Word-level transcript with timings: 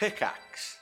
Pickaxe. 0.00 0.79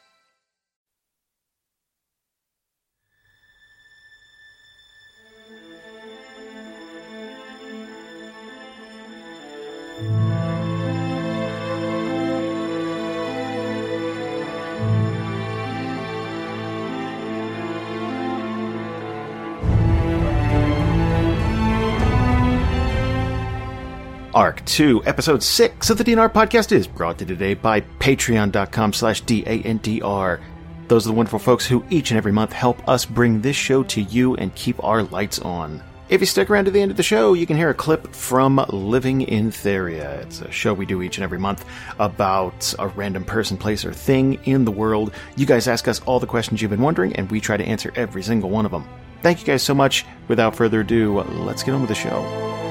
Arc 24.38 24.64
2, 24.66 25.02
Episode 25.05 25.42
6 25.42 25.91
of 25.91 25.98
the 25.98 26.05
DNR 26.05 26.32
podcast 26.32 26.70
is 26.70 26.87
brought 26.87 27.19
to 27.19 27.24
you 27.24 27.29
today 27.29 27.55
by 27.55 27.80
patreon.com 27.80 28.92
slash 28.92 29.20
D-A-N-D-R. 29.23 30.41
Those 30.87 31.05
are 31.05 31.09
the 31.09 31.16
wonderful 31.16 31.41
folks 31.41 31.66
who 31.66 31.84
each 31.91 32.12
and 32.12 32.19
every 32.19 32.30
month 32.30 32.52
help 32.52 32.88
us 32.88 33.05
bring 33.05 33.41
this 33.41 33.56
show 33.56 33.82
to 33.82 34.01
you 34.01 34.37
and 34.37 34.55
keep 34.55 34.80
our 34.84 35.02
lights 35.02 35.41
on. 35.41 35.82
If 36.09 36.20
you 36.20 36.27
stick 36.29 36.51
around 36.51 36.66
to 36.66 36.70
the 36.70 36.80
end 36.80 36.93
of 36.93 36.96
the 36.96 37.02
show, 37.02 37.34
you 37.34 37.46
can 37.46 37.56
hear 37.56 37.70
a 37.70 37.74
clip 37.74 38.15
from 38.15 38.65
Living 38.69 39.23
in 39.23 39.51
Theria. 39.51 40.23
It's 40.23 40.41
a 40.41 40.52
show 40.52 40.73
we 40.73 40.87
do 40.87 41.02
each 41.02 41.16
and 41.16 41.24
every 41.24 41.41
month 41.41 41.65
about 41.98 42.73
a 42.79 42.87
random 42.87 43.24
person, 43.24 43.57
place, 43.57 43.84
or 43.84 43.93
thing 43.93 44.34
in 44.45 44.65
the 44.65 44.70
world. 44.70 45.12
You 45.34 45.46
guys 45.46 45.66
ask 45.66 45.88
us 45.88 46.01
all 46.02 46.20
the 46.20 46.29
questions 46.29 46.62
you've 46.62 46.70
been 46.70 46.80
wondering, 46.80 47.12
and 47.16 47.29
we 47.29 47.41
try 47.41 47.57
to 47.57 47.65
answer 47.65 47.93
every 47.96 48.23
single 48.23 48.51
one 48.51 48.66
of 48.66 48.70
them. 48.70 48.88
Thank 49.20 49.41
you 49.41 49.46
guys 49.46 49.65
so 49.65 49.74
much. 49.74 50.07
Without 50.29 50.55
further 50.55 50.82
ado, 50.82 51.23
let's 51.23 51.65
get 51.65 51.74
on 51.74 51.80
with 51.80 51.88
the 51.88 51.96
show. 51.96 52.68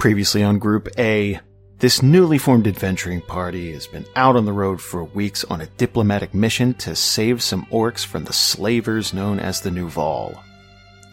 Previously 0.00 0.42
on 0.42 0.58
Group 0.58 0.88
A, 0.96 1.38
this 1.76 2.02
newly 2.02 2.38
formed 2.38 2.66
adventuring 2.66 3.20
party 3.20 3.74
has 3.74 3.86
been 3.86 4.06
out 4.16 4.34
on 4.34 4.46
the 4.46 4.52
road 4.52 4.80
for 4.80 5.04
weeks 5.04 5.44
on 5.44 5.60
a 5.60 5.66
diplomatic 5.66 6.32
mission 6.32 6.72
to 6.78 6.96
save 6.96 7.42
some 7.42 7.66
orcs 7.66 8.02
from 8.02 8.24
the 8.24 8.32
slavers 8.32 9.12
known 9.12 9.38
as 9.38 9.60
the 9.60 9.68
Nuval. 9.68 10.42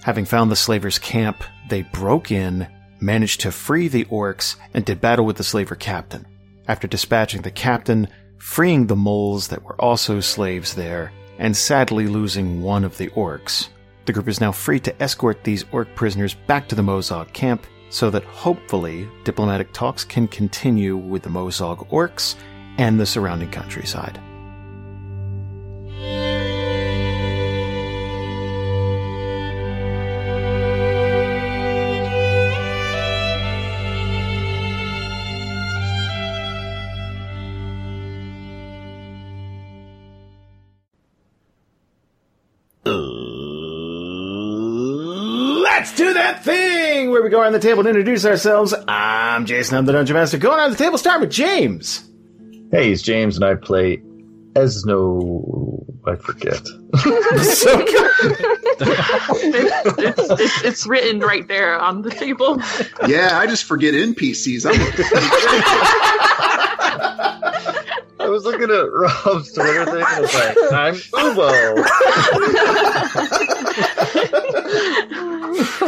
Having 0.04 0.24
found 0.24 0.50
the 0.50 0.56
slavers' 0.56 1.00
camp, 1.00 1.44
they 1.68 1.82
broke 1.82 2.32
in, 2.32 2.66
managed 3.02 3.42
to 3.42 3.52
free 3.52 3.90
the 3.90 4.06
orcs, 4.06 4.56
and 4.74 4.86
did 4.86 5.02
battle 5.02 5.26
with 5.26 5.36
the 5.36 5.44
slaver 5.44 5.76
captain. 5.76 6.26
After 6.70 6.88
dispatching 6.88 7.42
the 7.42 7.52
captain, 7.52 8.08
freeing 8.38 8.88
the 8.88 8.96
moles 8.96 9.50
that 9.50 9.64
were 9.64 9.76
also 9.82 10.22
slaves 10.22 10.76
there, 10.76 11.12
and 11.40 11.58
sadly 11.58 12.08
losing 12.08 12.62
one 12.62 12.86
of 12.86 12.98
the 12.98 13.10
orcs, 13.10 13.68
the 14.06 14.14
group 14.14 14.30
is 14.30 14.40
now 14.40 14.54
free 14.54 14.80
to 14.80 15.04
escort 15.04 15.44
these 15.44 15.66
orc 15.74 15.94
prisoners 15.94 16.36
back 16.48 16.70
to 16.70 16.76
the 16.76 16.82
Mozogg 16.82 17.34
camp 17.34 17.68
so 17.90 18.10
that 18.10 18.24
hopefully 18.24 19.08
diplomatic 19.24 19.72
talks 19.74 20.04
can 20.04 20.28
continue 20.28 20.98
with 20.98 21.24
the 21.24 21.30
Mozogg 21.30 21.88
orcs 21.90 22.36
and 22.78 23.00
the 23.00 23.06
surrounding 23.06 23.50
countryside. 23.52 24.20
Let's 45.64 45.96
do 45.96 46.14
that 46.14 46.44
thing 46.44 46.87
where 47.06 47.22
we 47.22 47.30
go 47.30 47.40
around 47.42 47.54
the 47.54 47.60
table 47.60 47.82
and 47.82 47.90
introduce 47.90 48.26
ourselves. 48.26 48.74
I'm 48.88 49.46
Jason, 49.46 49.78
I'm 49.78 49.86
the 49.86 49.92
Dungeon 49.94 50.16
Master. 50.16 50.38
Going 50.40 50.58
around 50.60 50.72
the 50.72 50.78
table, 50.78 50.98
start 50.98 51.22
with 51.22 51.30
James. 51.30 52.04
Hey, 52.72 52.92
it's 52.92 53.04
James, 53.04 53.36
and 53.36 53.46
I 53.46 53.54
play 53.56 53.98
Esno. 54.54 55.84
I 56.08 56.16
forget. 56.16 56.62
So 58.80 58.80
it's, 58.80 59.98
it's, 59.98 60.42
it's, 60.42 60.64
it's 60.64 60.88
written 60.88 61.20
right 61.20 61.48
there 61.48 61.80
on 61.80 62.04
the 62.04 62.12
table. 62.12 62.62
Yeah, 63.08 63.40
I 63.40 63.48
just 63.48 63.64
forget 63.64 63.96
NPCs. 63.96 64.66
I'm 64.66 64.78
I 68.28 68.30
was 68.30 68.44
looking 68.44 68.70
at 68.70 68.92
Rob's 68.92 69.54
Twitter 69.54 69.86
thing, 69.86 69.96
and 69.96 70.04
I 70.04 70.20
was 70.20 70.34
like, 70.34 70.58
I'm 70.74 70.96
Uboh. 70.96 71.88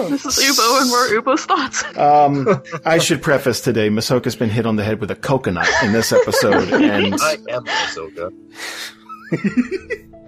This 0.09 0.25
is 0.25 0.37
Uboh 0.57 0.81
and 0.81 0.89
more 0.89 1.07
Uboh's 1.09 1.43
thoughts. 1.45 1.83
Um, 1.97 2.47
I 2.85 2.97
should 2.97 3.21
preface 3.21 3.59
today, 3.59 3.89
Masoka's 3.89 4.37
been 4.37 4.49
hit 4.49 4.65
on 4.65 4.77
the 4.77 4.85
head 4.85 5.01
with 5.01 5.11
a 5.11 5.15
coconut 5.15 5.67
in 5.83 5.91
this 5.91 6.13
episode, 6.13 6.71
and, 6.73 7.13
I 7.19 7.33
am 7.49 7.65
Masoka. 7.65 8.31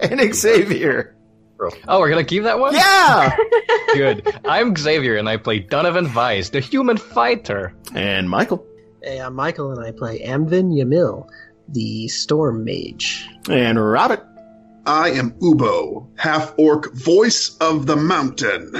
and 0.00 0.34
Xavier. 0.34 1.16
Oh, 1.88 1.98
we're 1.98 2.10
gonna 2.10 2.24
keep 2.24 2.42
that 2.42 2.58
one? 2.58 2.74
Yeah! 2.74 3.34
Good. 3.94 4.38
I'm 4.44 4.76
Xavier, 4.76 5.16
and 5.16 5.30
I 5.30 5.38
play 5.38 5.60
Donovan 5.60 6.08
Vice, 6.08 6.50
the 6.50 6.60
human 6.60 6.98
fighter. 6.98 7.72
And 7.94 8.28
Michael. 8.28 8.66
Hey, 9.02 9.18
I'm 9.18 9.34
Michael, 9.34 9.72
and 9.72 9.82
I 9.84 9.90
play 9.92 10.20
Amvin 10.20 10.72
Yamil, 10.72 11.26
the 11.68 12.08
Storm 12.08 12.64
Mage. 12.64 13.28
And 13.48 13.78
Robert. 13.78 14.26
I 14.84 15.10
am 15.10 15.32
Uboh, 15.32 16.08
half 16.16 16.54
orc 16.58 16.92
voice 16.92 17.56
of 17.60 17.86
the 17.86 17.96
mountain. 17.96 18.74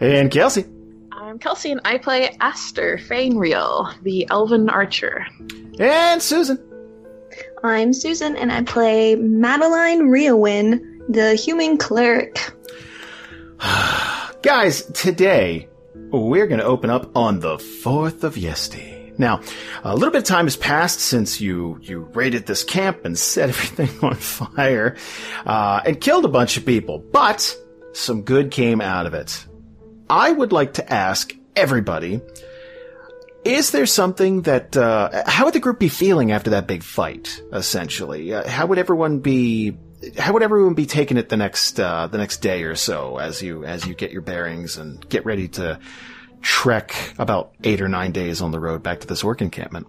And 0.00 0.30
Kelsey. 0.30 0.64
I'm 1.12 1.38
Kelsey 1.38 1.72
and 1.72 1.80
I 1.84 1.98
play 1.98 2.34
Aster 2.40 2.98
Fainreal, 2.98 3.92
the 4.02 4.26
elven 4.30 4.70
archer. 4.70 5.26
And 5.78 6.22
Susan. 6.22 6.58
I'm 7.62 7.92
Susan 7.92 8.36
and 8.36 8.52
I 8.52 8.62
play 8.62 9.16
Madeline 9.16 10.08
Riowin, 10.08 11.00
the 11.08 11.34
human 11.34 11.76
cleric. 11.76 12.38
Guys, 14.42 14.84
today 14.92 15.68
we're 16.10 16.46
going 16.46 16.60
to 16.60 16.66
open 16.66 16.90
up 16.90 17.16
on 17.16 17.40
the 17.40 17.56
4th 17.56 18.22
of 18.22 18.34
Yesti. 18.36 19.03
Now, 19.18 19.40
a 19.82 19.94
little 19.94 20.10
bit 20.10 20.18
of 20.18 20.24
time 20.24 20.46
has 20.46 20.56
passed 20.56 21.00
since 21.00 21.40
you, 21.40 21.78
you 21.82 22.00
raided 22.14 22.46
this 22.46 22.64
camp 22.64 23.04
and 23.04 23.18
set 23.18 23.48
everything 23.48 23.90
on 24.02 24.14
fire, 24.14 24.96
uh, 25.46 25.82
and 25.84 26.00
killed 26.00 26.24
a 26.24 26.28
bunch 26.28 26.56
of 26.56 26.66
people, 26.66 26.98
but 26.98 27.56
some 27.92 28.22
good 28.22 28.50
came 28.50 28.80
out 28.80 29.06
of 29.06 29.14
it. 29.14 29.46
I 30.10 30.30
would 30.30 30.52
like 30.52 30.74
to 30.74 30.92
ask 30.92 31.34
everybody, 31.56 32.20
is 33.44 33.70
there 33.70 33.86
something 33.86 34.42
that, 34.42 34.76
uh, 34.76 35.22
how 35.26 35.44
would 35.44 35.54
the 35.54 35.60
group 35.60 35.78
be 35.78 35.88
feeling 35.88 36.32
after 36.32 36.50
that 36.50 36.66
big 36.66 36.82
fight, 36.82 37.40
essentially? 37.52 38.32
Uh, 38.32 38.48
how 38.48 38.66
would 38.66 38.78
everyone 38.78 39.20
be, 39.20 39.76
how 40.18 40.32
would 40.32 40.42
everyone 40.42 40.74
be 40.74 40.86
taking 40.86 41.16
it 41.16 41.28
the 41.28 41.36
next, 41.36 41.78
uh, 41.78 42.06
the 42.06 42.18
next 42.18 42.38
day 42.38 42.64
or 42.64 42.74
so 42.74 43.18
as 43.18 43.42
you, 43.42 43.64
as 43.64 43.86
you 43.86 43.94
get 43.94 44.10
your 44.10 44.22
bearings 44.22 44.76
and 44.76 45.06
get 45.08 45.24
ready 45.24 45.48
to 45.48 45.78
trek 46.44 46.94
about 47.18 47.54
eight 47.64 47.80
or 47.80 47.88
nine 47.88 48.12
days 48.12 48.42
on 48.42 48.52
the 48.52 48.60
road 48.60 48.82
back 48.82 49.00
to 49.00 49.06
this 49.06 49.24
orc 49.24 49.40
encampment? 49.40 49.86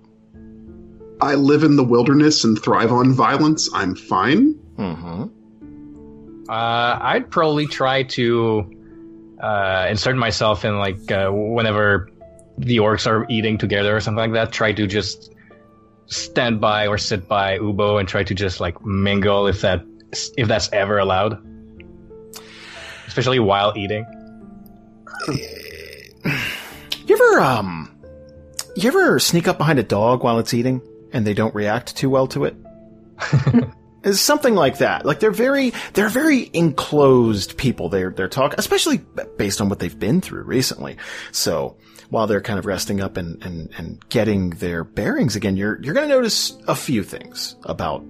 I 1.22 1.36
live 1.36 1.64
in 1.64 1.76
the 1.76 1.84
wilderness 1.84 2.44
and 2.44 2.58
thrive 2.62 2.92
on 2.92 3.14
violence. 3.14 3.70
I'm 3.74 3.94
fine. 3.96 4.54
Mm-hmm. 4.78 6.50
Uh, 6.50 7.00
I'd 7.02 7.30
probably 7.30 7.68
try 7.68 8.04
to 8.04 9.38
uh, 9.42 9.88
insert 9.90 10.16
myself 10.16 10.64
in, 10.64 10.80
like, 10.80 11.12
uh, 11.12 11.30
whenever 11.30 12.10
the 12.58 12.78
orcs 12.78 13.06
are 13.06 13.26
eating 13.30 13.58
together 13.58 13.96
or 13.96 14.00
something 14.00 14.18
like 14.18 14.34
that. 14.34 14.54
Try 14.54 14.72
to 14.74 14.88
just 14.88 15.34
stand 16.06 16.62
by 16.62 16.88
or 16.88 16.98
sit 16.98 17.28
by 17.28 17.60
Uboh 17.60 18.00
and 18.00 18.08
try 18.08 18.24
to 18.24 18.34
just, 18.34 18.60
like, 18.60 18.86
mingle 18.86 19.48
if 19.48 19.62
that 19.62 19.84
if 20.38 20.48
that's 20.48 20.72
ever 20.72 21.00
allowed. 21.00 21.38
Especially 23.08 23.40
while 23.40 23.74
eating. 23.76 24.06
You 27.26 27.32
ever, 27.34 27.42
um, 27.42 27.96
you 28.76 28.88
ever 28.88 29.20
sneak 29.20 29.48
up 29.48 29.58
behind 29.58 29.80
a 29.80 29.84
dog 29.84 30.24
while 30.24 30.38
it's 30.38 30.54
eating 30.54 30.82
and 31.12 31.26
they 31.26 31.34
don't 31.34 31.56
react 31.56 31.96
too 31.96 32.10
well 32.10 32.28
to 32.28 32.46
it? 32.46 32.56
It's 34.06 34.22
something 34.22 34.54
like 34.54 34.78
that. 34.78 35.04
Like 35.04 35.20
they're 35.20 35.32
very, 35.32 35.74
they're 35.94 36.10
very 36.10 36.52
enclosed 36.54 37.58
people. 37.58 37.90
They're, 37.90 38.12
they're 38.12 38.28
talking, 38.28 38.60
especially 38.60 38.98
based 39.36 39.62
on 39.62 39.68
what 39.68 39.80
they've 39.80 39.98
been 39.98 40.22
through 40.22 40.44
recently. 40.44 40.98
So 41.32 41.78
while 42.12 42.28
they're 42.28 42.40
kind 42.40 42.60
of 42.60 42.68
resting 42.68 43.02
up 43.02 43.18
and, 43.18 43.44
and, 43.44 43.72
and 43.80 44.08
getting 44.10 44.52
their 44.52 44.84
bearings 44.84 45.36
again, 45.36 45.58
you're, 45.58 45.82
you're 45.82 45.96
going 45.96 46.08
to 46.08 46.14
notice 46.14 46.56
a 46.68 46.76
few 46.76 47.04
things 47.04 47.56
about 47.64 48.02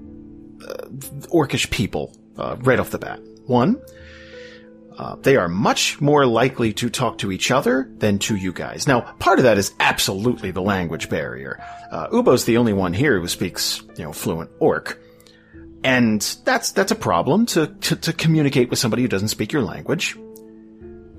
uh, 0.68 0.88
orcish 1.32 1.70
people 1.72 2.14
uh, 2.38 2.58
right 2.60 2.78
off 2.82 2.90
the 2.90 3.00
bat. 3.00 3.22
One, 3.46 3.82
uh, 4.98 5.16
they 5.18 5.36
are 5.36 5.50
much 5.50 6.00
more 6.00 6.26
likely 6.26 6.74
to 6.74 6.90
talk 6.90 7.18
to 7.18 7.32
each 7.32 7.52
other 7.52 7.90
than 7.98 8.20
to 8.20 8.36
you 8.36 8.54
guys. 8.54 8.88
Now, 8.88 9.02
part 9.20 9.40
of 9.40 9.44
that 9.44 9.58
is 9.58 9.74
absolutely 9.80 10.52
the 10.52 10.62
language 10.62 11.10
barrier. 11.10 11.62
Uh, 11.92 12.08
Uboh's 12.12 12.46
the 12.46 12.58
only 12.58 12.74
one 12.74 12.94
here 12.94 13.20
who 13.20 13.28
speaks, 13.28 13.84
you 13.98 14.04
know, 14.04 14.14
fluent 14.14 14.50
Orc. 14.60 15.02
And 15.84 16.22
that's, 16.46 16.72
that's 16.72 16.92
a 16.92 16.96
problem 16.96 17.46
to, 17.48 17.68
to, 17.68 17.96
to 17.96 18.14
communicate 18.14 18.70
with 18.70 18.80
somebody 18.80 19.04
who 19.04 19.08
doesn't 19.08 19.28
speak 19.28 19.52
your 19.52 19.62
language. 19.62 20.18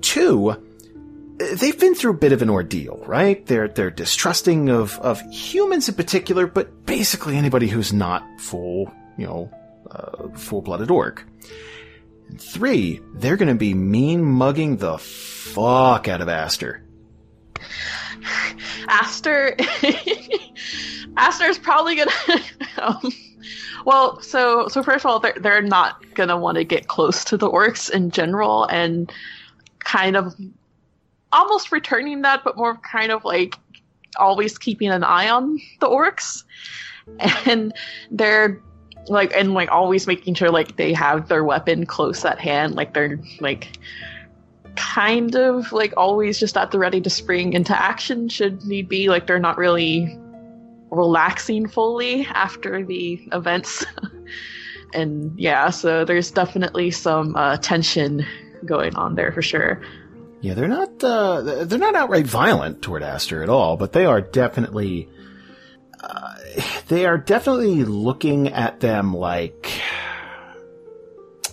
Two, 0.01 0.55
they've 1.37 1.79
been 1.79 1.95
through 1.95 2.11
a 2.11 2.17
bit 2.17 2.33
of 2.33 2.41
an 2.41 2.49
ordeal, 2.49 3.01
right? 3.05 3.45
They're, 3.45 3.67
they're 3.67 3.91
distrusting 3.91 4.69
of, 4.69 4.99
of 4.99 5.21
humans 5.31 5.87
in 5.87 5.95
particular, 5.95 6.47
but 6.47 6.85
basically 6.85 7.37
anybody 7.37 7.67
who's 7.67 7.93
not 7.93 8.23
full, 8.39 8.91
you 9.17 9.25
know, 9.25 9.51
uh, 9.89 10.29
full-blooded 10.35 10.91
orc. 10.91 11.23
Three, 12.37 13.01
they're 13.13 13.37
gonna 13.37 13.55
be 13.55 13.73
mean 13.73 14.23
mugging 14.23 14.77
the 14.77 14.97
fuck 14.97 16.07
out 16.07 16.21
of 16.21 16.29
Aster. 16.29 16.83
Aster, 18.87 19.55
Aster's 21.17 21.57
probably 21.57 21.95
gonna. 21.95 22.11
Um, 22.79 23.11
well, 23.85 24.21
so 24.21 24.67
so 24.67 24.83
first 24.83 25.03
of 25.03 25.09
all, 25.09 25.19
they're 25.19 25.33
they're 25.39 25.63
not 25.63 26.13
gonna 26.13 26.37
want 26.37 26.57
to 26.57 26.63
get 26.63 26.87
close 26.87 27.23
to 27.23 27.37
the 27.37 27.49
orcs 27.49 27.89
in 27.89 28.11
general, 28.11 28.65
and 28.65 29.11
kind 29.79 30.15
of 30.15 30.35
almost 31.31 31.71
returning 31.71 32.21
that, 32.21 32.43
but 32.43 32.55
more 32.55 32.75
kind 32.77 33.11
of 33.11 33.25
like 33.25 33.55
always 34.17 34.57
keeping 34.59 34.89
an 34.89 35.03
eye 35.03 35.29
on 35.29 35.59
the 35.79 35.87
orcs, 35.87 36.43
and 37.47 37.73
they're 38.11 38.61
like 39.09 39.33
and 39.35 39.53
like 39.53 39.71
always 39.71 40.07
making 40.07 40.33
sure 40.35 40.49
like 40.49 40.75
they 40.75 40.93
have 40.93 41.27
their 41.27 41.43
weapon 41.43 41.85
close 41.85 42.25
at 42.25 42.39
hand, 42.39 42.75
like 42.75 42.93
they're 42.93 43.19
like 43.39 43.77
kind 44.75 45.35
of 45.35 45.71
like 45.71 45.93
always 45.97 46.39
just 46.39 46.55
at 46.55 46.71
the 46.71 46.79
ready 46.79 47.01
to 47.01 47.09
spring 47.09 47.53
into 47.53 47.79
action 47.79 48.29
should 48.29 48.63
need 48.65 48.87
be 48.87 49.09
like 49.09 49.27
they're 49.27 49.39
not 49.39 49.57
really 49.57 50.17
relaxing 50.91 51.67
fully 51.67 52.25
after 52.27 52.83
the 52.83 53.19
events. 53.31 53.85
And 54.93 55.37
yeah 55.37 55.69
so 55.69 56.05
there's 56.05 56.31
definitely 56.31 56.91
some 56.91 57.35
uh, 57.35 57.57
tension 57.57 58.25
going 58.65 58.95
on 58.95 59.15
there 59.15 59.33
for 59.33 59.41
sure. 59.41 59.81
Yeah, 60.41 60.53
they're 60.53 60.67
not, 60.67 61.03
uh, 61.03 61.65
they're 61.65 61.79
not 61.79 61.95
outright 61.95 62.25
violent 62.25 62.81
toward 62.81 63.01
Aster 63.01 63.41
at 63.41 63.49
all, 63.49 63.75
but 63.75 63.93
they 63.93 64.05
are 64.05 64.21
definitely, 64.21 65.09
uh, 65.99 66.35
they 66.87 67.05
are 67.05 67.17
definitely 67.17 67.83
looking 67.83 68.49
at 68.49 68.79
them 68.79 69.13
like, 69.13 69.71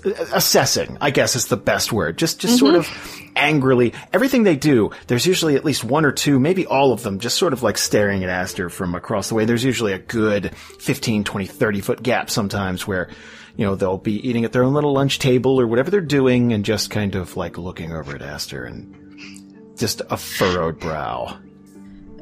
assessing, 0.05 0.99
I 1.01 1.11
guess 1.11 1.35
is 1.37 1.47
the 1.47 1.57
best 1.57 1.93
word. 1.93 2.19
Just, 2.19 2.41
just 2.41 2.59
sort 2.59 2.75
of 2.75 2.89
angrily. 3.37 3.95
Everything 4.13 4.43
they 4.43 4.57
do, 4.57 4.91
there's 5.07 5.27
usually 5.27 5.57
at 5.57 5.65
least 5.65 5.85
one 5.85 6.05
or 6.05 6.13
two, 6.13 6.39
maybe 6.39 6.67
all 6.67 6.93
of 6.93 7.03
them, 7.03 7.19
just 7.19 7.39
sort 7.39 7.53
of 7.53 7.63
like 7.63 7.79
staring 7.79 8.23
at 8.23 8.31
Aster 8.31 8.69
from 8.69 8.95
across 8.95 9.29
the 9.29 9.35
way. 9.35 9.45
There's 9.45 9.65
usually 9.65 9.93
a 9.93 9.99
good 9.99 10.55
15, 10.57 11.25
20, 11.25 11.47
30 11.47 11.81
foot 11.81 12.03
gap 12.03 12.31
sometimes 12.31 12.87
where, 12.87 13.09
you 13.57 13.65
know, 13.65 13.75
they'll 13.75 13.99
be 13.99 14.27
eating 14.29 14.45
at 14.45 14.53
their 14.53 14.65
own 14.65 14.75
little 14.75 14.93
lunch 14.93 15.19
table 15.19 15.59
or 15.61 15.67
whatever 15.67 15.91
they're 15.91 16.01
doing 16.01 16.53
and 16.53 16.65
just 16.65 16.91
kind 16.91 17.15
of 17.15 17.37
like 17.37 17.57
looking 17.57 17.93
over 17.93 18.15
at 18.15 18.23
Aster 18.23 18.65
and 18.65 19.75
just 19.77 20.03
a 20.11 20.17
furrowed 20.17 20.79
brow. 20.79 21.39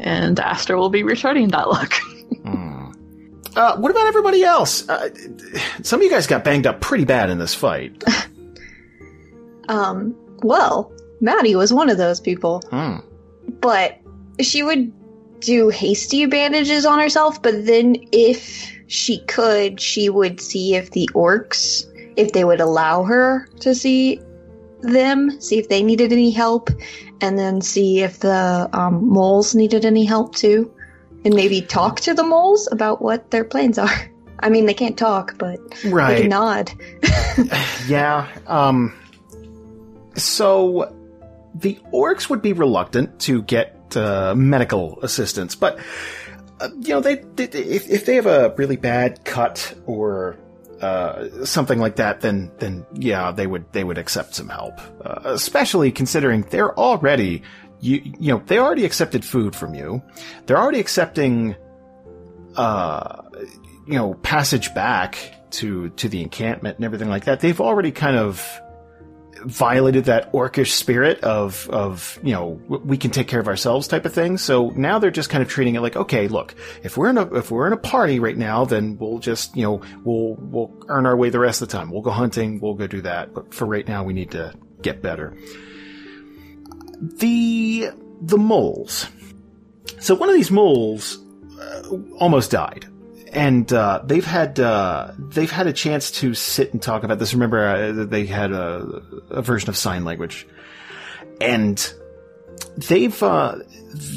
And 0.02 0.38
Aster 0.40 0.76
will 0.76 0.90
be 0.90 1.02
returning 1.04 1.48
that 1.48 1.68
look 1.68 1.92
Uh, 3.54 3.76
what 3.76 3.90
about 3.90 4.06
everybody 4.06 4.42
else? 4.42 4.88
Uh, 4.88 5.10
some 5.82 6.00
of 6.00 6.04
you 6.04 6.10
guys 6.10 6.26
got 6.26 6.42
banged 6.42 6.66
up 6.66 6.80
pretty 6.80 7.04
bad 7.04 7.28
in 7.30 7.38
this 7.38 7.54
fight. 7.54 8.02
Um, 9.68 10.14
well, 10.42 10.92
Maddy 11.20 11.54
was 11.54 11.72
one 11.72 11.88
of 11.88 11.96
those 11.96 12.18
people, 12.20 12.62
Hmm. 12.70 12.96
but 13.60 13.98
she 14.40 14.62
would 14.62 14.92
do 15.40 15.68
hasty 15.68 16.26
bandages 16.26 16.84
on 16.84 16.98
herself, 16.98 17.40
but 17.42 17.64
then 17.64 17.96
if 18.10 18.72
she 18.88 19.18
could, 19.26 19.80
she 19.80 20.08
would 20.08 20.40
see 20.40 20.74
if 20.74 20.90
the 20.90 21.08
orcs, 21.14 21.84
if 22.16 22.32
they 22.32 22.44
would 22.44 22.60
allow 22.60 23.04
her 23.04 23.46
to 23.60 23.74
see 23.74 24.20
them, 24.82 25.40
see 25.40 25.58
if 25.58 25.68
they 25.68 25.82
needed 25.82 26.12
any 26.12 26.30
help, 26.30 26.70
and 27.20 27.38
then 27.38 27.60
see 27.60 28.00
if 28.00 28.18
the 28.20 28.68
um, 28.72 29.08
moles 29.08 29.54
needed 29.54 29.84
any 29.84 30.04
help 30.04 30.34
too, 30.34 30.72
and 31.24 31.34
maybe 31.34 31.62
talk 31.62 32.00
to 32.00 32.14
the 32.14 32.24
moles 32.24 32.68
about 32.70 33.00
what 33.00 33.30
their 33.30 33.44
plans 33.44 33.78
are. 33.78 33.90
I 34.40 34.48
mean, 34.48 34.66
they 34.66 34.74
can't 34.74 34.98
talk, 34.98 35.38
but 35.38 35.58
they 35.82 35.88
Right. 35.90 36.16
can 36.16 36.28
nod. 36.28 36.72
Yeah. 37.86 38.28
Um. 38.46 38.92
So 40.16 40.94
the 41.54 41.78
orcs 41.92 42.28
would 42.28 42.42
be 42.42 42.52
reluctant 42.52 43.20
to 43.20 43.42
get 43.42 43.96
uh, 43.96 44.34
medical 44.36 44.98
assistance, 45.02 45.54
but 45.54 45.78
uh, 46.60 46.68
you 46.80 46.88
know 46.94 47.00
they, 47.00 47.16
they 47.16 47.44
if, 47.44 47.88
if 47.88 48.04
they 48.04 48.16
have 48.16 48.26
a 48.26 48.54
really 48.56 48.76
bad 48.76 49.24
cut 49.24 49.74
or 49.86 50.36
uh, 50.82 51.44
something 51.44 51.78
like 51.78 51.96
that, 51.96 52.20
then 52.20 52.50
then 52.58 52.84
yeah, 52.94 53.30
they 53.30 53.46
would 53.46 53.70
they 53.72 53.84
would 53.84 53.98
accept 53.98 54.34
some 54.34 54.48
help, 54.48 54.80
uh, 55.04 55.20
especially 55.24 55.92
considering 55.92 56.42
they're 56.50 56.76
already 56.78 57.42
you 57.80 58.02
you 58.18 58.32
know 58.32 58.42
they 58.46 58.58
already 58.58 58.84
accepted 58.84 59.24
food 59.24 59.54
from 59.54 59.74
you, 59.74 60.02
they're 60.46 60.58
already 60.58 60.80
accepting 60.80 61.56
uh 62.56 63.22
you 63.86 63.94
know 63.94 64.14
passage 64.14 64.74
back 64.74 65.16
to 65.50 65.90
to 65.90 66.08
the 66.08 66.20
encampment 66.20 66.76
and 66.76 66.84
everything 66.84 67.08
like 67.08 67.24
that. 67.24 67.40
They've 67.40 67.60
already 67.60 67.92
kind 67.92 68.16
of 68.16 68.60
violated 69.44 70.04
that 70.06 70.32
orcish 70.32 70.72
spirit 70.72 71.20
of 71.20 71.68
of 71.70 72.18
you 72.22 72.32
know 72.32 72.60
we 72.68 72.96
can 72.96 73.10
take 73.10 73.28
care 73.28 73.40
of 73.40 73.48
ourselves 73.48 73.88
type 73.88 74.04
of 74.04 74.12
thing. 74.12 74.38
So 74.38 74.70
now 74.70 74.98
they're 74.98 75.10
just 75.10 75.30
kind 75.30 75.42
of 75.42 75.48
treating 75.48 75.74
it 75.74 75.80
like 75.80 75.96
okay, 75.96 76.28
look, 76.28 76.54
if 76.82 76.96
we're 76.96 77.10
in 77.10 77.18
a 77.18 77.34
if 77.34 77.50
we're 77.50 77.66
in 77.66 77.72
a 77.72 77.78
party 77.78 78.20
right 78.20 78.36
now, 78.36 78.64
then 78.64 78.96
we'll 78.98 79.18
just 79.18 79.56
you 79.56 79.62
know 79.62 79.82
we'll 80.04 80.36
we'll 80.38 80.84
earn 80.88 81.06
our 81.06 81.16
way 81.16 81.30
the 81.30 81.40
rest 81.40 81.62
of 81.62 81.68
the 81.68 81.72
time. 81.76 81.90
We'll 81.90 82.02
go 82.02 82.10
hunting, 82.10 82.60
we'll 82.60 82.74
go 82.74 82.86
do 82.86 83.02
that. 83.02 83.34
But 83.34 83.54
for 83.54 83.66
right 83.66 83.86
now, 83.86 84.04
we 84.04 84.12
need 84.12 84.30
to 84.32 84.54
get 84.80 85.02
better. 85.02 85.36
The 87.00 87.90
the 88.20 88.38
moles. 88.38 89.08
So 89.98 90.14
one 90.14 90.28
of 90.28 90.34
these 90.34 90.50
moles 90.50 91.18
uh, 91.60 91.96
almost 92.18 92.50
died 92.50 92.86
and 93.32 93.72
uh, 93.72 94.02
they've 94.04 94.24
had 94.24 94.60
uh, 94.60 95.12
they've 95.18 95.50
had 95.50 95.66
a 95.66 95.72
chance 95.72 96.10
to 96.10 96.34
sit 96.34 96.72
and 96.72 96.82
talk 96.82 97.02
about 97.02 97.18
this. 97.18 97.32
Remember, 97.32 97.66
uh, 97.66 98.04
they 98.04 98.26
had 98.26 98.52
a, 98.52 99.02
a 99.30 99.42
version 99.42 99.70
of 99.70 99.76
sign 99.76 100.04
language, 100.04 100.46
and 101.40 101.92
they've 102.76 103.22
uh, 103.22 103.58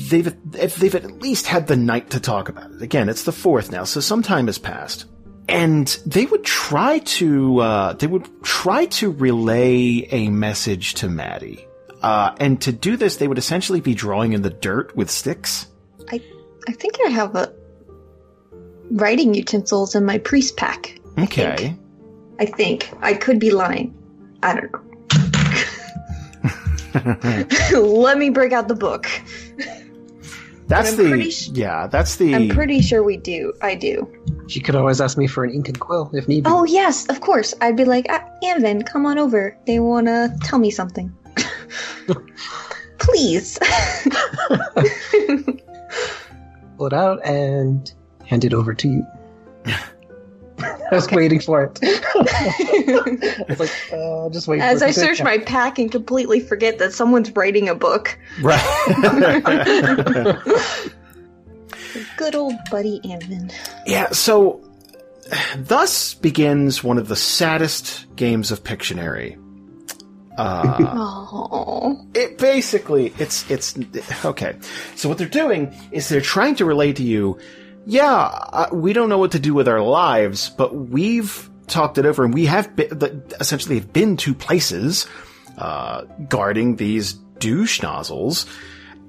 they've 0.10 0.36
they've 0.52 0.96
at 0.96 1.22
least 1.22 1.48
had 1.48 1.68
the 1.68 1.78
night 1.78 2.10
to 2.12 2.20
talk 2.20 2.50
about 2.50 2.72
it. 2.72 2.82
Again, 2.82 3.08
it's 3.08 3.24
the 3.24 3.32
fourth 3.32 3.72
now, 3.72 3.86
so 3.86 4.02
some 4.02 4.22
time 4.22 4.48
has 4.48 4.58
passed, 4.58 5.06
and 5.48 5.88
they 6.06 6.26
would 6.26 6.44
try 6.44 7.00
to 7.00 7.60
uh, 7.60 7.94
they 7.94 8.08
would 8.08 8.28
try 8.44 8.86
to 8.86 9.12
relay 9.12 10.08
a 10.12 10.30
message 10.30 10.96
to 10.96 11.10
Maddy. 11.10 11.66
Uh, 12.02 12.36
and 12.40 12.62
to 12.62 12.72
do 12.72 12.98
this, 12.98 13.16
they 13.16 13.28
would 13.28 13.38
essentially 13.38 13.80
be 13.80 13.96
drawing 13.96 14.34
in 14.34 14.42
the 14.42 14.50
dirt 14.50 14.96
with 14.96 15.10
sticks. 15.10 15.68
I 16.12 16.22
I 16.68 16.74
think 16.74 16.98
I 17.06 17.10
have 17.10 17.34
a 17.36 17.54
writing 18.92 19.34
utensils 19.34 19.96
in 19.96 20.06
my 20.06 20.18
priest 20.18 20.58
pack. 20.58 21.00
Okay. 21.18 21.76
I 22.40 22.46
think. 22.46 22.90
I 23.02 23.14
could 23.14 23.40
be 23.40 23.52
lying. 23.52 23.94
I 24.44 24.56
don't 24.56 24.72
know. 24.72 24.82
Let 27.82 28.18
me 28.18 28.30
break 28.30 28.54
out 28.54 28.68
the 28.68 28.76
book. 28.76 29.08
That's 30.68 30.96
the 30.96 31.08
pretty 31.08 31.30
sh- 31.30 31.50
yeah. 31.54 31.88
That's 31.88 32.16
the 32.16 32.34
I'm 32.34 32.50
pretty 32.50 32.82
sure 32.82 33.04
we 33.04 33.18
do. 33.18 33.54
I 33.62 33.76
do. 33.76 34.12
She 34.48 34.60
could 34.60 34.76
always 34.76 35.00
ask 35.00 35.18
me 35.18 35.28
for 35.28 35.44
an 35.44 35.52
ink 35.52 35.68
and 35.68 35.80
quill 35.80 36.10
if 36.14 36.28
need 36.28 36.44
be. 36.44 36.50
Oh, 36.50 36.64
yes, 36.64 37.08
of 37.10 37.22
course. 37.22 37.54
I'd 37.62 37.78
be 37.78 37.86
like, 37.86 38.08
ah, 38.10 38.24
Amvin, 38.44 38.86
come 38.86 39.06
on 39.06 39.18
over. 39.18 39.56
They 39.68 39.80
want 39.80 40.08
to 40.08 40.36
tell 40.44 40.60
me 40.60 40.72
something. 40.72 41.16
Please. 42.98 43.60
Pull 46.78 46.88
it 46.88 46.94
out 46.94 47.26
and 47.26 47.94
hand 48.28 48.44
it 48.46 48.54
over 48.54 48.74
to 48.74 48.88
you. 48.88 49.06
I 50.58 50.96
was 50.96 51.10
waiting 51.12 51.40
for 51.42 51.64
it. 51.64 51.80
I 51.84 53.46
was 53.50 53.60
like, 53.60 53.72
uh, 53.92 54.30
just 54.30 54.48
wait. 54.48 54.62
As 54.62 54.80
for 54.80 54.86
I 54.86 54.88
to 54.90 54.94
search 54.94 55.18
take- 55.18 55.26
my 55.26 55.38
pack 55.40 55.80
and 55.80 55.92
completely 55.92 56.40
forget 56.40 56.78
that 56.80 56.94
someone's 56.94 57.30
writing 57.36 57.68
a 57.70 57.76
book. 57.76 58.18
right. 58.42 58.62
Good 62.18 62.36
old 62.36 62.56
buddy 62.72 63.00
Amvin. 63.06 63.54
yeah. 63.86 64.12
So, 64.12 64.62
thus 65.58 66.14
begins 66.14 66.84
one 66.84 66.98
of 66.98 67.08
the 67.08 67.16
saddest 67.16 68.06
games 68.16 68.52
of 68.52 68.64
Pictionary. 68.64 69.42
Uh, 70.38 71.94
it 72.14 72.38
basically 72.38 73.14
it's 73.18 73.50
it's 73.50 73.76
okay. 74.26 74.58
So 74.96 75.08
what 75.08 75.18
they're 75.18 75.28
doing 75.30 75.74
is 75.92 76.10
they're 76.10 76.20
trying 76.20 76.56
to 76.56 76.66
relate 76.66 76.98
to 76.98 77.04
you. 77.04 77.40
Yeah, 77.86 78.14
uh, 78.14 78.70
we 78.74 78.94
don't 78.94 79.10
know 79.10 79.20
what 79.20 79.34
to 79.34 79.40
do 79.40 79.54
with 79.54 79.68
our 79.68 79.82
lives, 79.82 80.50
but 80.50 80.76
we've 80.76 81.50
talked 81.68 81.98
it 81.98 82.06
over, 82.06 82.24
and 82.24 82.34
we 82.34 82.46
have 82.46 82.76
been, 82.76 83.24
essentially 83.40 83.76
have 83.76 83.94
been 83.94 84.18
to 84.18 84.34
places 84.34 85.08
uh, 85.58 86.02
guarding 86.28 86.78
these 86.78 87.14
douche 87.14 87.82
nozzles. 87.82 88.46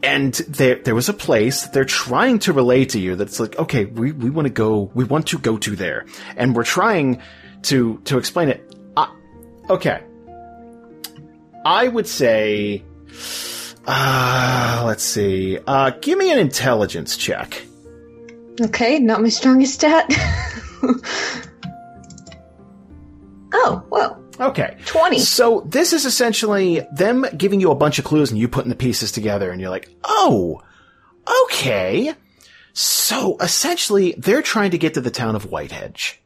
And 0.02 0.35
there, 0.35 0.76
there 0.76 0.95
was 0.95 1.09
a 1.09 1.14
place 1.14 1.62
that 1.62 1.73
they're 1.73 1.85
trying 1.85 2.38
to 2.40 2.52
relay 2.52 2.85
to 2.85 3.00
you 3.00 3.16
that's 3.16 3.40
like, 3.40 3.59
okay, 3.59 3.87
we, 3.87 4.12
we 4.12 4.28
want 4.28 4.47
to 4.47 4.52
go, 4.52 4.90
we 4.95 5.04
want 5.04 5.28
to 5.28 5.38
go 5.38 5.56
to 5.56 5.75
there. 5.75 6.04
And 6.37 6.54
we're 6.54 6.64
trying 6.64 7.23
to, 7.62 7.99
to 8.04 8.18
explain 8.18 8.50
it. 8.50 8.76
Uh, 8.97 9.09
okay. 9.71 10.02
I 11.64 11.88
would 11.88 12.06
say, 12.06 12.85
uh, 13.87 14.85
let's 14.87 15.02
see, 15.02 15.59
uh, 15.66 15.90
give 15.90 16.18
me 16.18 16.30
an 16.30 16.38
intelligence 16.38 17.16
check. 17.16 17.62
Okay, 18.61 18.99
not 18.99 19.23
my 19.23 19.29
strongest 19.29 19.75
stat. 19.75 20.07
oh, 23.53 23.83
well, 23.91 24.23
Okay. 24.39 24.77
20. 24.87 25.19
So 25.21 25.63
this 25.67 25.93
is 25.93 26.05
essentially 26.05 26.87
them 26.93 27.27
giving 27.37 27.61
you 27.61 27.71
a 27.71 27.75
bunch 27.75 27.99
of 27.99 28.05
clues 28.05 28.31
and 28.31 28.39
you 28.39 28.49
putting 28.49 28.69
the 28.69 28.77
pieces 28.77 29.13
together 29.13 29.51
and 29.51 29.61
you're 29.61 29.71
like, 29.71 29.89
oh, 30.05 30.63
okay. 31.45 32.15
So 32.73 33.37
essentially 33.41 34.15
they're 34.19 34.43
trying 34.43 34.73
to 34.73 34.79
get 34.79 34.95
to 34.95 35.01
the 35.01 35.11
town 35.11 35.37
of 35.37 35.47
Whitehedge. 35.47 36.17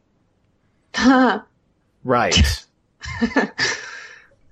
Huh. 0.93 1.41
Right. 2.03 2.65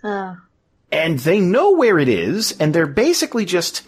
Uh, 0.02 0.36
and 0.92 1.20
they 1.20 1.40
know 1.42 1.72
where 1.72 2.00
it 2.00 2.08
is 2.08 2.54
and 2.60 2.74
they're 2.74 2.88
basically 2.88 3.44
just, 3.44 3.86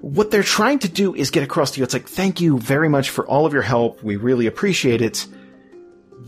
what 0.00 0.30
they're 0.30 0.42
trying 0.42 0.78
to 0.80 0.88
do 0.88 1.14
is 1.14 1.30
get 1.30 1.42
across 1.42 1.72
to 1.72 1.78
you. 1.78 1.84
It's 1.84 1.94
like, 1.94 2.08
thank 2.08 2.40
you 2.40 2.58
very 2.58 2.88
much 2.88 3.10
for 3.10 3.26
all 3.26 3.46
of 3.46 3.52
your 3.52 3.62
help. 3.62 4.02
We 4.02 4.16
really 4.16 4.46
appreciate 4.46 5.02
it. 5.02 5.26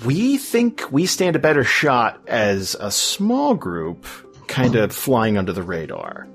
We 0.04 0.38
think 0.38 0.90
we 0.90 1.06
stand 1.06 1.36
a 1.36 1.38
better 1.38 1.64
shot 1.64 2.20
as 2.26 2.76
a 2.78 2.90
small 2.90 3.54
group, 3.54 4.06
kind 4.46 4.76
of 4.76 4.92
flying 4.92 5.36
under 5.36 5.52
the 5.52 5.62
radar. 5.62 6.28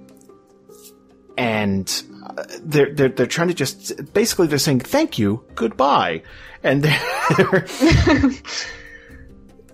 And 1.38 2.04
uh, 2.26 2.44
they're, 2.62 2.94
they're, 2.94 3.10
they're 3.10 3.26
trying 3.26 3.48
to 3.48 3.54
just, 3.54 4.14
basically 4.14 4.48
they're 4.48 4.60
saying, 4.60 4.82
thank 4.82 5.18
you, 5.18 5.44
goodbye. 5.56 6.24
And 6.62 6.84
they're, 6.84 7.66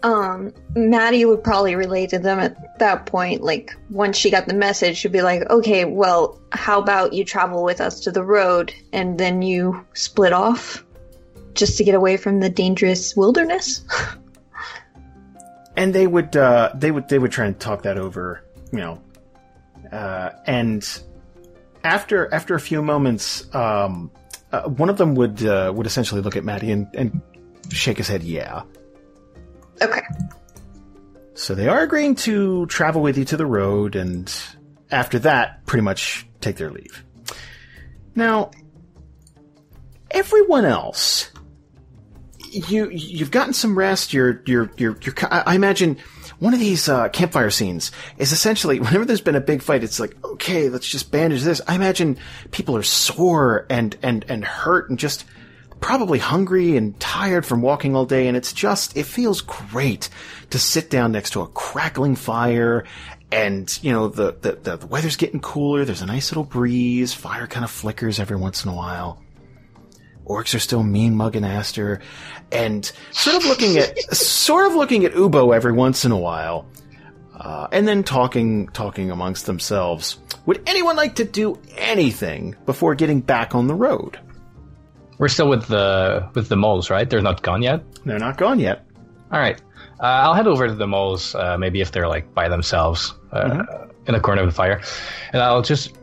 um, 0.04 0.54
Maddy 0.76 1.26
would 1.26 1.44
probably 1.44 1.76
relate 1.76 2.10
to 2.12 2.20
them 2.20 2.40
at 2.40 2.80
that 2.80 3.06
point. 3.06 3.42
Like, 3.42 3.76
once 3.90 4.18
she 4.18 4.30
got 4.30 4.48
the 4.48 4.54
message, 4.54 4.98
she'd 4.98 5.12
be 5.12 5.22
like, 5.22 5.50
okay, 5.50 5.86
well, 5.86 6.40
how 6.52 6.80
about 6.80 7.14
you 7.14 7.26
travel 7.26 7.64
with 7.64 7.82
us 7.82 8.00
to 8.02 8.12
the 8.12 8.24
road 8.24 8.74
and 8.94 9.18
then 9.18 9.42
you 9.42 9.86
split 9.94 10.34
off 10.34 10.86
just 11.54 11.78
to 11.78 11.84
get 11.84 11.96
away 11.96 12.18
from 12.18 12.40
the 12.40 12.50
dangerous 12.50 13.16
wilderness? 13.16 13.84
and 15.76 15.94
they 15.94 16.08
would 16.08 16.36
uh, 16.36 16.72
they 16.76 16.92
would 16.92 17.08
they 17.10 17.20
would 17.20 17.32
try 17.32 17.46
and 17.46 17.60
talk 17.60 17.84
that 17.84 17.98
over, 17.98 18.44
you 18.72 18.80
know. 18.80 19.02
Uh, 19.92 20.30
and 20.46 21.02
after 21.84 22.34
after 22.34 22.56
a 22.56 22.60
few 22.60 22.82
moments, 22.82 23.54
um, 23.56 24.12
uh, 24.52 24.64
one 24.64 24.90
of 24.90 24.98
them 24.98 25.16
would 25.16 25.44
uh, 25.46 25.72
would 25.76 25.88
essentially 25.88 26.22
look 26.22 26.36
at 26.36 26.44
Maddy 26.44 26.72
and, 26.72 26.88
and 26.94 27.22
shake 27.72 27.98
his 27.98 28.08
head, 28.08 28.24
yeah. 28.24 28.64
Okay. 29.82 30.02
So 31.34 31.56
they 31.56 31.68
are 31.68 31.82
agreeing 31.82 32.16
to 32.16 32.66
travel 32.66 33.02
with 33.02 33.18
you 33.18 33.26
to 33.26 33.38
the 33.38 33.46
road, 33.46 33.96
and 33.96 34.32
after 34.92 35.20
that, 35.20 35.66
pretty 35.66 35.84
much 35.84 36.28
take 36.42 36.58
their 36.58 36.70
leave. 36.70 37.04
Now, 38.16 38.52
everyone 40.12 40.66
else, 40.66 41.32
you 42.52 42.90
you've 42.90 43.32
gotten 43.32 43.54
some 43.54 43.78
rest. 43.78 44.14
You're 44.14 44.42
you're 44.46 44.72
you're, 44.78 44.98
you're 45.02 45.16
I 45.32 45.56
imagine 45.56 45.98
one 46.40 46.54
of 46.54 46.60
these 46.60 46.90
uh, 46.90 47.10
campfire 47.10 47.50
scenes 47.50 47.92
is 48.18 48.32
essentially 48.32 48.80
whenever 48.82 49.06
there's 49.06 49.22
been 49.22 49.36
a 49.36 49.42
big 49.42 49.62
fight, 49.62 49.84
it's 49.84 50.00
like 50.00 50.22
okay, 50.24 50.70
let's 50.70 50.88
just 50.88 51.12
bandage 51.12 51.44
this. 51.44 51.62
I 51.68 51.76
imagine 51.76 52.18
people 52.52 52.76
are 52.76 52.84
sore 52.84 53.66
and 53.70 53.96
and 54.02 54.26
and 54.28 54.44
hurt 54.44 54.90
and 54.90 55.00
just 55.00 55.26
probably 55.80 56.20
hungry 56.20 56.78
and 56.78 57.00
tired 57.00 57.46
from 57.46 57.62
walking 57.62 57.96
all 57.96 58.06
day, 58.06 58.28
and 58.28 58.36
it's 58.36 58.54
just 58.54 58.96
it 58.98 59.06
feels 59.06 59.42
great 59.42 60.10
to 60.50 60.60
sit 60.60 60.90
down 60.90 61.12
next 61.12 61.32
to 61.32 61.42
a 61.42 61.48
crackling 61.48 62.16
fire. 62.16 62.86
And 63.32 63.78
you 63.84 63.92
know 63.92 64.08
the, 64.08 64.36
the 64.42 64.54
the 64.54 64.78
the 64.78 64.88
weather's 64.88 65.16
getting 65.16 65.40
cooler. 65.40 65.86
There's 65.86 66.02
a 66.02 66.08
nice 66.08 66.32
little 66.32 66.44
breeze. 66.44 67.14
Fire 67.14 67.48
kind 67.48 67.64
of 67.64 67.72
flickers 67.72 68.20
every 68.20 68.38
once 68.38 68.64
in 68.64 68.72
a 68.72 68.76
while 68.76 69.22
orcs 70.30 70.54
are 70.54 70.60
still 70.60 70.84
mean 70.84 71.16
mugging 71.16 71.44
Aster, 71.44 72.00
and 72.52 72.90
sort 73.12 73.36
of 73.36 73.46
looking 73.46 73.78
at 73.78 74.00
sort 74.16 74.68
of 74.68 74.76
looking 74.76 75.04
at 75.04 75.14
Uboh 75.14 75.54
every 75.54 75.74
once 75.74 76.06
in 76.06 76.12
a 76.12 76.18
while, 76.18 76.68
uh, 77.36 77.68
and 77.72 77.88
then 77.88 78.04
talking 78.04 78.68
talking 78.70 79.12
amongst 79.12 79.48
themselves. 79.48 80.20
Would 80.46 80.64
anyone 80.68 80.96
like 80.96 81.16
to 81.16 81.26
do 81.26 81.60
anything 81.76 82.56
before 82.66 82.96
getting 82.96 83.20
back 83.20 83.54
on 83.54 83.68
the 83.68 83.76
road? 83.76 84.20
We're 85.20 85.28
still 85.28 85.50
with 85.50 85.68
the 85.68 86.28
with 86.34 86.50
the 86.50 86.56
moles, 86.56 86.90
right? 86.90 87.08
They're 87.10 87.22
not 87.22 87.44
gone 87.44 87.62
yet. 87.62 87.84
They're 88.06 88.20
not 88.20 88.38
gone 88.38 88.60
yet. 88.60 88.86
All 89.32 89.40
right. 89.40 89.62
Uh, 90.00 90.24
I'll 90.24 90.34
head 90.34 90.48
over 90.48 90.68
to 90.68 90.74
the 90.74 90.88
moles, 90.88 91.36
uh, 91.36 91.58
maybe 91.58 91.82
if 91.82 91.92
they're 91.92 92.08
like 92.08 92.34
by 92.34 92.48
themselves 92.48 93.14
uh, 93.34 93.66
in 94.08 94.16
a 94.16 94.20
corner 94.20 94.42
of 94.42 94.48
the 94.48 94.56
fire, 94.56 94.82
and 95.34 95.42
I'll 95.42 95.62
just 95.62 95.98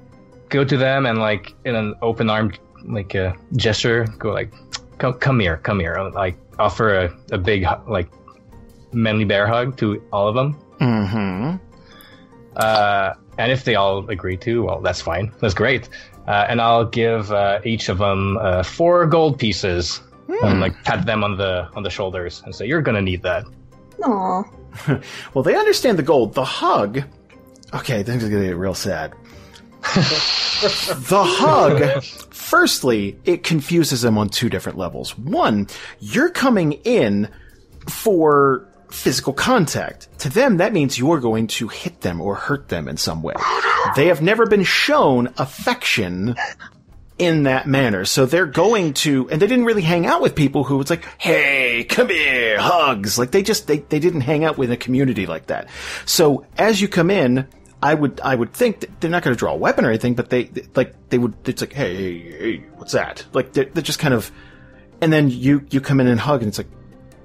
go 0.50 0.64
to 0.64 0.76
them 0.76 1.06
and 1.06 1.18
like 1.18 1.54
in 1.64 1.74
an 1.74 1.94
open 2.02 2.28
armed 2.28 2.58
like 2.84 3.14
uh, 3.14 3.32
gesture, 3.56 4.06
go 4.18 4.32
like, 4.32 4.52
come, 4.98 5.14
come 5.14 5.40
here, 5.40 5.56
come 5.56 5.80
here, 5.80 5.96
I'll, 5.96 6.12
like 6.12 6.36
offer 6.58 6.94
a, 6.94 7.16
a 7.32 7.38
big 7.38 7.66
like 7.88 8.08
manly 8.92 9.24
bear 9.24 9.46
hug 9.46 9.76
to 9.78 10.02
all 10.12 10.28
of 10.28 10.34
them. 10.34 10.58
Mm-hmm. 10.80 11.56
Uh, 12.56 13.14
and 13.38 13.52
if 13.52 13.64
they 13.64 13.74
all 13.74 14.08
agree 14.10 14.36
to, 14.38 14.62
well, 14.62 14.80
that's 14.80 15.00
fine. 15.00 15.32
That's 15.40 15.54
great. 15.54 15.88
Uh, 16.26 16.46
and 16.48 16.60
I'll 16.60 16.84
give 16.86 17.30
uh, 17.30 17.60
each 17.64 17.88
of 17.88 17.98
them 17.98 18.36
uh, 18.38 18.62
four 18.62 19.06
gold 19.06 19.38
pieces, 19.38 20.00
and 20.42 20.60
like 20.60 20.74
pat 20.84 21.06
them 21.06 21.22
on 21.22 21.36
the 21.36 21.68
on 21.76 21.82
the 21.82 21.90
shoulders 21.90 22.42
and 22.44 22.54
say, 22.54 22.66
"You're 22.66 22.82
gonna 22.82 23.02
need 23.02 23.22
that." 23.22 23.44
Aw. 24.02 24.42
Well, 25.34 25.42
they 25.42 25.54
understand 25.56 25.98
the 25.98 26.02
gold. 26.02 26.34
The 26.34 26.44
hug. 26.44 27.02
Okay, 27.72 28.02
things 28.02 28.22
are 28.22 28.28
gonna 28.28 28.44
get 28.46 28.56
real 28.56 28.74
sad. 28.74 29.14
the 29.94 31.24
hug. 31.24 32.02
Firstly, 32.30 33.18
it 33.24 33.42
confuses 33.42 34.02
them 34.02 34.18
on 34.18 34.28
two 34.28 34.48
different 34.48 34.76
levels. 34.78 35.16
One, 35.18 35.66
you're 36.00 36.28
coming 36.30 36.72
in 36.84 37.28
for 37.88 38.68
physical 38.96 39.32
contact. 39.32 40.08
To 40.20 40.28
them, 40.28 40.56
that 40.56 40.72
means 40.72 40.98
you're 40.98 41.20
going 41.20 41.46
to 41.48 41.68
hit 41.68 42.00
them 42.00 42.20
or 42.20 42.34
hurt 42.34 42.68
them 42.68 42.88
in 42.88 42.96
some 42.96 43.22
way. 43.22 43.34
They 43.94 44.06
have 44.06 44.22
never 44.22 44.46
been 44.46 44.64
shown 44.64 45.32
affection 45.36 46.34
in 47.18 47.44
that 47.44 47.66
manner. 47.66 48.04
So 48.04 48.26
they're 48.26 48.46
going 48.46 48.94
to, 48.94 49.28
and 49.30 49.40
they 49.40 49.46
didn't 49.46 49.64
really 49.64 49.82
hang 49.82 50.06
out 50.06 50.20
with 50.20 50.34
people 50.34 50.64
who 50.64 50.78
was 50.78 50.90
like, 50.90 51.04
hey, 51.18 51.84
come 51.84 52.08
here, 52.08 52.58
hugs. 52.58 53.18
Like 53.18 53.30
they 53.30 53.42
just, 53.42 53.66
they, 53.66 53.78
they 53.78 53.98
didn't 53.98 54.22
hang 54.22 54.44
out 54.44 54.58
with 54.58 54.70
a 54.70 54.76
community 54.76 55.26
like 55.26 55.46
that. 55.46 55.68
So 56.04 56.46
as 56.58 56.80
you 56.80 56.88
come 56.88 57.10
in, 57.10 57.46
I 57.82 57.94
would, 57.94 58.20
I 58.22 58.34
would 58.34 58.52
think 58.52 59.00
they're 59.00 59.10
not 59.10 59.22
going 59.22 59.36
to 59.36 59.38
draw 59.38 59.52
a 59.52 59.56
weapon 59.56 59.84
or 59.84 59.88
anything, 59.90 60.14
but 60.14 60.30
they, 60.30 60.50
like, 60.74 60.94
they 61.10 61.18
would, 61.18 61.36
it's 61.46 61.60
like, 61.60 61.72
hey, 61.72 61.96
hey, 61.96 62.38
hey, 62.38 62.56
what's 62.76 62.92
that? 62.92 63.24
Like 63.32 63.52
they're, 63.52 63.66
they're 63.66 63.82
just 63.82 63.98
kind 63.98 64.14
of, 64.14 64.32
and 65.00 65.12
then 65.12 65.28
you, 65.30 65.66
you 65.70 65.80
come 65.80 66.00
in 66.00 66.06
and 66.06 66.18
hug 66.18 66.40
and 66.42 66.48
it's 66.48 66.58
like, 66.58 66.70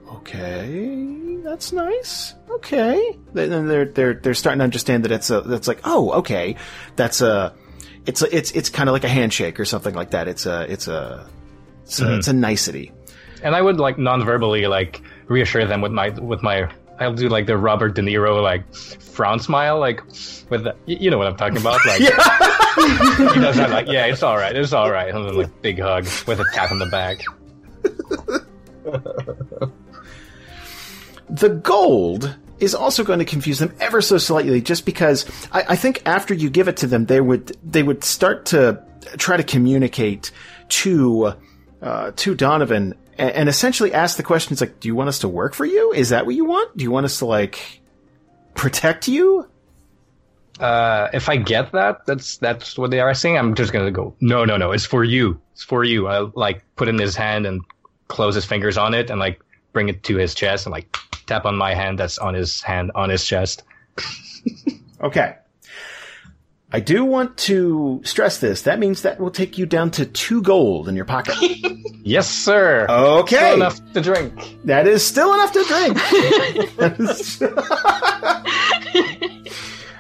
okay, 0.10 1.18
that's 1.44 1.72
nice. 1.72 2.36
Okay. 2.50 3.18
Then 3.34 3.68
they're, 3.68 3.86
they're, 3.86 4.14
they're 4.16 4.34
starting 4.34 4.60
to 4.60 4.64
understand 4.64 5.06
that 5.06 5.12
it's 5.12 5.30
a, 5.30 5.42
that's 5.42 5.68
like, 5.68 5.82
oh, 5.84 6.12
okay. 6.20 6.56
That's 6.96 7.22
a, 7.22 7.54
it's 8.06 8.22
a, 8.22 8.36
it's, 8.36 8.52
it's 8.52 8.70
kind 8.70 8.90
of 8.90 8.94
like 8.94 9.04
a 9.04 9.10
handshake 9.10 9.60
or 9.60 9.66
something 9.66 9.94
like 9.94 10.12
that. 10.12 10.28
It's 10.28 10.46
a, 10.46 10.72
it's 10.72 10.88
a, 10.88 11.28
it's 11.84 12.00
a, 12.00 12.04
mm-hmm. 12.04 12.14
it's 12.20 12.28
a 12.28 12.34
nicety. 12.34 12.92
And 13.44 13.56
I 13.56 13.62
would 13.62 13.80
like 13.80 13.98
non-verbally 13.98 14.68
like 14.68 15.02
reassure 15.28 15.66
them 15.66 15.82
with 15.82 15.92
my 15.92 16.10
with 16.10 16.44
my. 16.44 16.72
I'll 17.00 17.14
do 17.14 17.28
like 17.30 17.48
the 17.48 17.58
Robert 17.58 17.96
De 17.96 18.02
Niro 18.02 18.42
like 18.42 18.74
frown 18.76 19.40
smile, 19.40 19.80
like 19.80 20.04
with 20.50 20.64
the, 20.66 20.76
you 20.86 21.10
know 21.10 21.18
what 21.18 21.28
I'm 21.28 21.36
talking 21.36 21.58
about. 21.58 21.80
Like 21.86 22.00
he 22.02 22.06
does 23.40 23.56
that, 23.56 23.72
like 23.72 23.88
yeah, 23.88 24.06
it's 24.06 24.22
all 24.22 24.38
right, 24.38 24.56
it's 24.56 24.74
all 24.74 24.92
right, 24.92 25.14
and 25.14 25.26
then 25.26 25.36
like 25.36 25.62
big 25.62 25.80
hug 25.80 26.04
with 26.28 26.40
a 26.40 26.46
tap 26.54 26.72
on 26.72 26.78
the 26.80 26.86
back. 26.86 27.26
The 31.32 31.50
gold 31.50 32.36
is 32.60 32.76
also 32.76 33.04
going 33.04 33.20
to 33.20 33.26
confuse 33.26 33.60
them 33.60 33.74
ever 33.80 34.02
so 34.02 34.18
slightly 34.18 34.62
just 34.62 34.86
because 34.86 35.26
I, 35.52 35.64
I 35.70 35.76
think 35.76 36.04
after 36.06 36.34
you 36.34 36.50
give 36.50 36.68
it 36.68 36.78
to 36.78 36.88
them, 36.88 37.06
they 37.06 37.20
would, 37.20 37.58
they 37.64 37.82
would 37.84 38.04
start 38.04 38.48
to 38.48 38.84
try 39.18 39.38
to 39.38 39.44
communicate 39.44 40.32
to, 40.70 41.34
uh, 41.82 42.12
to 42.16 42.36
Donovan 42.36 42.94
and, 43.18 43.32
and 43.32 43.50
essentially 43.50 43.94
ask 43.94 44.18
the 44.18 44.24
questions 44.24 44.62
like, 44.62 44.80
do 44.80 44.88
you 44.88 44.96
want 44.96 45.10
us 45.10 45.20
to 45.20 45.28
work 45.28 45.54
for 45.54 45.66
you? 45.66 45.92
Is 45.94 46.10
that 46.10 46.26
what 46.26 46.36
you 46.36 46.46
want? 46.46 46.76
Do 46.78 46.84
you 46.84 46.92
want 46.92 47.06
us 47.06 47.20
to 47.20 47.26
like 47.26 47.82
protect 48.54 49.08
you? 49.08 49.48
Uh, 50.60 51.10
if 51.14 51.30
I 51.30 51.38
get 51.38 51.72
that, 51.72 52.06
that's 52.06 52.38
that's 52.38 52.78
what 52.78 52.92
they 52.92 53.00
are 53.00 53.14
saying. 53.16 53.38
I'm 53.38 53.56
just 53.56 53.74
gonna 53.74 53.90
go. 53.90 54.16
No, 54.22 54.46
no, 54.46 54.58
no. 54.58 54.72
It's 54.74 54.86
for 54.86 55.04
you. 55.04 55.42
It's 55.54 55.64
for 55.64 55.84
you. 55.84 56.08
I 56.08 56.20
like 56.36 56.64
put 56.76 56.88
in 56.88 57.00
his 57.00 57.16
hand 57.16 57.48
and 57.48 57.62
close 58.10 58.36
his 58.36 58.46
fingers 58.46 58.78
on 58.78 58.94
it 58.94 59.10
and 59.10 59.20
like 59.20 59.42
bring 59.74 59.90
it 59.90 60.04
to 60.04 60.18
his 60.18 60.36
chest 60.36 60.68
and 60.68 60.72
like 60.72 60.96
tap 61.32 61.46
on 61.46 61.56
my 61.56 61.74
hand 61.74 61.98
that's 61.98 62.18
on 62.18 62.34
his 62.34 62.62
hand 62.62 62.92
on 62.96 63.10
his 63.10 63.26
chest. 63.26 63.64
Okay. 65.04 65.36
I 66.72 66.80
do 66.80 67.04
want 67.04 67.36
to 67.50 68.02
stress 68.04 68.38
this. 68.38 68.62
That 68.62 68.78
means 68.78 69.02
that 69.02 69.20
will 69.20 69.32
take 69.32 69.58
you 69.58 69.66
down 69.66 69.90
to 69.92 70.06
two 70.06 70.44
gold 70.44 70.88
in 70.88 70.96
your 70.96 71.06
pocket. 71.06 71.36
Yes, 72.04 72.28
sir. 72.28 72.88
Okay. 72.90 73.36
Still 73.36 73.54
enough 73.54 73.94
to 73.94 74.02
drink. 74.02 74.34
That 74.66 74.88
is 74.88 75.06
still 75.06 75.32
enough 75.36 75.52
to 75.52 75.64
drink. 75.66 75.98
Is- 77.00 77.44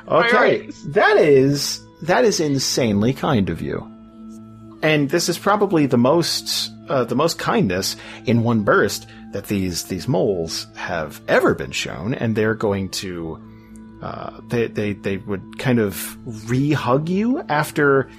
okay. 0.07 0.67
That 0.87 1.17
is 1.17 1.79
that 2.01 2.25
is 2.25 2.39
insanely 2.39 3.13
kind 3.13 3.51
of 3.51 3.61
you. 3.61 3.87
And 4.81 5.11
this 5.11 5.29
is 5.29 5.37
probably 5.37 5.85
the 5.85 5.99
most 5.99 6.71
uh, 6.91 7.03
the 7.05 7.15
most 7.15 7.39
kindness 7.39 7.95
in 8.25 8.43
one 8.43 8.63
burst 8.63 9.07
that 9.31 9.45
these 9.47 9.85
these 9.85 10.07
moles 10.07 10.67
have 10.75 11.21
ever 11.27 11.55
been 11.55 11.71
shown, 11.71 12.13
and 12.13 12.35
they're 12.35 12.55
going 12.55 12.89
to 12.89 13.41
uh, 14.01 14.41
they 14.47 14.67
they 14.67 14.93
they 14.93 15.17
would 15.17 15.57
kind 15.59 15.79
of 15.79 16.17
re-hug 16.49 17.07
you 17.07 17.39
after 17.47 18.09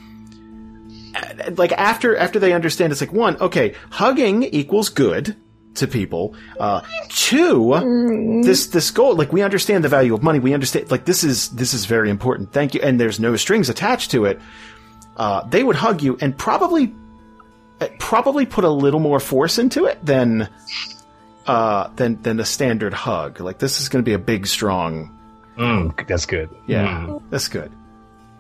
like 1.56 1.72
after 1.72 2.16
after 2.16 2.38
they 2.38 2.52
understand 2.52 2.92
it's 2.92 3.00
like 3.00 3.12
one 3.12 3.36
okay 3.40 3.74
hugging 3.90 4.44
equals 4.44 4.88
good 4.88 5.36
to 5.74 5.86
people. 5.86 6.34
Uh 6.58 6.82
two 7.08 8.40
this 8.44 8.68
this 8.68 8.90
goal 8.90 9.14
like 9.16 9.32
we 9.32 9.42
understand 9.42 9.84
the 9.84 9.88
value 9.88 10.14
of 10.14 10.22
money. 10.22 10.38
We 10.38 10.54
understand 10.54 10.90
like 10.90 11.04
this 11.04 11.24
is 11.24 11.50
this 11.50 11.74
is 11.74 11.84
very 11.86 12.10
important. 12.10 12.52
Thank 12.52 12.74
you. 12.74 12.80
And 12.82 13.00
there's 13.00 13.20
no 13.20 13.36
strings 13.36 13.68
attached 13.68 14.10
to 14.12 14.24
it. 14.24 14.40
Uh 15.16 15.44
they 15.48 15.62
would 15.62 15.76
hug 15.76 16.02
you 16.02 16.16
and 16.20 16.36
probably 16.36 16.86
uh, 16.86 17.01
probably 17.98 18.46
put 18.46 18.64
a 18.64 18.70
little 18.70 19.00
more 19.00 19.20
force 19.20 19.58
into 19.58 19.84
it 19.86 20.04
than 20.04 20.48
uh 21.46 21.88
than 21.96 22.20
than 22.22 22.38
a 22.40 22.44
standard 22.44 22.94
hug 22.94 23.40
like 23.40 23.58
this 23.58 23.80
is 23.80 23.88
going 23.88 24.02
to 24.04 24.08
be 24.08 24.14
a 24.14 24.18
big 24.18 24.46
strong 24.46 25.18
Mm, 25.58 26.06
that's 26.06 26.24
good. 26.26 26.48
yeah 26.66 26.86
Mm, 27.06 27.22
that's 27.30 27.48
good 27.48 27.70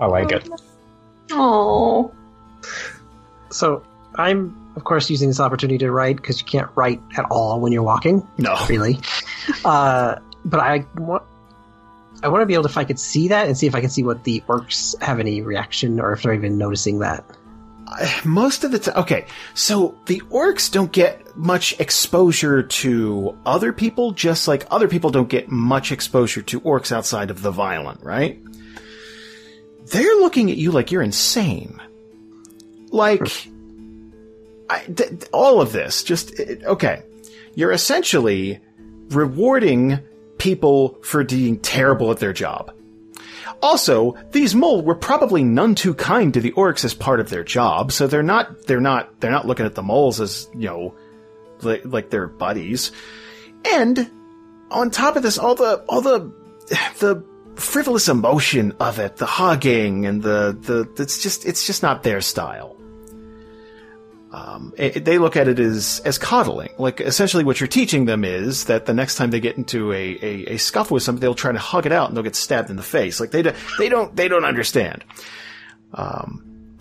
I 0.00 0.06
like 0.06 0.32
it. 0.32 0.48
Oh. 1.30 2.12
So 3.50 3.82
I'm, 4.16 4.72
of 4.76 4.84
course, 4.84 5.08
using 5.10 5.28
this 5.28 5.38
opportunity 5.40 5.78
to 5.78 5.90
write 5.92 6.16
because 6.16 6.40
you 6.40 6.46
can't 6.46 6.68
write 6.74 7.00
at 7.16 7.24
all 7.30 7.60
when 7.60 7.70
you're 7.72 7.82
walking, 7.82 8.26
no 8.38 8.56
really. 8.68 8.98
uh, 9.64 10.16
but 10.44 10.60
I 10.60 10.84
want. 10.96 11.22
I 12.24 12.28
want 12.28 12.42
to 12.42 12.46
be 12.46 12.54
able 12.54 12.64
to, 12.64 12.68
if 12.68 12.78
I 12.78 12.84
could 12.84 12.98
see 13.00 13.28
that, 13.28 13.46
and 13.48 13.56
see 13.58 13.66
if 13.66 13.74
I 13.74 13.80
can 13.80 13.90
see 13.90 14.02
what 14.04 14.22
the 14.24 14.42
orcs 14.48 15.00
have 15.02 15.18
any 15.20 15.42
reaction, 15.42 15.98
or 16.00 16.12
if 16.12 16.22
they're 16.22 16.34
even 16.34 16.56
noticing 16.58 17.00
that. 17.00 17.24
Most 18.24 18.64
of 18.64 18.70
the 18.72 18.78
time 18.78 18.96
okay 18.96 19.26
so 19.54 19.96
the 20.06 20.20
orcs 20.30 20.70
don't 20.70 20.92
get 20.92 21.36
much 21.36 21.78
exposure 21.80 22.62
to 22.62 23.36
other 23.46 23.72
people 23.72 24.12
just 24.12 24.46
like 24.48 24.66
other 24.70 24.88
people 24.88 25.10
don't 25.10 25.28
get 25.28 25.48
much 25.48 25.90
exposure 25.92 26.42
to 26.42 26.60
orcs 26.60 26.92
outside 26.92 27.30
of 27.30 27.42
the 27.42 27.50
violent 27.50 28.02
right? 28.02 28.40
They're 29.86 30.16
looking 30.16 30.50
at 30.50 30.56
you 30.56 30.70
like 30.70 30.90
you're 30.92 31.02
insane. 31.02 31.80
Like 32.90 33.20
I, 34.70 34.84
th- 34.84 35.24
all 35.32 35.60
of 35.60 35.72
this 35.72 36.02
just 36.02 36.38
it- 36.38 36.64
okay. 36.64 37.02
You're 37.54 37.72
essentially 37.72 38.60
rewarding 39.10 39.98
people 40.38 40.98
for 41.02 41.24
being 41.24 41.58
terrible 41.58 42.10
at 42.10 42.18
their 42.18 42.32
job 42.32 42.72
also, 43.60 44.16
these 44.30 44.54
mole 44.54 44.82
were 44.82 44.94
probably 44.94 45.42
none 45.44 45.74
too 45.74 45.94
kind 45.94 46.32
to 46.34 46.40
the 46.40 46.52
orcs 46.52 46.84
as 46.84 46.94
part 46.94 47.20
of 47.20 47.30
their 47.30 47.44
job, 47.44 47.92
so 47.92 48.06
they're 48.06 48.22
not 48.22 48.66
they're 48.66 48.80
not 48.80 49.20
they're 49.20 49.30
not 49.30 49.46
looking 49.46 49.66
at 49.66 49.74
the 49.74 49.82
moles 49.82 50.20
as 50.20 50.48
you 50.54 50.68
know 50.68 50.94
like, 51.62 51.82
like 51.84 52.10
they're 52.10 52.28
buddies. 52.28 52.92
And 53.72 54.10
on 54.70 54.90
top 54.90 55.16
of 55.16 55.22
this, 55.22 55.38
all 55.38 55.54
the 55.54 55.84
all 55.88 56.00
the 56.00 56.32
the 56.98 57.24
frivolous 57.56 58.08
emotion 58.08 58.72
of 58.80 58.98
it, 58.98 59.16
the 59.16 59.26
hugging 59.26 60.06
and 60.06 60.22
the 60.22 60.56
the 60.60 61.02
it's 61.02 61.22
just 61.22 61.46
it's 61.46 61.66
just 61.66 61.82
not 61.82 62.02
their 62.02 62.20
style. 62.20 62.76
Um, 64.32 64.72
it, 64.78 65.04
they 65.04 65.18
look 65.18 65.36
at 65.36 65.46
it 65.46 65.58
as 65.58 66.00
as 66.06 66.16
coddling. 66.16 66.70
Like 66.78 67.02
essentially, 67.02 67.44
what 67.44 67.60
you're 67.60 67.68
teaching 67.68 68.06
them 68.06 68.24
is 68.24 68.64
that 68.64 68.86
the 68.86 68.94
next 68.94 69.16
time 69.16 69.30
they 69.30 69.40
get 69.40 69.58
into 69.58 69.92
a, 69.92 70.18
a, 70.22 70.54
a 70.54 70.56
scuffle 70.56 70.94
with 70.94 71.02
somebody, 71.02 71.20
they'll 71.20 71.34
try 71.34 71.52
to 71.52 71.58
hug 71.58 71.84
it 71.84 71.92
out 71.92 72.08
and 72.08 72.16
they'll 72.16 72.24
get 72.24 72.34
stabbed 72.34 72.70
in 72.70 72.76
the 72.76 72.82
face. 72.82 73.20
Like 73.20 73.30
they 73.30 73.42
do, 73.42 73.52
they 73.78 73.90
don't 73.90 74.16
they 74.16 74.28
don't 74.28 74.46
understand. 74.46 75.04
Um, 75.92 76.78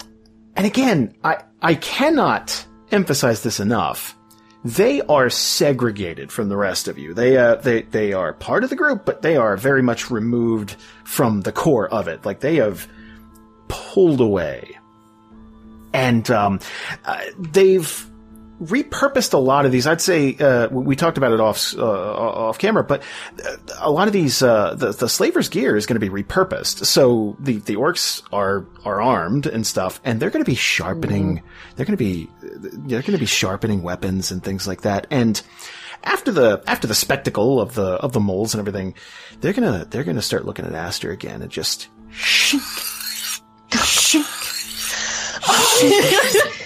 and 0.55 0.65
again, 0.65 1.13
I 1.25 1.43
I 1.61 1.75
cannot 1.75 2.65
emphasize 2.89 3.43
this 3.43 3.59
enough. 3.59 4.17
They 4.63 5.01
are 5.01 5.29
segregated 5.29 6.31
from 6.31 6.47
the 6.47 6.55
rest 6.55 6.87
of 6.87 6.97
you. 6.97 7.13
They 7.13 7.35
uh, 7.35 7.55
they 7.55 7.81
they 7.81 8.13
are 8.13 8.31
part 8.31 8.63
of 8.63 8.69
the 8.69 8.77
group, 8.77 9.05
but 9.05 9.23
they 9.23 9.35
are 9.35 9.57
very 9.57 9.81
much 9.81 10.09
removed 10.09 10.77
from 11.03 11.41
the 11.41 11.51
core 11.51 11.89
of 11.89 12.07
it. 12.07 12.25
Like 12.25 12.39
they 12.39 12.55
have 12.57 12.87
pulled 13.67 14.21
away 14.21 14.77
and 15.93 16.29
um, 16.31 16.59
uh, 17.05 17.21
they've 17.37 18.11
repurposed 18.61 19.33
a 19.33 19.37
lot 19.37 19.65
of 19.65 19.71
these. 19.71 19.87
I'd 19.87 20.01
say 20.01 20.35
uh, 20.37 20.67
we 20.69 20.95
talked 20.95 21.17
about 21.17 21.31
it 21.31 21.39
off 21.39 21.75
uh, 21.75 21.83
off 21.83 22.59
camera, 22.59 22.83
but 22.83 23.01
uh, 23.43 23.57
a 23.79 23.91
lot 23.91 24.07
of 24.07 24.13
these 24.13 24.41
uh, 24.43 24.75
the 24.75 24.91
the 24.91 25.09
slavers' 25.09 25.49
gear 25.49 25.75
is 25.75 25.85
going 25.85 25.99
to 25.99 26.11
be 26.11 26.23
repurposed. 26.23 26.85
So 26.85 27.35
the 27.39 27.57
the 27.57 27.75
orcs 27.75 28.21
are 28.31 28.65
are 28.85 29.01
armed 29.01 29.47
and 29.47 29.65
stuff, 29.65 29.99
and 30.03 30.19
they're 30.19 30.29
going 30.29 30.45
to 30.45 30.49
be 30.49 30.55
sharpening. 30.55 31.41
They're 31.75 31.85
going 31.85 31.97
to 31.97 32.03
be 32.03 32.29
they're 32.41 33.01
going 33.01 33.13
to 33.13 33.17
be 33.17 33.25
sharpening 33.25 33.81
weapons 33.81 34.31
and 34.31 34.43
things 34.43 34.67
like 34.67 34.81
that. 34.81 35.07
And 35.09 35.41
after 36.03 36.31
the 36.31 36.63
after 36.67 36.87
the 36.87 36.95
spectacle 36.95 37.59
of 37.59 37.73
the 37.73 37.93
of 37.93 38.13
the 38.13 38.19
moles 38.19 38.53
and 38.53 38.59
everything, 38.59 38.93
they're 39.39 39.53
gonna 39.53 39.85
they're 39.89 40.03
gonna 40.03 40.21
start 40.21 40.45
looking 40.45 40.65
at 40.65 40.73
Aster 40.73 41.11
again 41.11 41.41
and 41.41 41.51
just. 41.51 41.89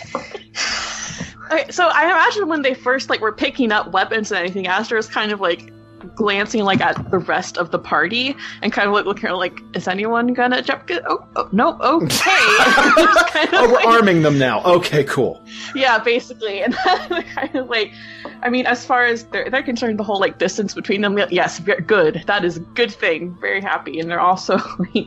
Okay, 1.52 1.70
so 1.70 1.88
I 1.88 2.06
imagine 2.06 2.48
when 2.48 2.64
they 2.64 2.74
first 2.74 3.08
like 3.10 3.22
were 3.22 3.32
picking 3.32 3.72
up 3.72 3.92
weapons 3.92 4.32
and 4.32 4.40
anything, 4.40 4.66
Aster 4.66 4.96
was 4.96 5.08
kind 5.08 5.32
of 5.32 5.40
like 5.40 5.72
glancing 6.16 6.64
like 6.64 6.82
at 6.82 7.10
the 7.12 7.20
rest 7.20 7.58
of 7.58 7.70
the 7.70 7.78
party 7.78 8.36
and 8.64 8.74
kind 8.74 8.88
of 8.88 8.94
like 8.96 9.06
looking 9.06 9.26
around 9.28 9.38
like, 9.38 9.60
is 9.76 9.88
anyone 9.88 10.34
gonna 10.34 10.64
jump? 10.64 10.90
Oh, 11.08 11.24
oh 11.36 11.48
no, 11.52 11.78
okay. 11.82 12.08
Kind 13.30 13.50
of 13.50 13.54
Oh, 13.54 13.68
we're 13.70 13.76
like- 13.76 13.86
arming 13.88 14.24
them 14.24 14.40
now. 14.40 14.64
Okay, 14.64 15.04
cool. 15.04 15.40
yeah, 15.76 16.00
basically, 16.00 16.64
and 16.64 16.74
kind 16.74 17.56
of 17.56 17.70
like, 17.70 17.94
I 18.42 18.50
mean, 18.50 18.66
as 18.66 18.84
far 18.84 19.06
as 19.06 19.26
they're 19.26 19.48
they're 19.50 19.62
concerned, 19.64 20.00
the 20.00 20.04
whole 20.04 20.20
like 20.20 20.40
distance 20.40 20.74
between 20.74 21.02
them, 21.02 21.16
yes, 21.30 21.60
good. 21.60 22.24
That 22.26 22.44
is 22.44 22.58
a 22.58 22.62
good 22.62 22.92
thing. 22.92 23.38
Very 23.40 23.62
happy, 23.62 24.00
and 24.00 24.10
they're 24.10 24.20
also 24.20 24.58
like. 24.80 25.06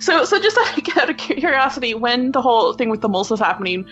So, 0.00 0.24
so 0.24 0.40
just 0.40 0.58
out 0.96 1.10
of, 1.10 1.16
curiosity, 1.16 1.94
when 1.94 2.32
the 2.32 2.42
whole 2.42 2.72
thing 2.74 2.90
with 2.90 3.00
the 3.00 3.08
moles 3.08 3.30
was 3.30 3.40
happening, 3.40 3.86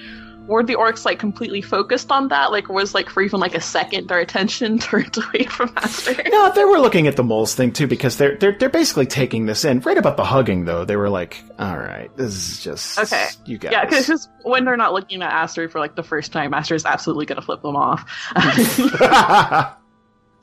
were 0.46 0.62
the 0.62 0.74
orcs 0.74 1.04
like 1.04 1.18
completely 1.18 1.62
focused 1.62 2.10
on 2.10 2.28
that? 2.28 2.50
Like, 2.50 2.68
was 2.68 2.94
like 2.94 3.08
for 3.08 3.22
even 3.22 3.40
like 3.40 3.54
a 3.54 3.60
second 3.60 4.08
their 4.08 4.18
attention 4.18 4.78
turned 4.80 5.16
away 5.16 5.44
from 5.44 5.72
Aster? 5.76 6.20
No, 6.28 6.50
they 6.52 6.64
were 6.64 6.78
looking 6.78 7.06
at 7.06 7.16
the 7.16 7.22
moles 7.22 7.54
thing 7.54 7.72
too 7.72 7.86
because 7.86 8.16
they're 8.16 8.36
they're 8.36 8.56
they're 8.58 8.68
basically 8.68 9.06
taking 9.06 9.46
this 9.46 9.64
in. 9.64 9.80
Right 9.80 9.98
about 9.98 10.16
the 10.16 10.24
hugging 10.24 10.64
though, 10.64 10.84
they 10.84 10.96
were 10.96 11.10
like, 11.10 11.42
"All 11.58 11.78
right, 11.78 12.14
this 12.16 12.34
is 12.34 12.62
just 12.62 12.98
Okay. 12.98 13.28
You 13.46 13.58
guys, 13.58 13.72
Yeah, 13.72 13.84
because 13.84 14.28
when 14.42 14.64
they're 14.64 14.76
not 14.76 14.92
looking 14.92 15.22
at 15.22 15.32
Aster 15.32 15.68
for 15.68 15.78
like 15.78 15.94
the 15.96 16.02
first 16.02 16.32
time, 16.32 16.54
Aster 16.54 16.74
is 16.74 16.84
absolutely 16.84 17.26
gonna 17.26 17.42
flip 17.42 17.62
them 17.62 17.76
off. 17.76 18.08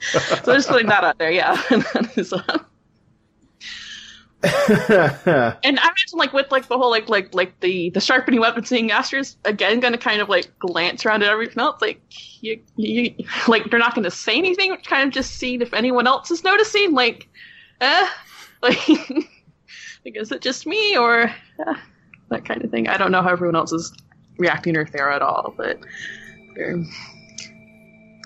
so 0.01 0.53
just 0.53 0.69
putting 0.69 0.87
that 0.87 1.03
out 1.03 1.17
there, 1.17 1.31
yeah. 1.31 1.61
Uh, 1.69 2.59
And 4.43 5.79
I 5.79 5.83
imagine 5.83 6.17
like 6.17 6.31
with 6.33 6.49
like 6.51 6.67
the 6.69 6.77
whole 6.77 6.89
like 6.89 7.09
like 7.09 7.35
like 7.35 7.59
the 7.59 7.89
the 7.89 7.99
sharpening 7.99 8.39
weapon 8.39 8.63
thing, 8.63 8.91
Aster's 8.91 9.35
again 9.45 9.81
gonna 9.81 9.97
kind 9.97 10.21
of 10.21 10.29
like 10.29 10.57
glance 10.59 11.05
around 11.05 11.23
at 11.23 11.29
everything 11.29 11.59
else, 11.59 11.81
like 11.81 12.01
you, 12.41 12.61
you 12.77 13.13
like 13.49 13.69
they're 13.69 13.79
not 13.79 13.95
gonna 13.95 14.11
say 14.11 14.37
anything, 14.37 14.71
which 14.71 14.85
kind 14.85 15.07
of 15.07 15.13
just 15.13 15.31
seeing 15.35 15.61
if 15.61 15.73
anyone 15.73 16.07
else 16.07 16.31
is 16.31 16.43
noticing, 16.43 16.93
like, 16.93 17.27
eh, 17.81 18.07
like, 18.61 18.87
like 18.89 20.15
is 20.15 20.31
it 20.31 20.41
just 20.41 20.65
me 20.65 20.95
or 20.97 21.23
eh, 21.23 21.73
that 22.29 22.45
kind 22.45 22.63
of 22.63 22.71
thing. 22.71 22.87
I 22.87 22.97
don't 22.97 23.11
know 23.11 23.21
how 23.21 23.31
everyone 23.31 23.57
else 23.57 23.73
is 23.73 23.91
reacting 24.37 24.77
or 24.77 24.81
if 24.81 24.91
they 24.93 24.99
are 24.99 25.11
at 25.11 25.21
all, 25.21 25.53
but 25.57 25.79
they're 26.55 26.77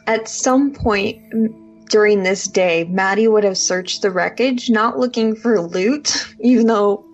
At 0.07 0.27
some 0.27 0.73
point 0.73 1.21
m- 1.33 1.62
during 1.89 2.23
this 2.23 2.47
day, 2.47 2.85
Maddy 2.85 3.27
would 3.27 3.43
have 3.43 3.57
searched 3.57 4.01
the 4.01 4.11
wreckage, 4.11 4.69
not 4.69 4.99
looking 4.99 5.35
for 5.35 5.61
loot, 5.61 6.27
even 6.39 6.67
though 6.67 7.05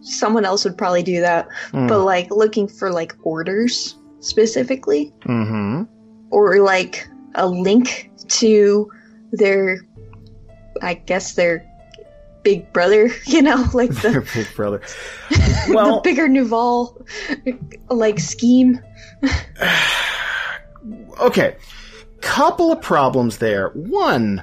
someone 0.00 0.44
else 0.44 0.64
would 0.64 0.76
probably 0.76 1.02
do 1.02 1.20
that, 1.20 1.48
Hmm. 1.70 1.86
but 1.86 2.04
like 2.04 2.30
looking 2.30 2.68
for 2.68 2.92
like 2.92 3.14
orders 3.22 3.96
specifically, 4.20 5.12
mm-hmm. 5.26 5.84
or 6.30 6.58
like 6.60 7.08
a 7.34 7.46
link 7.46 8.10
to 8.28 8.90
their, 9.32 9.80
I 10.82 10.94
guess 10.94 11.34
their 11.34 11.66
big 12.42 12.72
brother, 12.72 13.10
you 13.26 13.42
know, 13.42 13.66
like 13.72 13.90
Their 14.02 14.20
the, 14.20 14.30
big 14.34 14.54
brother. 14.54 14.82
the 15.30 16.00
bigger 16.04 16.28
Nuval 16.28 17.04
like 17.90 18.20
scheme. 18.20 18.80
okay. 21.20 21.56
Couple 22.24 22.72
of 22.72 22.80
problems 22.80 23.38
there. 23.38 23.68
One, 23.70 24.42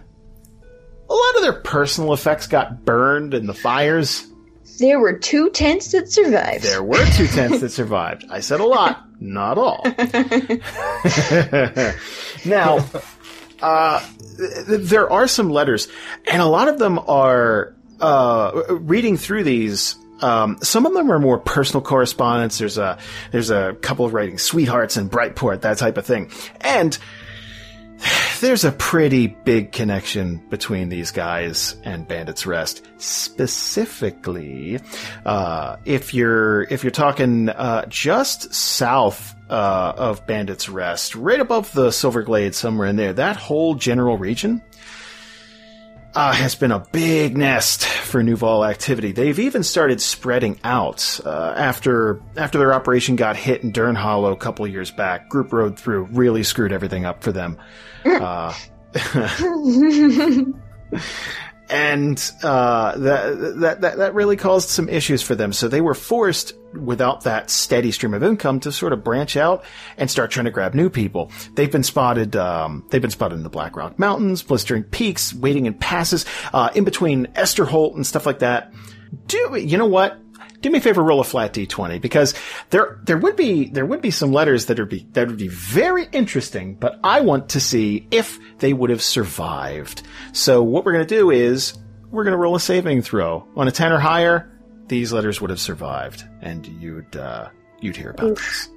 a 1.10 1.14
lot 1.14 1.36
of 1.36 1.42
their 1.42 1.62
personal 1.62 2.14
effects 2.14 2.48
got 2.48 2.86
burned 2.86 3.34
in 3.34 3.48
the 3.48 3.54
fires. 3.54 4.28
There 4.80 5.00
were 5.00 5.18
two 5.18 5.50
tents 5.50 5.92
that 5.92 6.12
survived. 6.12 6.64
There 6.64 6.84
were 6.84 7.06
two 7.18 7.28
tents 7.28 7.60
that 7.60 7.72
survived. 7.72 8.26
I 8.30 8.40
said 8.40 8.62
a 8.62 8.66
lot, 8.66 9.04
not 9.20 9.58
all. 9.58 9.84
now, 12.46 12.86
uh, 13.62 14.08
th- 14.38 14.82
there 14.82 15.12
are 15.12 15.28
some 15.28 15.50
letters, 15.50 15.88
and 16.32 16.42
a 16.42 16.46
lot 16.46 16.68
of 16.68 16.80
them 16.80 17.00
are 17.00 17.76
uh, 18.00 18.64
reading 18.70 19.18
through 19.18 19.44
these. 19.44 19.96
Um, 20.22 20.58
some 20.62 20.86
of 20.86 20.94
them 20.94 21.12
are 21.12 21.20
more 21.20 21.40
personal 21.40 21.82
correspondence. 21.82 22.60
There's 22.60 22.78
a 22.78 22.98
there's 23.32 23.50
a 23.50 23.76
couple 23.82 24.06
of 24.06 24.14
writing 24.14 24.38
sweethearts 24.38 24.98
in 24.98 25.10
Brightport, 25.10 25.62
that 25.62 25.78
type 25.78 25.98
of 25.98 26.06
thing, 26.06 26.32
and 26.62 26.98
there's 28.42 28.64
a 28.64 28.72
pretty 28.72 29.28
big 29.28 29.72
connection 29.72 30.38
between 30.50 30.90
these 30.90 31.12
guys 31.12 31.76
and 31.84 32.08
Bandits 32.08 32.46
Rest. 32.46 32.86
Specifically, 32.98 34.80
uh, 35.26 35.78
if 35.86 36.14
you're 36.14 36.64
if 36.64 36.84
you're 36.84 36.92
talking 36.92 37.50
uh, 37.50 37.86
just 37.88 38.54
south 38.54 39.36
uh, 39.50 39.94
of 39.98 40.26
Bandits 40.26 40.70
Rest, 40.70 41.16
right 41.16 41.40
above 41.40 41.72
the 41.74 41.92
Silver 41.92 42.24
Glade, 42.24 42.56
somewhere 42.56 42.88
in 42.88 42.96
there, 42.96 43.14
that 43.14 43.36
whole 43.36 43.76
general 43.76 44.18
region 44.18 44.62
uh, 46.14 46.34
has 46.34 46.56
been 46.56 46.72
a 46.72 46.80
big 46.92 47.38
nest 47.38 47.86
for 47.86 48.22
Nuval 48.22 48.70
activity. 48.70 49.12
They've 49.12 49.40
even 49.40 49.64
started 49.64 50.02
spreading 50.02 50.60
out 50.64 51.20
uh, 51.26 51.54
after 51.56 52.22
after 52.36 52.58
their 52.58 52.74
operation 52.74 53.16
got 53.16 53.38
hit 53.38 53.64
in 53.64 53.72
Dern 53.72 53.96
Hollow 53.96 54.32
a 54.32 54.38
couple 54.38 54.68
years 54.68 54.92
back. 54.92 55.30
Group 55.30 55.54
Road 55.54 55.78
Through 55.78 56.06
really 56.12 56.44
screwed 56.44 56.72
everything 56.72 57.06
up 57.06 57.24
for 57.24 57.32
them. 57.32 57.58
Uh, 58.06 58.54
and 61.70 62.32
uh, 62.44 62.98
that, 62.98 63.80
that 63.82 63.98
that 63.98 64.14
really 64.14 64.36
caused 64.36 64.70
some 64.70 64.90
issues 64.90 65.22
for 65.22 65.36
them. 65.36 65.54
So 65.54 65.68
they 65.70 65.80
were 65.82 65.94
forced, 65.94 66.54
without 66.74 67.24
that 67.24 67.50
steady 67.50 67.92
stream 67.92 68.14
of 68.14 68.24
income, 68.24 68.60
to 68.62 68.72
sort 68.72 68.92
of 68.92 69.04
branch 69.04 69.38
out 69.38 69.64
and 69.98 70.10
start 70.10 70.32
trying 70.32 70.46
to 70.46 70.52
grab 70.52 70.74
new 70.74 70.90
people. 70.90 71.32
They've 71.56 71.72
been 71.72 71.84
spotted. 71.84 72.36
Um, 72.36 72.86
they've 72.90 73.02
been 73.02 73.12
spotted 73.12 73.36
in 73.36 73.44
the 73.44 73.50
Black 73.50 73.76
Rock 73.78 73.98
Mountains, 73.98 74.44
blistering 74.44 74.84
peaks, 74.84 75.34
waiting 75.34 75.66
in 75.66 75.74
passes, 75.74 76.26
uh, 76.54 76.70
in 76.76 76.84
between 76.84 77.28
Esterholt 77.28 77.96
and 77.96 78.06
stuff 78.06 78.26
like 78.26 78.40
that. 78.40 78.74
Do 79.28 79.58
you 79.58 79.78
know 79.78 79.86
what? 79.86 80.18
Do 80.62 80.70
me 80.70 80.78
a 80.78 80.82
favor, 80.82 81.04
roll 81.04 81.20
a 81.20 81.24
flat 81.24 81.54
d20 81.54 82.00
because 82.00 82.34
there 82.70 83.00
there 83.04 83.18
would 83.18 83.36
be 83.36 83.70
there 83.70 83.86
would 83.86 84.02
be 84.02 84.12
some 84.12 84.32
letters 84.32 84.68
that 84.68 84.80
would 84.80 84.90
be 84.90 85.08
that 85.12 85.28
would 85.28 85.38
be 85.38 85.48
very 85.48 86.08
interesting, 86.12 86.76
but 86.76 87.00
I 87.04 87.22
want 87.22 87.50
to 87.50 87.60
see 87.60 88.08
if 88.12 88.40
they 88.60 88.74
would 88.74 88.90
have 88.90 89.02
survived. 89.02 90.04
So 90.34 90.62
what 90.64 90.86
we're 90.86 90.94
going 90.94 91.08
to 91.08 91.16
do 91.16 91.32
is 91.32 91.74
we're 92.12 92.24
going 92.24 92.34
to 92.34 92.38
roll 92.38 92.56
a 92.56 92.60
saving 92.60 93.02
throw 93.02 93.48
on 93.56 93.68
a 93.68 93.72
ten 93.72 93.92
or 93.92 94.00
higher. 94.00 94.48
These 94.88 95.12
letters 95.14 95.42
would 95.42 95.50
have 95.50 95.60
survived, 95.60 96.24
and 96.42 96.66
you'd 96.68 97.16
uh, 97.16 97.50
you'd 97.80 97.96
hear 97.96 98.12
about 98.12 98.36
this. 98.36 98.70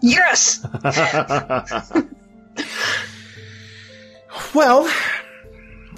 yes. 0.00 0.66
well, 4.54 4.90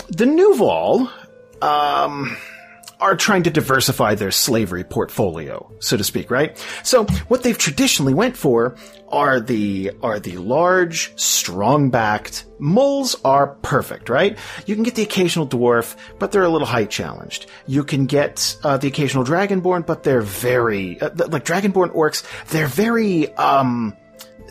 the 0.09 0.25
Nuval, 0.25 1.11
um, 1.63 2.37
are 3.01 3.17
trying 3.17 3.45
to 3.45 3.51
diversify 3.51 4.15
their 4.15 4.31
slavery 4.31 4.85
portfolio, 4.85 5.71
so 5.79 5.97
to 5.97 6.05
speak, 6.05 6.31
right? 6.31 6.59
So 6.83 7.05
what 7.29 7.43
they've 7.43 7.57
traditionally 7.57 8.15
went 8.15 8.37
for 8.37 8.77
are 9.09 9.41
the 9.41 9.93
are 10.03 10.19
the 10.19 10.37
large, 10.39 11.19
strong-backed 11.19 12.45
moles 12.59 13.17
are 13.25 13.55
perfect, 13.63 14.09
right? 14.09 14.37
You 14.67 14.75
can 14.75 14.85
get 14.85 14.97
the 14.97 15.03
occasional 15.03 15.47
dwarf, 15.47 15.97
but 16.19 16.33
they're 16.33 16.43
a 16.43 16.49
little 16.49 16.67
height 16.67 16.91
challenged. 16.91 17.47
You 17.67 17.85
can 17.85 18.07
get 18.07 18.57
uh, 18.65 18.77
the 18.77 18.89
occasional 18.89 19.25
dragonborn, 19.25 19.87
but 19.87 20.03
they're 20.03 20.21
very 20.21 21.01
uh, 21.01 21.11
like 21.29 21.45
dragonborn 21.45 21.95
orcs. 21.95 22.25
They're 22.49 22.67
very 22.67 23.33
um 23.37 23.97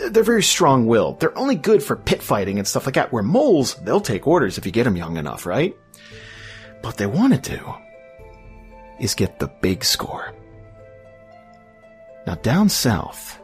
they're 0.10 0.24
very 0.24 0.44
strong-willed. 0.44 1.20
They're 1.20 1.38
only 1.38 1.56
good 1.56 1.82
for 1.82 1.96
pit 1.96 2.22
fighting 2.22 2.60
and 2.60 2.68
stuff 2.68 2.86
like 2.86 2.96
that. 2.96 3.12
Where 3.12 3.24
moles, 3.24 3.74
they'll 3.76 4.00
take 4.00 4.28
orders 4.28 4.58
if 4.58 4.66
you 4.66 4.72
get 4.72 4.84
them 4.84 4.96
young 4.96 5.18
enough, 5.18 5.46
right? 5.46 5.76
But 6.84 6.98
they 6.98 7.08
wanted 7.08 7.44
to 7.46 7.76
is 9.00 9.16
get 9.16 9.40
the 9.40 9.48
big 9.62 9.84
score. 9.84 10.34
Now, 12.26 12.36
down 12.36 12.70
south, 12.70 13.40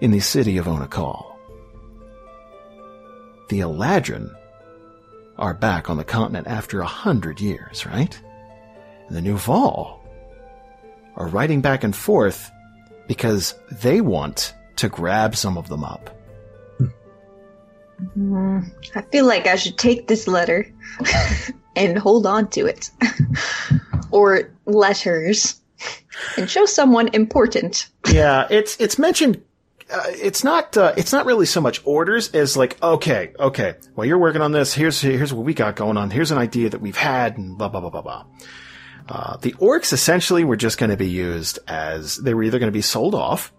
in 0.00 0.10
the 0.10 0.20
city 0.20 0.58
of 0.58 0.66
Onakal, 0.66 1.36
the 3.48 3.60
Eladrin 3.60 4.30
are 5.38 5.54
back 5.54 5.90
on 5.90 5.96
the 5.96 6.04
continent 6.04 6.46
after 6.46 6.80
a 6.80 6.86
hundred 6.86 7.40
years, 7.40 7.86
right? 7.86 8.18
And 9.08 9.16
the 9.16 9.20
Nuval 9.20 9.98
are 11.16 11.28
riding 11.28 11.60
back 11.60 11.84
and 11.84 11.94
forth 11.94 12.50
because 13.06 13.54
they 13.70 14.00
want 14.00 14.54
to 14.76 14.88
grab 14.88 15.36
some 15.36 15.56
of 15.56 15.68
them 15.68 15.84
up. 15.84 16.10
Mm, 18.16 18.70
I 18.94 19.02
feel 19.02 19.26
like 19.26 19.46
I 19.46 19.56
should 19.56 19.78
take 19.78 20.06
this 20.06 20.28
letter 20.28 20.70
and 21.76 21.98
hold 21.98 22.26
on 22.26 22.48
to 22.50 22.66
it. 22.66 22.90
or 24.10 24.50
letters. 24.64 25.60
And 26.38 26.48
show 26.48 26.64
someone 26.64 27.08
important. 27.12 27.88
yeah, 28.10 28.46
it's 28.48 28.80
it's 28.80 28.98
mentioned 28.98 29.42
uh, 29.90 30.02
it's 30.08 30.42
not 30.42 30.76
uh, 30.76 30.94
it's 30.96 31.12
not 31.12 31.26
really 31.26 31.46
so 31.46 31.60
much 31.60 31.80
orders 31.84 32.34
as 32.34 32.56
like 32.56 32.82
okay 32.82 33.32
okay 33.38 33.74
well 33.94 34.04
you're 34.04 34.18
working 34.18 34.42
on 34.42 34.50
this 34.50 34.74
here's 34.74 35.00
here's 35.00 35.32
what 35.32 35.44
we 35.44 35.54
got 35.54 35.76
going 35.76 35.96
on 35.96 36.10
here's 36.10 36.32
an 36.32 36.38
idea 36.38 36.68
that 36.68 36.80
we've 36.80 36.96
had 36.96 37.38
and 37.38 37.56
blah 37.56 37.68
blah 37.68 37.80
blah 37.80 37.90
blah 37.90 38.02
blah 38.02 38.24
uh, 39.08 39.36
the 39.36 39.52
orcs 39.52 39.92
essentially 39.92 40.42
were 40.42 40.56
just 40.56 40.78
going 40.78 40.90
to 40.90 40.96
be 40.96 41.08
used 41.08 41.60
as 41.68 42.16
they 42.16 42.34
were 42.34 42.42
either 42.42 42.58
going 42.58 42.66
to 42.66 42.76
be 42.76 42.82
sold 42.82 43.14
off 43.14 43.52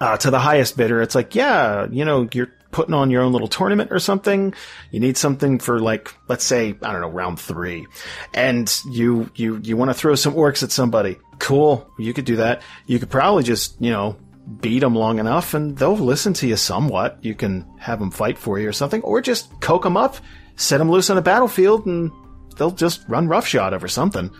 uh, 0.00 0.16
to 0.18 0.30
the 0.30 0.38
highest 0.38 0.76
bidder 0.76 1.00
it's 1.00 1.14
like 1.14 1.34
yeah 1.34 1.86
you 1.90 2.04
know 2.04 2.28
you're 2.32 2.52
putting 2.76 2.92
on 2.92 3.10
your 3.10 3.22
own 3.22 3.32
little 3.32 3.48
tournament 3.48 3.90
or 3.90 3.98
something 3.98 4.52
you 4.90 5.00
need 5.00 5.16
something 5.16 5.58
for 5.58 5.80
like 5.80 6.14
let's 6.28 6.44
say 6.44 6.76
i 6.82 6.92
don't 6.92 7.00
know 7.00 7.08
round 7.08 7.40
three 7.40 7.86
and 8.34 8.82
you 8.90 9.30
you 9.34 9.56
you 9.64 9.78
want 9.78 9.88
to 9.88 9.94
throw 9.94 10.14
some 10.14 10.34
orcs 10.34 10.62
at 10.62 10.70
somebody 10.70 11.16
cool 11.38 11.90
you 11.98 12.12
could 12.12 12.26
do 12.26 12.36
that 12.36 12.60
you 12.86 12.98
could 12.98 13.08
probably 13.08 13.42
just 13.42 13.80
you 13.80 13.90
know 13.90 14.14
beat 14.60 14.80
them 14.80 14.94
long 14.94 15.18
enough 15.18 15.54
and 15.54 15.76
they'll 15.76 15.96
listen 15.96 16.32
to 16.34 16.46
you 16.46 16.56
somewhat. 16.56 17.18
You 17.22 17.34
can 17.34 17.66
have 17.78 17.98
them 17.98 18.10
fight 18.10 18.38
for 18.38 18.58
you 18.58 18.68
or 18.68 18.72
something, 18.72 19.02
or 19.02 19.20
just 19.20 19.60
coke 19.60 19.82
them 19.82 19.96
up, 19.96 20.16
set 20.56 20.78
them 20.78 20.90
loose 20.90 21.10
on 21.10 21.18
a 21.18 21.22
battlefield, 21.22 21.86
and 21.86 22.12
they'll 22.56 22.70
just 22.70 23.04
run 23.08 23.28
roughshod 23.28 23.74
over 23.74 23.88
something. 23.88 24.30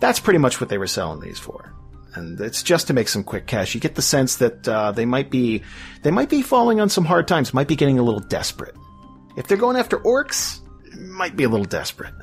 That's 0.00 0.20
pretty 0.20 0.38
much 0.38 0.60
what 0.60 0.68
they 0.70 0.78
were 0.78 0.86
selling 0.86 1.20
these 1.20 1.38
for. 1.38 1.74
And 2.14 2.38
it's 2.40 2.62
just 2.62 2.88
to 2.88 2.92
make 2.92 3.08
some 3.08 3.24
quick 3.24 3.46
cash. 3.46 3.74
You 3.74 3.80
get 3.80 3.94
the 3.94 4.02
sense 4.02 4.36
that 4.36 4.68
uh, 4.68 4.92
they 4.92 5.06
might 5.06 5.30
be 5.30 5.62
they 6.02 6.10
might 6.10 6.28
be 6.28 6.42
falling 6.42 6.80
on 6.80 6.88
some 6.88 7.04
hard 7.04 7.26
times, 7.26 7.54
might 7.54 7.68
be 7.68 7.76
getting 7.76 7.98
a 7.98 8.02
little 8.02 8.20
desperate. 8.20 8.74
If 9.36 9.46
they're 9.46 9.56
going 9.56 9.76
after 9.76 9.98
orcs, 9.98 10.60
might 10.98 11.36
be 11.36 11.44
a 11.44 11.48
little 11.48 11.64
desperate. 11.64 12.14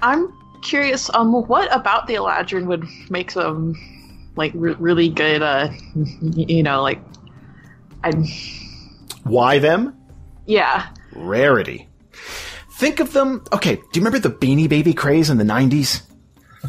I'm 0.00 0.32
curious. 0.62 1.10
Um, 1.12 1.32
what 1.32 1.74
about 1.74 2.06
the 2.06 2.14
Eladrin 2.14 2.66
would 2.66 2.84
make 3.10 3.34
them 3.34 3.74
like 4.36 4.52
re- 4.54 4.76
really 4.78 5.08
good? 5.10 5.42
Uh, 5.42 5.70
you 6.22 6.62
know, 6.62 6.82
like 6.82 7.00
I. 8.02 8.12
Why 9.24 9.58
them? 9.58 9.94
Yeah. 10.46 10.88
Rarity. 11.12 11.88
Think 12.72 13.00
of 13.00 13.12
them. 13.12 13.44
Okay, 13.52 13.74
do 13.76 13.82
you 13.94 14.00
remember 14.00 14.20
the 14.20 14.30
Beanie 14.30 14.68
Baby 14.68 14.94
craze 14.94 15.28
in 15.28 15.36
the 15.36 15.44
'90s? 15.44 16.02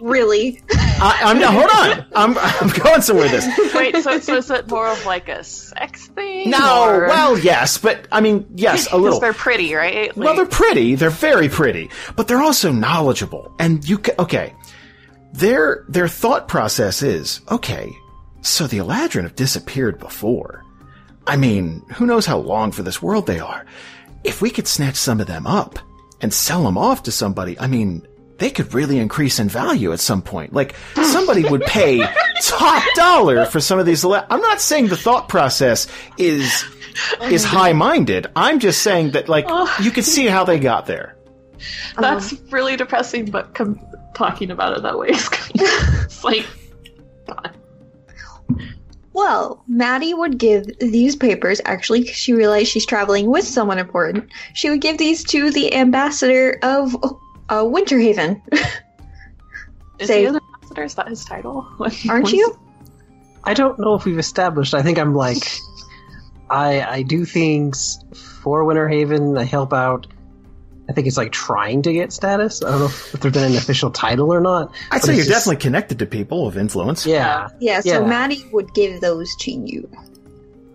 Really? 0.00 0.60
I, 0.70 1.20
I'm 1.24 1.38
now. 1.38 1.50
Hold 1.52 1.70
on. 1.70 2.06
I'm 2.14 2.36
I'm 2.38 2.68
going 2.78 3.00
somewhere 3.00 3.30
with 3.30 3.44
this. 3.44 3.74
Wait. 3.74 3.96
So, 4.02 4.18
so 4.18 4.36
is 4.36 4.50
it 4.50 4.68
more 4.68 4.86
of 4.88 5.04
like 5.06 5.28
a 5.30 5.42
sex 5.42 6.08
thing? 6.08 6.50
No, 6.50 6.84
or- 6.88 7.06
well, 7.08 7.38
yes, 7.38 7.78
but 7.78 8.06
I 8.12 8.20
mean, 8.20 8.46
yes, 8.54 8.86
a 8.86 8.90
'Cause 8.90 9.00
little. 9.00 9.20
they're 9.20 9.32
pretty, 9.32 9.74
right? 9.74 10.14
Well, 10.16 10.34
they're 10.36 10.44
pretty. 10.46 10.94
They're 10.94 11.08
very 11.10 11.48
pretty, 11.48 11.90
but 12.16 12.28
they're 12.28 12.42
also 12.42 12.70
knowledgeable. 12.70 13.54
And 13.58 13.86
you 13.88 13.98
ca- 13.98 14.14
okay. 14.18 14.54
Their, 15.32 15.84
their 15.88 16.06
thought 16.06 16.46
process 16.48 17.02
is, 17.02 17.40
okay, 17.50 17.90
so 18.42 18.66
the 18.66 18.78
Eladrin 18.78 19.22
have 19.22 19.34
disappeared 19.34 19.98
before. 19.98 20.62
I 21.26 21.36
mean, 21.36 21.80
who 21.94 22.06
knows 22.06 22.26
how 22.26 22.38
long 22.38 22.72
for 22.72 22.82
this 22.82 23.00
world 23.02 23.26
they 23.26 23.40
are. 23.40 23.64
If 24.22 24.42
we 24.42 24.50
could 24.50 24.68
snatch 24.68 24.96
some 24.96 25.20
of 25.20 25.26
them 25.26 25.46
up 25.46 25.78
and 26.24 26.32
sell 26.32 26.64
them 26.64 26.78
off 26.78 27.02
to 27.02 27.12
somebody, 27.12 27.60
I 27.60 27.66
mean, 27.66 28.08
they 28.38 28.48
could 28.48 28.72
really 28.72 28.98
increase 28.98 29.38
in 29.38 29.50
value 29.50 29.92
at 29.92 30.00
some 30.00 30.22
point. 30.22 30.54
Like, 30.54 30.74
somebody 30.94 31.46
would 31.46 31.60
pay 31.64 31.98
top 32.42 32.82
dollar 32.94 33.44
for 33.44 33.60
some 33.60 33.78
of 33.78 33.84
these. 33.84 34.02
Ele- 34.06 34.24
I'm 34.30 34.40
not 34.40 34.62
saying 34.62 34.86
the 34.86 34.96
thought 34.96 35.28
process 35.28 35.86
is, 36.16 36.64
is 37.24 37.44
oh. 37.44 37.48
high-minded. 37.48 38.28
I'm 38.34 38.58
just 38.58 38.80
saying 38.80 39.10
that, 39.10 39.28
like, 39.28 39.44
oh. 39.48 39.76
you 39.82 39.90
could 39.90 40.06
see 40.06 40.24
how 40.24 40.44
they 40.44 40.58
got 40.58 40.86
there. 40.86 41.14
That's 41.98 42.32
um, 42.32 42.38
really 42.48 42.76
depressing, 42.76 43.26
but 43.26 43.54
com- 43.54 43.78
talking 44.14 44.50
about 44.50 44.78
it 44.78 44.82
that 44.82 44.98
way 44.98 45.08
is 45.08 45.28
it's 45.54 46.24
like, 46.24 46.46
God. 47.26 47.54
Well, 49.14 49.62
Maddy 49.68 50.12
would 50.12 50.38
give 50.38 50.66
these 50.80 51.14
papers, 51.16 51.60
actually, 51.64 52.02
'cause 52.04 52.16
she 52.16 52.32
realized 52.34 52.68
she's 52.68 52.84
traveling 52.84 53.26
with 53.30 53.44
someone 53.46 53.78
important. 53.78 54.28
She 54.54 54.68
would 54.68 54.80
give 54.80 54.98
these 54.98 55.22
to 55.24 55.50
the 55.50 55.72
ambassador 55.74 56.58
of 56.62 56.94
uh, 57.48 57.62
Winterhaven. 57.64 58.40
Is 60.00 60.08
Say- 60.08 60.20
he 60.22 60.26
an 60.26 60.36
ambassador? 60.56 60.82
Is 60.82 60.94
that 60.96 61.08
his 61.08 61.24
title? 61.24 61.66
Aren't 62.08 62.32
you? 62.32 62.58
I 63.44 63.54
don't 63.54 63.78
know 63.78 63.94
if 63.94 64.04
we've 64.04 64.18
established. 64.18 64.74
I 64.74 64.82
think 64.82 64.98
I'm 64.98 65.14
like, 65.14 65.46
I 66.50 66.82
I 66.82 67.02
do 67.02 67.24
things 67.24 67.98
for 68.44 68.64
Winterhaven. 68.64 69.38
I 69.38 69.44
help 69.44 69.72
out. 69.72 70.06
I 70.88 70.92
think 70.92 71.06
it's 71.06 71.16
like 71.16 71.32
trying 71.32 71.80
to 71.82 71.92
get 71.92 72.12
status. 72.12 72.62
I 72.62 72.70
don't 72.70 72.80
know 72.80 72.86
if 72.86 73.12
there's 73.12 73.32
been 73.32 73.50
an 73.52 73.56
official 73.56 73.90
title 73.90 74.32
or 74.32 74.40
not. 74.40 74.72
I'd 74.90 75.02
say 75.02 75.14
you're 75.14 75.24
just- 75.24 75.30
definitely 75.46 75.62
connected 75.62 75.98
to 76.00 76.06
people 76.06 76.46
of 76.46 76.58
influence. 76.58 77.06
Yeah. 77.06 77.48
Yeah, 77.58 77.80
so 77.80 77.88
Yeah. 77.88 78.00
Maddy 78.06 78.44
would 78.52 78.72
give 78.74 79.00
those 79.00 79.34
to 79.36 79.50
you 79.50 79.88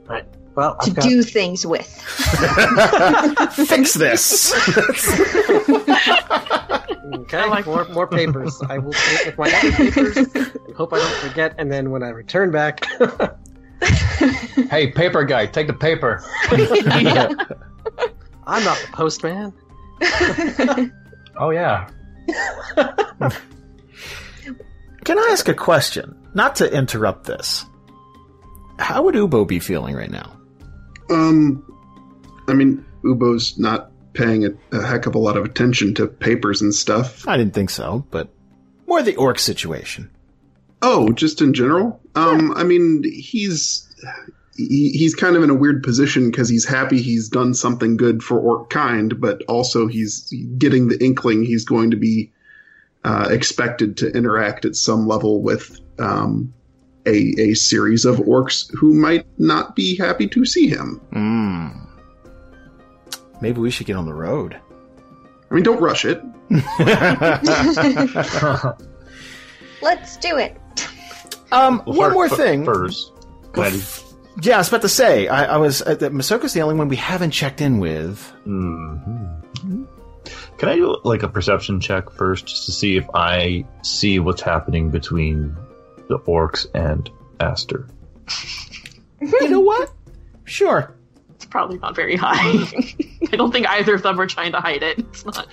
Right. 0.07 0.25
Well, 0.55 0.75
to 0.77 0.89
I've 0.89 0.95
got, 0.95 1.03
do 1.03 1.21
things 1.21 1.63
with. 1.65 1.87
Fix 3.53 3.93
this. 3.93 4.51
okay, 7.13 7.37
I 7.37 7.45
like- 7.47 7.65
more 7.67 7.85
more 7.89 8.07
papers. 8.07 8.59
I 8.67 8.79
will 8.79 8.91
take 8.93 9.37
my 9.37 9.49
papers. 9.51 10.17
and 10.17 10.51
hope 10.75 10.91
I 10.93 10.97
don't 10.97 11.15
forget. 11.29 11.53
And 11.59 11.71
then 11.71 11.91
when 11.91 12.01
I 12.03 12.09
return 12.09 12.49
back, 12.51 12.83
Hey, 14.69 14.91
paper 14.91 15.23
guy, 15.23 15.45
take 15.45 15.67
the 15.67 15.73
paper. 15.73 16.21
I'm 16.51 16.63
not 18.65 18.77
the 18.79 18.87
postman. 18.91 19.53
Oh 21.39 21.51
yeah. 21.51 21.87
Can 25.05 25.17
I 25.17 25.29
ask 25.31 25.47
a 25.47 25.53
question? 25.53 26.15
Not 26.33 26.57
to 26.57 26.71
interrupt 26.71 27.25
this. 27.25 27.65
How 28.77 29.03
would 29.03 29.15
Uboh 29.15 29.47
be 29.47 29.59
feeling 29.59 29.95
right 29.95 30.11
now? 30.11 30.37
Um, 31.09 31.63
I 32.47 32.53
mean, 32.53 32.85
Uboh's 33.03 33.57
not 33.57 33.91
paying 34.13 34.45
a, 34.45 34.49
a 34.77 34.85
heck 34.85 35.05
of 35.05 35.15
a 35.15 35.19
lot 35.19 35.37
of 35.37 35.45
attention 35.45 35.95
to 35.95 36.07
papers 36.07 36.61
and 36.61 36.73
stuff. 36.73 37.25
I 37.27 37.37
didn't 37.37 37.53
think 37.53 37.69
so, 37.69 38.05
but 38.11 38.27
more 38.85 39.01
the 39.01 39.15
orc 39.15 39.39
situation. 39.39 40.11
Oh, 40.81 41.11
just 41.13 41.41
in 41.41 41.53
general. 41.53 42.01
Um, 42.15 42.53
I 42.55 42.63
mean, 42.63 43.03
he's 43.03 43.87
he, 44.67 44.89
he's 44.91 45.15
kind 45.15 45.35
of 45.35 45.43
in 45.43 45.49
a 45.49 45.55
weird 45.55 45.81
position 45.83 46.29
because 46.29 46.49
he's 46.49 46.65
happy 46.65 47.01
he's 47.01 47.29
done 47.29 47.53
something 47.53 47.97
good 47.97 48.21
for 48.21 48.39
orc 48.39 48.69
kind, 48.69 49.19
but 49.19 49.41
also 49.47 49.87
he's 49.87 50.31
getting 50.57 50.89
the 50.89 51.03
inkling 51.03 51.43
he's 51.43 51.65
going 51.65 51.89
to 51.91 51.97
be 51.97 52.31
uh, 53.05 53.27
expected 53.31 53.95
to 53.97 54.11
interact 54.11 54.65
at 54.65 54.75
some 54.75 55.07
level 55.07 55.41
with 55.41 55.79
um, 55.99 56.53
a 57.05 57.33
a 57.39 57.53
series 57.53 58.03
of 58.05 58.17
orcs 58.17 58.69
who 58.77 58.93
might 58.93 59.25
not 59.39 59.75
be 59.75 59.95
happy 59.97 60.27
to 60.27 60.45
see 60.45 60.67
him. 60.67 60.99
Hmm. 61.13 61.69
Maybe 63.41 63.61
we 63.61 63.71
should 63.71 63.87
get 63.87 63.95
on 63.95 64.05
the 64.05 64.13
road. 64.13 64.59
I 65.49 65.53
mean, 65.55 65.63
don't 65.63 65.81
rush 65.81 66.03
it. 66.05 66.21
Let's 69.81 70.17
do 70.17 70.37
it. 70.37 70.57
um, 71.51 71.81
Well, 71.85 71.95
one 71.97 72.09
fir- 72.09 72.13
more 72.13 72.29
fir- 72.29 72.35
thing. 72.35 72.65
First, 72.65 73.11
can 73.53 73.63
I 73.63 73.69
do- 73.71 73.81
Yeah, 74.41 74.55
I 74.55 74.57
was 74.59 74.67
about 74.69 74.81
to 74.83 74.89
say. 74.89 75.27
I, 75.27 75.55
I 75.55 75.57
was 75.57 75.81
uh, 75.81 75.95
Masoka's 76.11 76.53
the 76.53 76.61
only 76.61 76.75
one 76.75 76.87
we 76.87 76.95
haven't 76.95 77.31
checked 77.31 77.61
in 77.61 77.79
with. 77.79 78.31
Mhm. 78.47 79.87
Can 80.57 80.69
I 80.69 80.75
do 80.75 80.97
like 81.03 81.23
a 81.23 81.29
perception 81.29 81.79
check 81.79 82.09
first, 82.11 82.45
just 82.47 82.65
to 82.65 82.71
see 82.71 82.97
if 82.97 83.05
I 83.13 83.65
see 83.83 84.19
what's 84.19 84.41
happening 84.41 84.89
between 84.91 85.55
the 86.09 86.19
orcs 86.19 86.67
and 86.73 87.09
Aster? 87.39 87.87
you 89.21 89.49
know 89.49 89.59
what? 89.61 89.91
Sure. 90.43 90.93
It's 91.35 91.45
probably 91.45 91.77
not 91.79 91.95
very 91.95 92.15
high. 92.17 92.35
I 93.31 93.35
don't 93.35 93.51
think 93.51 93.67
either 93.69 93.95
of 93.95 94.03
them 94.03 94.19
are 94.19 94.27
trying 94.27 94.51
to 94.51 94.59
hide 94.59 94.83
it. 94.83 94.99
It's 94.99 95.25
not. 95.25 95.47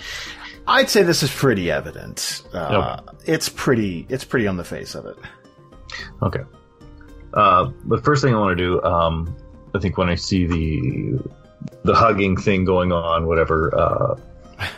I'd 0.66 0.90
say 0.90 1.03
this 1.03 1.22
is 1.22 1.31
pretty 1.33 1.70
evident. 1.70 2.42
Uh, 2.53 3.01
It's 3.25 3.49
pretty. 3.49 4.05
It's 4.09 4.25
pretty 4.25 4.46
on 4.49 4.57
the 4.57 4.64
face 4.64 4.94
of 4.96 5.07
it. 5.07 5.16
Okay. 6.22 6.40
Uh, 7.37 7.70
the 7.87 7.99
first 7.99 8.22
thing 8.25 8.35
I 8.35 8.38
want 8.38 8.57
to 8.57 8.64
do, 8.64 8.83
um, 8.83 9.37
I 9.75 9.79
think 9.79 9.99
when 9.99 10.09
I 10.09 10.14
see 10.14 10.46
the 10.46 11.20
the 11.85 11.94
hugging 11.94 12.37
thing 12.37 12.64
going 12.64 12.92
on, 12.92 13.27
whatever, 13.27 13.72
uh, 13.79 14.14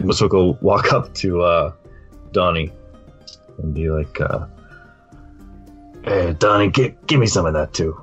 Masoka 0.01 0.61
walk 0.61 0.93
up 0.93 1.15
to 1.15 1.41
uh, 1.43 1.73
Donnie 2.33 2.73
and 3.59 3.73
be 3.73 3.89
like, 3.91 4.21
uh, 4.21 4.47
"Hey, 6.05 6.35
Donnie, 6.39 6.71
gi- 6.71 6.95
give 7.07 7.21
me 7.21 7.27
some 7.27 7.47
of 7.47 7.53
that 7.55 7.73
too. 7.73 8.01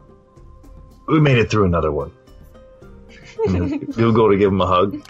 We 1.07 1.19
made 1.19 1.37
it 1.37 1.49
through 1.51 1.65
another 1.65 1.91
one." 1.91 2.11
And 3.45 3.55
he'll, 3.55 3.91
he'll 3.95 4.11
go 4.13 4.29
to 4.29 4.37
give 4.37 4.51
him 4.51 4.61
a 4.61 4.67
hug. 4.67 5.05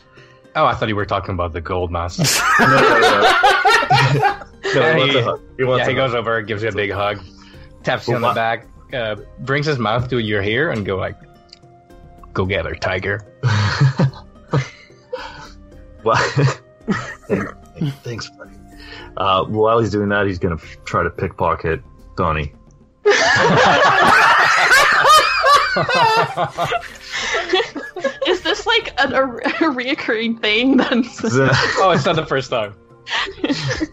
Oh, 0.56 0.66
I 0.66 0.74
thought 0.74 0.88
you 0.90 0.96
were 0.96 1.06
talking 1.06 1.34
about 1.34 1.54
the 1.54 1.62
gold 1.62 1.92
mask. 1.92 2.20
No, 2.60 2.66
no, 2.68 2.80
no. 2.80 3.22
no 4.74 5.06
he 5.06 5.14
Yeah, 5.14 5.36
he- 5.58 5.64
He 5.64 5.70
yeah, 5.70 5.88
he 5.88 5.94
goes 5.94 6.16
over, 6.16 6.42
gives 6.42 6.64
you 6.64 6.70
a 6.70 6.72
big 6.72 6.92
hug, 6.92 7.20
taps 7.84 8.08
you 8.08 8.16
on 8.16 8.22
the 8.22 8.34
back, 8.34 8.66
uh, 8.94 9.16
brings 9.40 9.66
his 9.66 9.78
mouth 9.80 10.10
to 10.10 10.20
your 10.20 10.42
ear, 10.44 10.72
and 10.72 10.86
go 10.86 10.96
like, 10.98 11.16
"Go 12.34 12.46
get 12.46 12.66
her, 12.66 12.76
tiger." 12.76 13.26
well, 16.04 16.18
thanks, 18.04 18.30
buddy. 18.30 18.52
Uh, 19.18 19.46
while 19.46 19.80
he's 19.80 19.92
doing 19.92 20.10
that, 20.10 20.26
he's 20.28 20.40
gonna 20.40 20.56
f- 20.56 20.78
try 20.86 21.04
to 21.04 21.10
pickpocket 21.10 21.82
Donnie. 22.16 22.54
Is 28.28 28.42
this 28.42 28.66
like 28.66 28.94
an, 29.00 29.14
a, 29.14 29.24
a 29.24 29.74
reoccurring 29.74 30.42
thing? 30.42 30.78
That's 30.78 31.24
Is 31.24 31.36
that, 31.36 31.76
oh, 31.80 31.92
it's 31.92 32.06
not 32.06 32.16
the 32.16 32.26
first 32.26 32.50
time. 32.50 32.74
is 33.44 33.92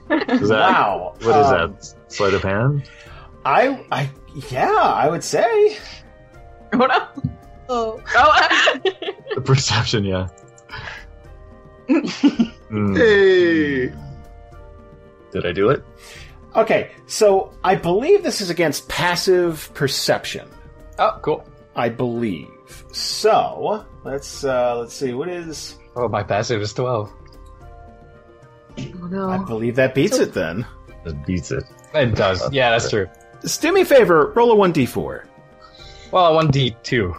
that 0.48 0.50
wow. 0.50 1.14
what 1.20 1.36
is 1.38 1.46
Um, 1.46 1.72
that? 1.72 1.94
Sleight 2.12 2.34
of 2.34 2.42
hand? 2.42 2.88
I. 3.44 3.84
I. 3.92 4.10
Yeah. 4.50 4.70
I 4.70 5.08
would 5.08 5.24
say. 5.24 5.76
what 6.72 6.90
up? 6.90 7.18
Oh. 7.68 8.00
Oh, 8.14 8.78
The 9.34 9.40
perception, 9.40 10.04
yeah. 10.04 10.28
Hmm. 12.68 12.96
Hey, 12.96 13.92
Did 15.30 15.44
I 15.44 15.52
do 15.52 15.68
it? 15.68 15.84
Okay. 16.56 16.90
So 17.06 17.52
I 17.62 17.74
believe 17.74 18.22
this 18.22 18.40
is 18.40 18.48
against 18.48 18.88
passive 18.88 19.70
perception. 19.74 20.48
Oh, 20.98 21.18
cool. 21.22 21.44
I 21.76 21.90
believe. 21.90 22.48
So 22.92 23.84
let's 24.04 24.42
uh 24.44 24.78
let's 24.78 24.94
see. 24.94 25.12
What 25.12 25.28
is? 25.28 25.76
Oh, 25.96 26.08
my 26.08 26.22
passive 26.22 26.62
is 26.62 26.72
twelve. 26.72 27.12
oh 28.78 29.28
I 29.28 29.38
believe 29.38 29.76
that 29.76 29.94
beats 29.94 30.18
it. 30.18 30.32
Then. 30.32 30.64
It 31.04 31.26
beats 31.26 31.50
it. 31.50 31.64
It 31.94 32.14
does. 32.14 32.50
Yeah, 32.52 32.70
that's 32.70 32.88
true. 32.88 33.06
Just 33.42 33.60
do 33.60 33.72
me 33.72 33.82
a 33.82 33.84
favor. 33.84 34.32
Roll 34.34 34.50
a 34.52 34.56
one 34.56 34.72
d 34.72 34.86
four. 34.86 35.26
Well, 36.10 36.26
a 36.26 36.34
one 36.34 36.48
D 36.50 36.74
two. 36.82 37.14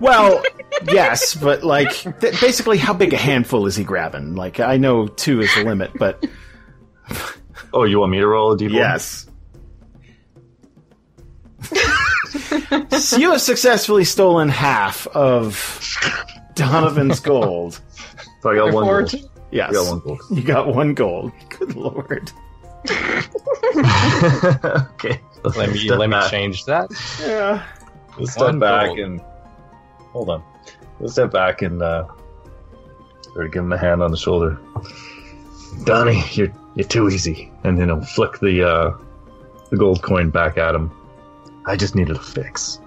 Well, 0.00 0.42
yes, 0.86 1.34
but 1.34 1.64
like 1.64 1.90
th- 2.20 2.40
basically, 2.40 2.78
how 2.78 2.92
big 2.94 3.12
a 3.12 3.16
handful 3.16 3.66
is 3.66 3.74
he 3.76 3.82
grabbing? 3.84 4.34
Like 4.36 4.60
I 4.60 4.76
know 4.76 5.06
two 5.08 5.40
is 5.40 5.52
the 5.54 5.64
limit, 5.64 5.90
but 5.98 6.24
Oh, 7.74 7.84
you 7.84 7.98
want 8.00 8.12
me 8.12 8.18
to 8.18 8.26
roll 8.26 8.52
a 8.52 8.56
d4? 8.56 8.70
yes. 8.72 9.26
so 13.00 13.16
you 13.16 13.30
have 13.30 13.40
successfully 13.40 14.04
stolen 14.04 14.48
half 14.48 15.06
of 15.08 15.80
Donovan's 16.54 17.20
gold. 17.20 17.80
So 18.42 18.50
I 18.50 18.56
got 18.56 18.72
one 18.74 18.84
Four, 18.84 18.98
gold. 19.00 19.10
two. 19.10 19.20
Yes, 19.52 19.70
I 19.70 19.72
got 19.74 19.86
one 19.90 20.00
gold. 20.00 20.20
you 20.30 20.42
got 20.42 20.74
one 20.74 20.94
gold. 20.94 21.32
Good 21.58 21.76
lord. 21.76 22.30
okay. 23.76 25.20
Let 25.44 25.70
me 25.70 25.78
Step 25.78 25.98
let 25.98 26.10
me 26.10 26.16
change 26.30 26.64
that. 26.66 26.90
Yeah. 27.20 27.64
Let's 28.18 28.32
step 28.32 28.44
One 28.44 28.58
back 28.58 28.86
gold. 28.88 28.98
and 29.00 29.20
hold 30.12 30.28
on. 30.30 30.42
Let's 31.00 31.14
step 31.14 31.30
back 31.32 31.62
and 31.62 31.82
uh, 31.82 32.06
or 33.34 33.48
give 33.48 33.64
him 33.64 33.72
a 33.72 33.78
hand 33.78 34.02
on 34.02 34.10
the 34.10 34.16
shoulder. 34.16 34.58
Donnie, 35.84 36.22
you're 36.32 36.52
you're 36.74 36.86
too 36.86 37.08
easy, 37.08 37.50
and 37.64 37.78
then 37.78 37.88
he'll 37.88 38.02
flick 38.02 38.38
the 38.38 38.62
uh, 38.68 38.96
the 39.70 39.76
gold 39.76 40.02
coin 40.02 40.30
back 40.30 40.58
at 40.58 40.74
him. 40.74 40.90
I 41.66 41.76
just 41.76 41.94
needed 41.94 42.16
a 42.16 42.20
fix. 42.20 42.78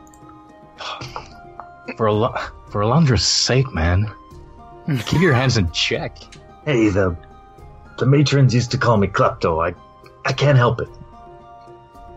For 1.98 2.10
Al- 2.10 2.36
for 2.70 2.82
Alondra's 2.82 3.24
sake, 3.26 3.72
man, 3.74 4.12
keep 5.06 5.22
your 5.22 5.34
hands 5.34 5.56
in 5.56 5.70
check. 5.72 6.18
Hey, 6.66 6.90
the 6.90 7.16
the 8.00 8.06
matrons 8.06 8.54
used 8.56 8.72
to 8.72 8.78
call 8.78 8.98
me 8.98 9.08
klepto. 9.08 9.66
I 9.66 9.76
I 10.28 10.34
can't 10.34 10.58
help 10.58 10.82
it. 10.82 10.90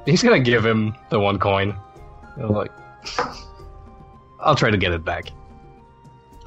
He's 0.08 0.22
gonna 0.22 0.40
give 0.40 0.64
him 0.64 0.94
the 1.10 1.20
one 1.20 1.38
coin. 1.38 1.76
He'll 2.36 2.48
like, 2.50 2.72
I'll 4.40 4.54
try 4.54 4.70
to 4.70 4.76
get 4.78 4.92
it 4.92 5.04
back. 5.04 5.26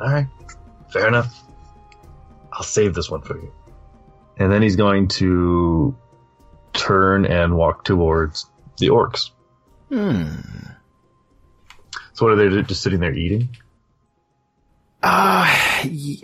All 0.02 0.12
right, 0.12 0.28
fair 0.91 1.08
enough. 1.08 1.43
I'll 2.52 2.63
save 2.63 2.95
this 2.95 3.10
one 3.10 3.21
for 3.21 3.38
you. 3.38 3.54
And 4.38 4.52
then 4.52 4.63
he's 4.63 4.76
going 4.76 5.10
to 5.10 5.95
turn 6.74 7.26
and 7.26 7.56
walk 7.56 7.84
towards 7.84 8.47
the 8.80 8.88
orcs. 8.88 9.30
Hmm. 9.89 10.38
So 12.13 12.26
what 12.26 12.34
are 12.39 12.50
they 12.50 12.62
just 12.63 12.82
sitting 12.82 13.00
there 13.00 13.13
eating? 13.13 13.56
Uh, 15.04 15.45
y- 15.86 16.17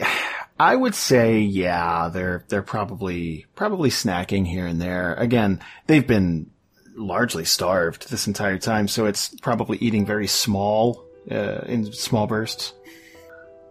I 0.59 0.75
would 0.75 0.95
say, 0.95 1.39
yeah, 1.39 2.09
they're, 2.11 2.43
they're 2.47 2.63
probably, 2.63 3.45
probably 3.55 3.89
snacking 3.91 4.47
here 4.47 4.65
and 4.65 4.81
there. 4.81 5.13
Again, 5.15 5.61
they've 5.85 6.05
been 6.05 6.49
largely 6.97 7.45
starved 7.45 8.09
this 8.09 8.27
entire 8.27 8.57
time, 8.57 8.87
so 8.87 9.05
it's 9.05 9.29
probably 9.41 9.77
eating 9.77 10.05
very 10.05 10.27
small, 10.27 11.05
uh, 11.31 11.61
in 11.65 11.91
small 11.93 12.27
bursts. 12.27 12.73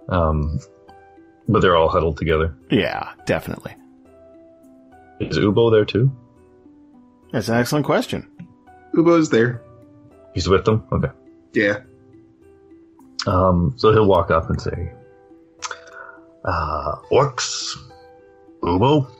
Um, 0.09 0.61
but 1.49 1.61
they're 1.61 1.77
all 1.77 1.89
huddled 1.89 2.17
together. 2.17 2.57
Yeah, 2.71 3.13
definitely. 3.27 3.75
Is 5.21 5.39
Uboh 5.39 5.73
there 5.73 5.85
too? 5.85 6.11
That's 7.33 7.49
an 7.49 7.57
excellent 7.57 7.87
question. 7.87 8.29
Uboh's 8.95 9.31
there. 9.31 9.63
He's 10.35 10.49
with 10.49 10.65
them. 10.65 10.87
Okay. 10.93 11.09
Yeah. 11.53 11.81
Um, 13.27 13.75
so 13.77 13.93
he'll 13.93 14.07
walk 14.07 14.31
up 14.31 14.49
and 14.51 14.61
say, 14.61 14.93
uh, 16.45 16.97
"Orcs, 17.11 17.77
Uboh." 18.63 19.11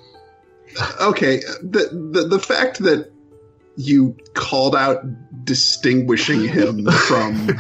Okay. 1.01 1.39
The, 1.63 2.11
the 2.13 2.29
the 2.29 2.39
fact 2.39 2.79
that 2.81 3.11
you 3.77 4.17
called 4.35 4.75
out 4.75 5.05
distinguishing 5.45 6.41
him 6.49 6.85
from 6.87 7.47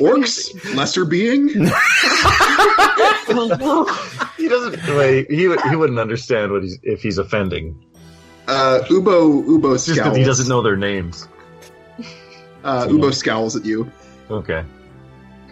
orcs, 0.00 0.74
lesser 0.76 1.04
being. 1.04 1.48
He 4.36 4.48
doesn't. 4.48 4.96
Wait, 4.96 5.30
he 5.30 5.48
would- 5.48 5.60
he 5.62 5.76
wouldn't 5.76 5.98
understand 5.98 6.52
what 6.52 6.62
he's 6.62 6.78
if 6.82 7.02
he's 7.02 7.18
offending. 7.18 7.84
Uh, 8.48 8.80
Uboh 8.88 9.44
Uboh 9.46 9.72
Just 9.74 9.94
scowls. 9.98 10.16
he 10.16 10.24
doesn't 10.24 10.48
know 10.48 10.62
their 10.62 10.76
names. 10.76 11.28
Uh, 12.64 12.86
Uboh 12.86 13.14
scowls 13.14 13.54
at 13.56 13.64
you. 13.64 13.90
Okay. 14.30 14.64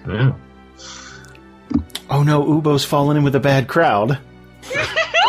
Yeah. 0.08 0.32
oh 2.10 2.22
no, 2.22 2.42
Uboh's 2.44 2.84
fallen 2.84 3.16
in 3.18 3.24
with 3.24 3.34
a 3.34 3.40
bad 3.40 3.68
crowd. 3.68 4.18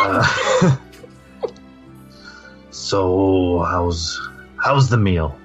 Uh, 0.02 0.76
so 2.90 3.60
how's 3.70 4.20
how's 4.56 4.88
the 4.88 4.96
meal? 4.96 5.38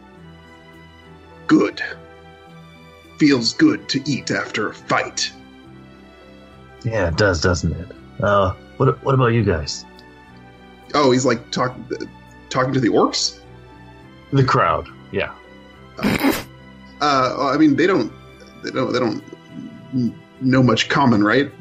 Good. 1.45 1.79
Feels 3.19 3.53
good 3.53 3.88
to 3.89 4.01
eat 4.10 4.31
after 4.31 4.69
a 4.69 4.73
fight. 4.73 5.31
Yeah, 6.84 7.10
it 7.10 7.17
does, 7.17 7.41
doesn't 7.41 7.71
it? 7.73 7.88
Uh, 8.19 8.53
what 8.77 9.03
what 9.03 9.13
about 9.13 9.27
you 9.27 9.43
guys? 9.43 9.86
Oh, 10.95 11.12
he's 11.12 11.25
like 11.25 11.51
talking 11.51 11.86
talking 12.49 12.73
to 12.73 12.79
the 12.79 12.89
orcs. 12.89 13.39
The 14.34 14.43
crowd. 14.43 14.88
Yeah. 15.12 15.34
Uh, 17.01 17.51
I 17.53 17.58
mean, 17.58 17.75
they 17.75 17.86
don't 17.86 18.12
they 18.63 18.71
don't 18.71 18.91
they 18.91 18.99
don't 18.99 19.21
know 20.41 20.63
much 20.63 20.89
common, 20.89 21.23
right? 21.23 21.51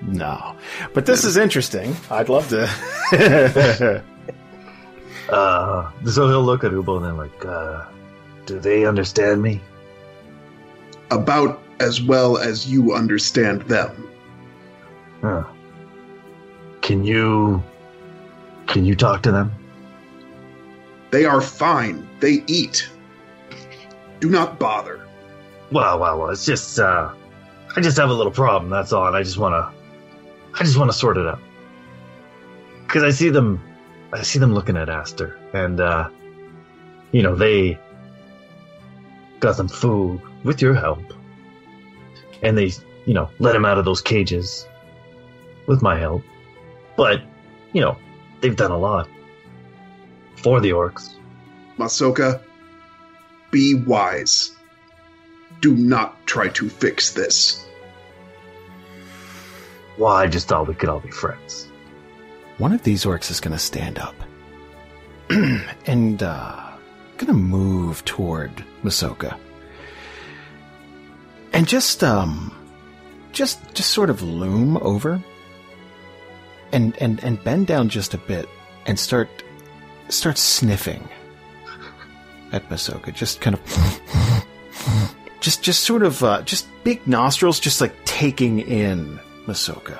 No. 0.00 0.56
But 0.94 1.04
this 1.04 1.24
is 1.24 1.36
interesting. 1.36 1.94
I'd 2.10 2.30
love 2.30 2.48
to. 2.48 4.02
Uh, 5.30 5.90
so 6.06 6.28
he'll 6.28 6.42
look 6.42 6.64
at 6.64 6.72
Uboh 6.72 6.96
and 6.96 7.06
then 7.06 7.16
like, 7.16 7.44
uh, 7.44 7.84
do 8.46 8.58
they 8.58 8.84
understand 8.84 9.42
me? 9.42 9.60
About 11.10 11.62
as 11.80 12.02
well 12.02 12.38
as 12.38 12.70
you 12.70 12.94
understand 12.94 13.62
them. 13.62 14.08
Huh. 15.22 15.44
Can 16.82 17.04
you 17.04 17.62
can 18.66 18.84
you 18.84 18.94
talk 18.94 19.22
to 19.22 19.32
them? 19.32 19.52
They 21.10 21.24
are 21.24 21.40
fine. 21.40 22.08
They 22.20 22.44
eat. 22.46 22.88
Do 24.20 24.30
not 24.30 24.58
bother. 24.58 25.06
Well, 25.72 25.98
well, 25.98 26.18
well. 26.18 26.30
It's 26.30 26.44
just 26.44 26.78
uh, 26.78 27.12
I 27.76 27.80
just 27.80 27.96
have 27.98 28.10
a 28.10 28.14
little 28.14 28.32
problem. 28.32 28.70
That's 28.70 28.92
all. 28.92 29.06
And 29.06 29.16
I 29.16 29.22
just 29.22 29.38
wanna, 29.38 29.72
I 30.54 30.58
just 30.64 30.76
wanna 30.76 30.92
sort 30.92 31.16
it 31.16 31.26
out. 31.26 31.40
Because 32.86 33.02
I 33.02 33.10
see 33.10 33.30
them, 33.30 33.60
I 34.12 34.22
see 34.22 34.38
them 34.38 34.54
looking 34.54 34.76
at 34.76 34.88
Aster, 34.88 35.38
and 35.52 35.80
uh, 35.80 36.08
you 37.12 37.22
know 37.22 37.36
they 37.36 37.78
got 39.38 39.56
some 39.56 39.68
food 39.68 40.20
with 40.44 40.60
your 40.60 40.74
help, 40.74 41.02
and 42.42 42.56
they, 42.56 42.72
you 43.06 43.14
know, 43.14 43.30
let 43.38 43.54
him 43.54 43.64
out 43.64 43.78
of 43.78 43.84
those 43.84 44.02
cages 44.02 44.66
with 45.66 45.82
my 45.82 45.98
help. 45.98 46.22
But 46.96 47.22
you 47.72 47.80
know, 47.80 47.96
they've 48.40 48.56
done 48.56 48.72
a 48.72 48.78
lot 48.78 49.08
for 50.36 50.60
the 50.60 50.70
orcs. 50.70 51.14
Masoka, 51.78 52.40
be 53.50 53.74
wise. 53.74 54.56
Do 55.60 55.74
not 55.76 56.26
try 56.26 56.48
to 56.48 56.68
fix 56.68 57.12
this. 57.12 57.66
Well, 59.98 60.12
I 60.12 60.26
just 60.26 60.48
thought 60.48 60.66
we 60.68 60.74
could 60.74 60.88
all 60.88 61.00
be 61.00 61.10
friends. 61.10 61.69
One 62.60 62.72
of 62.74 62.82
these 62.82 63.06
orcs 63.06 63.30
is 63.30 63.40
going 63.40 63.54
to 63.54 63.58
stand 63.58 63.98
up 63.98 64.14
and 65.86 66.22
uh, 66.22 66.60
going 67.16 67.28
to 67.28 67.32
move 67.32 68.04
toward 68.04 68.52
Masoka, 68.84 69.34
and 71.54 71.66
just 71.66 72.04
um, 72.04 72.54
just 73.32 73.58
just 73.72 73.92
sort 73.92 74.10
of 74.10 74.20
loom 74.20 74.76
over, 74.82 75.22
and 76.70 76.94
and 77.00 77.24
and 77.24 77.42
bend 77.42 77.66
down 77.66 77.88
just 77.88 78.12
a 78.12 78.18
bit 78.18 78.46
and 78.84 79.00
start 79.00 79.30
start 80.10 80.36
sniffing 80.36 81.08
at 82.52 82.68
Masoka, 82.68 83.10
just 83.12 83.40
kind 83.40 83.56
of. 83.56 84.44
Just, 85.40 85.62
just 85.62 85.84
sort 85.84 86.02
of, 86.02 86.22
uh, 86.22 86.42
just 86.42 86.68
big 86.84 87.06
nostrils, 87.06 87.58
just 87.58 87.80
like 87.80 87.94
taking 88.04 88.58
in 88.58 89.18
Masoka. 89.46 89.98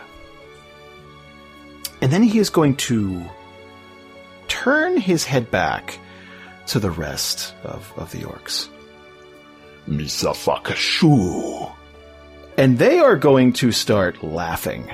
And 2.00 2.12
then 2.12 2.22
he 2.22 2.38
is 2.38 2.50
going 2.50 2.76
to 2.76 3.24
turn 4.48 4.96
his 4.96 5.24
head 5.24 5.50
back 5.50 5.98
to 6.66 6.78
the 6.78 6.90
rest 6.90 7.54
of, 7.62 7.92
of 7.96 8.10
the 8.12 8.20
orcs. 8.20 8.68
Misafakashu. 9.88 11.72
And 12.56 12.78
they 12.78 12.98
are 12.98 13.16
going 13.16 13.52
to 13.54 13.72
start 13.72 14.22
laughing. 14.22 14.86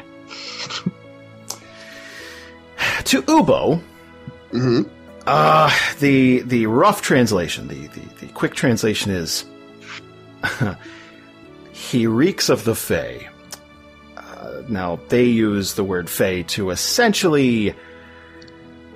to 3.04 3.22
Uboh, 3.22 3.80
hmm 4.50 4.82
uh, 5.26 5.76
the 5.98 6.40
the 6.42 6.66
rough 6.66 7.02
translation, 7.02 7.68
the, 7.68 7.86
the, 7.88 8.26
the 8.26 8.32
quick 8.32 8.54
translation 8.54 9.10
is 9.10 9.44
he 11.72 12.06
reeks 12.06 12.48
of 12.48 12.64
the 12.64 12.74
Fae. 12.74 13.28
Now, 14.68 14.98
they 15.08 15.24
use 15.24 15.74
the 15.74 15.84
word 15.84 16.08
Fae 16.10 16.42
to 16.42 16.70
essentially 16.70 17.74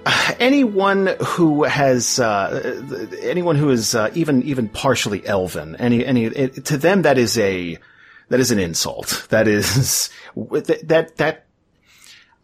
uh, 0.07 0.35
anyone 0.39 1.15
who 1.25 1.65
has 1.65 2.19
uh, 2.19 3.09
anyone 3.21 3.57
who 3.57 3.71
is 3.71 3.95
uh, 3.95 4.11
even 4.15 4.43
even 4.43 4.69
partially 4.69 5.27
elven. 5.27 5.77
Any 5.77 6.05
any 6.05 6.25
it, 6.25 6.65
to 6.67 6.79
them 6.79 7.03
that 7.03 7.19
is 7.19 7.39
a 7.39 7.79
that 8.29 8.41
is 8.41 8.51
an 8.51 8.59
insult. 8.59 9.27
That 9.31 9.47
is 9.47 10.11
that 10.35 11.13
that 11.17 11.47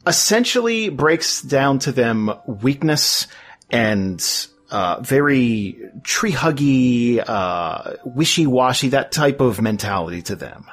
essentially 0.07 0.89
breaks 0.89 1.43
down 1.43 1.79
to 1.81 1.93
them 1.93 2.33
weakness 2.47 3.27
and 3.71 4.23
uh, 4.71 5.01
very 5.01 5.79
tree 6.03 6.33
huggy, 6.33 7.23
uh, 7.27 7.95
wishy 8.05 8.47
washy, 8.47 8.89
that 8.89 9.13
type 9.13 9.41
of 9.41 9.61
mentality 9.61 10.23
to 10.23 10.37
them. 10.37 10.67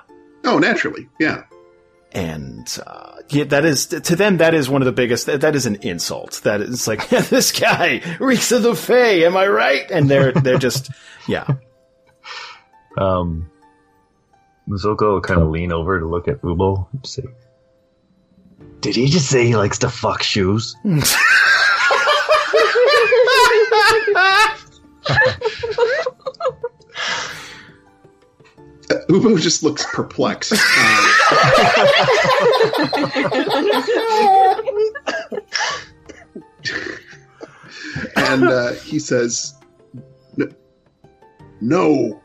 Oh, 0.43 0.59
naturally, 0.59 1.07
yeah. 1.19 1.43
And 2.13 2.67
uh, 2.85 3.15
yeah, 3.29 3.45
that 3.45 3.65
is 3.65 3.87
to 3.87 4.15
them. 4.15 4.37
That 4.37 4.53
is 4.53 4.69
one 4.69 4.81
of 4.81 4.85
the 4.85 4.91
biggest. 4.91 5.25
That, 5.25 5.41
that 5.41 5.55
is 5.55 5.65
an 5.65 5.77
insult. 5.81 6.41
That 6.43 6.61
is 6.61 6.87
like 6.87 7.09
this 7.29 7.51
guy 7.51 8.01
reeks 8.19 8.51
of 8.51 8.61
the 8.61 8.75
Fae. 8.75 9.25
Am 9.25 9.35
I 9.35 9.47
right? 9.47 9.89
And 9.89 10.09
they're 10.09 10.31
they're 10.31 10.59
just 10.59 10.91
yeah. 11.27 11.47
Um, 12.97 13.49
Masoka 14.69 15.01
will 15.01 15.21
kind 15.21 15.41
of 15.41 15.49
lean 15.49 15.71
over 15.71 15.99
to 15.99 16.05
look 16.07 16.27
at 16.27 16.41
Uboh 16.41 16.87
and 16.93 17.05
say, 17.05 17.23
Did 18.79 18.95
he 18.95 19.07
just 19.07 19.29
say 19.29 19.45
he 19.47 19.55
likes 19.55 19.79
to 19.79 19.89
fuck 19.89 20.23
shoes? 20.23 20.75
Uboh 29.09 29.39
just 29.39 29.63
looks 29.63 29.85
perplexed. 29.93 30.53
Um, 30.53 30.59
and 38.15 38.43
uh, 38.43 38.71
he 38.73 38.99
says, 38.99 39.55
"N- 40.39 40.55
No, 41.61 42.21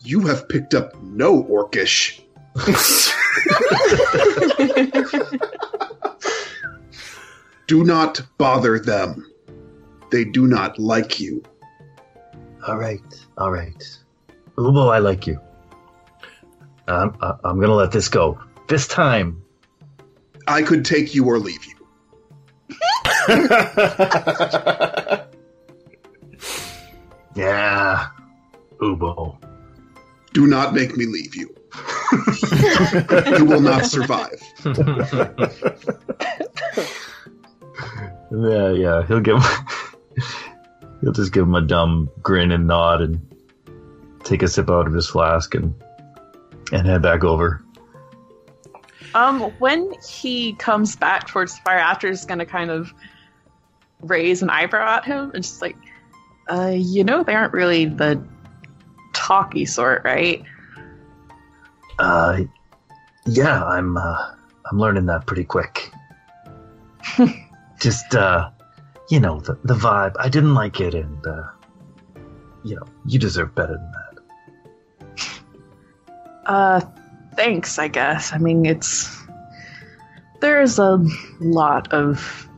you 0.00 0.20
have 0.26 0.48
picked 0.48 0.74
up 0.74 1.00
no 1.02 1.44
orcish. 1.44 2.20
Do 7.66 7.84
not 7.84 8.20
bother 8.38 8.78
them. 8.78 9.26
They 10.10 10.24
do 10.24 10.46
not 10.46 10.78
like 10.78 11.18
you. 11.18 11.42
All 12.66 12.76
right, 12.76 13.00
all 13.38 13.50
right. 13.50 13.98
Uboh, 14.58 14.92
I 14.92 14.98
like 14.98 15.26
you. 15.26 15.40
I'm, 16.88 17.16
I- 17.20 17.34
I'm 17.44 17.60
gonna 17.60 17.74
let 17.74 17.92
this 17.92 18.08
go. 18.08 18.38
This 18.68 18.86
time. 18.88 19.42
I 20.46 20.62
could 20.62 20.84
take 20.84 21.14
you 21.14 21.24
or 21.26 21.38
leave 21.38 21.64
you. 21.64 21.76
Yeah. 27.34 28.08
Uboh. 28.80 29.38
Do 30.34 30.46
not 30.46 30.74
make 30.74 30.96
me 30.96 31.06
leave 31.06 31.34
you. 31.34 31.54
you 33.38 33.44
will 33.44 33.60
not 33.60 33.86
survive. 33.86 34.40
Yeah, 38.30 38.70
yeah. 38.72 39.06
He'll 39.06 39.20
give. 39.20 39.42
he'll 41.00 41.12
just 41.12 41.32
give 41.32 41.44
him 41.44 41.54
a 41.54 41.60
dumb 41.62 42.10
grin 42.22 42.50
and 42.52 42.66
nod 42.66 43.00
and 43.02 43.20
take 44.24 44.42
a 44.42 44.48
sip 44.48 44.70
out 44.70 44.86
of 44.86 44.92
his 44.94 45.08
flask 45.08 45.54
and 45.54 45.74
and 46.72 46.86
head 46.86 47.02
back 47.02 47.22
over. 47.22 47.62
Um, 49.14 49.42
when 49.58 49.92
he 50.08 50.54
comes 50.54 50.96
back 50.96 51.26
towards 51.28 51.54
the 51.54 51.60
fire, 51.62 51.78
Aster 51.78 52.08
is 52.08 52.24
gonna 52.24 52.46
kind 52.46 52.70
of 52.70 52.92
raise 54.00 54.42
an 54.42 54.50
eyebrow 54.50 54.96
at 54.96 55.04
him 55.04 55.30
and 55.34 55.44
just 55.44 55.62
like, 55.62 55.76
uh, 56.50 56.72
you 56.74 57.04
know, 57.04 57.22
they 57.22 57.34
aren't 57.34 57.52
really 57.52 57.84
the 57.84 58.22
talky 59.12 59.64
sort, 59.64 60.02
right? 60.04 60.42
Uh, 61.98 62.40
yeah, 63.26 63.64
I'm 63.64 63.96
uh, 63.96 64.34
I'm 64.70 64.78
learning 64.78 65.06
that 65.06 65.26
pretty 65.26 65.44
quick. 65.44 65.92
Just 67.80 68.14
uh, 68.14 68.50
you 69.10 69.20
know, 69.20 69.40
the 69.40 69.58
the 69.64 69.74
vibe. 69.74 70.14
I 70.18 70.28
didn't 70.28 70.54
like 70.54 70.80
it, 70.80 70.94
and 70.94 71.26
uh, 71.26 71.44
you 72.64 72.76
know, 72.76 72.86
you 73.06 73.18
deserve 73.18 73.54
better 73.54 73.74
than 73.74 73.92
that. 73.92 74.01
Uh, 76.46 76.80
thanks, 77.34 77.78
I 77.78 77.88
guess. 77.88 78.32
I 78.32 78.38
mean, 78.38 78.66
it's. 78.66 79.20
There's 80.40 80.78
a 80.78 81.04
lot 81.40 81.92
of 81.92 82.48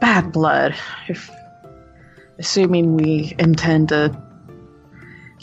bad 0.00 0.32
blood. 0.32 0.74
If. 1.08 1.30
Assuming 2.38 2.96
we 2.96 3.34
intend 3.38 3.88
to 3.88 4.16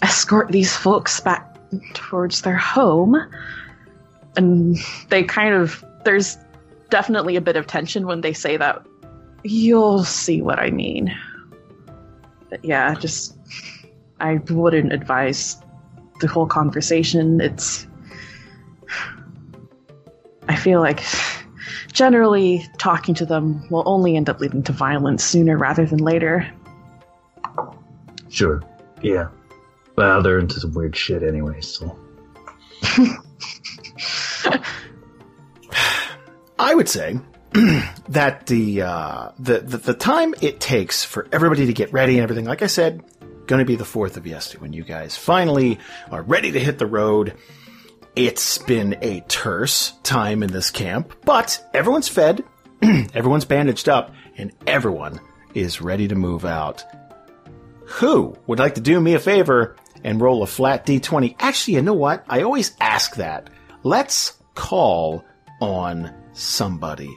escort 0.01 0.49
these 0.49 0.73
folks 0.75 1.19
back 1.19 1.57
towards 1.93 2.41
their 2.43 2.55
home. 2.55 3.15
And 4.37 4.77
they 5.09 5.23
kind 5.23 5.53
of. 5.53 5.83
There's 6.03 6.37
definitely 6.89 7.35
a 7.35 7.41
bit 7.41 7.57
of 7.57 7.67
tension 7.67 8.05
when 8.05 8.21
they 8.21 8.33
say 8.33 8.57
that. 8.57 8.85
You'll 9.43 10.03
see 10.03 10.41
what 10.41 10.59
I 10.59 10.69
mean. 10.69 11.15
But 12.49 12.63
yeah, 12.63 12.93
just. 12.95 13.35
I 14.19 14.35
wouldn't 14.49 14.93
advise 14.93 15.57
the 16.19 16.27
whole 16.27 16.47
conversation. 16.47 17.41
It's. 17.41 17.87
I 20.47 20.55
feel 20.55 20.79
like 20.79 21.01
generally 21.91 22.67
talking 22.77 23.15
to 23.15 23.25
them 23.25 23.67
will 23.69 23.83
only 23.85 24.15
end 24.15 24.29
up 24.29 24.39
leading 24.39 24.63
to 24.63 24.71
violence 24.71 25.23
sooner 25.23 25.57
rather 25.57 25.85
than 25.85 25.99
later. 25.99 26.47
Sure. 28.29 28.61
Yeah. 29.01 29.29
Well, 29.95 30.21
they're 30.21 30.39
into 30.39 30.59
some 30.59 30.73
weird 30.73 30.95
shit 30.95 31.23
anyway, 31.23 31.61
so. 31.61 31.97
I 36.59 36.73
would 36.73 36.89
say 36.89 37.19
that 38.09 38.47
the, 38.47 38.81
uh, 38.81 39.31
the 39.39 39.59
the 39.59 39.77
the 39.77 39.93
time 39.93 40.35
it 40.41 40.59
takes 40.59 41.03
for 41.05 41.27
everybody 41.31 41.67
to 41.67 41.73
get 41.73 41.93
ready 41.93 42.15
and 42.15 42.23
everything, 42.23 42.45
like 42.45 42.61
I 42.61 42.67
said, 42.67 43.03
going 43.47 43.59
to 43.59 43.65
be 43.65 43.75
the 43.75 43.85
fourth 43.85 44.17
of 44.17 44.23
Yesti 44.23 44.59
when 44.59 44.73
you 44.73 44.83
guys 44.83 45.15
finally 45.15 45.79
are 46.11 46.21
ready 46.21 46.51
to 46.51 46.59
hit 46.59 46.79
the 46.79 46.85
road. 46.85 47.35
It's 48.15 48.57
been 48.57 48.97
a 49.01 49.21
terse 49.21 49.93
time 50.03 50.41
in 50.41 50.51
this 50.51 50.71
camp, 50.71 51.13
but 51.25 51.63
everyone's 51.73 52.07
fed, 52.07 52.43
everyone's 52.81 53.45
bandaged 53.45 53.89
up, 53.89 54.13
and 54.37 54.51
everyone 54.65 55.19
is 55.53 55.81
ready 55.81 56.07
to 56.07 56.15
move 56.15 56.45
out. 56.45 56.83
Who 57.85 58.35
would 58.47 58.59
like 58.59 58.75
to 58.75 58.81
do 58.81 58.99
me 58.99 59.13
a 59.13 59.19
favor 59.19 59.75
and 60.03 60.21
roll 60.21 60.43
a 60.43 60.47
flat 60.47 60.85
d20? 60.85 61.35
Actually, 61.39 61.75
you 61.75 61.81
know 61.81 61.93
what? 61.93 62.25
I 62.29 62.41
always 62.41 62.75
ask 62.79 63.15
that. 63.15 63.49
Let's 63.83 64.39
call 64.55 65.23
on 65.61 66.13
somebody. 66.33 67.15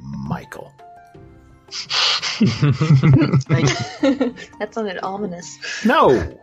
Michael. 0.00 0.72
that 4.58 4.68
sounded 4.72 4.98
ominous. 5.02 5.58
No! 5.84 6.38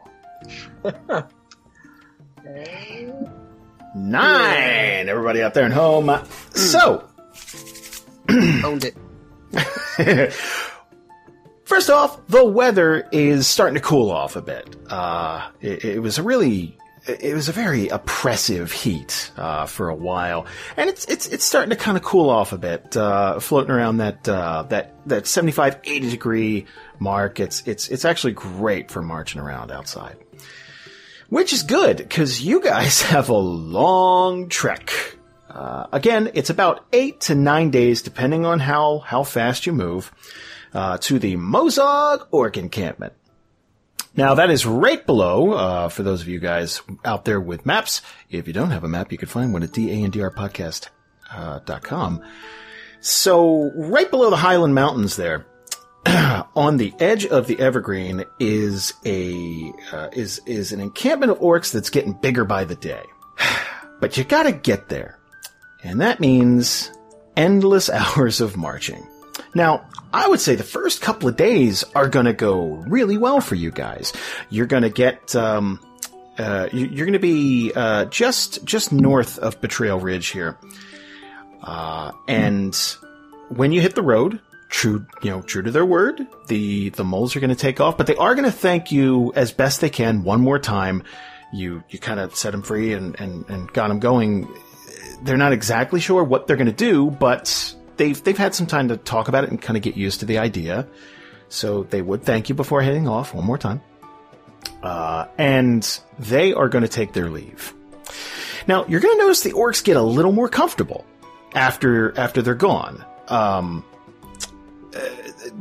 Nine! 3.95 5.09
Everybody 5.09 5.43
out 5.43 5.53
there 5.53 5.65
at 5.65 5.71
home. 5.73 6.25
So, 6.53 7.07
Owned 8.63 8.85
it. 8.85 10.33
First 11.65 11.89
off, 11.89 12.25
the 12.27 12.45
weather 12.45 13.07
is 13.11 13.47
starting 13.47 13.75
to 13.75 13.81
cool 13.81 14.09
off 14.11 14.35
a 14.35 14.41
bit. 14.41 14.75
Uh, 14.89 15.49
it, 15.59 15.83
it 15.83 15.99
was 15.99 16.17
a 16.17 16.23
really, 16.23 16.77
it 17.07 17.33
was 17.33 17.49
a 17.49 17.51
very 17.51 17.87
oppressive 17.87 18.71
heat 18.71 19.31
uh, 19.37 19.65
for 19.65 19.89
a 19.89 19.95
while, 19.95 20.45
and 20.77 20.89
it's 20.89 21.05
it's 21.05 21.27
it's 21.27 21.43
starting 21.43 21.71
to 21.71 21.75
kind 21.75 21.97
of 21.97 22.03
cool 22.03 22.29
off 22.29 22.53
a 22.53 22.57
bit, 22.57 22.95
uh, 22.95 23.39
floating 23.39 23.71
around 23.71 23.97
that 23.97 24.27
uh, 24.29 24.63
that 24.69 24.93
that 25.07 25.27
75, 25.27 25.79
80 25.83 26.09
degree 26.09 26.65
mark. 26.99 27.39
It's 27.39 27.65
it's 27.67 27.89
it's 27.89 28.05
actually 28.05 28.33
great 28.33 28.91
for 28.91 29.01
marching 29.01 29.41
around 29.41 29.71
outside, 29.71 30.17
which 31.29 31.53
is 31.53 31.63
good 31.63 31.97
because 31.97 32.41
you 32.41 32.61
guys 32.61 33.01
have 33.13 33.29
a 33.29 33.37
long 33.37 34.47
trek. 34.47 34.91
Uh, 35.49 35.87
again, 35.91 36.29
it's 36.33 36.49
about 36.49 36.85
eight 36.93 37.19
to 37.21 37.35
nine 37.35 37.71
days, 37.71 38.01
depending 38.01 38.45
on 38.45 38.59
how 38.59 38.99
how 38.99 39.23
fast 39.23 39.65
you 39.65 39.73
move 39.73 40.11
uh, 40.73 40.97
to 40.99 41.19
the 41.19 41.35
Mozogg 41.35 42.27
Orc 42.31 42.57
encampment. 42.57 43.13
Now 44.15 44.35
that 44.35 44.49
is 44.49 44.65
right 44.65 45.05
below, 45.05 45.51
uh, 45.53 45.89
for 45.89 46.03
those 46.03 46.21
of 46.21 46.27
you 46.27 46.39
guys 46.39 46.81
out 47.05 47.25
there 47.25 47.39
with 47.39 47.65
maps. 47.65 48.01
If 48.29 48.47
you 48.47 48.53
don't 48.53 48.71
have 48.71 48.83
a 48.83 48.89
map, 48.89 49.11
you 49.11 49.17
can 49.17 49.29
find 49.29 49.53
one 49.53 49.63
at 49.63 49.71
dandrpodcast.com. 49.71 52.21
So 52.99 53.71
right 53.75 54.11
below 54.11 54.29
the 54.29 54.35
Highland 54.35 54.75
Mountains 54.75 55.15
there, 55.15 55.45
on 56.55 56.77
the 56.77 56.93
edge 56.99 57.25
of 57.25 57.47
the 57.47 57.59
Evergreen 57.59 58.25
is 58.39 58.93
a, 59.05 59.71
uh, 59.91 60.09
is, 60.13 60.39
is 60.45 60.71
an 60.71 60.81
encampment 60.81 61.31
of 61.31 61.39
orcs 61.39 61.71
that's 61.71 61.89
getting 61.89 62.13
bigger 62.13 62.45
by 62.45 62.63
the 62.63 62.75
day. 62.75 63.03
But 63.99 64.17
you 64.17 64.23
gotta 64.23 64.51
get 64.51 64.89
there. 64.89 65.19
And 65.83 66.01
that 66.01 66.19
means 66.19 66.91
endless 67.37 67.87
hours 67.89 68.41
of 68.41 68.57
marching. 68.57 69.07
Now, 69.53 69.87
I 70.13 70.27
would 70.27 70.39
say 70.41 70.55
the 70.55 70.63
first 70.63 71.01
couple 71.01 71.29
of 71.29 71.37
days 71.37 71.83
are 71.95 72.09
going 72.09 72.25
to 72.25 72.33
go 72.33 72.75
really 72.87 73.17
well 73.17 73.39
for 73.41 73.55
you 73.55 73.71
guys. 73.71 74.11
You're 74.49 74.65
going 74.65 74.83
to 74.83 74.89
get, 74.89 75.35
um, 75.35 75.79
uh, 76.37 76.67
you- 76.73 76.87
you're 76.87 77.05
going 77.05 77.13
to 77.13 77.19
be 77.19 77.71
uh, 77.75 78.05
just 78.05 78.63
just 78.65 78.91
north 78.91 79.37
of 79.39 79.59
Betrayal 79.61 79.99
Ridge 79.99 80.27
here, 80.27 80.57
uh, 81.63 82.11
and 82.27 82.75
when 83.49 83.71
you 83.71 83.81
hit 83.81 83.95
the 83.95 84.01
road, 84.01 84.39
true 84.69 85.05
you 85.21 85.29
know 85.29 85.41
true 85.41 85.61
to 85.61 85.71
their 85.71 85.85
word, 85.85 86.25
the 86.47 86.89
the 86.89 87.03
moles 87.03 87.35
are 87.35 87.39
going 87.39 87.49
to 87.49 87.55
take 87.55 87.79
off, 87.79 87.97
but 87.97 88.07
they 88.07 88.15
are 88.15 88.33
going 88.35 88.45
to 88.45 88.51
thank 88.51 88.91
you 88.91 89.31
as 89.35 89.51
best 89.51 89.81
they 89.81 89.89
can 89.89 90.23
one 90.23 90.41
more 90.41 90.59
time. 90.59 91.03
You 91.53 91.83
you 91.89 91.99
kind 91.99 92.19
of 92.19 92.35
set 92.35 92.51
them 92.51 92.63
free 92.63 92.93
and, 92.93 93.19
and, 93.19 93.45
and 93.49 93.71
got 93.73 93.89
them 93.89 93.99
going. 93.99 94.47
They're 95.23 95.37
not 95.37 95.53
exactly 95.53 95.99
sure 95.99 96.23
what 96.23 96.47
they're 96.47 96.55
going 96.57 96.67
to 96.67 96.71
do, 96.73 97.11
but 97.11 97.75
they've 97.97 98.21
they've 98.23 98.37
had 98.37 98.55
some 98.55 98.67
time 98.67 98.87
to 98.89 98.97
talk 98.97 99.27
about 99.27 99.43
it 99.43 99.49
and 99.49 99.61
kind 99.61 99.77
of 99.77 99.83
get 99.83 99.97
used 99.97 100.19
to 100.21 100.25
the 100.25 100.37
idea. 100.37 100.87
So 101.49 101.83
they 101.83 102.01
would 102.01 102.23
thank 102.23 102.49
you 102.49 102.55
before 102.55 102.81
heading 102.81 103.07
off 103.07 103.33
one 103.33 103.45
more 103.45 103.57
time. 103.57 103.81
Uh, 104.81 105.27
and 105.37 105.99
they 106.19 106.53
are 106.53 106.69
going 106.69 106.83
to 106.83 106.87
take 106.87 107.13
their 107.13 107.29
leave. 107.29 107.73
Now 108.67 108.85
you're 108.87 108.99
going 108.99 109.17
to 109.17 109.23
notice 109.23 109.41
the 109.41 109.53
orcs 109.53 109.83
get 109.83 109.97
a 109.97 110.01
little 110.01 110.31
more 110.31 110.49
comfortable 110.49 111.05
after 111.53 112.17
after 112.17 112.41
they're 112.41 112.55
gone. 112.55 113.03
Um, 113.27 113.83
uh, 114.95 114.99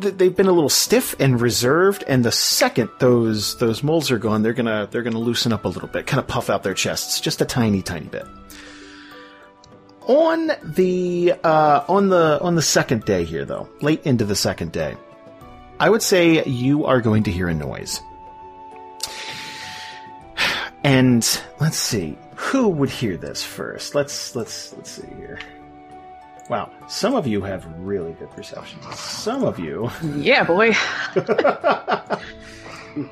th- 0.01 0.15
they've 0.15 0.35
been 0.35 0.47
a 0.47 0.53
little 0.53 0.69
stiff 0.69 1.15
and 1.21 1.41
reserved, 1.41 2.05
and 2.09 2.25
the 2.25 2.33
second 2.33 2.91
those 2.99 3.57
those 3.59 3.83
moles 3.83 4.11
are 4.11 4.19
gone, 4.19 4.43
they're 4.43 4.53
gonna 4.53 4.89
they're 4.91 5.03
gonna 5.03 5.19
loosen 5.19 5.53
up 5.53 5.65
a 5.65 5.69
little 5.69 5.89
bit, 5.89 6.07
kind 6.07 6.21
of 6.21 6.27
puff 6.27 6.51
out 6.51 6.63
their 6.63 6.75
chests 6.75 7.21
just 7.21 7.41
a 7.41 7.45
tiny 7.45 7.83
tiny 7.83 8.07
bit. 8.07 8.27
On 10.11 10.51
the 10.65 11.35
uh, 11.45 11.85
on 11.89 12.09
the 12.09 12.41
on 12.43 12.57
the 12.57 12.63
second 12.63 13.05
day 13.05 13.23
here, 13.23 13.45
though, 13.45 13.69
late 13.81 14.05
into 14.05 14.25
the 14.25 14.35
second 14.35 14.73
day, 14.73 14.97
I 15.79 15.89
would 15.89 16.03
say 16.03 16.43
you 16.47 16.85
are 16.85 17.01
going 17.01 17.23
to 17.23 17.31
hear 17.31 17.47
a 17.49 17.55
noise. 17.55 18.01
And 20.83 21.25
let's 21.61 21.77
see, 21.77 22.19
who 22.35 22.71
would 22.71 22.91
hear 22.91 23.17
this 23.17 23.45
first? 23.45 23.95
Let's 23.95 24.35
let's 24.35 24.75
let's 24.75 24.91
see 24.91 25.07
here. 25.15 25.39
Wow, 26.49 26.73
some 26.89 27.15
of 27.15 27.29
you 27.29 27.41
have 27.43 27.65
really 27.79 28.15
good 28.15 28.31
perception. 28.33 28.81
Some 28.95 29.45
of 29.45 29.61
you, 29.61 29.93
Yeah, 30.17 30.43
boy. 30.43 30.73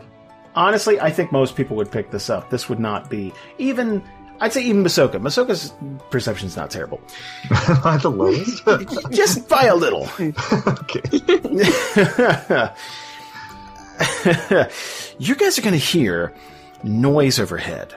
honestly, 0.57 1.01
I 1.01 1.13
think 1.13 1.31
most 1.31 1.55
people 1.55 1.77
would 1.77 1.93
pick 1.93 2.11
this 2.11 2.29
up. 2.29 2.51
This 2.51 2.69
would 2.69 2.81
not 2.81 3.09
be 3.09 3.33
even. 3.59 4.03
I'd 4.41 4.53
say 4.53 4.63
even 4.65 4.85
Masoka. 4.85 5.21
Masoka's 5.21 5.73
perception's 6.11 6.57
not 6.57 6.71
terrible, 6.71 7.01
At 7.51 8.03
the 8.03 8.11
lowest. 8.11 8.65
just 9.11 9.49
by 9.49 9.65
a 9.65 9.75
little. 9.75 10.09
okay. 10.21 11.03
you 15.19 15.35
guys 15.35 15.59
are 15.59 15.63
going 15.63 15.73
to 15.73 15.77
hear 15.77 16.35
noise 16.85 17.41
overhead, 17.41 17.95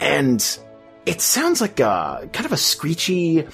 and 0.00 0.58
it 1.04 1.20
sounds 1.20 1.60
like 1.60 1.78
a 1.80 2.28
kind 2.32 2.46
of 2.46 2.52
a 2.52 2.56
screechy, 2.56 3.46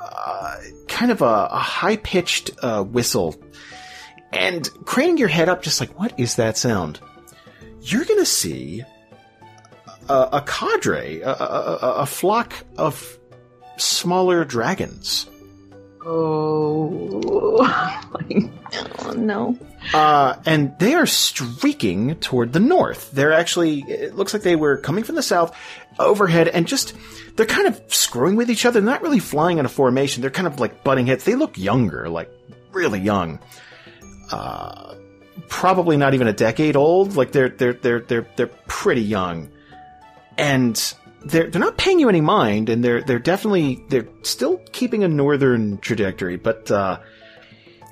uh, 0.00 0.56
kind 0.88 1.12
of 1.12 1.22
a, 1.22 1.48
a 1.50 1.58
high 1.58 1.96
pitched 1.96 2.50
uh, 2.62 2.82
whistle. 2.82 3.36
And 4.32 4.64
craning 4.84 5.18
your 5.18 5.28
head 5.28 5.48
up, 5.48 5.62
just 5.62 5.80
like, 5.80 5.98
what 5.98 6.18
is 6.18 6.36
that 6.36 6.56
sound? 6.56 7.00
You're 7.80 8.04
going 8.04 8.20
to 8.20 8.26
see 8.26 8.84
a, 10.10 10.28
a 10.38 10.42
cadre, 10.46 11.20
a, 11.20 11.30
a, 11.30 11.78
a- 12.02 12.06
flock 12.06 12.52
of 12.76 13.18
smaller 13.76 14.44
dragons. 14.44 15.28
Oh. 16.04 17.66
Oh 19.02 19.12
no. 19.12 19.58
Uh, 19.92 20.36
and 20.46 20.78
they 20.78 20.94
are 20.94 21.06
streaking 21.06 22.14
toward 22.16 22.52
the 22.52 22.60
north. 22.60 23.10
They're 23.10 23.32
actually, 23.32 23.80
it 23.80 24.14
looks 24.14 24.32
like 24.32 24.42
they 24.42 24.54
were 24.54 24.76
coming 24.76 25.02
from 25.02 25.16
the 25.16 25.22
south 25.22 25.56
overhead 25.98 26.46
and 26.46 26.68
just, 26.68 26.94
they're 27.34 27.46
kind 27.46 27.66
of 27.66 27.80
screwing 27.88 28.36
with 28.36 28.48
each 28.48 28.64
other. 28.64 28.80
They're 28.80 28.88
not 28.92 29.02
really 29.02 29.18
flying 29.18 29.58
in 29.58 29.66
a 29.66 29.68
formation. 29.68 30.20
They're 30.20 30.30
kind 30.30 30.46
of 30.46 30.60
like 30.60 30.84
butting 30.84 31.06
heads. 31.06 31.24
They 31.24 31.34
look 31.34 31.58
younger, 31.58 32.08
like 32.08 32.30
really 32.70 33.00
young. 33.00 33.40
Uh, 34.30 34.94
probably 35.48 35.96
not 35.96 36.14
even 36.14 36.28
a 36.28 36.32
decade 36.32 36.76
old. 36.76 37.16
Like 37.16 37.32
they're, 37.32 37.48
they're, 37.48 37.72
they're, 37.72 38.00
they're, 38.00 38.26
they're 38.36 38.46
pretty 38.68 39.02
young. 39.02 39.50
And 40.40 40.94
they're, 41.24 41.48
they're 41.48 41.60
not 41.60 41.76
paying 41.76 42.00
you 42.00 42.08
any 42.08 42.20
mind 42.20 42.68
and 42.68 42.82
they're, 42.84 43.02
they're 43.02 43.18
definitely, 43.18 43.84
they're 43.88 44.08
still 44.22 44.58
keeping 44.72 45.04
a 45.04 45.08
northern 45.08 45.78
trajectory, 45.78 46.36
but, 46.36 46.70
uh, 46.70 46.98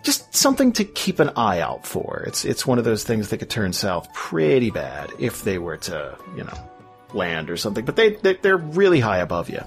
just 0.03 0.35
something 0.35 0.73
to 0.73 0.85
keep 0.85 1.19
an 1.19 1.31
eye 1.37 1.61
out 1.61 1.87
for. 1.87 2.23
It's 2.27 2.45
it's 2.45 2.67
one 2.67 2.79
of 2.79 2.85
those 2.85 3.05
things 3.05 3.29
that 3.29 3.39
could 3.39 3.51
turn 3.51 3.73
south 3.73 4.11
pretty 4.15 4.71
bad 4.71 5.13
if 5.19 5.43
they 5.43 5.59
were 5.59 5.77
to, 5.77 6.17
you 6.37 6.45
know, 6.45 6.71
land 7.13 7.51
or 7.51 7.57
something. 7.57 7.85
But 7.85 7.97
they 7.97 8.11
they're, 8.15 8.39
they're 8.41 8.57
really 8.57 9.01
high 9.01 9.19
above 9.19 9.51
you. 9.51 9.61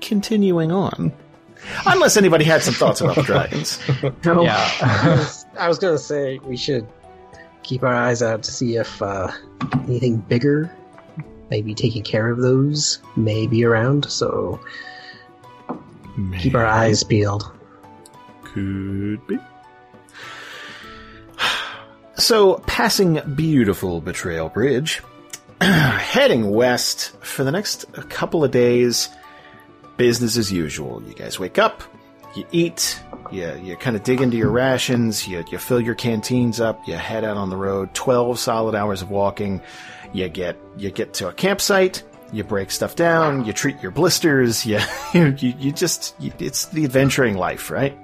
Continuing 0.00 0.72
on, 0.72 1.12
unless 1.86 2.16
anybody 2.16 2.44
had 2.44 2.62
some 2.62 2.74
thoughts 2.74 3.00
about 3.00 3.16
the 3.16 3.22
dragons. 3.22 3.78
No. 4.24 4.42
Yeah. 4.42 4.68
I 4.80 5.08
was, 5.16 5.46
I 5.58 5.68
was 5.68 5.78
gonna 5.78 5.98
say 5.98 6.38
we 6.38 6.56
should 6.56 6.88
keep 7.62 7.82
our 7.82 7.94
eyes 7.94 8.22
out 8.22 8.42
to 8.44 8.50
see 8.50 8.76
if 8.76 9.00
uh, 9.02 9.30
anything 9.84 10.16
bigger, 10.16 10.74
maybe 11.52 11.74
taking 11.74 12.02
care 12.02 12.30
of 12.30 12.38
those, 12.38 12.98
may 13.14 13.46
be 13.46 13.62
around. 13.62 14.10
So 14.10 14.58
keep 16.38 16.54
our 16.54 16.64
eyes 16.64 17.04
peeled. 17.04 17.52
Could 18.42 19.26
be. 19.26 19.38
So, 22.14 22.58
passing 22.66 23.20
beautiful 23.34 24.00
Betrayal 24.00 24.52
Ridge, 24.54 25.02
heading 25.60 26.50
west 26.50 27.16
for 27.20 27.42
the 27.42 27.50
next 27.50 27.90
couple 28.10 28.44
of 28.44 28.50
days, 28.50 29.08
business 29.96 30.36
as 30.36 30.52
usual. 30.52 31.02
You 31.02 31.14
guys 31.14 31.40
wake 31.40 31.58
up, 31.58 31.82
you 32.36 32.46
eat, 32.52 33.00
you, 33.32 33.52
you 33.64 33.76
kind 33.76 33.96
of 33.96 34.04
dig 34.04 34.20
into 34.20 34.36
your 34.36 34.50
rations, 34.50 35.26
you, 35.26 35.42
you 35.50 35.58
fill 35.58 35.80
your 35.80 35.96
canteens 35.96 36.60
up, 36.60 36.86
you 36.86 36.94
head 36.94 37.24
out 37.24 37.38
on 37.38 37.50
the 37.50 37.56
road, 37.56 37.92
12 37.94 38.38
solid 38.38 38.74
hours 38.74 39.02
of 39.02 39.10
walking, 39.10 39.60
you 40.12 40.28
get, 40.28 40.56
you 40.76 40.90
get 40.90 41.14
to 41.14 41.28
a 41.28 41.32
campsite, 41.32 42.02
you 42.32 42.44
break 42.44 42.70
stuff 42.70 42.96
down, 42.96 43.44
you 43.44 43.52
treat 43.52 43.80
your 43.82 43.90
blisters, 43.90 44.64
you, 44.66 44.78
you, 45.14 45.32
you 45.58 45.72
just, 45.72 46.14
you, 46.18 46.32
it's 46.38 46.66
the 46.66 46.84
adventuring 46.84 47.36
life, 47.36 47.70
right? 47.70 47.96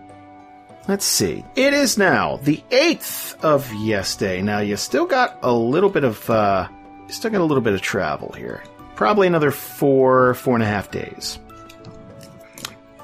Let's 0.86 1.04
see. 1.04 1.44
It 1.54 1.74
is 1.74 1.98
now 1.98 2.38
the 2.38 2.62
8th 2.70 3.38
of 3.44 3.66
Yesti. 3.68 4.42
Now, 4.42 4.60
you 4.60 4.76
still 4.76 5.04
got 5.04 5.38
a 5.42 5.52
little 5.52 5.90
bit 5.90 6.02
of, 6.04 6.28
uh, 6.30 6.66
you 7.06 7.12
still 7.12 7.30
got 7.30 7.42
a 7.42 7.44
little 7.44 7.62
bit 7.62 7.74
of 7.74 7.82
travel 7.82 8.32
here. 8.32 8.62
Probably 8.94 9.26
another 9.26 9.50
four, 9.50 10.32
four 10.34 10.54
and 10.54 10.62
a 10.62 10.66
half 10.66 10.90
days. 10.90 11.38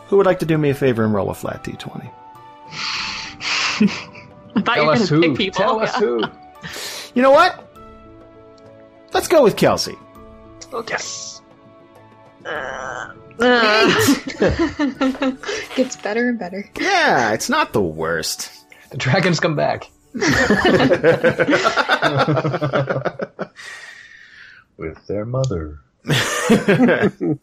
Who 0.07 0.17
would 0.17 0.27
like 0.27 0.39
to 0.39 0.47
do 0.47 0.57
me 0.57 0.71
a 0.71 0.75
favor 0.75 1.05
and 1.05 1.13
roll 1.13 1.29
a 1.31 1.35
flat 1.35 1.63
d20? 1.63 2.11
I 4.57 4.61
thought 4.61 4.65
Tell 4.65 4.77
you 4.77 4.87
were 4.87 4.93
us 4.93 4.99
going 4.99 5.07
to 5.09 5.15
who. 5.15 5.21
pick 5.23 5.37
people. 5.37 5.59
Tell 5.59 5.81
us 5.81 5.93
yeah. 5.95 5.99
who. 6.01 6.23
You 7.15 7.23
know 7.23 7.33
what? 7.33 7.64
Let's 9.15 9.29
go 9.29 9.43
with 9.43 9.57
Kelsey. 9.57 9.97
Yes. 10.89 11.41
Uh, 12.45 13.15
Gets 15.77 15.97
better 15.97 16.29
and 16.29 16.39
better. 16.39 16.69
Yeah, 16.79 17.33
it's 17.33 17.49
not 17.49 17.73
the 17.73 17.81
worst. 17.81 18.51
The 18.91 18.97
dragons 18.99 19.41
come 19.41 19.57
back. 19.57 19.89
With 24.77 25.07
their 25.07 25.25
mother. 25.25 25.81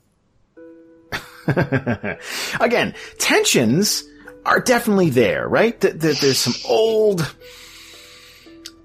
Again, 2.59 2.93
tensions 3.17 4.03
are 4.45 4.59
definitely 4.59 5.09
there, 5.09 5.47
right? 5.47 5.79
Th- 5.79 5.99
th- 5.99 6.21
there's 6.21 6.37
some 6.39 6.53
old, 6.69 7.33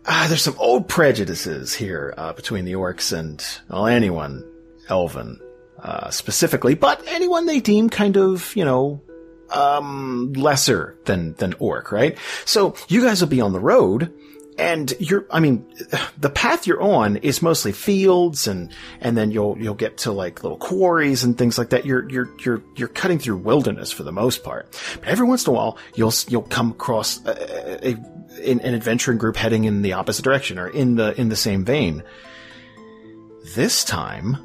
uh, 0.06 0.28
there's 0.28 0.42
some 0.42 0.56
old 0.58 0.88
prejudices 0.88 1.74
here 1.74 2.14
uh, 2.16 2.32
between 2.32 2.64
the 2.64 2.72
orcs 2.74 3.16
and 3.16 3.44
well, 3.68 3.86
anyone, 3.86 4.44
elven 4.88 5.40
uh, 5.80 6.10
specifically, 6.10 6.74
but 6.74 7.02
anyone 7.08 7.46
they 7.46 7.60
deem 7.60 7.90
kind 7.90 8.16
of, 8.16 8.54
you 8.56 8.64
know, 8.64 9.02
um, 9.50 10.32
lesser 10.32 10.96
than 11.04 11.34
than 11.34 11.54
orc, 11.58 11.92
right? 11.92 12.18
So 12.44 12.74
you 12.88 13.02
guys 13.02 13.20
will 13.20 13.28
be 13.28 13.40
on 13.40 13.52
the 13.52 13.60
road, 13.60 14.12
and 14.58 14.92
you're, 14.98 15.26
I 15.30 15.40
mean, 15.40 15.66
the 16.18 16.30
path 16.30 16.66
you're 16.66 16.82
on 16.82 17.16
is 17.16 17.42
mostly 17.42 17.72
fields, 17.72 18.46
and 18.46 18.72
and 19.00 19.16
then 19.16 19.30
you'll 19.30 19.58
you'll 19.58 19.74
get 19.74 19.98
to 19.98 20.12
like 20.12 20.42
little 20.42 20.58
quarries 20.58 21.24
and 21.24 21.36
things 21.36 21.58
like 21.58 21.70
that. 21.70 21.84
You're 21.84 22.08
you're 22.08 22.30
you're 22.40 22.62
you're 22.76 22.88
cutting 22.88 23.18
through 23.18 23.38
wilderness 23.38 23.92
for 23.92 24.02
the 24.02 24.12
most 24.12 24.44
part, 24.44 24.68
but 25.00 25.08
every 25.08 25.26
once 25.26 25.46
in 25.46 25.52
a 25.52 25.56
while 25.56 25.78
you'll 25.94 26.14
you'll 26.28 26.42
come 26.42 26.70
across 26.70 27.24
a, 27.26 27.90
a, 27.90 27.96
an 28.44 28.60
an 28.60 28.74
adventuring 28.74 29.18
group 29.18 29.36
heading 29.36 29.64
in 29.64 29.82
the 29.82 29.94
opposite 29.94 30.22
direction 30.22 30.58
or 30.58 30.68
in 30.68 30.96
the 30.96 31.18
in 31.20 31.28
the 31.28 31.36
same 31.36 31.64
vein. 31.64 32.02
This 33.54 33.84
time, 33.84 34.36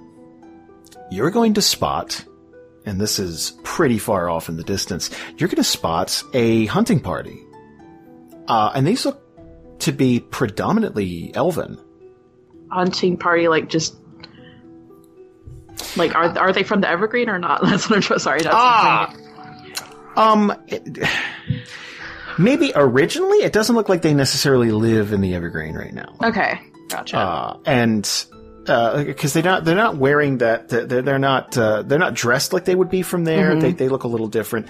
you're 1.09 1.31
going 1.31 1.55
to 1.55 1.61
spot 1.61 2.23
and 2.85 2.99
this 2.99 3.19
is 3.19 3.53
pretty 3.63 3.99
far 3.99 4.29
off 4.29 4.49
in 4.49 4.57
the 4.57 4.63
distance, 4.63 5.09
you're 5.37 5.47
going 5.47 5.57
to 5.57 5.63
spot 5.63 6.23
a 6.33 6.65
hunting 6.65 6.99
party. 6.99 7.39
Uh, 8.47 8.71
and 8.75 8.87
these 8.87 9.05
look 9.05 9.21
to 9.79 9.91
be 9.91 10.19
predominantly 10.19 11.31
elven. 11.35 11.79
Hunting 12.69 13.17
party, 13.17 13.47
like 13.47 13.69
just. 13.69 13.95
Like, 15.95 16.15
are 16.15 16.37
are 16.37 16.53
they 16.53 16.63
from 16.63 16.81
the 16.81 16.89
Evergreen 16.89 17.29
or 17.29 17.39
not? 17.39 17.61
That's 17.65 17.89
what 17.89 18.11
I'm. 18.11 18.19
Sorry, 18.19 18.41
that's 18.41 18.53
Ah! 18.55 19.13
Um, 20.15 20.53
it- 20.67 21.07
maybe 22.37 22.71
originally 22.75 23.37
it 23.39 23.53
doesn't 23.53 23.75
look 23.75 23.89
like 23.89 24.01
they 24.01 24.13
necessarily 24.13 24.71
live 24.71 25.13
in 25.13 25.21
the 25.21 25.33
Evergreen 25.35 25.75
right 25.75 25.93
now. 25.93 26.15
okay. 26.23 26.59
Gotcha. 26.89 27.17
Uh, 27.17 27.57
and 27.65 28.25
because 28.65 29.33
they're 29.33 29.43
not 29.43 29.63
they're 29.65 29.75
not 29.75 29.95
wearing 29.97 30.39
that 30.39 30.67
they're 30.69 30.85
they're 31.01 31.17
not 31.19 31.57
uh, 31.57 31.81
they're 31.83 31.97
not 31.99 32.13
dressed 32.13 32.51
like 32.53 32.65
they 32.65 32.75
would 32.75 32.89
be 32.89 33.01
from 33.01 33.23
there. 33.23 33.55
They 33.55 33.71
they 33.71 33.87
look 33.89 34.03
a 34.03 34.07
little 34.09 34.27
different. 34.27 34.67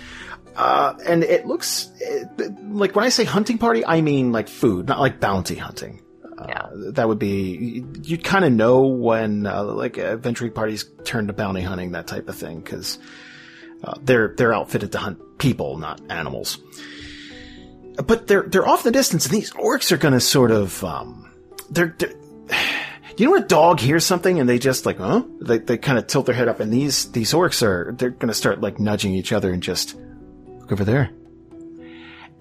Uh, 0.56 0.94
and 1.06 1.24
it 1.24 1.46
looks 1.48 1.90
it, 2.00 2.28
like 2.70 2.96
when 2.96 3.06
I 3.06 3.10
say 3.10 3.24
hunting 3.24 3.58
party, 3.58 3.86
I 3.86 4.02
mean 4.02 4.32
like 4.32 4.50
food, 4.50 4.88
not 4.88 5.00
like 5.00 5.20
bounty 5.20 5.56
hunting. 5.56 6.02
Uh, 6.38 6.46
Yeah. 6.48 6.68
that 6.92 7.08
would 7.08 7.20
be 7.20 7.84
you'd 8.04 8.24
kind 8.24 8.46
of 8.46 8.52
know 8.52 8.82
when 8.88 9.48
uh, 9.48 9.64
like 9.64 9.98
adventuring 9.98 10.52
parties 10.52 10.86
turn 11.06 11.28
to 11.28 11.34
bounty 11.34 11.62
hunting, 11.62 11.94
that 11.94 12.06
type 12.08 12.30
of 12.30 12.36
thing, 12.36 12.60
because 12.60 13.00
uh, 13.84 13.96
they're 14.04 14.34
they're 14.38 14.54
outfitted 14.54 14.92
to 14.92 15.00
hunt 15.00 15.20
people, 15.40 15.78
not 15.78 16.00
animals. 16.10 16.60
But 18.06 18.28
they're 18.28 18.44
they're 18.44 18.68
off 18.68 18.84
the 18.84 18.92
distance, 18.92 19.26
and 19.26 19.34
these 19.36 19.52
orcs 19.52 19.92
are 19.92 19.98
going 19.98 20.14
to 20.14 20.20
sort 20.20 20.52
of 20.52 20.84
um, 20.84 21.32
they're, 21.70 21.96
they're 21.98 22.14
you 23.18 23.26
know 23.26 23.32
when 23.32 23.44
a 23.44 23.48
dog 23.48 23.80
hears 23.80 24.06
something 24.06 24.40
and 24.40 24.48
they 24.48 24.60
just 24.60 24.86
like, 24.86 24.98
huh? 24.98 25.24
They, 25.42 25.58
they 25.60 25.78
kind 25.78 25.98
of 25.98 26.08
tilt 26.08 26.26
their 26.26 26.36
head 26.36 26.48
up 26.48 26.60
and 26.60 26.72
these, 26.72 27.12
these 27.12 27.34
orcs 27.34 27.62
are, 27.64 27.94
they're 27.98 28.10
gonna 28.10 28.34
start 28.34 28.62
like 28.62 28.80
nudging 28.80 29.14
each 29.14 29.32
other 29.32 29.52
and 29.52 29.62
just, 29.62 29.96
look 30.60 30.72
over 30.72 30.84
there. 30.84 31.12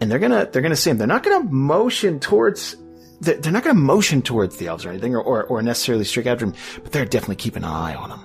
And 0.00 0.10
they're 0.10 0.18
gonna, 0.18 0.48
they're 0.50 0.62
gonna 0.62 0.76
see 0.76 0.90
him. 0.90 0.98
They're 0.98 1.06
not 1.06 1.22
gonna 1.22 1.44
motion 1.44 2.20
towards, 2.20 2.76
they're, 3.20 3.36
they're 3.36 3.52
not 3.52 3.64
gonna 3.64 3.78
motion 3.78 4.22
towards 4.22 4.56
the 4.56 4.68
elves 4.68 4.86
or 4.86 4.90
anything 4.90 5.14
or, 5.14 5.22
or, 5.22 5.44
or 5.44 5.62
necessarily 5.62 6.04
streak 6.04 6.26
after 6.26 6.46
him, 6.46 6.54
but 6.82 6.92
they're 6.92 7.04
definitely 7.04 7.36
keeping 7.36 7.64
an 7.64 7.70
eye 7.70 7.94
on 7.94 8.10
him. 8.10 8.20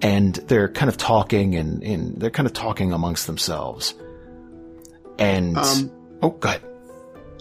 And 0.00 0.34
they're 0.34 0.68
kind 0.68 0.88
of 0.88 0.96
talking 0.96 1.56
and, 1.56 1.82
and 1.82 2.20
they're 2.20 2.30
kind 2.30 2.46
of 2.46 2.52
talking 2.52 2.92
amongst 2.92 3.26
themselves. 3.26 3.94
And, 5.18 5.56
Um, 5.56 5.90
oh, 6.22 6.30
go 6.30 6.48
ahead. 6.48 6.62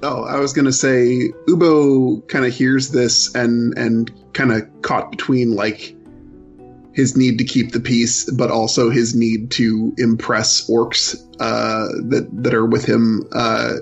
Oh, 0.03 0.23
I 0.23 0.39
was 0.39 0.53
gonna 0.53 0.71
say 0.71 1.31
Uboh 1.47 2.27
kind 2.27 2.45
of 2.45 2.53
hears 2.53 2.89
this 2.89 3.33
and 3.33 3.75
and 3.77 4.11
kind 4.33 4.51
of 4.51 4.63
caught 4.83 5.09
between 5.09 5.55
like 5.55 5.95
his 6.93 7.15
need 7.15 7.37
to 7.37 7.43
keep 7.43 7.71
the 7.71 7.79
peace, 7.79 8.29
but 8.29 8.49
also 8.49 8.89
his 8.89 9.15
need 9.15 9.51
to 9.51 9.93
impress 9.97 10.67
orcs 10.67 11.15
uh, 11.39 11.87
that 12.09 12.27
that 12.43 12.53
are 12.53 12.65
with 12.65 12.85
him. 12.85 13.27
Uh, 13.33 13.73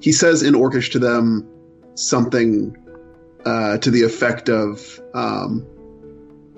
he 0.00 0.12
says 0.12 0.42
in 0.42 0.54
Orcish 0.54 0.90
to 0.92 0.98
them 0.98 1.46
something 1.94 2.76
uh, 3.44 3.78
to 3.78 3.90
the 3.90 4.02
effect 4.02 4.48
of, 4.48 5.00
um, 5.12 5.66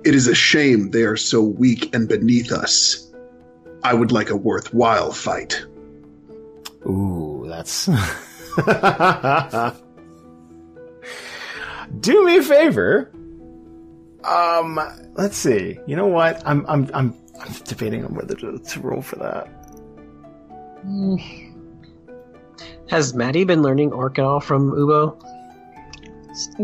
"It 0.04 0.14
is 0.14 0.28
a 0.28 0.34
shame 0.34 0.90
they 0.90 1.02
are 1.02 1.16
so 1.16 1.42
weak 1.42 1.94
and 1.94 2.08
beneath 2.08 2.52
us. 2.52 3.12
I 3.82 3.94
would 3.94 4.12
like 4.12 4.30
a 4.30 4.36
worthwhile 4.36 5.12
fight." 5.12 5.64
Ooh, 6.86 7.44
that's. 7.48 7.86
Do 12.00 12.24
me 12.24 12.38
a 12.38 12.42
favor. 12.42 13.10
Um, 14.24 14.80
let's 15.14 15.36
see. 15.36 15.78
You 15.86 15.96
know 15.96 16.06
what? 16.06 16.42
I'm 16.46 16.64
I'm 16.68 16.88
I'm 16.94 17.14
I'm 17.40 17.52
debating 17.64 18.04
on 18.04 18.14
whether 18.14 18.34
to, 18.36 18.58
to 18.58 18.80
roll 18.80 19.02
for 19.02 19.16
that. 19.16 19.48
Has 22.88 23.14
Maddy 23.14 23.44
been 23.44 23.62
learning 23.62 23.92
Orc 23.92 24.18
at 24.18 24.24
all 24.24 24.40
from 24.40 24.72
Uboh? 24.72 25.16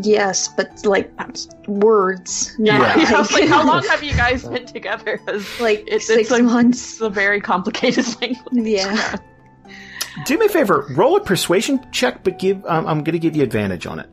Yes, 0.02 0.48
but 0.48 0.84
like 0.86 1.10
words, 1.68 2.54
not 2.58 2.80
Yeah. 2.80 2.96
Yeah, 3.10 3.18
like, 3.20 3.30
like, 3.32 3.48
how 3.48 3.66
long 3.66 3.82
have 3.84 4.02
you 4.02 4.12
guys 4.14 4.44
been 4.48 4.66
together? 4.66 5.18
'Cause 5.26 5.46
like 5.60 5.80
It's- 5.80 6.06
six 6.06 6.30
it's 6.30 6.38
a- 6.38 6.42
months. 6.42 6.92
It's 6.94 7.00
a 7.00 7.10
very 7.10 7.40
complicated 7.40 8.06
language. 8.20 8.40
Yeah. 8.52 9.16
Do 10.26 10.38
me 10.38 10.46
a 10.46 10.48
favor. 10.48 10.86
Roll 10.90 11.16
a 11.16 11.20
persuasion 11.20 11.80
check, 11.92 12.22
but 12.24 12.38
give. 12.38 12.64
Um, 12.66 12.86
I'm 12.86 12.98
going 13.04 13.12
to 13.14 13.18
give 13.18 13.36
you 13.36 13.42
advantage 13.42 13.86
on 13.86 13.98
it. 14.00 14.08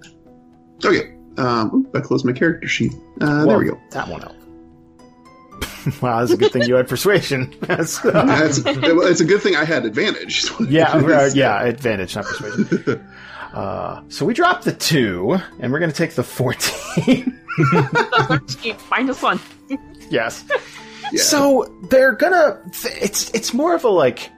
Okay. 0.84 1.14
Um, 1.38 1.72
ooh, 1.74 1.98
I 1.98 2.02
closed 2.02 2.26
my 2.26 2.32
character 2.34 2.68
sheet. 2.68 2.94
Uh, 3.22 3.46
there 3.46 3.58
we 3.58 3.66
go. 3.66 3.80
That 3.92 4.08
one 4.08 4.24
out. 4.24 4.36
wow, 6.02 6.20
that's 6.20 6.32
a 6.32 6.38
good 6.38 6.52
thing 6.52 6.64
you 6.64 6.76
had 6.76 6.88
persuasion. 6.88 7.54
That's- 7.62 8.00
That's, 8.04 8.60
it's 8.66 9.22
a 9.22 9.26
good 9.26 9.42
thing 9.42 9.56
I 9.56 9.66
had 9.66 9.86
advantage. 9.86 10.46
yeah, 10.70 10.92
uh, 10.94 11.30
yeah, 11.34 11.62
advantage, 11.64 12.16
not 12.16 12.26
persuasion. 12.26 13.08
Uh, 13.54 14.02
so 14.10 14.26
we 14.26 14.34
dropped 14.34 14.66
the 14.66 14.74
two, 14.74 15.38
and 15.60 15.72
we're 15.72 15.80
going 15.80 15.92
to 15.92 15.96
take 15.98 16.14
the 16.16 16.24
fourteen. 16.24 17.40
The 17.58 18.26
13 18.48 18.76
minus 18.92 19.22
one. 19.22 19.40
yes. 20.10 20.44
Yeah. 21.14 21.22
So 21.22 21.74
they're 21.90 22.14
gonna. 22.14 22.62
th- 22.74 22.96
It's 23.02 23.30
it's 23.34 23.54
more 23.54 23.74
of 23.76 23.84
a 23.86 23.90
like. 23.90 24.30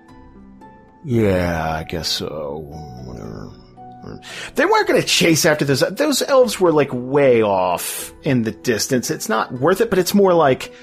Yeah, 1.08 1.74
I 1.74 1.86
guess 1.86 2.10
so. 2.10 2.66
Whatever. 3.06 3.50
They 4.56 4.66
weren't 4.66 4.90
going 4.90 5.00
to 5.02 5.08
chase 5.08 5.46
after 5.46 5.64
those. 5.64 5.80
Those 5.80 6.22
elves 6.22 6.60
were 6.60 6.74
like 6.74 6.90
way 6.92 7.42
off 7.42 8.14
in 8.24 8.44
the 8.44 8.52
distance. 8.52 9.10
It's 9.10 9.30
not 9.30 9.54
worth 9.54 9.80
it, 9.80 9.90
but 9.90 10.00
it's 10.00 10.14
more 10.14 10.34
like, 10.34 10.74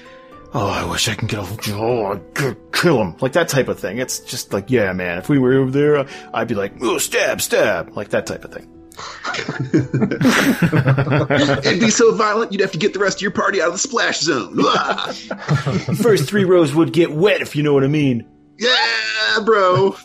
oh, 0.51 0.67
I 0.67 0.83
wish 0.89 1.07
I 1.07 1.13
can 1.13 1.27
get 1.27 1.39
a, 1.39 1.75
oh, 1.75 2.13
I 2.13 2.17
could 2.33 2.57
kill 2.73 2.99
him, 2.99 3.15
like 3.21 3.33
that 3.33 3.49
type 3.49 3.67
of 3.67 3.79
thing. 3.79 3.99
It's 3.99 4.19
just 4.19 4.51
like, 4.51 4.71
yeah, 4.71 4.93
man. 4.93 5.19
If 5.19 5.29
we 5.29 5.37
were 5.37 5.53
over 5.59 5.69
there, 5.69 6.07
I'd 6.33 6.47
be 6.47 6.55
like, 6.55 6.73
oh, 6.81 6.97
stab, 6.97 7.39
stab, 7.39 7.95
like 7.95 8.09
that 8.09 8.25
type 8.25 8.45
of 8.45 8.51
thing. 8.51 8.67
It'd 11.65 11.79
be 11.79 11.91
so 11.91 12.15
violent, 12.15 12.51
you'd 12.51 12.61
have 12.61 12.71
to 12.71 12.79
get 12.79 12.93
the 12.93 12.99
rest 12.99 13.19
of 13.19 13.21
your 13.21 13.31
party 13.31 13.61
out 13.61 13.67
of 13.67 13.73
the 13.73 13.79
splash 13.79 14.21
zone. 14.21 14.55
First 15.97 16.27
three 16.27 16.45
rows 16.45 16.73
would 16.73 16.93
get 16.93 17.11
wet, 17.11 17.41
if 17.41 17.55
you 17.55 17.61
know 17.61 17.75
what 17.75 17.83
I 17.83 17.89
mean. 17.89 18.27
Yeah, 18.57 19.39
bro. 19.43 19.91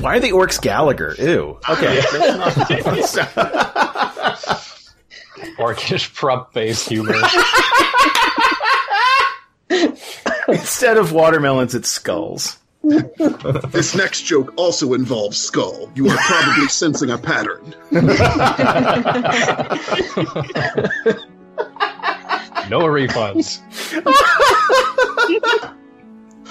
Why 0.00 0.16
are 0.16 0.20
the 0.20 0.32
orcs 0.32 0.60
Gallagher? 0.60 1.14
Ew. 1.18 1.58
Okay. 1.68 2.00
Orcish 5.58 6.14
prop 6.14 6.52
based 6.52 6.88
humor. 6.88 7.14
Instead 10.48 10.96
of 10.96 11.12
watermelons, 11.12 11.74
it's 11.74 11.88
skulls. 11.88 12.58
This 12.82 13.94
next 13.94 14.22
joke 14.22 14.52
also 14.56 14.94
involves 14.94 15.38
Skull. 15.38 15.90
You 15.94 16.08
are 16.08 16.16
probably 16.16 16.68
sensing 16.68 17.10
a 17.10 17.18
pattern. 17.18 17.74
No 22.70 22.86
refunds. 22.86 23.60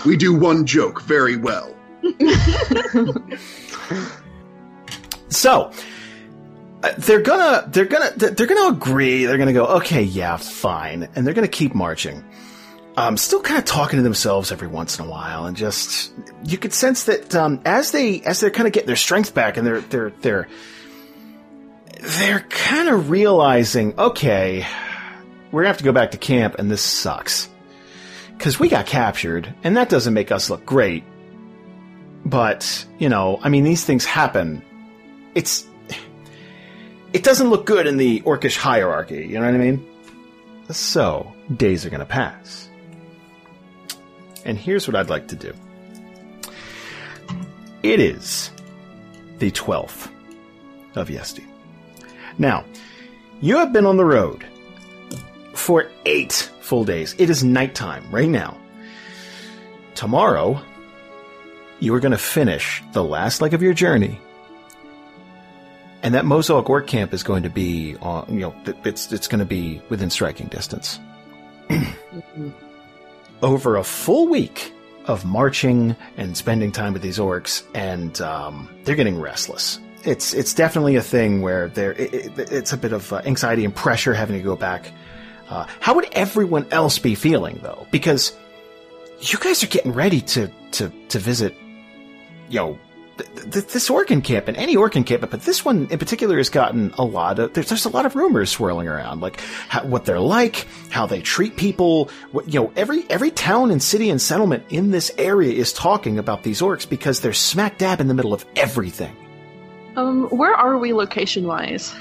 We 0.05 0.17
do 0.17 0.33
one 0.33 0.65
joke 0.65 1.01
very 1.01 1.37
well. 1.37 1.75
So 5.29 5.71
uh, 6.83 6.91
they're 6.97 7.21
gonna 7.21 7.67
they're 7.69 7.85
gonna 7.85 8.11
they're 8.15 8.47
gonna 8.47 8.75
agree. 8.75 9.25
They're 9.25 9.37
gonna 9.37 9.53
go, 9.53 9.65
okay, 9.77 10.03
yeah, 10.03 10.37
fine, 10.37 11.07
and 11.15 11.25
they're 11.25 11.33
gonna 11.33 11.47
keep 11.47 11.73
marching. 11.73 12.23
Um, 12.97 13.15
still 13.15 13.41
kind 13.41 13.57
of 13.57 13.65
talking 13.65 13.97
to 13.97 14.03
themselves 14.03 14.51
every 14.51 14.67
once 14.67 14.99
in 14.99 15.05
a 15.05 15.09
while, 15.09 15.45
and 15.45 15.55
just 15.55 16.11
you 16.43 16.57
could 16.57 16.73
sense 16.73 17.05
that 17.05 17.33
um, 17.35 17.61
as 17.63 17.91
they 17.91 18.21
as 18.21 18.39
they're 18.39 18.49
kind 18.49 18.67
of 18.67 18.73
getting 18.73 18.87
their 18.87 18.95
strength 18.95 19.33
back, 19.33 19.57
and 19.57 19.65
they're 19.65 19.81
they're 19.81 20.11
they're 20.21 20.47
they're 22.01 22.45
kind 22.49 22.89
of 22.89 23.09
realizing, 23.09 23.97
okay, 23.97 24.65
we're 25.51 25.61
gonna 25.61 25.69
have 25.69 25.77
to 25.77 25.83
go 25.83 25.91
back 25.91 26.11
to 26.11 26.17
camp, 26.17 26.55
and 26.57 26.69
this 26.69 26.81
sucks 26.81 27.49
because 28.39 28.57
we 28.57 28.69
got 28.69 28.85
captured, 28.87 29.53
and 29.63 29.77
that 29.77 29.89
doesn't 29.89 30.13
make 30.13 30.31
us 30.31 30.49
look 30.49 30.65
great. 30.65 31.03
But 32.25 32.85
you 32.97 33.09
know, 33.09 33.37
I 33.43 33.49
mean, 33.49 33.65
these 33.65 33.85
things 33.85 34.05
happen. 34.05 34.63
It's 35.35 35.67
it 37.13 37.23
doesn't 37.23 37.49
look 37.49 37.65
good 37.65 37.85
in 37.87 37.97
the 37.97 38.21
orcish 38.21 38.57
hierarchy 38.57 39.25
you 39.25 39.39
know 39.39 39.45
what 39.45 39.53
i 39.53 39.57
mean? 39.57 39.85
So 40.71 41.33
days 41.55 41.85
are 41.85 41.89
going 41.89 42.01
to 42.01 42.05
pass. 42.05 42.69
And 44.45 44.57
here's 44.57 44.87
what 44.87 44.95
i'd 44.95 45.09
like 45.09 45.27
to 45.29 45.35
do. 45.35 45.53
It 47.81 47.99
is 47.99 48.51
the 49.39 49.51
12th 49.51 50.11
of 50.95 51.09
yesti. 51.09 51.45
Now 52.37 52.65
you 53.41 53.57
have 53.57 53.73
been 53.73 53.85
on 53.85 53.97
the 53.97 54.05
road 54.05 54.45
for 55.53 55.89
eight 56.05 56.49
full 56.69 56.83
days 56.83 57.15
it 57.17 57.29
is 57.29 57.43
nighttime 57.43 58.09
right 58.11 58.29
now 58.29 58.57
tomorrow 59.95 60.61
you 61.79 61.93
are 61.93 61.99
going 61.99 62.11
to 62.11 62.17
finish 62.17 62.83
the 62.93 63.03
last 63.03 63.41
leg 63.41 63.53
of 63.53 63.61
your 63.61 63.73
journey 63.73 64.19
and 66.01 66.13
that 66.13 66.25
Mozogg 66.25 66.69
Orc 66.69 66.87
camp 66.87 67.13
is 67.13 67.23
going 67.23 67.43
to 67.43 67.49
be 67.49 67.95
on, 67.97 68.25
you 68.33 68.39
know, 68.39 68.55
it's 68.85 69.11
it's 69.11 69.27
going 69.27 69.39
to 69.39 69.45
be 69.45 69.81
within 69.89 70.09
striking 70.09 70.47
distance. 70.47 70.99
Over 73.41 73.75
a 73.77 73.83
full 73.83 74.27
week 74.27 74.73
of 75.05 75.25
marching 75.25 75.95
and 76.17 76.37
spending 76.37 76.71
time 76.71 76.93
with 76.93 77.01
these 77.01 77.17
orcs, 77.17 77.63
and 77.73 78.19
um, 78.21 78.69
they're 78.83 78.95
getting 78.95 79.19
restless. 79.19 79.79
It's 80.05 80.33
it's 80.33 80.53
definitely 80.53 80.95
a 80.95 81.01
thing 81.01 81.41
where 81.41 81.67
there 81.69 81.93
it, 81.93 82.13
it, 82.13 82.51
it's 82.51 82.71
a 82.71 82.77
bit 82.77 82.93
of 82.93 83.11
uh, 83.11 83.21
anxiety 83.25 83.65
and 83.65 83.75
pressure 83.75 84.13
having 84.13 84.37
to 84.37 84.43
go 84.43 84.55
back. 84.55 84.91
Uh, 85.49 85.65
how 85.79 85.95
would 85.95 86.07
everyone 86.11 86.67
else 86.71 86.99
be 86.99 87.15
feeling 87.15 87.59
though? 87.63 87.87
Because 87.91 88.37
you 89.19 89.37
guys 89.39 89.63
are 89.63 89.67
getting 89.67 89.91
ready 89.91 90.21
to 90.21 90.49
to 90.71 90.91
to 91.09 91.19
visit, 91.19 91.55
you 92.49 92.59
know, 92.59 92.79
th- 93.17 93.51
th- 93.51 93.67
this 93.67 93.89
organ 93.89 94.21
camp 94.21 94.47
and 94.47 94.55
any 94.57 94.75
organ 94.75 95.03
camp, 95.03 95.21
but 95.29 95.41
this 95.41 95.65
one 95.65 95.87
in 95.89 95.97
particular 95.97 96.37
has 96.37 96.49
gotten 96.49 96.93
a 96.97 97.03
lot 97.03 97.39
of 97.39 97.53
there's, 97.53 97.69
there's 97.69 97.85
a 97.85 97.89
lot 97.89 98.05
of 98.05 98.15
rumors 98.15 98.51
swirling 98.51 98.87
around, 98.87 99.21
like 99.21 99.39
how, 99.67 99.83
what 99.85 100.05
they're 100.05 100.19
like, 100.19 100.67
how 100.89 101.05
they 101.05 101.21
treat 101.21 101.57
people. 101.57 102.09
What, 102.31 102.51
you 102.51 102.59
know, 102.61 102.71
every 102.75 103.09
every 103.09 103.31
town 103.31 103.71
and 103.71 103.81
city 103.81 104.09
and 104.09 104.21
settlement 104.21 104.63
in 104.69 104.91
this 104.91 105.11
area 105.17 105.51
is 105.51 105.73
talking 105.73 106.19
about 106.19 106.43
these 106.43 106.61
orcs 106.61 106.87
because 106.87 107.21
they're 107.21 107.33
smack 107.33 107.77
dab 107.79 107.99
in 107.99 108.07
the 108.07 108.13
middle 108.13 108.33
of 108.33 108.45
everything. 108.55 109.15
Um, 109.95 110.27
where 110.29 110.53
are 110.53 110.77
we 110.77 110.93
location 110.93 111.47
wise? 111.47 111.93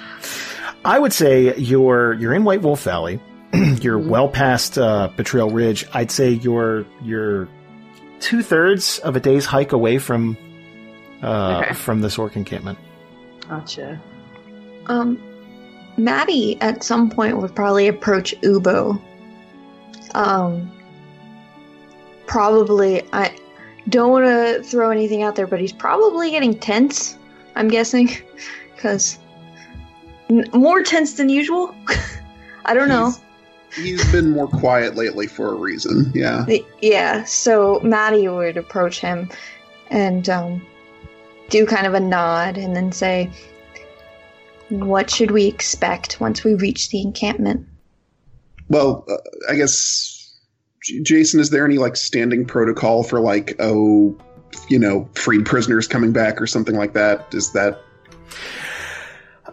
I 0.84 0.98
would 0.98 1.12
say 1.12 1.56
you're 1.56 2.12
you're 2.14 2.34
in 2.34 2.44
White 2.44 2.62
Wolf 2.62 2.82
Valley. 2.82 3.18
You're 3.52 3.98
well 3.98 4.28
past 4.28 4.78
uh, 4.78 5.08
Betrayal 5.16 5.50
Ridge. 5.50 5.86
I'd 5.94 6.10
say 6.10 6.30
you're 6.30 6.84
you're 7.02 7.48
two 8.20 8.42
thirds 8.42 8.98
of 9.00 9.16
a 9.16 9.20
day's 9.20 9.46
hike 9.46 9.72
away 9.72 9.98
from 9.98 10.36
uh, 11.22 11.62
Okay. 11.64 11.74
from 11.74 12.00
this 12.00 12.18
orc 12.18 12.36
encampment. 12.36 12.78
Gotcha. 13.48 14.00
Um, 14.86 15.20
Maddy 15.96 16.60
at 16.60 16.82
some 16.82 17.10
point 17.10 17.38
would 17.38 17.54
probably 17.54 17.88
approach 17.88 18.34
Uboh. 18.42 19.00
Um, 20.14 20.70
probably, 22.26 23.02
I 23.12 23.34
don't 23.88 24.10
want 24.10 24.26
to 24.26 24.62
throw 24.62 24.90
anything 24.90 25.22
out 25.22 25.34
there, 25.34 25.46
but 25.46 25.60
he's 25.60 25.72
probably 25.72 26.30
getting 26.30 26.58
tense. 26.58 27.16
I'm 27.56 27.68
guessing, 27.68 28.10
because 28.76 29.18
more 30.52 30.82
tense 30.82 31.14
than 31.14 31.28
usual. 31.28 31.74
I 32.64 32.74
don't 32.74 32.88
know. 32.88 33.12
He's- 33.74 34.00
He's 34.02 34.12
been 34.12 34.30
more 34.30 34.48
quiet 34.48 34.96
lately 34.96 35.26
for 35.26 35.50
a 35.52 35.54
reason. 35.54 36.10
Yeah. 36.14 36.46
Yeah, 36.80 37.24
so 37.24 37.80
Maddy 37.82 38.26
would 38.28 38.56
approach 38.56 39.00
him 39.00 39.28
and 39.90 40.28
um, 40.28 40.66
do 41.50 41.66
kind 41.66 41.86
of 41.86 41.94
a 41.94 42.00
nod 42.00 42.56
and 42.58 42.74
then 42.76 42.92
say, 42.92 43.30
What 44.70 45.10
should 45.10 45.30
we 45.30 45.46
expect 45.46 46.20
once 46.20 46.44
we 46.44 46.54
reach 46.54 46.90
the 46.90 47.00
encampment? 47.02 47.66
Well, 48.68 49.04
uh, 49.08 49.16
I 49.50 49.54
guess, 49.56 50.36
J- 50.82 51.00
Jason, 51.02 51.40
is 51.40 51.50
there 51.50 51.64
any 51.64 51.78
like 51.78 51.96
standing 51.96 52.44
protocol 52.44 53.02
for 53.02 53.18
like, 53.20 53.54
oh, 53.60 54.16
you 54.68 54.78
know, 54.78 55.08
freed 55.14 55.46
prisoners 55.46 55.86
coming 55.86 56.12
back 56.12 56.40
or 56.40 56.46
something 56.46 56.74
like 56.76 56.92
that? 56.94 57.32
Is 57.34 57.52
that 57.52 57.78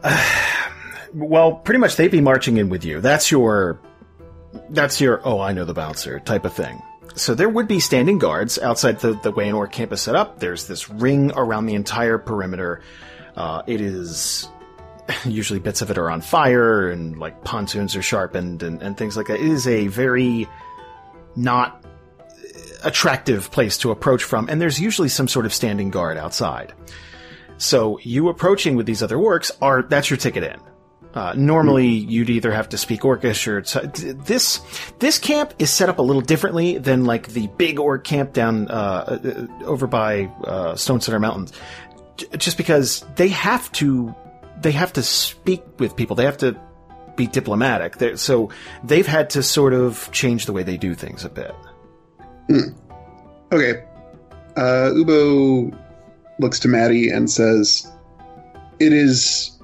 Well, 1.14 1.54
pretty 1.56 1.80
much 1.80 1.96
they'd 1.96 2.12
be 2.12 2.20
marching 2.22 2.58
in 2.58 2.68
with 2.70 2.84
you. 2.84 3.00
That's 3.00 3.32
your, 3.32 3.80
that's 4.70 5.00
your, 5.02 5.22
oh, 5.26 5.40
I 5.40 5.54
know 5.54 5.66
the 5.66 5.74
bouncer 5.74 6.20
type 6.20 6.46
of 6.46 6.54
thing. 6.54 6.82
So 7.16 7.34
there 7.34 7.50
would 7.50 7.68
be 7.68 7.80
standing 7.80 8.20
guards 8.20 8.60
outside 8.60 9.00
the, 9.00 9.14
the 9.14 9.32
way 9.32 9.48
an 9.48 9.56
orc 9.56 9.72
camp 9.72 9.94
is 9.94 10.02
set 10.02 10.16
up. 10.16 10.40
There's 10.40 10.68
this 10.68 10.90
ring 10.90 11.32
around 11.36 11.66
the 11.66 11.76
entire 11.76 12.18
perimeter. 12.18 12.82
Uh, 13.36 13.62
it 13.68 13.80
is, 13.80 14.50
usually 15.26 15.60
bits 15.60 15.82
of 15.82 15.92
it 15.92 15.98
are 15.98 16.10
on 16.10 16.22
fire 16.22 16.90
and 16.90 17.18
like 17.18 17.44
pontoons 17.44 17.96
are 17.96 18.02
sharpened 18.02 18.64
and, 18.64 18.82
and 18.82 18.98
things 18.98 19.16
like 19.16 19.28
that. 19.28 19.40
It 19.40 19.46
is 19.46 19.68
a 19.68 19.88
very 19.88 20.48
not 21.36 21.86
attractive 22.84 23.50
place 23.52 23.78
to 23.80 23.92
approach 23.92 24.24
from. 24.24 24.50
And 24.50 24.62
there's 24.62 24.80
usually 24.80 25.10
some 25.10 25.28
sort 25.28 25.46
of 25.46 25.54
standing 25.54 25.92
guard 25.92 26.18
outside. 26.18 26.74
So 27.58 28.00
you 28.00 28.30
approaching 28.30 28.76
with 28.76 28.86
these 28.86 29.02
other 29.02 29.18
works 29.18 29.52
are, 29.62 29.84
that's 29.84 30.10
your 30.10 30.18
ticket 30.18 30.44
in. 30.44 30.60
Uh, 31.16 31.34
normally, 31.38 31.88
you'd 31.88 32.30
either 32.30 32.52
have 32.52 32.68
to 32.68 32.78
speak 32.78 33.02
Orcish 33.02 33.48
or 33.48 33.62
this. 34.26 34.60
This 35.00 35.18
camp 35.18 35.54
is 35.60 35.70
set 35.70 35.88
up 35.88 35.98
a 35.98 36.02
little 36.02 36.22
differently 36.22 36.78
than 36.78 37.06
like 37.06 37.30
the 37.30 37.48
big 37.56 37.80
orc 37.80 38.04
camp 38.04 38.34
down 38.34 38.68
uh, 38.68 39.20
uh, 39.24 39.64
over 39.64 39.88
by 39.88 40.26
uh, 40.44 40.76
Stone 40.76 41.00
Center 41.00 41.20
Mountains, 41.22 41.54
just 42.38 42.58
because 42.58 43.06
they 43.16 43.30
have 43.30 43.72
to 43.74 44.14
they 44.60 44.72
have 44.72 44.92
to 44.94 45.04
speak 45.04 45.64
with 45.80 45.96
people. 45.96 46.18
They 46.18 46.26
have 46.26 46.38
to 46.40 46.60
be 47.16 47.28
diplomatic. 47.28 47.96
They're, 47.96 48.18
so 48.18 48.50
they've 48.84 49.08
had 49.08 49.30
to 49.32 49.44
sort 49.44 49.74
of 49.74 50.10
change 50.12 50.46
the 50.48 50.52
way 50.52 50.64
they 50.64 50.76
do 50.76 50.94
things 50.96 51.24
a 51.24 51.30
bit. 51.30 51.56
okay? 53.54 53.86
Uh, 54.58 54.92
Uboh 54.92 55.80
looks 56.40 56.60
to 56.60 56.68
Maddy 56.68 57.10
and 57.10 57.32
says, 57.32 57.90
"It 58.80 58.92
is 58.92 59.55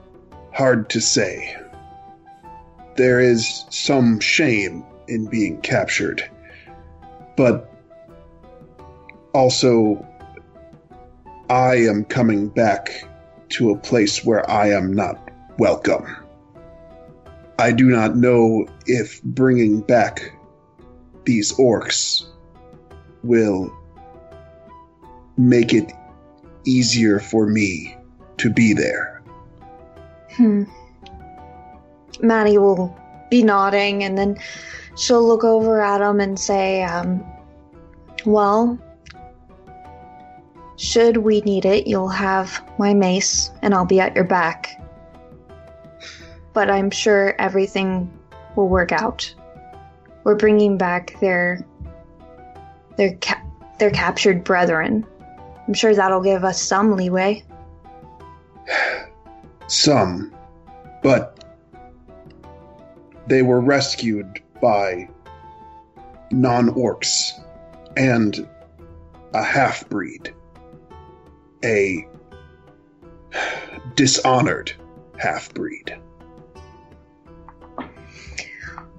hard 0.62 0.92
to 0.92 1.02
say. 1.02 1.58
There 2.96 3.20
is 3.20 3.66
some 3.72 4.20
shame 4.20 4.86
in 5.08 5.26
being 5.26 5.60
captured, 5.62 6.24
but 7.36 7.74
also, 9.34 10.06
I 11.50 11.78
am 11.78 12.06
coming 12.06 12.48
back 12.50 12.92
to 13.58 13.72
a 13.72 13.76
place 13.76 14.24
where 14.24 14.48
I 14.48 14.70
am 14.70 14.94
not 14.94 15.32
welcome. 15.58 16.06
I 17.58 17.72
do 17.72 17.86
not 17.86 18.16
know 18.16 18.68
if 18.86 19.20
bringing 19.24 19.82
back 19.82 20.32
these 21.26 21.52
orcs 21.54 22.24
will 23.24 23.76
make 25.40 25.74
it 25.74 25.92
easier 26.66 27.20
for 27.20 27.48
me 27.48 27.98
to 28.38 28.52
be 28.52 28.74
there. 28.74 29.21
Hmm. 30.36 30.64
Maddy 32.22 32.58
will 32.58 32.96
be 33.30 33.44
nodding 33.44 34.04
and 34.04 34.18
then 34.18 34.38
she'll 34.98 35.26
look 35.26 35.44
over 35.44 35.82
at 35.82 36.02
him 36.02 36.20
and 36.20 36.40
say, 36.40 36.84
um, 36.84 37.24
Well, 38.26 38.80
should 40.78 41.18
we 41.18 41.42
need 41.42 41.66
it, 41.66 41.88
you'll 41.88 42.10
have 42.10 42.64
my 42.80 42.94
mace 42.94 43.52
and 43.62 43.74
I'll 43.74 43.86
be 43.86 44.00
at 44.00 44.16
your 44.16 44.24
back. 44.24 44.82
But 46.54 46.70
I'm 46.70 46.90
sure 46.90 47.36
everything 47.40 48.12
will 48.56 48.68
work 48.68 48.92
out. 48.92 49.34
We're 50.24 50.36
bringing 50.36 50.78
back 50.78 51.20
their 51.20 51.66
their 52.98 53.16
ca- 53.22 53.42
their 53.80 53.92
captured 53.92 54.44
brethren. 54.44 55.06
I'm 55.68 55.74
sure 55.74 55.96
that'll 55.96 56.22
give 56.22 56.44
us 56.44 56.62
some 56.62 56.96
leeway. 56.96 57.44
Some, 59.72 60.36
but 61.02 61.46
they 63.28 63.42
were 63.42 63.62
rescued 63.62 64.42
by 64.62 65.08
non 66.30 66.72
orcs 66.72 67.32
and 67.96 68.46
a 69.34 69.42
half 69.42 69.88
breed. 69.88 70.34
A 71.64 72.06
dishonored 73.96 74.74
half 75.18 75.54
breed. 75.54 75.98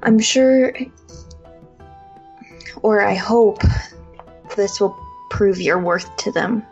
I'm 0.02 0.18
sure, 0.18 0.72
or 2.80 3.02
I 3.02 3.12
hope, 3.12 3.62
this 4.56 4.80
will 4.80 4.98
prove 5.28 5.60
your 5.60 5.78
worth 5.78 6.16
to 6.16 6.32
them. 6.32 6.64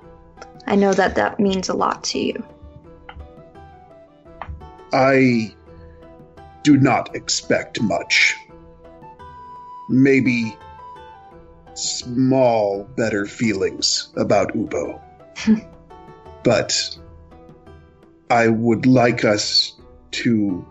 I 0.66 0.74
know 0.74 0.94
that 0.94 1.16
that 1.16 1.38
means 1.38 1.68
a 1.68 1.74
lot 1.74 2.02
to 2.04 2.18
you. 2.18 2.42
I 4.92 5.54
do 6.62 6.76
not 6.76 7.14
expect 7.14 7.80
much. 7.80 8.34
Maybe 9.88 10.56
small 11.74 12.84
better 12.96 13.26
feelings 13.26 14.10
about 14.16 14.54
Uboh. 14.54 15.00
but 16.42 16.98
I 18.30 18.48
would 18.48 18.86
like 18.86 19.24
us 19.24 19.74
to 20.12 20.66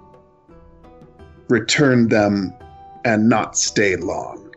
return 1.49 2.09
them 2.09 2.53
and 3.03 3.29
not 3.29 3.57
stay 3.57 3.95
long. 3.95 4.53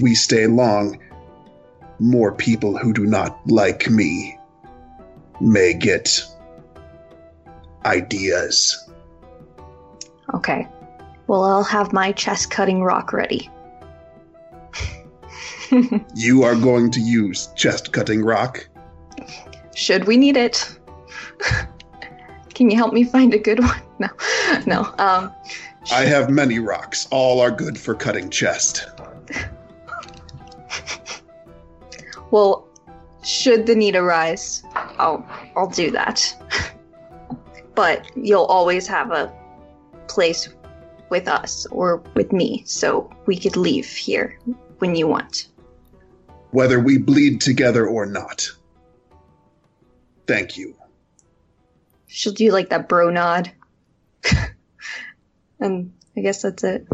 We 0.00 0.14
stay 0.14 0.46
long, 0.46 0.98
more 1.98 2.32
people 2.32 2.76
who 2.76 2.92
do 2.92 3.06
not 3.06 3.38
like 3.46 3.88
me 3.88 4.38
may 5.40 5.74
get 5.74 6.24
ideas. 7.86 8.88
Okay. 10.34 10.68
Well, 11.26 11.42
I'll 11.42 11.64
have 11.64 11.92
my 11.92 12.12
chest 12.12 12.50
cutting 12.50 12.82
rock 12.82 13.12
ready. 13.12 13.50
You 16.14 16.44
are 16.44 16.54
going 16.54 16.92
to 16.92 17.00
use 17.00 17.48
chest 17.56 17.92
cutting 17.92 18.22
rock. 18.22 18.68
Should 19.74 20.04
we 20.06 20.16
need 20.16 20.36
it? 20.36 20.78
Can 22.54 22.70
you 22.70 22.76
help 22.76 22.92
me 22.92 23.02
find 23.02 23.34
a 23.34 23.38
good 23.38 23.60
one? 23.60 23.80
No, 23.98 24.08
no. 24.66 24.82
Um, 24.98 25.32
I 25.90 26.02
have 26.02 26.28
many 26.28 26.58
rocks. 26.58 27.08
All 27.10 27.40
are 27.40 27.50
good 27.50 27.78
for 27.78 27.94
cutting 27.94 28.28
chest. 28.28 28.86
well, 32.30 32.68
should 33.24 33.64
the 33.66 33.74
need 33.74 33.96
arise, 33.96 34.62
I'll 34.74 35.26
I'll 35.56 35.70
do 35.70 35.90
that. 35.92 36.34
But 37.76 38.10
you'll 38.16 38.46
always 38.46 38.88
have 38.88 39.12
a 39.12 39.32
place 40.08 40.48
with 41.10 41.28
us 41.28 41.66
or 41.66 42.02
with 42.14 42.32
me, 42.32 42.64
so 42.66 43.08
we 43.26 43.36
could 43.36 43.56
leave 43.56 43.86
here 43.86 44.36
when 44.78 44.96
you 44.96 45.06
want. 45.06 45.46
Whether 46.50 46.80
we 46.80 46.98
bleed 46.98 47.40
together 47.40 47.86
or 47.86 48.06
not. 48.06 48.50
Thank 50.26 50.56
you. 50.56 50.74
She'll 52.08 52.32
do 52.32 52.50
like 52.50 52.70
that 52.70 52.88
bro 52.88 53.10
nod. 53.10 53.52
and 55.60 55.92
I 56.16 56.20
guess 56.20 56.42
that's 56.42 56.64
it. 56.64 56.88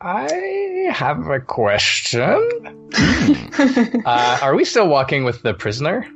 I 0.00 0.90
have 0.92 1.28
a 1.28 1.40
question. 1.40 2.90
uh, 4.04 4.38
are 4.42 4.54
we 4.54 4.64
still 4.64 4.88
walking 4.88 5.24
with 5.24 5.42
the 5.42 5.54
prisoner? 5.54 6.06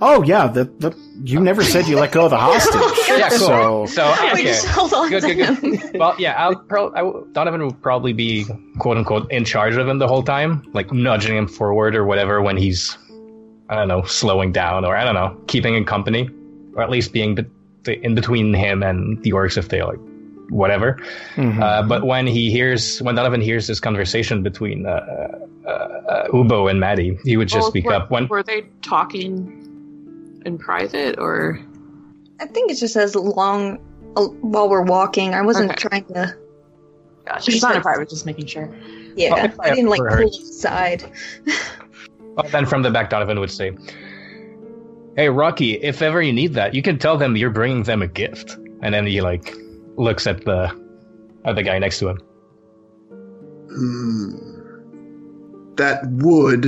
Oh 0.00 0.22
yeah, 0.22 0.46
the, 0.48 0.64
the 0.64 0.96
you 1.24 1.40
never 1.40 1.62
said 1.62 1.86
you 1.86 1.96
let 1.98 2.12
go 2.12 2.24
of 2.24 2.30
the 2.30 2.36
hostage. 2.38 2.80
Yeah, 3.08 3.28
cool. 3.28 3.38
So 3.38 3.86
So 3.86 4.14
We 4.22 4.30
okay. 4.40 4.44
just 4.44 4.66
hold 4.66 4.92
on 4.92 5.08
Good, 5.08 5.22
to 5.22 5.34
good, 5.34 5.58
him. 5.58 5.76
good. 5.76 5.98
Well, 5.98 6.14
yeah, 6.18 6.32
I'll 6.36 6.56
pro- 6.56 6.92
I 6.92 6.98
w- 6.98 7.26
Donovan 7.32 7.60
will 7.62 7.72
probably 7.74 8.12
be 8.12 8.44
quote 8.78 8.96
unquote 8.96 9.30
in 9.30 9.44
charge 9.44 9.76
of 9.76 9.86
him 9.88 9.98
the 9.98 10.08
whole 10.08 10.22
time, 10.22 10.62
like 10.72 10.92
nudging 10.92 11.36
him 11.36 11.46
forward 11.46 11.94
or 11.94 12.04
whatever 12.04 12.42
when 12.42 12.56
he's, 12.56 12.96
I 13.68 13.76
don't 13.76 13.88
know, 13.88 14.02
slowing 14.02 14.50
down 14.52 14.84
or 14.84 14.96
I 14.96 15.04
don't 15.04 15.14
know, 15.14 15.36
keeping 15.46 15.74
him 15.74 15.84
company, 15.84 16.28
or 16.74 16.82
at 16.82 16.90
least 16.90 17.12
being 17.12 17.36
be- 17.84 18.04
in 18.04 18.14
between 18.14 18.52
him 18.52 18.82
and 18.82 19.22
the 19.22 19.30
orcs 19.32 19.56
if 19.56 19.68
they 19.68 19.82
like 19.82 19.98
whatever. 20.50 20.98
Mhm. 21.36 21.62
Uh, 21.62 21.82
but 21.86 22.04
when 22.04 22.26
he 22.26 22.50
hears, 22.50 23.00
when 23.00 23.14
Donovan 23.14 23.40
hears 23.40 23.66
this 23.66 23.80
conversation 23.80 24.42
between 24.42 24.86
uh, 24.86 24.90
uh, 25.66 25.68
uh, 25.70 26.28
Uboh 26.28 26.68
and 26.70 26.80
Maddy, 26.80 27.16
he 27.24 27.36
would 27.36 27.48
just 27.48 27.62
Well, 27.62 27.70
speak 27.70 27.84
were, 27.86 27.94
up. 27.94 28.10
When 28.10 28.26
were 28.28 28.42
they 28.42 28.62
talking 28.82 29.63
in 30.44 30.58
private 30.58 31.18
or? 31.18 31.60
I 32.40 32.46
think 32.46 32.70
it 32.70 32.76
just 32.76 32.94
says 32.94 33.14
long 33.14 33.78
uh, 34.16 34.24
while 34.24 34.68
we're 34.68 34.82
walking. 34.82 35.34
I 35.34 35.42
wasn't 35.42 35.70
Okay. 35.70 35.88
trying 35.88 36.04
to. 36.06 36.36
Gotcha. 37.24 37.50
She's 37.50 37.62
not 37.62 37.76
in 37.76 37.82
private, 37.82 38.08
just 38.10 38.26
making 38.26 38.46
sure. 38.46 38.68
Yeah, 39.16 39.52
Oh, 39.58 39.62
I 39.62 39.74
didn't 39.74 39.88
like 39.90 40.00
pull 40.00 40.28
aside. 40.28 41.10
Well, 42.36 42.48
then 42.50 42.66
from 42.66 42.82
the 42.82 42.90
back, 42.90 43.10
Donovan 43.10 43.38
would 43.38 43.52
say, 43.52 43.70
Hey, 45.14 45.28
Rocky, 45.28 45.74
if 45.74 46.02
ever 46.02 46.20
you 46.20 46.32
need 46.32 46.54
that, 46.54 46.74
you 46.74 46.82
can 46.82 46.98
tell 46.98 47.16
them 47.16 47.36
you're 47.36 47.50
bringing 47.50 47.84
them 47.84 48.02
a 48.02 48.08
gift. 48.08 48.56
And 48.82 48.92
then 48.92 49.06
he 49.06 49.20
like 49.20 49.54
looks 49.96 50.26
at 50.26 50.44
the 50.44 50.76
at 51.44 51.54
the 51.54 51.62
guy 51.62 51.78
next 51.78 52.00
to 52.00 52.08
him. 52.08 52.18
Hmm. 53.70 54.34
That 55.76 56.00
would 56.10 56.66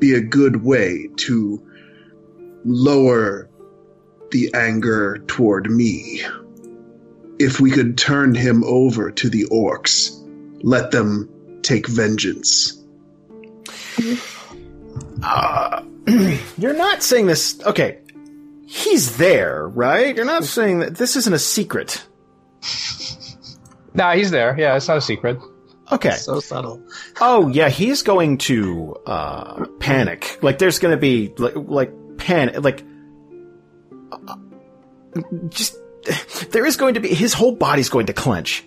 be 0.00 0.14
a 0.14 0.20
good 0.20 0.64
way 0.64 1.08
to 1.18 1.62
lower 2.64 3.48
the 4.30 4.50
anger 4.54 5.18
toward 5.26 5.70
me. 5.70 6.22
If 7.38 7.60
we 7.60 7.70
could 7.70 7.98
turn 7.98 8.34
him 8.34 8.64
over 8.64 9.10
to 9.10 9.28
the 9.28 9.44
orcs, 9.44 10.20
let 10.62 10.90
them 10.90 11.28
take 11.62 11.88
vengeance. 11.88 12.80
Uh, 15.22 15.82
you're 16.58 16.74
not 16.74 17.02
saying 17.02 17.26
this. 17.26 17.60
Okay, 17.64 17.98
he's 18.66 19.16
there, 19.16 19.68
right? 19.68 20.14
You're 20.14 20.24
not 20.24 20.44
saying 20.44 20.80
that 20.80 20.96
this 20.96 21.16
isn't 21.16 21.32
a 21.32 21.38
secret. 21.38 22.04
Nah, 23.94 24.14
he's 24.14 24.30
there. 24.30 24.56
Yeah, 24.58 24.76
it's 24.76 24.88
not 24.88 24.98
a 24.98 25.00
secret. 25.00 25.38
Okay. 25.92 26.10
So 26.10 26.40
subtle. 26.40 26.82
Oh 27.20 27.48
yeah, 27.48 27.68
he's 27.68 28.02
going 28.02 28.38
to 28.38 28.96
uh, 29.06 29.66
panic. 29.78 30.38
Like 30.42 30.58
there's 30.58 30.78
going 30.78 30.92
to 30.92 31.00
be 31.00 31.32
like 31.38 31.54
like 31.56 31.92
panic. 32.24 32.62
Like 32.64 32.82
uh, 34.10 34.36
just 35.50 35.76
there 36.50 36.64
is 36.64 36.76
going 36.76 36.94
to 36.94 37.00
be 37.00 37.14
his 37.14 37.34
whole 37.34 37.52
body's 37.52 37.88
going 37.88 38.06
to 38.06 38.12
clench. 38.12 38.64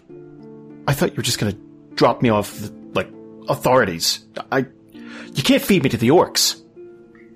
I 0.88 0.94
thought 0.94 1.10
you 1.10 1.18
were 1.18 1.24
just 1.24 1.40
going 1.40 1.54
to 1.54 1.60
drop 1.96 2.22
me 2.22 2.30
off 2.30 2.70
like 2.94 3.10
authorities. 3.50 4.26
I 4.52 4.68
you 5.34 5.44
can't 5.44 5.62
feed 5.62 5.84
me 5.84 5.90
to 5.90 5.98
the 5.98 6.10
orcs. 6.10 6.62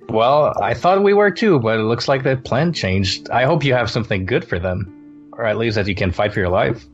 Well, 0.08 0.52
I 0.60 0.74
thought 0.74 1.02
we 1.02 1.14
were 1.14 1.30
too, 1.30 1.58
but 1.58 1.78
it 1.78 1.82
looks 1.82 2.08
like 2.08 2.22
the 2.22 2.36
plan 2.36 2.72
changed. 2.72 3.30
I 3.30 3.44
hope 3.44 3.64
you 3.64 3.74
have 3.74 3.90
something 3.90 4.26
good 4.26 4.44
for 4.44 4.58
them, 4.58 5.30
or 5.32 5.44
at 5.44 5.56
least 5.56 5.76
that 5.76 5.88
you 5.88 5.94
can 5.94 6.12
fight 6.12 6.32
for 6.32 6.40
your 6.40 6.50
life. 6.50 6.84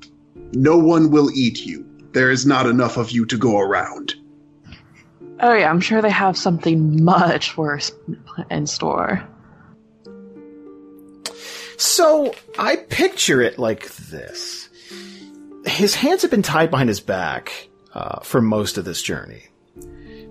No 0.53 0.79
one 0.79 1.11
will 1.11 1.31
eat 1.35 1.65
you. 1.67 1.85
There 2.13 2.31
is 2.31 2.47
not 2.47 2.67
enough 2.67 2.97
of 2.97 3.11
you 3.11 3.27
to 3.27 3.37
go 3.37 3.59
around. 3.59 4.15
Oh 5.41 5.55
yeah, 5.55 5.71
I'm 5.71 5.81
sure 5.81 6.03
they 6.03 6.11
have 6.11 6.37
something 6.37 7.05
much 7.05 7.57
worse 7.57 7.93
in 8.51 8.67
store. 8.67 9.27
So 11.77 12.35
I 12.59 12.77
picture 12.77 13.41
it 13.41 13.59
like 13.59 13.89
this: 13.95 14.69
his 15.65 15.95
hands 15.95 16.23
have 16.23 16.31
been 16.31 16.43
tied 16.43 16.71
behind 16.71 16.89
his 16.89 17.01
back 17.01 17.69
uh, 17.95 18.21
for 18.21 18.41
most 18.41 18.79
of 18.79 18.85
this 18.85 19.01
journey, 19.01 19.45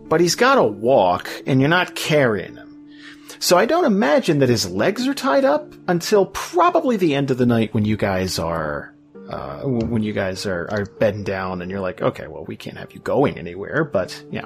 but 0.10 0.20
he's 0.20 0.36
got 0.36 0.56
to 0.56 0.64
walk, 0.64 1.30
and 1.46 1.62
you're 1.62 1.70
not 1.70 1.96
carrying 1.96 2.56
him. 2.56 2.68
So 3.40 3.58
I 3.58 3.66
don't 3.66 3.86
imagine 3.86 4.40
that 4.40 4.50
his 4.50 4.70
legs 4.70 5.08
are 5.08 5.14
tied 5.14 5.46
up 5.46 5.74
until 5.88 6.26
probably 6.26 6.98
the 6.98 7.16
end 7.16 7.32
of 7.32 7.38
the 7.38 7.46
night 7.46 7.74
when 7.74 7.86
you 7.86 7.96
guys 7.96 8.40
are 8.40 8.94
uh, 9.30 9.62
when 9.62 10.04
you 10.04 10.14
guys 10.14 10.46
are, 10.46 10.68
are 10.72 10.86
bedding 10.86 11.24
down 11.24 11.62
and 11.62 11.70
you're 11.70 11.82
like, 11.82 12.02
okay, 12.02 12.28
well, 12.28 12.46
we 12.46 12.56
can't 12.56 12.78
have 12.78 12.94
you 12.94 13.00
going 13.00 13.38
anywhere, 13.38 13.84
but 13.84 14.24
yeah. 14.32 14.46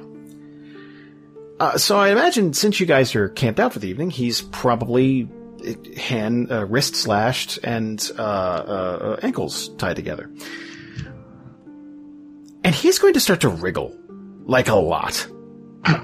Uh, 1.61 1.77
so 1.77 1.95
I 1.99 2.09
imagine 2.09 2.53
since 2.53 2.79
you 2.79 2.87
guys 2.87 3.13
are 3.13 3.29
camped 3.29 3.59
out 3.59 3.71
for 3.71 3.77
the 3.77 3.87
evening, 3.87 4.09
he's 4.09 4.41
probably 4.41 5.29
hand, 5.95 6.51
uh, 6.51 6.65
wrist 6.65 6.95
slashed 6.95 7.59
and 7.63 8.11
uh, 8.17 8.21
uh, 8.23 9.19
ankles 9.21 9.69
tied 9.75 9.95
together. 9.95 10.27
And 12.63 12.73
he's 12.73 12.97
going 12.97 13.13
to 13.13 13.19
start 13.19 13.41
to 13.41 13.49
wriggle. 13.49 13.95
Like 14.45 14.69
a 14.69 14.75
lot. 14.75 15.27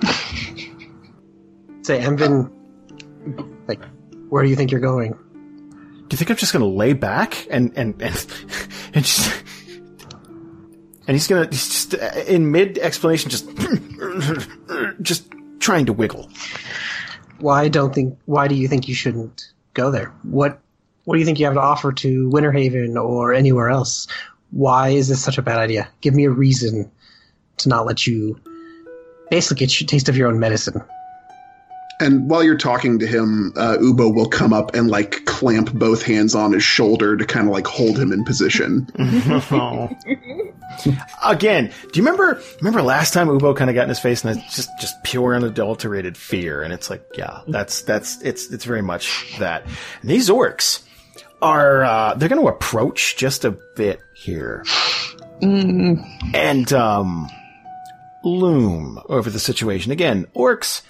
Say, 1.82 2.02
Envin, 2.02 2.52
like, 3.68 3.84
where 4.30 4.44
do 4.44 4.50
you 4.52 4.56
think 4.56 4.70
you're 4.70 4.80
going? 4.80 5.14
Do 5.14 6.08
you 6.12 6.18
think 6.20 6.30
I'm 6.30 6.38
just 6.38 6.54
going 6.54 6.62
to 6.62 6.70
lay 6.70 6.94
back 6.94 7.48
and 7.50 7.76
and 7.76 8.00
and 8.00 8.28
and 8.94 9.04
just 9.04 9.44
and 11.08 11.16
he's 11.16 11.26
going 11.26 11.50
to 11.50 11.50
he's 11.50 11.68
just 11.68 11.96
uh, 11.96 12.12
in 12.28 12.52
mid 12.52 12.78
explanation 12.78 13.32
just 13.32 13.50
just 15.02 15.34
trying 15.60 15.86
to 15.86 15.94
wiggle. 15.94 16.30
Why 17.40 17.68
don't 17.68 17.94
think? 17.94 18.18
Why 18.26 18.48
do 18.48 18.56
you 18.56 18.68
think 18.68 18.88
you 18.88 18.96
shouldn't 18.96 19.52
go 19.74 19.92
there? 19.92 20.14
What 20.24 20.60
What 21.06 21.16
do 21.16 21.20
you 21.20 21.26
think 21.26 21.40
you 21.40 21.46
have 21.46 21.56
to 21.56 21.62
offer 21.62 21.92
to 21.92 22.30
Winterhaven 22.30 22.96
or 23.02 23.34
anywhere 23.34 23.70
else? 23.70 24.08
Why 24.52 24.90
is 24.90 25.08
this 25.08 25.24
such 25.24 25.38
a 25.38 25.42
bad 25.42 25.60
idea? 25.60 25.90
Give 26.02 26.16
me 26.16 26.26
a 26.26 26.32
reason 26.32 26.90
to 27.58 27.70
not 27.70 27.86
let 27.86 28.08
you 28.08 28.40
basically 29.30 29.66
get 29.66 29.80
your 29.80 29.88
taste 29.88 30.10
of 30.10 30.18
your 30.18 30.30
own 30.30 30.40
medicine. 30.40 30.82
And 32.00 32.30
while 32.30 32.44
you're 32.44 32.58
talking 32.58 33.00
to 33.00 33.08
him, 33.08 33.54
uh, 33.56 33.78
Uboh 33.80 34.14
will 34.14 34.30
come 34.30 34.54
up 34.54 34.76
and 34.76 34.88
like 34.90 35.26
clamp 35.26 35.74
both 35.74 36.04
hands 36.04 36.36
on 36.36 36.54
his 36.54 36.64
shoulder 36.64 37.18
to 37.18 37.26
kind 37.26 37.48
of 37.48 37.54
like 37.54 37.66
hold 37.66 37.98
him 37.98 38.12
in 38.12 38.24
position. 38.24 38.88
Again, 41.26 41.72
do 41.92 42.00
you 42.00 42.06
remember 42.06 42.40
remember 42.60 42.84
last 42.84 43.14
time 43.14 43.28
Uboh 43.28 43.56
kind 43.56 43.72
of 43.72 43.76
got 43.76 43.84
in 43.84 43.90
his 43.90 44.00
face 44.00 44.24
and 44.24 44.38
it's 44.38 44.56
just 44.56 44.70
just 44.80 45.04
pure 45.04 45.36
unadulterated 45.36 46.16
fear? 46.16 46.62
And 46.62 46.72
it's 46.72 46.90
like 46.92 47.04
yeah 47.18 47.42
that's 47.48 47.82
that's 47.82 48.22
it's 48.22 48.52
it's 48.52 48.66
very 48.66 48.84
much 48.84 49.36
that. 49.40 49.66
And 50.02 50.10
these 50.10 50.30
orcs 50.30 50.84
are 51.42 51.84
uh, 51.84 52.14
they're 52.14 52.30
going 52.30 52.42
to 52.42 52.48
approach 52.48 53.18
just 53.18 53.44
a 53.44 53.58
bit 53.76 54.00
here. 54.14 54.64
And 56.36 56.72
um 56.74 57.28
loom 58.24 59.00
over 59.10 59.32
the 59.32 59.40
situation. 59.40 59.92
Again 59.92 60.28
orcs 60.36 60.82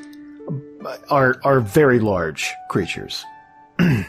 are 1.09 1.35
are 1.43 1.59
very 1.59 1.99
large 1.99 2.53
creatures. 2.69 3.23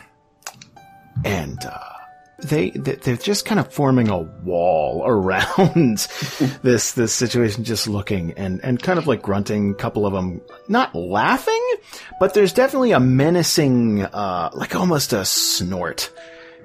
And 1.24 1.58
uh 1.64 1.98
they 2.40 2.70
they're 2.70 3.16
just 3.16 3.44
kind 3.44 3.58
of 3.58 3.72
forming 3.72 4.08
a 4.08 4.18
wall 4.18 5.02
around 5.06 5.96
this 6.62 6.92
this 6.92 7.12
situation 7.12 7.64
just 7.64 7.88
looking 7.88 8.32
and 8.34 8.60
and 8.62 8.80
kind 8.80 8.98
of 8.98 9.08
like 9.08 9.20
grunting 9.22 9.72
a 9.72 9.74
couple 9.74 10.06
of 10.06 10.12
them 10.12 10.40
not 10.68 10.94
laughing 10.94 11.74
but 12.20 12.34
there's 12.34 12.52
definitely 12.52 12.92
a 12.92 13.00
menacing 13.00 14.02
uh 14.04 14.50
like 14.54 14.76
almost 14.76 15.12
a 15.12 15.24
snort 15.24 16.12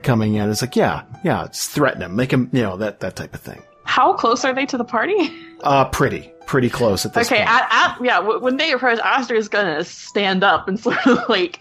coming 0.03 0.35
in. 0.35 0.49
It's 0.51 0.61
like 0.61 0.75
yeah 0.75 1.03
yeah 1.23 1.45
it's 1.45 1.67
threaten 1.67 2.03
him 2.03 2.15
make 2.15 2.31
him 2.31 2.49
you 2.53 2.61
know 2.61 2.77
that 2.77 2.99
that 2.99 3.15
type 3.15 3.33
of 3.33 3.41
thing. 3.41 3.63
How 3.85 4.13
close 4.13 4.45
are 4.45 4.53
they 4.53 4.65
to 4.67 4.77
the 4.77 4.85
party? 4.85 5.15
uh 5.63 5.85
pretty 5.85 6.29
pretty 6.45 6.69
close 6.69 7.05
at 7.05 7.13
this 7.13 7.27
okay, 7.27 7.37
point 7.37 7.49
at, 7.49 7.67
at, 7.71 7.97
yeah. 8.05 8.15
w- 8.19 8.39
When 8.39 8.57
they 8.57 8.71
approach, 8.73 8.99
Aster 8.99 9.35
is 9.35 9.47
gonna 9.49 9.83
stand 9.83 10.43
up 10.43 10.67
and 10.67 10.79
sort 10.87 11.05
of 11.07 11.27
like, 11.29 11.59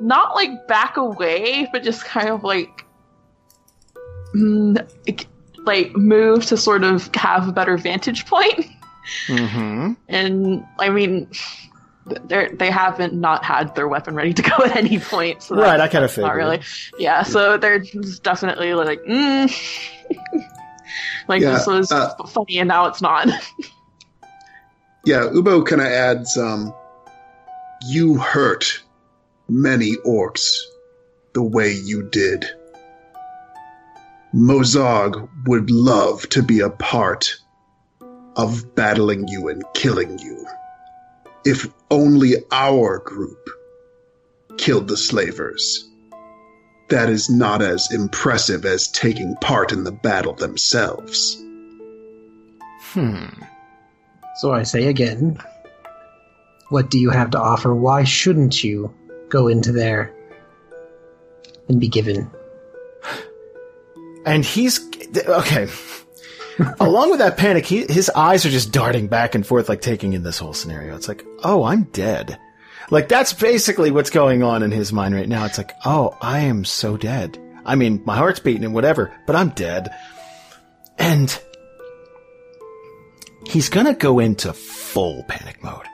not 0.00 0.34
like 0.34 0.66
back 0.66 0.96
away, 0.96 1.68
but 1.72 1.82
just 1.82 2.04
kind 2.04 2.30
of 2.30 2.42
like, 2.42 2.84
mm, 4.34 4.76
like- 5.06 5.26
like 5.66 5.94
move 5.96 6.44
to 6.46 6.56
sort 6.58 6.84
of 6.84 7.08
have 7.14 7.48
a 7.48 7.52
better 7.52 7.76
vantage 7.78 8.26
point. 8.26 8.66
mm-hmm. 9.28 9.92
And 10.08 10.64
I 10.78 10.90
mean, 10.90 11.30
they 12.26 12.48
they 12.52 12.70
haven't 12.70 13.14
not 13.14 13.44
had 13.44 13.74
their 13.74 13.88
weapon 13.88 14.14
ready 14.14 14.34
to 14.34 14.42
go 14.42 14.56
at 14.64 14.76
any 14.76 14.98
point. 14.98 15.42
So 15.42 15.56
Right, 15.56 15.80
I 15.80 15.88
kinda 15.88 16.06
that's 16.06 16.18
Not 16.18 16.34
really. 16.34 16.60
Yeah. 16.98 17.22
So 17.22 17.56
they're 17.56 17.82
definitely 18.22 18.74
like, 18.74 19.00
mm. 19.04 19.50
like 21.28 21.42
Yeah, 21.42 21.52
this 21.52 21.66
was 21.66 21.92
uh, 21.92 22.14
funny, 22.26 22.58
and 22.58 22.68
now 22.68 22.86
it's 22.86 23.02
not. 23.02 23.28
Yeah, 25.06 25.28
Uboh 25.30 25.66
kind 25.66 25.82
of 25.82 25.88
adds, 25.88 26.38
um, 26.38 26.74
you 27.82 28.16
hurt 28.16 28.82
many 29.50 29.96
orcs 30.06 30.56
the 31.34 31.42
way 31.42 31.72
you 31.72 32.08
did. 32.08 32.46
Mozogg 34.34 35.28
would 35.46 35.70
love 35.70 36.26
to 36.30 36.42
be 36.42 36.60
a 36.60 36.70
part 36.70 37.36
of 38.36 38.74
battling 38.74 39.28
you 39.28 39.48
and 39.48 39.62
killing 39.74 40.18
you. 40.18 40.46
If 41.44 41.68
only 41.90 42.36
our 42.50 42.98
group 42.98 43.50
killed 44.56 44.88
the 44.88 44.96
slavers. 44.96 45.86
That 46.88 47.08
is 47.08 47.30
not 47.30 47.62
as 47.62 47.90
impressive 47.92 48.64
as 48.64 48.88
taking 48.88 49.36
part 49.36 49.72
in 49.72 49.84
the 49.84 49.92
battle 49.92 50.34
themselves. 50.34 51.36
hmm 52.92 53.26
So 54.40 54.52
I 54.52 54.62
say 54.64 54.86
again, 54.86 55.38
what 56.68 56.90
do 56.90 56.98
you 56.98 57.10
have 57.10 57.30
to 57.30 57.40
offer? 57.40 57.74
Why 57.74 58.04
shouldn't 58.04 58.62
you 58.62 58.94
go 59.28 59.48
into 59.48 59.72
there 59.72 60.14
and 61.68 61.80
be 61.80 61.88
given? 61.88 62.30
and 64.26 64.44
he's 64.44 64.80
okay. 65.26 65.68
Along 66.80 67.10
with 67.10 67.18
that 67.18 67.36
panic, 67.36 67.66
he, 67.66 67.84
his 67.86 68.10
eyes 68.10 68.46
are 68.46 68.50
just 68.50 68.72
darting 68.72 69.08
back 69.08 69.34
and 69.34 69.44
forth, 69.46 69.68
like 69.68 69.80
taking 69.80 70.12
in 70.12 70.22
this 70.22 70.38
whole 70.38 70.52
scenario. 70.52 70.94
It's 70.94 71.08
like, 71.08 71.24
oh, 71.42 71.64
I'm 71.64 71.84
dead. 71.84 72.38
Like 72.90 73.08
that's 73.08 73.32
basically 73.32 73.90
what's 73.90 74.10
going 74.10 74.42
on 74.42 74.62
in 74.62 74.70
his 74.70 74.92
mind 74.92 75.14
right 75.14 75.28
now. 75.28 75.44
It's 75.44 75.58
like, 75.58 75.72
oh, 75.84 76.16
I 76.20 76.40
am 76.40 76.64
so 76.64 76.96
dead. 76.96 77.38
I 77.64 77.74
mean, 77.76 78.02
my 78.04 78.16
heart's 78.16 78.40
beating 78.40 78.64
and 78.64 78.74
whatever, 78.74 79.12
but 79.26 79.36
I'm 79.36 79.50
dead. 79.50 79.94
And 80.98 81.36
he's 83.46 83.68
gonna 83.68 83.94
go 83.94 84.18
into 84.18 84.52
full 84.52 85.24
panic 85.24 85.62
mode. 85.62 85.86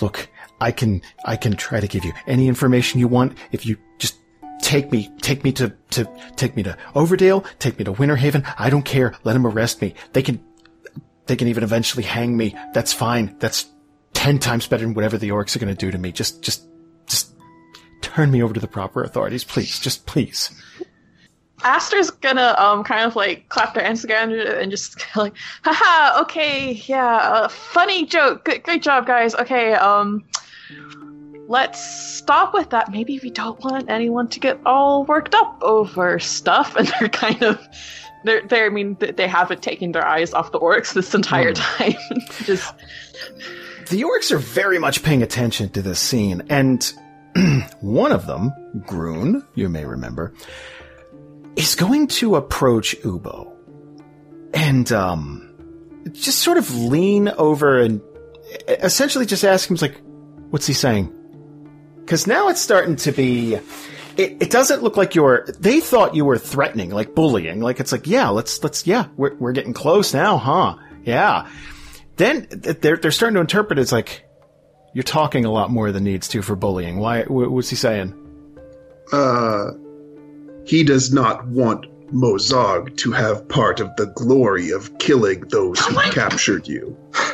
Look, 0.00 0.28
I 0.60 0.70
can 0.72 1.02
I 1.24 1.36
can 1.36 1.54
try 1.54 1.80
to 1.80 1.88
give 1.88 2.04
you 2.04 2.12
any 2.26 2.48
information 2.48 3.00
you 3.00 3.08
want 3.08 3.36
if 3.52 3.66
you 3.66 3.76
just 3.98 4.16
take 4.60 4.90
me 4.90 5.10
take 5.20 5.44
me 5.44 5.52
to 5.52 5.72
to 5.90 6.08
take 6.36 6.56
me 6.56 6.62
to 6.62 6.76
Overdale, 6.94 7.44
take 7.58 7.78
me 7.78 7.84
to 7.84 7.92
Winterhaven. 7.92 8.44
I 8.58 8.70
don't 8.70 8.84
care. 8.84 9.14
Let 9.24 9.34
them 9.34 9.46
arrest 9.46 9.82
me. 9.82 9.94
They 10.12 10.22
can 10.22 10.42
they 11.26 11.36
can 11.36 11.48
even 11.48 11.64
eventually 11.64 12.04
hang 12.04 12.36
me. 12.36 12.56
That's 12.72 12.92
fine. 12.92 13.36
That's 13.38 13.66
ten 14.24 14.38
times 14.38 14.66
better 14.66 14.86
than 14.86 14.94
whatever 14.94 15.18
the 15.18 15.28
orcs 15.28 15.54
are 15.54 15.58
going 15.58 15.74
to 15.74 15.78
do 15.78 15.90
to 15.90 15.98
me. 15.98 16.10
Just 16.10 16.42
just 16.42 16.66
just 17.06 17.34
turn 18.00 18.30
me 18.30 18.42
over 18.42 18.54
to 18.54 18.60
the 18.60 18.66
proper 18.66 19.02
authorities, 19.02 19.44
please. 19.44 19.78
Just 19.78 20.06
please. 20.06 20.50
Aster's 21.62 22.10
gonna 22.10 22.54
um 22.58 22.84
kind 22.84 23.04
of 23.04 23.16
like 23.16 23.50
clap 23.50 23.74
their 23.74 23.84
hands 23.84 24.00
together 24.00 24.40
and 24.56 24.70
just 24.70 25.04
like, 25.16 25.34
haha, 25.62 26.22
okay, 26.22 26.72
yeah, 26.86 27.16
uh, 27.16 27.48
funny 27.48 28.06
joke, 28.06 28.46
good, 28.46 28.62
great 28.62 28.82
job, 28.82 29.06
guys. 29.06 29.34
Okay, 29.34 29.74
um, 29.74 30.24
let's 31.46 31.84
stop 32.16 32.54
with 32.54 32.70
that. 32.70 32.90
Maybe 32.90 33.20
we 33.22 33.28
don't 33.28 33.62
want 33.62 33.90
anyone 33.90 34.28
to 34.28 34.40
get 34.40 34.58
all 34.64 35.04
worked 35.04 35.34
up 35.34 35.58
over 35.60 36.18
stuff, 36.18 36.76
and 36.78 36.88
they're 36.98 37.10
kind 37.10 37.42
of. 37.42 37.60
They're, 38.26 38.40
they're, 38.48 38.64
I 38.64 38.70
mean, 38.70 38.96
they 38.98 39.28
haven't 39.28 39.62
taken 39.62 39.92
their 39.92 40.06
eyes 40.06 40.32
off 40.32 40.50
the 40.50 40.58
orcs 40.58 40.94
this 40.94 41.14
entire 41.14 41.52
time. 41.52 41.92
Just 42.44 42.72
The 43.88 44.02
orcs 44.02 44.32
are 44.32 44.38
very 44.38 44.78
much 44.78 45.02
paying 45.02 45.22
attention 45.22 45.68
to 45.70 45.82
this 45.82 45.98
scene, 45.98 46.42
and 46.48 46.92
one 47.80 48.12
of 48.12 48.26
them, 48.26 48.52
Groon, 48.86 49.44
you 49.54 49.68
may 49.68 49.84
remember, 49.84 50.32
is 51.56 51.74
going 51.74 52.06
to 52.08 52.36
approach 52.36 52.96
Uboh 53.02 53.52
and 54.54 54.90
um, 54.92 55.54
just 56.12 56.38
sort 56.38 56.56
of 56.56 56.74
lean 56.74 57.28
over 57.28 57.80
and 57.80 58.00
essentially 58.68 59.26
just 59.26 59.44
ask 59.44 59.70
him, 59.70 59.76
like, 59.80 60.00
what's 60.50 60.66
he 60.66 60.72
saying? 60.72 61.12
Because 62.00 62.26
now 62.26 62.48
it's 62.48 62.60
starting 62.60 62.96
to 62.96 63.12
be. 63.12 63.54
It, 64.16 64.42
it 64.42 64.50
doesn't 64.50 64.82
look 64.82 64.96
like 64.96 65.14
you're. 65.14 65.44
They 65.58 65.80
thought 65.80 66.14
you 66.14 66.24
were 66.24 66.38
threatening, 66.38 66.90
like 66.90 67.14
bullying. 67.14 67.60
Like 67.60 67.80
it's 67.80 67.90
like, 67.90 68.06
yeah, 68.06 68.28
let's 68.28 68.62
let's 68.62 68.86
yeah, 68.86 69.06
we're 69.16 69.34
we're 69.36 69.52
getting 69.52 69.72
close 69.72 70.14
now, 70.14 70.38
huh? 70.38 70.76
Yeah. 71.02 71.48
Then 72.16 72.46
they're 72.50 72.96
they're 72.96 73.10
starting 73.10 73.34
to 73.34 73.40
interpret 73.40 73.78
it 73.78 73.82
as 73.82 73.92
like 73.92 74.24
you're 74.92 75.02
talking 75.02 75.44
a 75.44 75.50
lot 75.50 75.70
more 75.70 75.90
than 75.92 76.04
needs 76.04 76.28
to 76.28 76.42
for 76.42 76.54
bullying. 76.54 76.98
Why? 76.98 77.22
wh- 77.24 77.50
What's 77.52 77.70
he 77.70 77.76
saying? 77.76 78.14
Uh, 79.12 79.72
he 80.64 80.84
does 80.84 81.12
not 81.12 81.46
want 81.48 81.86
Mozogg 82.12 82.96
to 82.98 83.10
have 83.12 83.48
part 83.48 83.80
of 83.80 83.94
the 83.96 84.06
glory 84.06 84.70
of 84.70 84.96
killing 84.98 85.40
those 85.48 85.78
who 85.80 85.94
captured 86.12 86.66
you. 86.68 86.96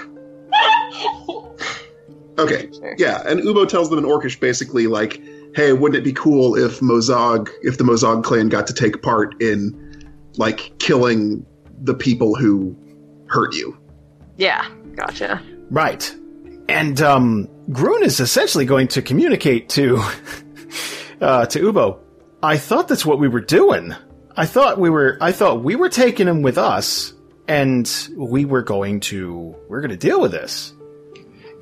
Okay, 2.38 2.70
yeah, 2.96 3.22
and 3.26 3.40
Uboh 3.40 3.68
tells 3.68 3.90
them 3.90 3.98
in 3.98 4.04
Orcish 4.06 4.40
basically 4.40 4.86
like, 4.86 5.20
"Hey, 5.54 5.74
wouldn't 5.74 5.98
it 6.00 6.04
be 6.04 6.12
cool 6.14 6.56
if 6.56 6.80
Mozogg, 6.80 7.50
if 7.62 7.76
the 7.76 7.84
Mozogg 7.84 8.24
clan 8.24 8.48
got 8.48 8.66
to 8.68 8.72
take 8.72 9.02
part 9.02 9.42
in 9.42 10.08
like 10.38 10.72
killing 10.78 11.44
the 11.82 11.92
people 11.92 12.34
who 12.34 12.74
hurt 13.28 13.54
you?" 13.54 13.76
Yeah, 14.40 14.66
gotcha. 14.94 15.42
Right. 15.68 16.16
And 16.66 16.98
um, 17.02 17.46
Grun 17.70 18.02
is 18.02 18.20
essentially 18.20 18.64
going 18.64 18.88
to 18.88 19.02
communicate 19.02 19.68
to 19.70 19.96
uh, 21.20 21.44
to 21.44 21.72
Uboh. 21.72 21.98
I 22.42 22.56
thought 22.56 22.88
that's 22.88 23.04
what 23.04 23.18
we 23.18 23.28
were 23.28 23.42
doing. 23.42 23.94
I 24.34 24.46
thought 24.46 24.78
we 24.78 24.88
were. 24.88 25.18
I 25.20 25.32
thought 25.32 25.62
we 25.62 25.76
were 25.76 25.90
taking 25.90 26.26
him 26.26 26.40
with 26.40 26.56
us, 26.56 27.12
and 27.48 27.86
we 28.16 28.46
were 28.46 28.62
going 28.62 29.00
to. 29.00 29.54
We're 29.68 29.82
going 29.82 29.90
to 29.90 29.98
deal 29.98 30.22
with 30.22 30.32
this. 30.32 30.72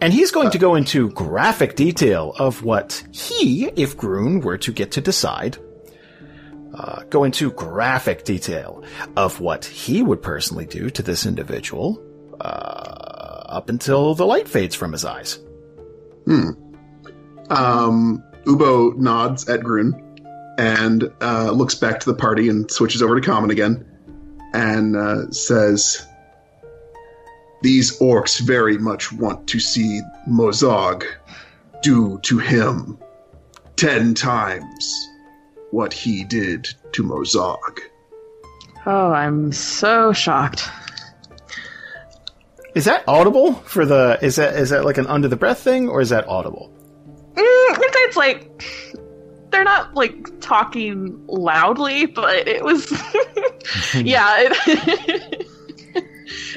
And 0.01 0.12
he's 0.12 0.31
going 0.31 0.51
to 0.51 0.59
go 0.59 0.76
into 0.76 1.11
graphic 1.11 1.74
detail 1.74 2.33
of 2.39 2.62
what 2.62 3.05
he, 3.11 3.66
if 3.74 3.97
Grun 3.97 4.39
were 4.39 4.59
to 4.59 4.70
get 4.70 4.93
to 4.93 5.01
decide, 5.01 5.59
uh, 6.72 7.03
go 7.11 7.24
into 7.24 7.51
graphic 7.51 8.24
detail 8.24 8.85
of 9.16 9.41
what 9.41 9.64
he 9.64 10.01
would 10.01 10.22
personally 10.22 10.66
do 10.66 10.91
to 10.91 11.03
this 11.03 11.26
individual 11.26 12.01
uh, 12.41 13.45
up 13.49 13.68
until 13.68 14.14
the 14.14 14.26
light 14.26 14.49
fades 14.49 14.74
from 14.74 14.93
his 14.93 15.05
eyes. 15.05 15.39
Hmm. 16.24 16.51
Um, 17.51 18.22
Uboh 18.45 18.97
nods 18.97 19.49
at 19.49 19.62
Grun 19.62 20.05
and 20.59 21.11
uh, 21.20 21.51
looks 21.51 21.74
back 21.74 22.01
to 22.01 22.11
the 22.11 22.16
party 22.16 22.49
and 22.49 22.70
switches 22.70 23.03
over 23.03 23.18
to 23.18 23.26
Common 23.26 23.51
again 23.51 23.86
and 24.53 24.97
uh, 24.97 25.30
says, 25.30 26.07
These 27.62 27.99
orcs 28.01 28.41
very 28.41 28.78
much 28.78 29.12
want 29.12 29.47
to 29.49 29.61
see 29.61 30.01
Mozogg 30.28 31.05
do 31.82 32.18
to 32.22 32.39
him 32.39 32.99
ten 33.76 34.14
times 34.14 35.09
what 35.70 35.93
he 35.93 36.24
did 36.24 36.68
to 36.93 37.03
Mozogg. 37.03 37.78
Oh, 38.86 39.12
I'm 39.12 39.53
so 39.53 40.12
shocked. 40.12 40.68
Is 42.79 42.85
that 42.85 43.03
audible 43.09 43.55
for 43.55 43.85
the? 43.85 44.20
Is 44.22 44.37
that 44.37 44.55
is 44.55 44.70
that 44.70 44.85
like 44.85 44.99
an 44.99 45.09
under 45.09 45.26
the 45.26 45.35
breath 45.35 45.59
thing, 45.59 45.89
or 45.89 46.01
is 46.01 46.11
that 46.11 46.29
audible? 46.29 46.72
Mm, 47.35 47.43
I'd 47.43 47.91
it's 48.07 48.16
like 48.16 48.62
they're 49.51 49.64
not 49.64 49.95
like 49.95 50.41
talking 50.41 51.20
loudly, 51.26 52.07
but 52.07 52.47
it 52.47 52.62
was 52.64 52.89
yeah, 53.97 54.37
it, 54.39 55.47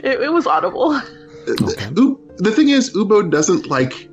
it 0.03 0.21
it 0.21 0.31
was 0.31 0.45
audible. 0.45 1.01
Okay. 1.47 1.89
U- 1.97 2.19
the 2.37 2.51
thing 2.51 2.69
is, 2.69 2.93
Uboh 2.93 3.31
doesn't 3.31 3.65
like. 3.65 4.07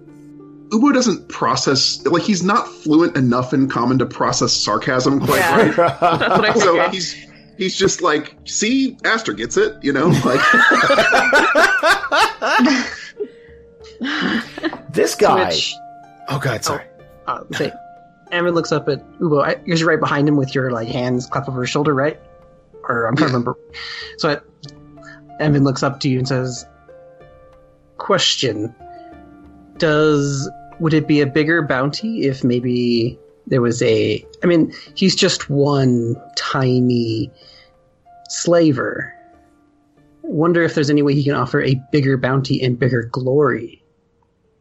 Uboh 0.71 0.95
doesn't 0.95 1.29
process 1.29 2.03
like 2.07 2.23
he's 2.23 2.43
not 2.43 2.67
fluent 2.69 3.19
enough 3.19 3.53
in 3.53 3.69
common 3.69 3.99
to 3.99 4.07
process 4.07 4.55
sarcasm 4.55 5.21
quite 5.21 5.41
Yeah. 5.41 5.57
right. 5.57 5.77
That's 6.01 6.39
what 6.39 6.45
I 6.47 6.55
so 6.55 6.89
he's 6.89 7.15
he's 7.59 7.77
just 7.77 8.01
like, 8.01 8.37
see, 8.45 8.97
Aster 9.05 9.35
gets 9.35 9.59
it, 9.59 9.77
you 9.83 9.93
know, 9.93 10.07
like 10.25 10.41
This 14.93 15.15
guy. 15.15 15.49
Which, 15.49 15.75
oh 16.29 16.39
god, 16.39 16.65
sorry. 16.65 16.85
uh, 17.27 17.43
say, 17.53 17.73
Amvin 18.33 18.55
looks 18.55 18.73
up 18.73 18.89
at 18.89 19.05
Uboh. 19.19 19.45
I, 19.45 19.61
you're 19.67 19.87
right 19.87 20.01
behind 20.01 20.29
him 20.29 20.37
with 20.37 20.55
your 20.55 20.71
like 20.71 20.89
hands 20.89 21.27
clapped 21.27 21.49
over 21.49 21.61
his 21.61 21.71
shoulder, 21.71 21.93
right? 21.95 22.19
Or 22.85 23.07
I'm 23.07 23.17
trying 23.17 23.31
to 23.31 23.35
remember. 23.35 23.59
So 24.17 24.31
I, 24.31 24.39
Amvin 25.43 25.65
looks 25.65 25.83
up 25.83 26.01
to 26.01 26.09
you 26.09 26.19
and 26.19 26.29
says, 26.29 26.67
"Question: 27.99 28.75
Does 29.79 30.49
would 30.81 30.95
it 30.95 31.09
be 31.09 31.21
a 31.21 31.27
bigger 31.27 31.63
bounty 31.63 32.23
if 32.23 32.45
maybe 32.45 33.19
there 33.49 33.63
was 33.63 33.83
a? 33.83 34.25
I 34.43 34.47
mean, 34.47 34.73
he's 34.95 35.17
just 35.17 35.51
one 35.51 36.17
tiny 36.37 37.31
slaver. 38.29 39.13
Wonder 40.23 40.63
if 40.63 40.75
there's 40.75 40.91
any 40.91 41.03
way 41.03 41.15
he 41.15 41.25
can 41.25 41.35
offer 41.35 41.63
a 41.63 41.81
bigger 41.91 42.17
bounty 42.17 42.63
and 42.63 42.79
bigger 42.79 43.05
glory." 43.05 43.83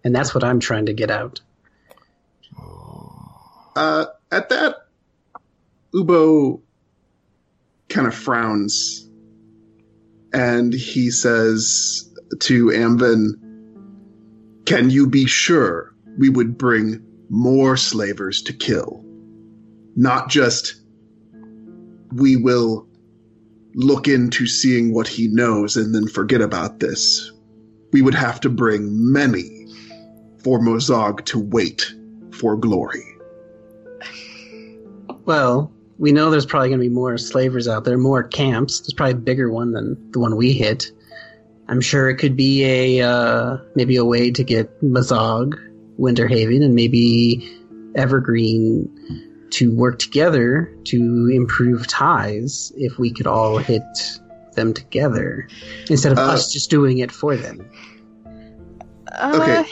And 0.04 0.16
that's 0.16 0.34
what 0.34 0.44
I'm 0.44 0.60
trying 0.60 0.86
to 0.86 0.94
get 0.94 1.12
out. 1.12 1.42
uh, 3.76 4.06
at 4.32 4.50
that, 4.50 4.88
Uboh 5.94 6.62
kind 7.90 8.08
of 8.08 8.16
frowns, 8.16 9.08
and 10.34 10.74
he 10.74 11.12
says 11.12 12.10
to 12.40 12.68
Amvin, 12.68 13.34
"Can 14.66 14.90
you 14.90 15.08
be 15.08 15.26
sure 15.26 15.94
we 16.18 16.30
would 16.30 16.58
bring 16.58 17.07
more 17.30 17.78
slavers 17.78 18.42
to 18.44 18.54
kill, 18.54 19.04
not 19.96 20.30
just 20.30 20.76
we 22.14 22.36
will." 22.36 22.86
Look 23.80 24.08
into 24.08 24.48
seeing 24.48 24.92
what 24.92 25.08
he 25.08 25.28
knows 25.28 25.78
and 25.78 25.94
then 25.94 26.08
forget 26.08 26.42
about 26.42 26.80
this. 26.80 27.32
We 27.94 28.02
would 28.02 28.16
have 28.16 28.40
to 28.40 28.50
bring 28.50 29.12
many 29.12 29.68
for 30.44 30.60
Mozogg 30.60 31.26
to 31.26 31.38
wait 31.38 31.94
for 32.32 32.58
glory. 32.58 33.06
Well, 35.26 35.72
we 36.00 36.12
know 36.12 36.32
there's 36.32 36.48
probably 36.48 36.70
going 36.70 36.80
to 36.80 36.86
be 36.86 36.94
more 36.94 37.20
slavers 37.20 37.68
out 37.68 37.84
there, 37.84 38.00
more 38.00 38.24
camps. 38.24 38.80
There's 38.80 38.94
probably 38.94 39.14
a 39.14 39.18
bigger 39.18 39.52
one 39.52 39.74
than 39.74 40.12
the 40.12 40.20
one 40.20 40.38
we 40.38 40.54
hit. 40.54 40.92
I'm 41.68 41.82
sure 41.82 42.10
it 42.10 42.16
could 42.16 42.36
be 42.36 42.64
a 42.64 43.08
uh, 43.08 43.58
maybe 43.76 43.98
a 43.98 44.06
way 44.06 44.32
to 44.32 44.44
get 44.44 44.82
Mozogg, 44.82 45.54
Winterhaven, 46.00 46.64
and 46.64 46.76
maybe 46.76 47.48
Evergreen 47.96 48.90
to 49.52 49.74
work 49.74 49.98
together 50.00 50.72
to 50.86 51.30
improve 51.34 51.88
ties 51.88 52.72
if 52.76 53.00
we 53.00 53.12
could 53.12 53.28
all 53.28 53.58
hit 53.58 53.82
them 54.56 54.74
together 54.74 55.48
instead 55.90 56.12
of 56.12 56.18
Uh, 56.18 56.24
us 56.24 56.52
just 56.52 56.70
doing 56.70 56.98
it 56.98 57.12
for 57.12 57.36
them. 57.36 57.66
Uh, 59.14 59.40
Okay. 59.42 59.66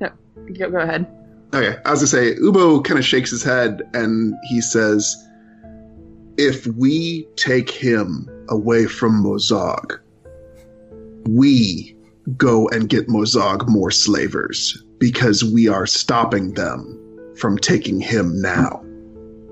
no, 0.00 0.10
go, 0.56 0.70
go 0.70 0.78
ahead. 0.78 1.06
Okay, 1.52 1.68
as 1.68 1.76
I 1.84 1.90
was 1.90 2.12
gonna 2.12 2.24
say, 2.24 2.34
Uboh 2.36 2.84
kind 2.84 2.98
of 2.98 3.04
shakes 3.04 3.30
his 3.30 3.42
head 3.42 3.82
and 3.94 4.34
he 4.48 4.60
says, 4.60 5.16
"If 6.36 6.66
we 6.66 7.26
take 7.36 7.70
him 7.70 8.28
away 8.48 8.86
from 8.86 9.22
Mozogg, 9.24 9.98
we 11.26 11.96
go 12.36 12.68
and 12.68 12.88
get 12.88 13.08
Mozogg 13.08 13.68
more 13.68 13.90
slavers 13.90 14.83
because 14.98 15.44
we 15.44 15.68
are 15.68 15.86
stopping 15.86 16.54
them 16.54 17.00
from 17.36 17.58
taking 17.58 18.00
him 18.00 18.40
now. 18.40 18.84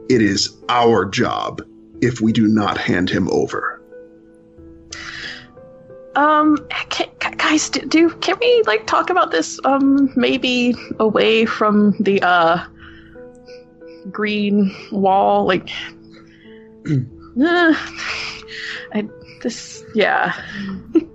It 0.08 0.22
is 0.22 0.56
our 0.68 1.04
job 1.04 1.62
if 2.00 2.20
we 2.20 2.32
do 2.32 2.46
not 2.46 2.78
hand 2.78 3.08
him 3.08 3.28
over. 3.30 3.80
Um, 6.14 6.58
ca 6.90 7.06
ca- 7.20 7.34
guys, 7.36 7.70
do, 7.70 7.80
do 7.86 8.10
can 8.10 8.36
we 8.38 8.62
like 8.66 8.86
talk 8.86 9.08
about 9.08 9.30
this? 9.30 9.58
Um, 9.64 10.12
maybe 10.14 10.74
away 10.98 11.46
from 11.46 11.94
the 12.00 12.20
uh 12.22 12.64
green 14.10 14.74
wall, 14.90 15.46
like. 15.46 15.70
uh, 16.90 17.74
I 18.92 19.08
this 19.42 19.84
yeah. 19.94 20.34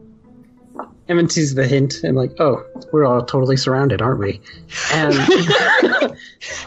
Amvin 1.09 1.31
sees 1.31 1.55
the 1.55 1.65
hint 1.65 2.03
and 2.03 2.17
like, 2.17 2.31
oh, 2.39 2.65
we're 2.91 3.05
all 3.05 3.23
totally 3.23 3.55
surrounded, 3.57 4.01
aren't 4.01 4.19
we? 4.19 4.41
And 4.93 5.13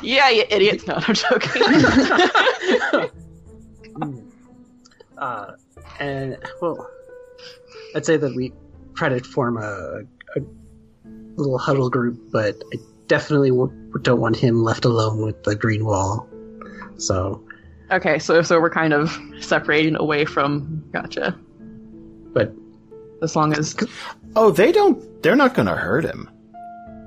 Yeah, 0.03 0.31
you 0.31 0.45
idiots. 0.51 0.87
No, 0.87 0.95
I'm 0.97 1.15
joking. 1.15 1.63
uh, 5.19 5.53
and 5.99 6.39
well, 6.61 6.89
I'd 7.95 8.07
say 8.07 8.17
that 8.17 8.35
we 8.35 8.53
try 8.95 9.09
to 9.11 9.21
form 9.21 9.57
a, 9.59 10.03
a 10.37 10.41
little 11.37 11.59
huddle 11.59 11.91
group, 11.91 12.19
but 12.33 12.57
I 12.73 12.79
definitely 13.09 13.51
w- 13.51 13.73
don't 14.03 14.21
want 14.21 14.37
him 14.37 14.63
left 14.63 14.85
alone 14.85 15.23
with 15.23 15.43
the 15.45 15.55
green 15.55 15.85
wall. 15.85 16.27
So, 16.97 17.43
okay, 17.91 18.19
so 18.19 18.43
so 18.43 18.61
we're 18.61 18.71
kind 18.71 18.93
of 18.93 19.17
separating 19.41 19.97
away 19.97 20.25
from. 20.25 20.85
Gotcha. 20.93 21.39
but 22.33 22.53
As 23.23 23.37
long 23.37 23.53
as 23.53 23.75
Oh, 24.37 24.51
they 24.51 24.73
don't. 24.73 25.23
They're 25.23 25.37
not 25.37 25.55
going 25.55 25.67
to 25.67 25.75
hurt 25.75 26.05
him. 26.05 26.29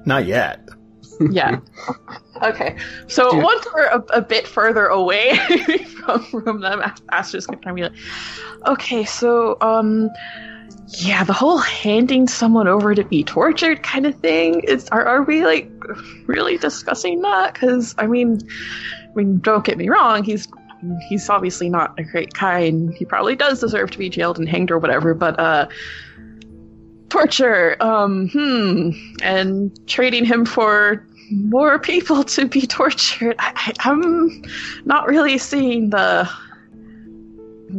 Not 0.06 0.26
yet. 0.26 0.68
yeah. 1.32 1.60
Okay, 2.42 2.76
so 3.08 3.32
Dude. 3.32 3.44
once 3.44 3.66
we're 3.74 3.86
a, 3.86 4.00
a 4.14 4.22
bit 4.22 4.48
further 4.48 4.88
away 4.88 5.38
from, 6.06 6.24
from 6.24 6.62
them, 6.62 6.82
Aster's 7.12 7.46
gonna 7.46 7.62
kind 7.62 7.72
of 7.72 7.76
be 7.76 7.84
like, 7.84 8.68
okay, 8.68 9.06
so 9.06 9.58
um, 9.62 10.10
yeah, 10.88 11.24
the 11.24 11.34
whole 11.34 11.60
handing 11.60 12.28
someone 12.28 12.68
over 12.68 12.96
to 12.96 13.04
be 13.04 13.24
tortured 13.24 13.84
kind 13.84 14.06
of 14.06 14.16
thing 14.16 14.62
is 14.62 14.90
are, 14.90 15.06
are 15.06 15.24
we 15.24 15.46
like 15.46 15.70
really 16.26 16.58
discussing 16.58 17.22
that? 17.22 17.54
Because 17.54 17.96
I 17.98 18.08
mean, 18.08 18.40
I 19.10 19.16
mean, 19.16 19.40
don't 19.40 19.64
get 19.64 19.78
me 19.78 19.90
wrong, 19.90 20.24
he's 20.24 20.48
he's 21.08 21.30
obviously 21.30 21.70
not 21.70 21.98
a 21.98 22.04
great 22.04 22.34
guy, 22.34 22.60
and 22.60 22.94
he 22.94 23.06
probably 23.06 23.36
does 23.36 23.60
deserve 23.60 23.92
to 23.92 23.98
be 23.98 24.10
jailed 24.10 24.38
and 24.38 24.50
hanged 24.50 24.72
or 24.72 24.80
whatever, 24.80 25.14
but 25.14 25.40
uh. 25.40 25.68
Torture, 27.14 27.78
um, 27.80 28.28
hmm, 28.30 28.90
and 29.22 29.88
trading 29.88 30.26
him 30.26 30.48
for 30.48 31.06
more 31.30 31.78
people 31.78 32.24
to 32.24 32.48
be 32.48 32.66
tortured. 32.66 33.36
I, 33.38 33.54
I, 33.56 33.92
I'm 33.92 34.44
not 34.86 35.08
really 35.08 35.38
seeing 35.38 35.92
the 35.92 36.28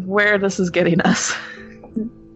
where 0.06 0.38
this 0.38 0.60
is 0.60 0.70
getting 0.70 1.00
us. 1.00 1.36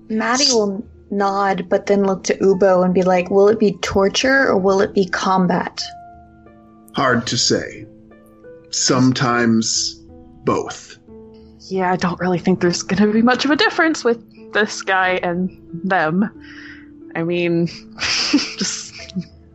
Maddy 0.08 0.46
will 0.46 0.84
nod, 1.12 1.68
but 1.68 1.86
then 1.86 2.02
look 2.02 2.24
to 2.24 2.34
Uboh 2.38 2.84
and 2.84 2.92
be 2.92 3.02
like, 3.02 3.30
"Will 3.30 3.46
it 3.46 3.60
be 3.60 3.74
torture 3.74 4.48
or 4.48 4.58
will 4.58 4.80
it 4.80 4.92
be 4.92 5.06
combat?" 5.06 5.80
Hard 6.96 7.28
to 7.28 7.38
say. 7.38 7.86
Sometimes 8.70 9.94
both. 10.42 10.98
Yeah, 11.68 11.92
I 11.92 11.96
don't 11.96 12.18
really 12.18 12.40
think 12.40 12.58
there's 12.58 12.82
going 12.82 13.00
to 13.00 13.12
be 13.12 13.22
much 13.22 13.44
of 13.44 13.52
a 13.52 13.56
difference 13.56 14.02
with 14.02 14.52
this 14.52 14.82
guy 14.82 15.20
and 15.22 15.48
them. 15.84 16.28
I 17.14 17.22
mean, 17.22 17.66
just 17.98 18.94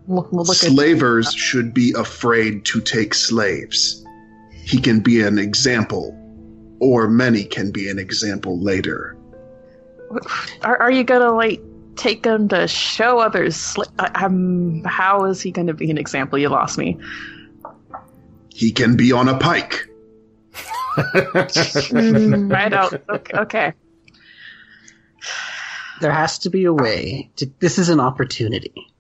look, 0.08 0.32
look 0.32 0.49
at 0.49 0.56
Slavers 0.56 1.34
should 1.34 1.74
be 1.74 1.93
afraid 1.97 2.66
to 2.66 2.82
take 2.82 3.14
slaves. 3.14 4.04
He 4.66 4.80
can 4.80 4.99
be 4.99 5.22
an 5.22 5.38
example, 5.38 6.18
or 6.80 7.08
many 7.08 7.43
can 7.43 7.72
be 7.72 7.89
an 7.89 7.99
example 7.99 8.60
later. 8.60 9.18
Are, 10.62 10.78
are 10.78 10.91
you 10.91 11.04
gonna 11.04 11.32
like 11.32 11.62
take 11.95 12.26
him 12.26 12.47
to 12.49 12.68
show 12.68 13.20
others? 13.20 13.56
Sli- 13.56 14.24
um, 14.24 14.84
how 14.86 15.26
is 15.26 15.41
he 15.41 15.51
gonna 15.51 15.74
be 15.74 15.89
an 15.91 15.97
example? 15.97 16.38
You 16.39 16.49
lost 16.49 16.78
me. 16.78 16.97
He 18.49 18.72
can 18.72 18.95
be 18.95 19.12
on 19.12 19.28
a 19.28 19.38
pike. 19.38 19.89
right 21.93 22.74
out. 22.74 22.93
Okay. 23.10 23.38
okay. 23.38 23.74
There 26.04 26.12
has 26.12 26.38
to 26.39 26.49
be 26.49 26.66
a 26.66 26.74
way 26.74 27.30
to 27.38 27.49
this 27.60 27.80
is 27.80 27.88
an 27.88 28.01
opportunity 28.01 28.91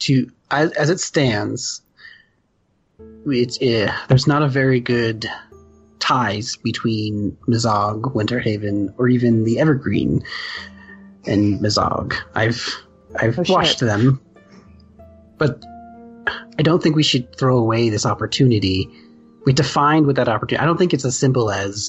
to 0.00 0.28
as, 0.50 0.72
as 0.72 0.90
it 0.90 0.98
stands 0.98 1.82
it's 3.26 3.62
uh, 3.62 3.94
there's 4.08 4.26
not 4.26 4.42
a 4.42 4.48
very 4.48 4.80
good 4.80 5.26
ties 6.00 6.56
between 6.56 7.36
Mozogg, 7.46 8.12
Winterhaven, 8.12 8.92
or 8.98 9.06
even 9.06 9.44
the 9.44 9.60
Evergreen 9.60 10.24
and 11.26 11.60
Mozogg. 11.60 12.14
I've 12.34 12.60
I've 13.14 13.38
Oh, 13.38 13.44
shit. 13.44 13.54
watched 13.54 13.78
them, 13.80 14.20
but 15.38 15.64
I 16.58 16.62
don't 16.62 16.82
think 16.82 16.96
we 16.96 17.04
should 17.04 17.36
throw 17.36 17.56
away 17.56 17.88
this 17.88 18.04
opportunity. 18.04 18.90
We 19.46 19.52
defined 19.52 20.06
what 20.08 20.16
that 20.16 20.28
opportunity. 20.28 20.60
I 20.60 20.66
don't 20.66 20.76
think 20.76 20.92
it's 20.92 21.04
as 21.04 21.16
simple 21.16 21.52
as 21.52 21.88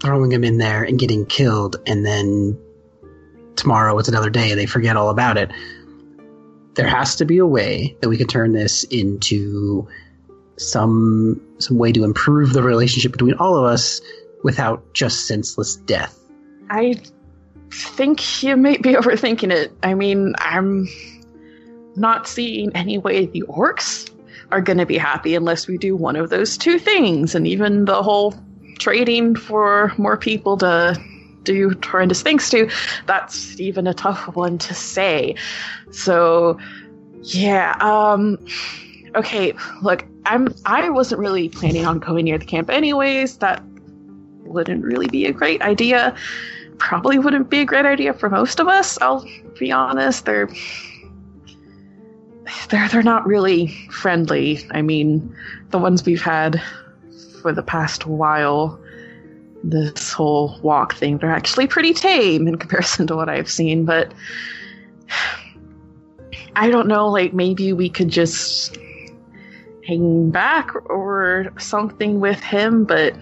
throwing 0.00 0.30
him 0.30 0.44
in 0.44 0.58
there 0.58 0.84
and 0.84 0.98
getting 0.98 1.24
killed, 1.24 1.76
and 1.86 2.04
then 2.04 2.58
tomorrow 3.60 3.98
it's 3.98 4.08
another 4.08 4.30
day 4.30 4.54
they 4.54 4.66
forget 4.66 4.96
all 4.96 5.10
about 5.10 5.36
it. 5.36 5.50
There 6.74 6.88
has 6.88 7.16
to 7.16 7.24
be 7.24 7.38
a 7.38 7.46
way 7.46 7.96
that 8.00 8.08
we 8.08 8.16
can 8.16 8.26
turn 8.26 8.52
this 8.52 8.84
into 8.84 9.86
some 10.56 11.40
some 11.58 11.78
way 11.78 11.92
to 11.92 12.04
improve 12.04 12.52
the 12.52 12.62
relationship 12.62 13.12
between 13.12 13.34
all 13.34 13.56
of 13.56 13.64
us 13.64 14.00
without 14.42 14.82
just 14.94 15.26
senseless 15.26 15.76
death. 15.76 16.18
I 16.70 17.00
think 17.70 18.42
you 18.42 18.56
may 18.56 18.76
be 18.76 18.94
overthinking 18.94 19.52
it. 19.52 19.72
I 19.82 19.94
mean, 19.94 20.34
I'm 20.38 20.88
not 21.96 22.26
seeing 22.26 22.74
any 22.74 22.98
way 22.98 23.26
the 23.26 23.42
orcs 23.42 24.10
are 24.50 24.60
going 24.60 24.78
to 24.78 24.86
be 24.86 24.98
happy 24.98 25.34
unless 25.34 25.66
we 25.66 25.78
do 25.78 25.96
one 25.96 26.16
of 26.16 26.30
those 26.30 26.56
two 26.56 26.78
things. 26.78 27.34
And 27.34 27.46
even 27.46 27.84
the 27.84 28.02
whole 28.02 28.34
trading 28.78 29.36
for 29.36 29.92
more 29.98 30.16
people 30.16 30.56
to 30.58 31.00
do 31.44 31.72
horrendous 31.84 32.22
things 32.22 32.48
to, 32.50 32.70
that's 33.06 33.58
even 33.60 33.86
a 33.86 33.94
tough 33.94 34.34
one 34.34 34.58
to 34.58 34.74
say. 34.74 35.34
So, 35.90 36.58
yeah, 37.22 37.76
um, 37.80 38.38
okay, 39.14 39.54
look, 39.82 40.04
I'm, 40.26 40.54
I 40.66 40.90
wasn't 40.90 41.20
really 41.20 41.48
planning 41.48 41.86
on 41.86 41.98
going 41.98 42.24
near 42.24 42.38
the 42.38 42.44
camp 42.44 42.70
anyways. 42.70 43.38
That 43.38 43.62
wouldn't 44.44 44.84
really 44.84 45.08
be 45.08 45.26
a 45.26 45.32
great 45.32 45.62
idea 45.62 46.14
probably 46.80 47.18
wouldn't 47.18 47.50
be 47.50 47.60
a 47.60 47.64
great 47.64 47.86
idea 47.86 48.12
for 48.12 48.28
most 48.28 48.58
of 48.58 48.66
us. 48.66 48.98
I'll 49.00 49.24
be 49.58 49.70
honest. 49.70 50.24
They're 50.24 50.48
they're 52.70 52.88
they're 52.88 53.02
not 53.02 53.24
really 53.26 53.68
friendly. 53.90 54.66
I 54.72 54.82
mean, 54.82 55.36
the 55.70 55.78
ones 55.78 56.04
we've 56.04 56.22
had 56.22 56.60
for 57.40 57.52
the 57.52 57.62
past 57.62 58.06
while, 58.06 58.80
this 59.62 60.12
whole 60.12 60.58
walk 60.62 60.94
thing, 60.94 61.18
they're 61.18 61.30
actually 61.30 61.66
pretty 61.66 61.92
tame 61.92 62.46
in 62.48 62.56
comparison 62.56 63.06
to 63.08 63.16
what 63.16 63.28
I've 63.28 63.50
seen. 63.50 63.84
But 63.84 64.12
I 66.56 66.70
don't 66.70 66.88
know. 66.88 67.08
Like 67.08 67.32
maybe 67.32 67.72
we 67.72 67.88
could 67.88 68.08
just 68.08 68.78
hang 69.86 70.30
back 70.30 70.74
or 70.90 71.52
something 71.58 72.20
with 72.20 72.40
him, 72.40 72.84
but. 72.84 73.14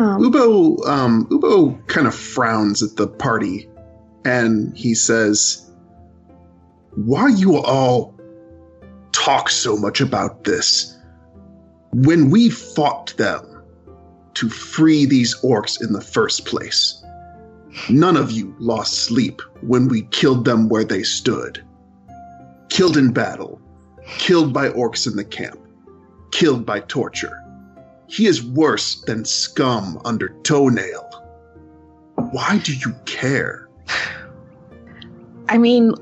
Um, 0.00 0.22
Uboh, 0.22 0.86
um, 0.86 1.26
Uboh 1.26 1.84
kind 1.88 2.06
of 2.06 2.14
frowns 2.14 2.82
at 2.82 2.96
the 2.96 3.08
party, 3.08 3.68
and 4.24 4.76
he 4.76 4.94
says, 4.94 5.72
"Why 6.94 7.28
you 7.28 7.56
all 7.56 8.14
talk 9.10 9.50
so 9.50 9.76
much 9.76 10.00
about 10.00 10.44
this? 10.44 10.96
When 11.92 12.30
we 12.30 12.48
fought 12.48 13.12
them 13.16 13.47
to 14.38 14.48
free 14.48 15.04
these 15.04 15.34
orcs 15.42 15.82
in 15.82 15.92
the 15.92 16.00
first 16.00 16.46
place, 16.46 17.02
none 17.90 18.16
of 18.16 18.30
you 18.30 18.54
lost 18.60 19.02
sleep 19.02 19.42
when 19.62 19.88
we 19.88 20.02
killed 20.12 20.44
them 20.44 20.68
where 20.68 20.84
they 20.84 21.02
stood. 21.02 21.60
Killed 22.68 22.96
in 22.96 23.12
battle, 23.12 23.60
killed 24.18 24.52
by 24.52 24.68
orcs 24.68 25.08
in 25.08 25.16
the 25.16 25.24
camp, 25.24 25.58
killed 26.30 26.64
by 26.64 26.78
torture." 26.78 27.42
He 28.06 28.26
is 28.26 28.44
worse 28.44 29.02
than 29.06 29.24
scum 29.24 30.00
under 30.04 30.28
toenail. 30.44 31.04
Why 32.30 32.58
do 32.58 32.72
you 32.72 32.94
care? 33.06 33.68
I 35.48 35.58
mean, 35.58 35.94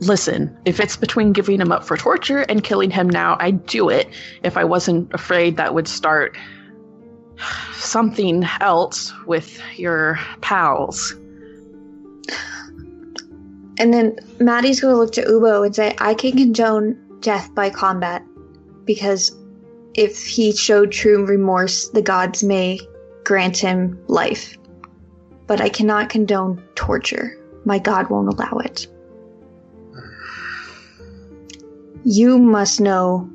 listen, 0.00 0.56
if 0.66 0.78
it's 0.78 0.96
between 0.96 1.32
giving 1.32 1.60
him 1.60 1.72
up 1.72 1.84
for 1.84 1.96
torture 1.96 2.40
and 2.48 2.62
killing 2.62 2.90
him 2.90 3.10
now, 3.10 3.36
I'd 3.40 3.66
do 3.66 3.88
it 3.88 4.08
if 4.44 4.56
I 4.56 4.64
wasn't 4.64 5.12
afraid 5.12 5.56
that 5.56 5.74
would 5.74 5.88
start 5.88 6.36
something 7.74 8.44
else 8.60 9.12
with 9.26 9.60
your 9.76 10.18
pals. 10.40 11.14
And 13.78 13.92
then 13.92 14.18
Maddy's 14.38 14.80
going 14.80 14.94
to 14.94 14.98
look 14.98 15.12
to 15.12 15.24
Uboh 15.24 15.66
and 15.66 15.74
say, 15.74 15.96
I 15.98 16.14
can 16.14 16.32
condone 16.32 16.98
death 17.20 17.54
by 17.54 17.70
combat 17.70 18.24
because 18.84 19.36
if 19.94 20.24
he 20.26 20.52
showed 20.52 20.92
true 20.92 21.24
remorse, 21.26 21.88
the 21.88 22.02
gods 22.02 22.42
may 22.42 22.78
grant 23.24 23.56
him 23.56 24.02
life. 24.08 24.56
But 25.46 25.60
I 25.60 25.68
cannot 25.68 26.10
condone 26.10 26.62
torture. 26.74 27.38
My 27.64 27.78
god 27.78 28.08
won't 28.08 28.28
allow 28.28 28.58
it. 28.58 28.86
You 32.04 32.38
must 32.38 32.80
know 32.80 33.30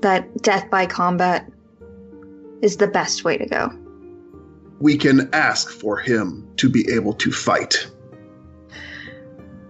that 0.00 0.42
death 0.42 0.70
by 0.70 0.86
combat 0.86 1.50
is 2.62 2.76
the 2.76 2.86
best 2.86 3.24
way 3.24 3.36
to 3.36 3.46
go. 3.46 3.72
We 4.80 4.96
can 4.96 5.28
ask 5.32 5.70
for 5.70 5.96
him 5.96 6.48
to 6.56 6.68
be 6.68 6.88
able 6.90 7.14
to 7.14 7.32
fight. 7.32 7.88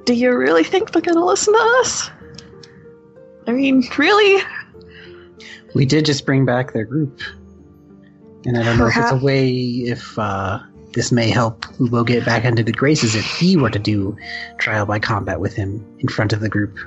Do 0.04 0.14
you 0.14 0.36
really 0.36 0.64
think 0.64 0.92
they're 0.92 1.02
gonna 1.02 1.24
listen 1.24 1.54
to 1.54 1.60
us? 1.80 2.10
I 3.46 3.52
mean, 3.52 3.82
really? 3.96 4.42
We 5.74 5.86
did 5.86 6.04
just 6.04 6.26
bring 6.26 6.44
back 6.44 6.72
their 6.72 6.84
group. 6.84 7.20
And 8.44 8.56
I 8.56 8.62
don't 8.62 8.78
know 8.78 8.86
if 8.86 8.96
it's 8.96 9.10
a 9.10 9.16
way 9.16 9.50
if 9.50 10.18
uh, 10.18 10.60
this 10.92 11.12
may 11.12 11.28
help 11.28 11.64
Uboh 11.76 12.06
get 12.06 12.24
back 12.24 12.44
into 12.44 12.62
the 12.62 12.72
graces 12.72 13.14
if 13.14 13.24
he 13.24 13.56
were 13.56 13.70
to 13.70 13.78
do 13.78 14.16
trial 14.58 14.86
by 14.86 14.98
combat 14.98 15.40
with 15.40 15.54
him 15.54 15.84
in 15.98 16.08
front 16.08 16.32
of 16.32 16.40
the 16.40 16.48
group. 16.48 16.78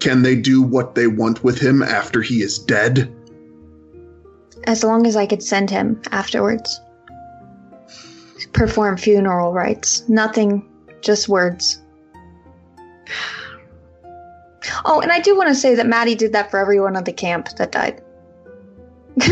Can 0.00 0.22
they 0.22 0.36
do 0.36 0.62
what 0.62 0.94
they 0.94 1.06
want 1.06 1.42
with 1.44 1.58
him 1.58 1.82
after 1.82 2.22
he 2.22 2.42
is 2.42 2.58
dead? 2.58 3.12
As 4.66 4.84
long 4.84 5.06
as 5.06 5.16
I 5.16 5.26
could 5.26 5.42
send 5.42 5.70
him 5.70 6.00
afterwards. 6.12 6.80
Perform 8.52 8.96
funeral 8.96 9.52
rites. 9.52 10.08
Nothing, 10.08 10.68
just 11.00 11.28
words. 11.28 11.80
Oh, 14.84 15.00
and 15.00 15.10
I 15.10 15.20
do 15.20 15.36
want 15.36 15.48
to 15.48 15.54
say 15.54 15.74
that 15.74 15.86
Maddy 15.86 16.14
did 16.14 16.32
that 16.32 16.50
for 16.50 16.58
everyone 16.58 16.96
at 16.96 17.04
the 17.04 17.12
camp 17.12 17.48
that 17.56 17.72
died. 17.72 18.02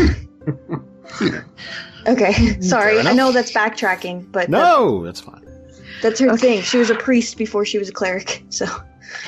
okay, 2.07 2.59
sorry. 2.61 2.99
I 2.99 3.13
know 3.13 3.31
that's 3.31 3.51
backtracking, 3.51 4.31
but 4.31 4.49
that- 4.49 4.51
No, 4.51 5.03
that's 5.05 5.21
fine. 5.21 5.45
that's 6.01 6.19
her 6.19 6.27
Okay. 6.29 6.37
thing. 6.37 6.61
She 6.63 6.77
was 6.77 6.89
a 6.89 6.95
priest 6.95 7.37
before 7.37 7.63
she 7.65 7.77
was 7.77 7.89
a 7.89 7.93
cleric, 7.93 8.43
so. 8.49 8.65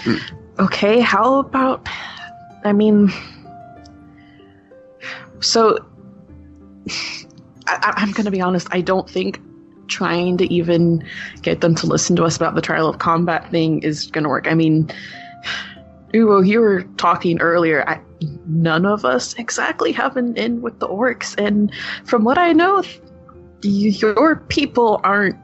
Hmm. 0.04 0.18
Okay, 0.60 1.00
how 1.00 1.40
about. 1.40 1.88
I 2.64 2.74
mean. 2.74 3.12
So. 5.40 5.78
I, 7.68 7.94
I'm 7.98 8.12
gonna 8.12 8.32
be 8.32 8.42
honest, 8.42 8.68
I 8.72 8.82
don't 8.82 9.10
think 9.10 9.40
trying 9.88 10.38
to 10.38 10.52
even 10.54 11.06
get 11.42 11.62
them 11.62 11.76
to 11.76 11.88
listen 11.88 12.16
to 12.16 12.24
us 12.24 12.36
about 12.36 12.56
the 12.56 12.62
trial 12.62 12.88
of 12.88 13.00
combat 13.00 13.50
thing 13.52 13.82
is 13.84 14.08
gonna 14.08 14.30
work. 14.30 14.48
I 14.48 14.54
mean. 14.54 14.90
Uboh, 16.14 16.46
you 16.46 16.60
were 16.60 16.84
talking 16.98 17.42
earlier. 17.42 17.84
I, 17.90 18.00
none 18.46 18.86
of 18.86 19.04
us 19.04 19.34
exactly 19.40 19.92
have 19.94 20.16
an 20.16 20.38
in 20.38 20.62
with 20.62 20.78
the 20.78 20.88
orcs, 20.88 21.36
and 21.44 21.72
from 22.06 22.24
what 22.24 22.38
I 22.38 22.54
know, 22.54 22.84
your 23.64 24.36
people 24.48 25.02
aren't 25.04 25.36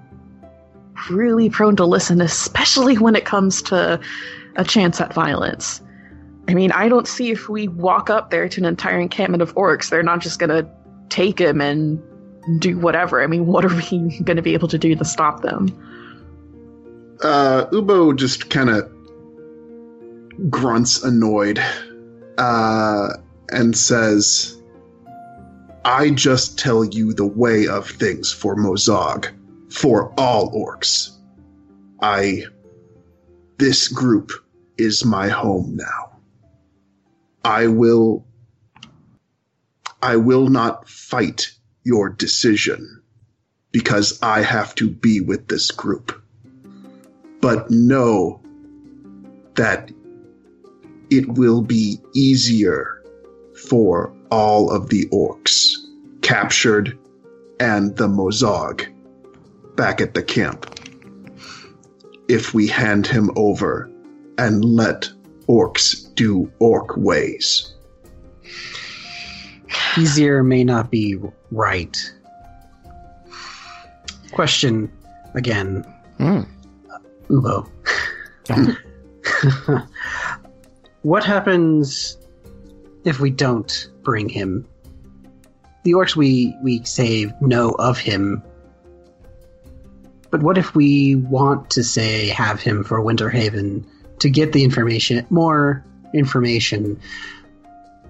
really 1.09 1.49
prone 1.49 1.75
to 1.77 1.85
listen, 1.85 2.21
especially 2.21 2.97
when 2.97 3.15
it 3.15 3.25
comes 3.25 3.61
to 3.63 3.99
a 4.55 4.63
chance 4.63 4.99
at 5.01 5.13
violence. 5.13 5.81
I 6.47 6.53
mean, 6.53 6.71
I 6.71 6.89
don't 6.89 7.07
see 7.07 7.31
if 7.31 7.47
we 7.47 7.67
walk 7.67 8.09
up 8.09 8.31
there 8.31 8.49
to 8.49 8.61
an 8.61 8.65
entire 8.65 8.99
encampment 8.99 9.41
of 9.41 9.53
orcs, 9.55 9.89
they're 9.89 10.03
not 10.03 10.19
just 10.19 10.39
gonna 10.39 10.69
take 11.09 11.39
him 11.39 11.61
and 11.61 12.01
do 12.59 12.77
whatever. 12.77 13.21
I 13.21 13.27
mean, 13.27 13.45
what 13.45 13.65
are 13.65 13.75
we 13.75 14.19
gonna 14.23 14.41
be 14.41 14.53
able 14.53 14.67
to 14.69 14.77
do 14.77 14.95
to 14.95 15.05
stop 15.05 15.41
them? 15.41 15.67
Uh, 17.21 17.65
Uboh 17.71 18.15
just 18.15 18.49
kind 18.49 18.69
of 18.69 18.89
grunts 20.49 21.03
annoyed 21.03 21.59
uh, 22.37 23.09
and 23.49 23.77
says, 23.77 24.55
I 25.83 26.11
just 26.11 26.57
tell 26.57 26.85
you 26.85 27.13
the 27.13 27.25
way 27.25 27.67
of 27.67 27.89
things 27.89 28.31
for 28.31 28.55
Mozogg, 28.55 29.27
for 29.71 30.13
all 30.17 30.51
orcs. 30.51 31.17
I. 32.01 32.43
This 33.57 33.89
group 33.89 34.31
is 34.77 35.03
my 35.03 35.27
home 35.27 35.75
now. 35.75 36.17
I 37.43 37.67
will. 37.67 38.25
I 40.01 40.15
will 40.15 40.47
not 40.47 40.87
fight 40.87 41.51
your 41.83 42.09
decision 42.09 43.01
because 43.71 44.19
I 44.21 44.41
have 44.41 44.75
to 44.75 44.89
be 44.89 45.21
with 45.21 45.47
this 45.47 45.71
group 45.71 46.19
but 47.41 47.69
know 47.69 48.41
that 49.55 49.91
it 51.09 51.27
will 51.27 51.61
be 51.61 51.99
easier 52.13 53.03
for 53.67 54.13
all 54.31 54.71
of 54.71 54.89
the 54.89 55.05
orcs 55.07 55.73
captured 56.21 56.97
and 57.59 57.95
the 57.95 58.07
Mozogg 58.07 58.85
back 59.75 60.01
at 60.01 60.13
the 60.13 60.23
camp 60.23 60.79
if 62.27 62.53
we 62.53 62.67
hand 62.67 63.07
him 63.07 63.31
over 63.35 63.89
and 64.37 64.63
let 64.63 65.09
orcs 65.47 66.13
do 66.15 66.51
orc 66.59 66.95
ways. 66.95 67.73
Easier 69.97 70.43
may 70.43 70.63
not 70.63 70.91
be 70.91 71.17
right. 71.51 72.13
Question 74.31 74.91
again, 75.33 75.83
Hmm. 76.19 76.41
Uboh. 77.29 77.67
what 81.01 81.23
happens 81.23 82.17
if 83.05 83.19
we 83.19 83.29
don't 83.31 83.87
bring 84.03 84.27
him? 84.27 84.67
The 85.83 85.93
orcs 85.93 86.15
we, 86.15 86.55
we 86.61 86.83
save 86.83 87.31
know 87.41 87.71
of 87.79 87.97
him. 87.97 88.43
But 90.29 90.43
what 90.43 90.57
if 90.57 90.75
we 90.75 91.15
want 91.15 91.69
to 91.71 91.83
say 91.83 92.27
have 92.27 92.59
him 92.61 92.83
for 92.83 92.99
Winterhaven 92.99 93.85
to 94.19 94.29
get 94.29 94.51
the 94.51 94.63
information, 94.65 95.25
more 95.29 95.83
information 96.13 96.99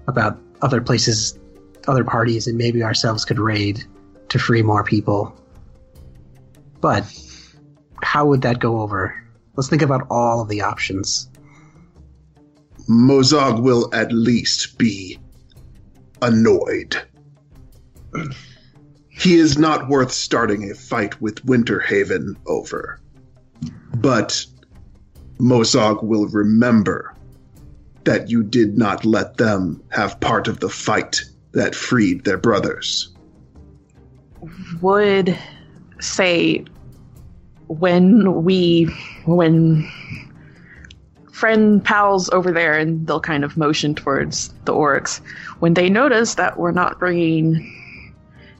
about 0.08 0.36
other 0.62 0.80
places, 0.80 1.38
other 1.88 2.04
parties, 2.04 2.46
and 2.46 2.56
maybe 2.56 2.82
ourselves 2.82 3.24
could 3.24 3.38
raid 3.38 3.84
to 4.28 4.38
free 4.38 4.62
more 4.62 4.84
people? 4.84 5.36
But 6.80 7.04
how 8.02 8.26
would 8.26 8.42
that 8.42 8.58
go 8.58 8.80
over? 8.80 9.14
Let's 9.56 9.68
think 9.68 9.82
about 9.82 10.06
all 10.10 10.40
of 10.40 10.48
the 10.48 10.62
options. 10.62 11.28
Mozogg 12.88 13.62
will 13.62 13.88
at 13.92 14.12
least 14.12 14.78
be 14.78 15.18
annoyed. 16.22 16.96
He 19.20 19.34
is 19.34 19.58
not 19.58 19.90
worth 19.90 20.12
starting 20.12 20.70
a 20.70 20.74
fight 20.74 21.20
with 21.20 21.44
Winterhaven 21.44 22.36
over. 22.46 22.98
But 23.94 24.46
Mozogg 25.38 26.02
will 26.02 26.26
remember 26.28 27.14
that 28.04 28.30
you 28.30 28.42
did 28.42 28.78
not 28.78 29.04
let 29.04 29.36
them 29.36 29.82
have 29.90 30.20
part 30.20 30.48
of 30.48 30.60
the 30.60 30.70
fight 30.70 31.22
that 31.52 31.74
freed 31.74 32.24
their 32.24 32.38
brothers. 32.38 33.08
Would 34.80 35.36
say 36.00 36.64
when 37.66 38.42
we 38.42 38.84
when 39.26 39.88
friend 41.32 41.84
pals 41.84 42.28
over 42.30 42.52
there 42.52 42.78
and 42.78 43.06
they'll 43.06 43.20
kind 43.20 43.44
of 43.44 43.56
motion 43.56 43.94
towards 43.94 44.48
the 44.64 44.72
orcs 44.72 45.20
when 45.60 45.74
they 45.74 45.88
notice 45.88 46.34
that 46.34 46.58
we're 46.58 46.72
not 46.72 46.98
bringing 46.98 47.76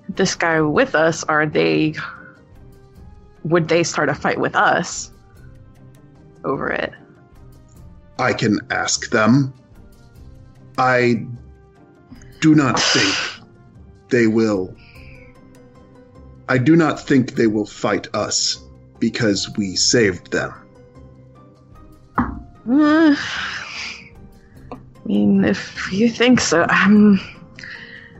this 0.09 0.35
guy 0.35 0.61
with 0.61 0.95
us 0.95 1.25
are 1.25 1.45
they 1.45 1.95
would 3.45 3.69
they 3.69 3.83
start 3.83 4.09
a 4.09 4.15
fight 4.15 4.39
with 4.39 4.55
us 4.55 5.11
over 6.45 6.71
it 6.71 6.93
I 8.21 8.35
can 8.35 8.61
ask 8.71 9.11
them. 9.11 9.55
I 10.77 11.27
do 12.41 12.55
not 12.55 12.81
think 12.81 13.15
they 14.09 14.27
will. 14.27 14.75
I 16.49 16.59
do 16.59 16.75
not 16.75 16.99
think 16.99 17.35
they 17.35 17.47
will 17.47 17.67
fight 17.67 18.09
us 18.15 18.59
because 18.99 19.49
we 19.57 19.77
saved 19.77 20.33
them. 20.33 20.53
Uh, 22.19 23.15
I 24.73 24.77
mean, 25.05 25.45
if 25.45 25.93
you 25.93 26.09
think 26.09 26.41
so, 26.41 26.67
um, 26.69 27.21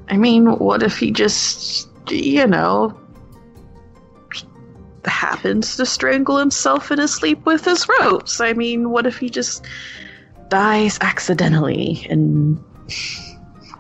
I 0.09 0.17
mean, 0.17 0.47
what 0.59 0.83
if 0.83 0.99
he 0.99 1.11
just, 1.11 1.89
you 2.09 2.47
know, 2.47 2.99
happens 5.05 5.77
to 5.77 5.87
strangle 5.87 6.37
himself 6.37 6.91
in 6.91 6.99
his 6.99 7.15
sleep 7.15 7.45
with 7.47 7.65
his 7.65 7.87
ropes? 8.01 8.41
I 8.41 8.53
mean, 8.53 8.91
what 8.91 9.07
if 9.07 9.19
he 9.19 9.29
just 9.29 9.65
dies 10.49 10.99
accidentally? 11.01 12.07
And 12.11 12.63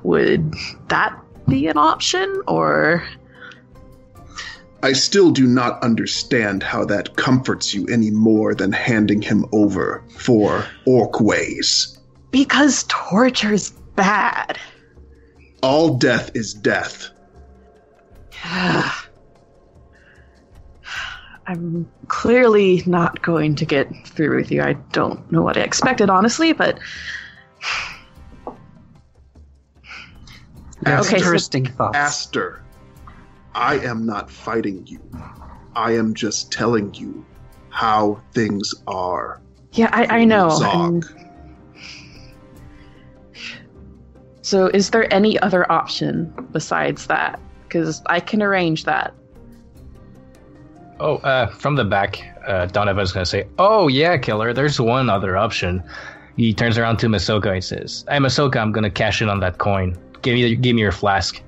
would 0.02 0.54
that 0.88 1.18
be 1.48 1.66
an 1.66 1.76
option, 1.76 2.42
or 2.46 3.04
I 4.82 4.92
still 4.92 5.30
do 5.30 5.46
not 5.46 5.82
understand 5.82 6.62
how 6.62 6.84
that 6.86 7.16
comforts 7.16 7.74
you 7.74 7.86
any 7.86 8.10
more 8.10 8.54
than 8.54 8.72
handing 8.72 9.20
him 9.20 9.44
over 9.52 10.02
for 10.16 10.64
orc 10.86 11.20
ways. 11.20 11.98
Because 12.30 12.84
torture's 12.88 13.70
bad. 13.96 14.58
All 15.62 15.98
death 15.98 16.30
is 16.34 16.54
death. 16.54 17.10
I'm 21.46 21.90
clearly 22.06 22.82
not 22.86 23.22
going 23.22 23.56
to 23.56 23.64
get 23.64 23.88
through 24.06 24.36
with 24.36 24.52
you. 24.52 24.62
I 24.62 24.74
don't 24.92 25.30
know 25.32 25.42
what 25.42 25.56
I 25.56 25.62
expected, 25.62 26.08
honestly, 26.08 26.52
but 26.52 26.78
That's 30.82 31.06
Okay, 31.08 31.18
interesting 31.18 31.66
thoughts. 31.66 31.96
Aster, 31.96 32.62
I 33.54 33.78
am 33.78 34.06
not 34.06 34.30
fighting 34.30 34.86
you. 34.86 35.00
I 35.76 35.92
am 35.92 36.14
just 36.14 36.50
telling 36.52 36.94
you 36.94 37.24
how 37.68 38.20
things 38.32 38.74
are. 38.86 39.40
yeah, 39.72 39.90
I, 39.92 40.20
I 40.20 40.24
know. 40.24 40.48
Zog. 40.50 41.06
So, 44.42 44.66
is 44.68 44.90
there 44.90 45.12
any 45.12 45.38
other 45.40 45.70
option 45.70 46.32
besides 46.52 47.06
that? 47.06 47.38
Because 47.68 48.02
I 48.06 48.18
can 48.20 48.42
arrange 48.42 48.84
that. 48.84 49.14
Oh, 50.98 51.16
uh, 51.18 51.46
from 51.48 51.76
the 51.76 51.84
back, 51.84 52.20
uh, 52.46 52.66
Donovan's 52.66 53.12
gonna 53.12 53.24
say, 53.26 53.46
"Oh 53.58 53.88
yeah, 53.88 54.16
killer. 54.16 54.52
There's 54.52 54.80
one 54.80 55.08
other 55.08 55.36
option." 55.36 55.82
He 56.36 56.52
turns 56.54 56.78
around 56.78 56.96
to 56.98 57.06
Masoka 57.06 57.52
and 57.52 57.62
says, 57.62 58.04
"Hey, 58.08 58.16
Masoka, 58.18 58.56
I'm 58.56 58.72
gonna 58.72 58.90
cash 58.90 59.22
in 59.22 59.28
on 59.28 59.40
that 59.40 59.58
coin. 59.58 59.96
Give 60.22 60.34
me, 60.34 60.56
give 60.56 60.74
me 60.74 60.82
your 60.82 60.92
flask." 60.92 61.42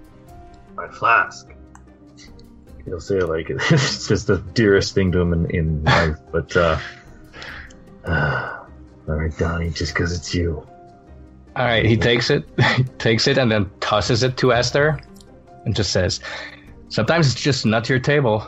My 0.74 0.88
flask. 0.88 1.48
He'll 2.84 3.00
say 3.00 3.20
like 3.20 3.46
it's 3.50 4.08
just 4.08 4.26
the 4.26 4.38
dearest 4.54 4.94
thing 4.94 5.12
to 5.12 5.20
him 5.20 5.32
in, 5.32 5.50
in 5.50 5.84
life, 5.98 6.18
but 6.30 6.56
uh, 6.56 6.78
uh 8.04 8.58
all 9.08 9.14
right, 9.16 9.36
Donnie, 9.36 9.70
just 9.70 9.94
because 9.94 10.16
it's 10.16 10.34
you. 10.34 10.66
All 11.54 11.66
right, 11.66 11.84
he 11.84 11.96
takes 11.96 12.30
it, 12.30 12.44
he 12.76 12.84
takes 12.98 13.26
it, 13.26 13.36
and 13.36 13.50
then 13.50 13.70
tosses 13.80 14.22
it 14.22 14.36
to 14.38 14.52
Aster, 14.52 14.98
and 15.64 15.76
just 15.76 15.92
says, 15.92 16.20
"Sometimes 16.88 17.30
it's 17.30 17.40
just 17.40 17.66
not 17.66 17.88
your 17.88 17.98
table. 17.98 18.46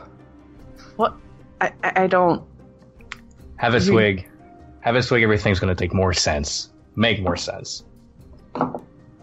What? 0.97 1.15
I, 1.61 1.73
I 1.83 2.05
I 2.05 2.07
don't. 2.07 2.43
Have 3.57 3.75
a 3.75 3.81
swig. 3.81 4.29
Have 4.81 4.97
a 4.97 5.03
swig. 5.03 5.23
Everything's 5.23 5.61
gonna 5.61 5.75
take 5.75 5.93
more 5.93 6.13
sense. 6.13 6.71
Make 6.97 7.21
more 7.21 7.37
sense." 7.37 7.85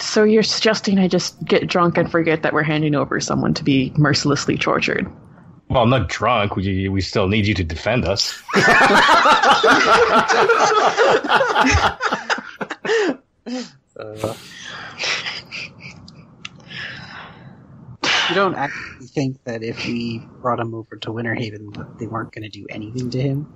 So, 0.01 0.23
you're 0.23 0.43
suggesting 0.43 0.99
I 0.99 1.07
just 1.07 1.43
get 1.45 1.67
drunk 1.67 1.97
and 1.97 2.11
forget 2.11 2.41
that 2.43 2.53
we're 2.53 2.63
handing 2.63 2.95
over 2.95 3.19
someone 3.19 3.53
to 3.53 3.63
be 3.63 3.93
mercilessly 3.97 4.57
tortured? 4.57 5.07
Well, 5.69 5.83
I'm 5.83 5.89
not 5.89 6.09
drunk. 6.09 6.55
We 6.57 6.89
we 6.89 6.99
still 6.99 7.29
need 7.29 7.47
you 7.47 7.53
to 7.53 7.63
defend 7.63 8.03
us. 8.05 8.41
You 18.31 18.35
don't 18.35 18.55
actually 18.55 19.07
think 19.07 19.43
that 19.43 19.61
if 19.61 19.85
we 19.85 20.19
brought 20.41 20.59
him 20.59 20.73
over 20.73 20.95
to 20.95 21.09
Winterhaven, 21.09 21.73
that 21.75 21.99
they 21.99 22.07
weren't 22.07 22.31
going 22.31 22.43
to 22.43 22.49
do 22.49 22.65
anything 22.69 23.09
to 23.09 23.21
him? 23.21 23.53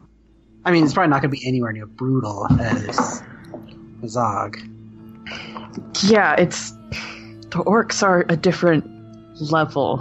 I 0.65 0.71
mean, 0.71 0.83
it's 0.83 0.93
probably 0.93 1.11
not 1.11 1.21
going 1.21 1.31
to 1.31 1.37
be 1.37 1.47
anywhere 1.47 1.71
near 1.71 1.85
brutal 1.85 2.47
as 2.59 3.23
Zog. 4.05 4.57
Yeah, 6.03 6.35
it's. 6.35 6.71
The 7.51 7.63
orcs 7.63 8.03
are 8.03 8.25
a 8.27 8.35
different 8.35 8.85
level. 9.39 9.99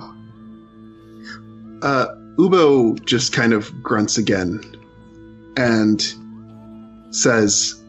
Uh, 1.82 2.06
Uboh 2.36 3.04
just 3.04 3.32
kind 3.32 3.52
of 3.52 3.70
grunts 3.82 4.18
again 4.18 4.60
and 5.56 6.02
says, 7.10 7.80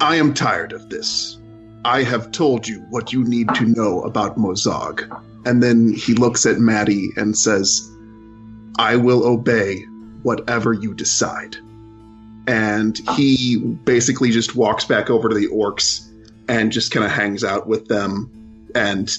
I 0.00 0.16
am 0.16 0.34
tired 0.34 0.72
of 0.72 0.88
this. 0.88 1.38
I 1.84 2.02
have 2.02 2.32
told 2.32 2.66
you 2.66 2.80
what 2.90 3.12
you 3.12 3.22
need 3.22 3.54
to 3.54 3.64
know 3.64 4.02
about 4.02 4.36
Mozogg. 4.36 5.06
And 5.46 5.62
then 5.62 5.92
he 5.92 6.14
looks 6.14 6.44
at 6.46 6.58
Maddy 6.58 7.10
and 7.16 7.36
says, 7.38 7.88
I 8.78 8.96
will 8.96 9.24
obey 9.24 9.84
whatever 10.22 10.72
you 10.72 10.94
decide. 10.94 11.56
And 12.48 12.98
he 13.16 13.58
basically 13.84 14.30
just 14.30 14.56
walks 14.56 14.84
back 14.84 15.10
over 15.10 15.28
to 15.28 15.34
the 15.34 15.48
orcs 15.48 16.07
and 16.48 16.72
just 16.72 16.90
kind 16.90 17.04
of 17.04 17.12
hangs 17.12 17.44
out 17.44 17.66
with 17.66 17.86
them 17.86 18.70
and 18.74 19.16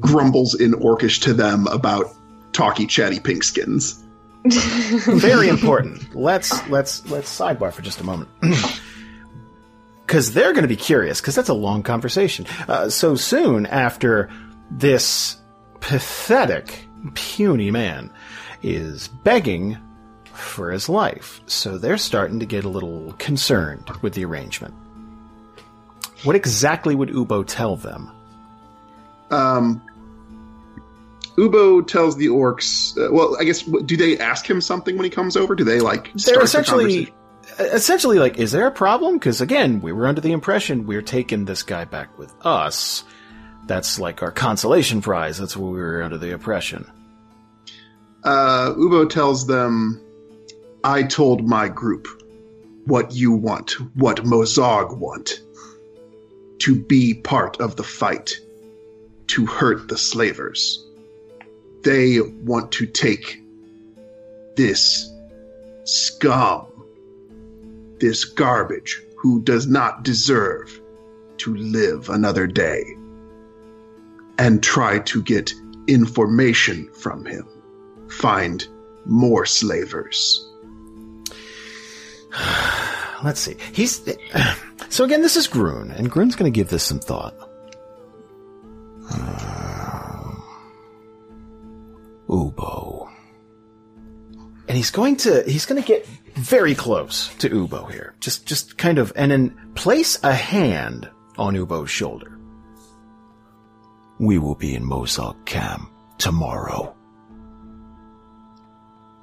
grumbles 0.00 0.54
in 0.54 0.72
orcish 0.72 1.22
to 1.22 1.34
them 1.34 1.66
about 1.68 2.06
talky 2.52 2.86
chatty 2.86 3.18
pinkskins. 3.18 4.00
Very 5.20 5.48
important. 5.48 6.14
Let's 6.14 6.66
let's 6.68 7.08
let's 7.10 7.34
sidebar 7.34 7.72
for 7.72 7.82
just 7.82 8.00
a 8.00 8.04
moment. 8.04 8.28
Because 10.06 10.34
they're 10.34 10.52
going 10.52 10.62
to 10.62 10.68
be 10.68 10.76
curious, 10.76 11.18
because 11.18 11.34
that's 11.34 11.48
a 11.48 11.54
long 11.54 11.82
conversation. 11.82 12.44
Uh, 12.68 12.90
so 12.90 13.16
soon 13.16 13.64
after 13.64 14.30
this 14.70 15.38
pathetic, 15.80 16.86
puny 17.14 17.70
man 17.70 18.12
is 18.62 19.08
begging 19.08 19.78
for 20.34 20.70
his 20.70 20.90
life, 20.90 21.40
so 21.46 21.78
they're 21.78 21.96
starting 21.96 22.38
to 22.40 22.46
get 22.46 22.66
a 22.66 22.68
little 22.68 23.14
concerned 23.14 23.88
with 24.02 24.12
the 24.12 24.26
arrangement. 24.26 24.74
What 26.24 26.36
exactly 26.36 26.94
would 26.94 27.10
Uboh 27.10 27.44
tell 27.46 27.76
them? 27.76 28.10
Um, 29.30 29.82
Uboh 31.36 31.86
tells 31.86 32.16
the 32.16 32.26
orcs. 32.26 32.96
Uh, 32.96 33.12
well, 33.12 33.36
I 33.38 33.44
guess 33.44 33.62
do 33.62 33.96
they 33.96 34.18
ask 34.18 34.48
him 34.48 34.60
something 34.60 34.96
when 34.96 35.04
he 35.04 35.10
comes 35.10 35.36
over? 35.36 35.54
Do 35.54 35.64
they 35.64 35.80
like 35.80 36.12
They're 36.12 36.18
start 36.18 36.36
the 36.38 36.44
essentially, 36.44 37.14
essentially 37.58 38.18
like, 38.18 38.38
is 38.38 38.52
there 38.52 38.66
a 38.66 38.72
problem? 38.72 39.14
Because 39.14 39.40
again, 39.40 39.80
we 39.80 39.92
were 39.92 40.06
under 40.06 40.20
the 40.20 40.32
impression 40.32 40.86
we're 40.86 41.02
taking 41.02 41.44
this 41.44 41.62
guy 41.62 41.84
back 41.84 42.16
with 42.18 42.32
us. 42.42 43.04
That's 43.66 43.98
like 43.98 44.22
our 44.22 44.30
consolation 44.30 45.00
prize. 45.00 45.38
That's 45.38 45.56
what 45.56 45.72
we 45.72 45.78
were 45.78 46.02
under 46.02 46.18
the 46.18 46.30
impression. 46.30 46.90
Uh, 48.22 48.72
Uboh 48.74 49.08
tells 49.08 49.46
them, 49.46 50.00
"I 50.84 51.02
told 51.02 51.46
my 51.46 51.68
group 51.68 52.06
what 52.86 53.12
you 53.12 53.32
want, 53.32 53.72
what 53.96 54.24
Mozogg 54.24 54.96
want, 54.98 55.40
to 56.64 56.74
be 56.74 57.12
part 57.12 57.60
of 57.60 57.76
the 57.76 57.82
fight, 57.82 58.40
to 59.26 59.44
hurt 59.44 59.86
the 59.86 59.98
slavers. 59.98 60.82
They 61.82 62.22
want 62.22 62.72
to 62.72 62.86
take 62.86 63.42
this 64.56 65.12
scum, 65.84 66.64
this 68.00 68.24
garbage, 68.24 69.02
who 69.18 69.42
does 69.42 69.66
not 69.66 70.04
deserve 70.04 70.80
to 71.36 71.54
live 71.54 72.08
another 72.08 72.46
day, 72.46 72.82
and 74.38 74.62
try 74.62 75.00
to 75.00 75.22
get 75.22 75.52
information 75.86 76.88
from 76.94 77.26
him." 77.26 77.46
find 78.08 78.66
more 79.04 79.44
slavers. 79.44 80.48
Let's 83.24 83.40
see. 83.40 83.56
He's 83.72 84.02
so 84.90 85.04
again. 85.04 85.22
This 85.22 85.36
is 85.36 85.48
Groon, 85.48 85.90
and 85.90 86.10
Groon's 86.10 86.36
going 86.36 86.52
to 86.52 86.54
give 86.54 86.68
this 86.68 86.84
some 86.84 87.00
thought. 87.00 87.34
Uh, 89.10 90.34
Uboh, 92.28 93.10
and 94.68 94.76
he's 94.76 94.90
going 94.90 95.16
to 95.16 95.42
he's 95.46 95.64
going 95.64 95.82
to 95.82 95.88
get 95.88 96.06
very 96.34 96.74
close 96.74 97.34
to 97.36 97.48
Uboh 97.48 97.90
here. 97.90 98.14
Just 98.20 98.44
just 98.44 98.76
kind 98.76 98.98
of 98.98 99.10
and 99.16 99.32
then 99.32 99.72
place 99.74 100.22
a 100.22 100.34
hand 100.34 101.08
on 101.38 101.54
Uboh's 101.54 101.90
shoulder. 101.90 102.38
We 104.18 104.36
will 104.36 104.54
be 104.54 104.74
in 104.74 104.84
Mozogg 104.84 105.46
camp 105.46 105.88
tomorrow. 106.18 106.94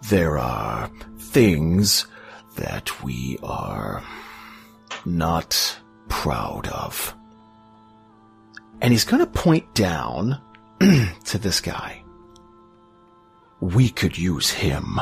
There 0.09 0.39
are 0.39 0.89
things 1.19 2.07
that 2.61 3.03
we 3.03 3.39
are 3.41 4.03
not 5.05 5.77
proud 6.09 6.67
of. 6.67 7.15
And 8.81 8.93
he's 8.93 9.05
going 9.05 9.23
to 9.23 9.29
point 9.29 9.73
down 9.73 10.39
to 10.79 11.37
this 11.37 11.59
guy. 11.59 12.03
We 13.59 13.89
could 13.89 14.17
use 14.17 14.51
him. 14.51 14.99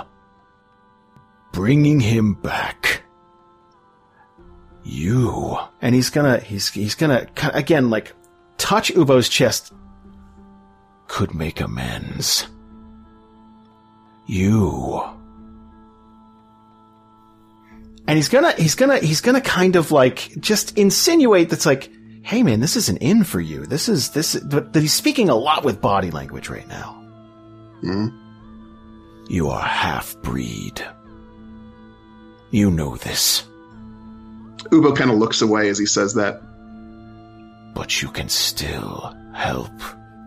Bringing 1.52 2.00
him 2.00 2.34
back. 2.36 3.04
You. 4.84 5.58
And 5.82 5.94
he's 5.94 6.10
gonna, 6.10 6.40
he's, 6.40 6.70
he's 6.70 6.96
gonna, 6.96 7.28
again, 7.54 7.90
like, 7.90 8.14
touch 8.58 8.90
Uboh's 8.92 9.30
chest. 9.30 9.74
Could 11.08 11.34
make 11.34 11.60
amends. 11.60 12.48
You. 14.28 15.19
And 18.10 18.18
he's 18.18 18.28
gonna, 18.28 18.54
he's 18.54 18.74
gonna, 18.74 18.98
he's 18.98 19.22
gonna 19.22 19.40
kind 19.40 19.76
of 19.76 19.92
like 19.92 20.34
just 20.40 20.76
insinuate 20.80 21.50
that's 21.52 21.68
like, 21.68 21.92
hey 22.24 22.42
man, 22.42 22.60
this 22.60 22.76
is 22.76 22.90
an 22.90 22.98
in 22.98 23.24
for 23.24 23.40
you. 23.40 23.68
This 23.68 23.88
is, 23.88 24.10
this, 24.10 24.36
but, 24.36 24.74
but 24.74 24.82
he's 24.82 24.94
speaking 24.94 25.30
a 25.30 25.36
lot 25.36 25.64
with 25.64 25.80
body 25.80 26.10
language 26.10 26.50
right 26.50 26.68
now. 26.68 26.94
Hmm? 27.82 28.08
You 29.30 29.50
are 29.50 29.62
half 29.62 30.20
breed. 30.24 30.84
You 32.50 32.72
know 32.72 32.96
this, 32.98 33.44
Uboh 34.72 34.96
kind 34.98 35.12
of 35.12 35.18
looks 35.18 35.44
away 35.44 35.70
as 35.70 35.78
he 35.78 35.86
says 35.86 36.16
that. 36.16 36.42
but 37.76 38.02
you 38.02 38.10
can 38.10 38.28
still 38.28 39.16
help 39.36 39.72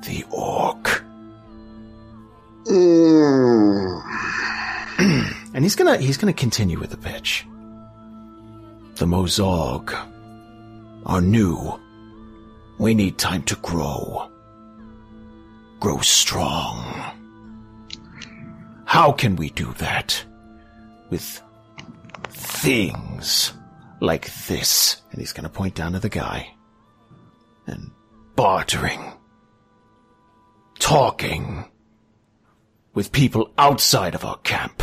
the 0.07 0.25
orc. 0.31 1.03
Mm. 2.67 4.03
And 5.55 5.65
he's 5.65 5.75
gonna 5.77 5.99
he's 5.99 6.17
gonna 6.17 6.33
continue 6.33 6.79
with 6.79 6.89
the 6.91 6.97
pitch. 6.97 7.45
The 9.03 9.09
Mozogg 9.09 9.93
are 11.07 11.21
new. 11.21 11.81
We 12.79 12.95
need 12.95 13.19
time 13.19 13.43
to 13.51 13.57
grow. 13.57 14.31
Grow 15.81 15.99
strong. 15.99 17.03
How 18.85 19.11
can 19.11 19.35
we 19.35 19.51
do 19.51 19.75
that? 19.79 20.25
With 21.11 21.43
things 22.29 23.53
like 23.99 24.33
this. 24.47 25.03
And 25.11 25.19
he's 25.19 25.33
gonna 25.33 25.49
point 25.49 25.75
down 25.75 25.95
to 25.95 25.99
the 25.99 26.09
guy. 26.09 26.55
And 27.67 27.91
bartering. 28.37 29.15
Talking. 30.79 31.65
With 32.95 33.11
people 33.11 33.53
outside 33.59 34.15
of 34.15 34.25
our 34.25 34.39
camp. 34.45 34.81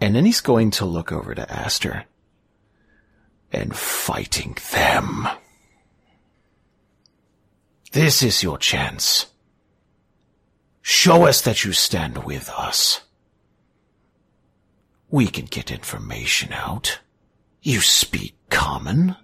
And 0.00 0.16
then 0.16 0.24
he's 0.24 0.40
going 0.40 0.70
to 0.70 0.86
look 0.86 1.12
over 1.12 1.34
to 1.34 1.52
Aster. 1.52 2.06
And 3.54 3.74
fighting 3.74 4.56
them. 4.72 5.28
This 7.92 8.20
is 8.20 8.42
your 8.42 8.58
chance. 8.58 9.26
Show 10.82 11.24
us 11.26 11.40
that 11.42 11.64
you 11.64 11.72
stand 11.72 12.24
with 12.24 12.50
us. 12.50 13.02
We 15.08 15.28
can 15.28 15.44
get 15.44 15.70
information 15.70 16.52
out. 16.52 16.98
You 17.62 17.80
speak 17.80 18.34
common. 18.50 19.14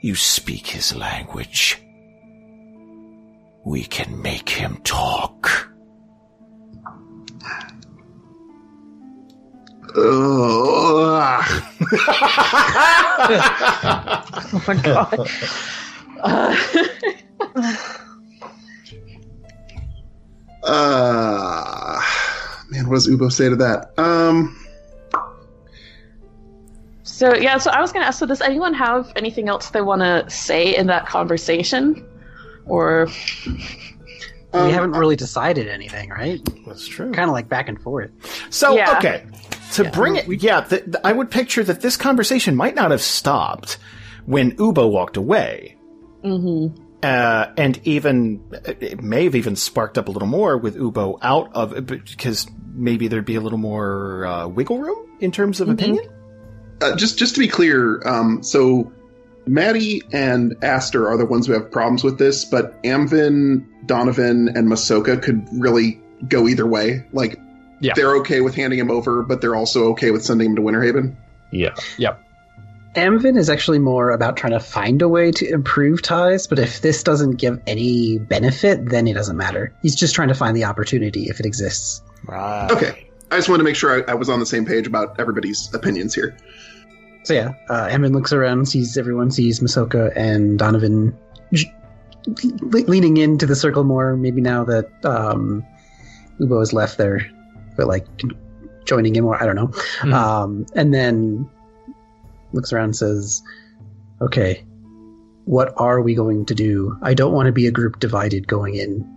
You 0.00 0.14
speak 0.14 0.66
his 0.66 0.96
language. 0.96 1.82
We 3.62 3.84
can 3.84 4.22
make 4.22 4.48
him 4.48 4.80
talk. 4.84 5.69
Oh 9.96 11.42
my 14.66 14.74
god. 14.82 15.30
Uh, 16.22 16.56
Uh, 20.62 22.00
man, 22.68 22.86
what 22.88 22.96
does 22.96 23.08
Uboh 23.08 23.32
say 23.32 23.48
to 23.48 23.56
that? 23.56 23.92
Um, 23.98 24.56
so 27.02 27.34
yeah, 27.34 27.58
so 27.58 27.70
I 27.70 27.80
was 27.80 27.92
gonna 27.92 28.04
ask. 28.06 28.18
So 28.18 28.26
does 28.26 28.40
anyone 28.40 28.74
have 28.74 29.12
anything 29.16 29.48
else 29.48 29.70
they 29.70 29.80
want 29.80 30.02
to 30.02 30.28
say 30.28 30.76
in 30.76 30.86
that 30.88 31.06
conversation, 31.06 32.06
or 32.66 33.08
um, 34.52 34.66
we 34.66 34.70
haven't 34.72 34.92
really 34.92 35.16
decided 35.16 35.66
anything, 35.68 36.10
right? 36.10 36.40
That's 36.66 36.86
true. 36.86 37.10
Kind 37.12 37.28
of 37.28 37.32
like 37.32 37.48
back 37.48 37.68
and 37.68 37.80
forth. 37.80 38.10
So 38.50 38.76
Yeah. 38.76 38.96
okay, 38.98 39.24
to 39.72 39.90
bring 39.90 40.16
it, 40.16 40.42
yeah, 40.42 40.60
th- 40.62 40.84
th- 40.84 40.96
I 41.04 41.12
would 41.12 41.30
picture 41.30 41.64
that 41.64 41.80
this 41.80 41.96
conversation 41.96 42.56
might 42.56 42.74
not 42.74 42.90
have 42.90 43.02
stopped 43.02 43.78
when 44.26 44.52
Uboh 44.56 44.90
walked 44.90 45.16
away, 45.16 45.76
mm-hmm. 46.24 46.80
uh, 47.02 47.46
and 47.56 47.80
even 47.84 48.42
it 48.64 49.02
may 49.02 49.24
have 49.24 49.34
even 49.34 49.56
sparked 49.56 49.98
up 49.98 50.08
a 50.08 50.10
little 50.10 50.28
more 50.28 50.56
with 50.56 50.76
Uboh 50.76 51.18
out 51.22 51.50
of 51.54 51.86
because 51.86 52.46
maybe 52.74 53.08
there'd 53.08 53.24
be 53.24 53.36
a 53.36 53.40
little 53.40 53.58
more 53.58 54.26
uh, 54.26 54.48
wiggle 54.48 54.78
room 54.78 55.16
in 55.20 55.32
terms 55.32 55.60
of 55.60 55.68
opinion. 55.68 56.06
uh, 56.80 56.96
just 56.96 57.18
just 57.18 57.34
to 57.34 57.40
be 57.40 57.48
clear, 57.48 58.00
um, 58.06 58.42
so 58.42 58.92
Maddy 59.46 60.02
and 60.12 60.54
Aster 60.62 61.08
are 61.08 61.16
the 61.16 61.26
ones 61.26 61.46
who 61.46 61.52
have 61.54 61.70
problems 61.70 62.04
with 62.04 62.18
this, 62.18 62.44
but 62.44 62.80
Amvin, 62.82 63.66
Donovan, 63.86 64.48
and 64.54 64.68
Masoka 64.68 65.20
could 65.20 65.46
really 65.52 66.00
go 66.28 66.46
either 66.46 66.66
way. 66.66 67.04
Like, 67.12 67.38
Yeah. 67.80 67.94
they're 67.96 68.16
okay 68.16 68.40
with 68.40 68.54
handing 68.54 68.78
him 68.78 68.90
over, 68.90 69.22
but 69.22 69.40
they're 69.40 69.56
also 69.56 69.90
okay 69.92 70.10
with 70.10 70.24
sending 70.24 70.50
him 70.50 70.56
to 70.56 70.62
Winterhaven. 70.62 71.16
Yeah. 71.50 71.74
Yep. 71.98 72.22
Amvin 72.94 73.38
is 73.38 73.48
actually 73.48 73.78
more 73.78 74.10
about 74.10 74.36
trying 74.36 74.52
to 74.52 74.60
find 74.60 75.00
a 75.00 75.08
way 75.08 75.30
to 75.30 75.48
improve 75.48 76.02
ties, 76.02 76.48
but 76.48 76.58
if 76.58 76.80
this 76.80 77.04
doesn't 77.04 77.36
give 77.36 77.60
any 77.66 78.18
benefit, 78.18 78.84
then 78.88 79.06
it 79.06 79.14
doesn't 79.14 79.36
matter. 79.36 79.72
He's 79.80 79.94
just 79.94 80.14
trying 80.14 80.28
to 80.28 80.34
find 80.34 80.56
the 80.56 80.64
opportunity 80.64 81.28
if 81.28 81.38
it 81.38 81.46
exists. 81.46 82.02
Right. 82.26 82.68
Okay, 82.70 83.08
I 83.30 83.36
just 83.36 83.48
wanted 83.48 83.58
to 83.58 83.64
make 83.64 83.76
sure 83.76 84.04
I, 84.08 84.10
I 84.12 84.14
was 84.14 84.28
on 84.28 84.40
the 84.40 84.46
same 84.46 84.66
page 84.66 84.88
about 84.88 85.20
everybody's 85.20 85.72
opinions 85.72 86.14
here. 86.14 86.36
So 87.22 87.34
yeah, 87.34 87.52
uh, 87.68 87.86
Amvin 87.88 88.12
looks 88.12 88.32
around, 88.32 88.66
sees 88.66 88.96
everyone, 88.98 89.30
sees 89.30 89.60
Masoka 89.60 90.12
and 90.16 90.58
Donovan 90.58 91.16
j- 91.52 91.72
le- 92.26 92.86
leaning 92.86 93.18
into 93.18 93.46
the 93.46 93.54
circle 93.54 93.84
more. 93.84 94.16
Maybe 94.16 94.40
now 94.40 94.64
that 94.64 94.88
um, 95.04 95.64
Uboh 96.40 96.58
has 96.58 96.72
left, 96.72 96.98
they're, 96.98 97.30
they're 97.80 97.86
like 97.86 98.06
joining 98.84 99.16
in 99.16 99.24
more. 99.24 99.42
I 99.42 99.46
don't 99.46 99.56
know. 99.56 99.70
Hmm. 100.00 100.12
Um, 100.12 100.66
and 100.74 100.92
then 100.92 101.48
looks 102.52 102.72
around 102.72 102.84
and 102.84 102.96
says, 102.96 103.42
"Okay, 104.20 104.64
what 105.44 105.72
are 105.76 106.00
we 106.00 106.14
going 106.14 106.44
to 106.46 106.54
do? 106.54 106.96
I 107.02 107.14
don't 107.14 107.32
want 107.32 107.46
to 107.46 107.52
be 107.52 107.66
a 107.66 107.70
group 107.70 107.98
divided 107.98 108.46
going 108.46 108.74
in. 108.74 109.08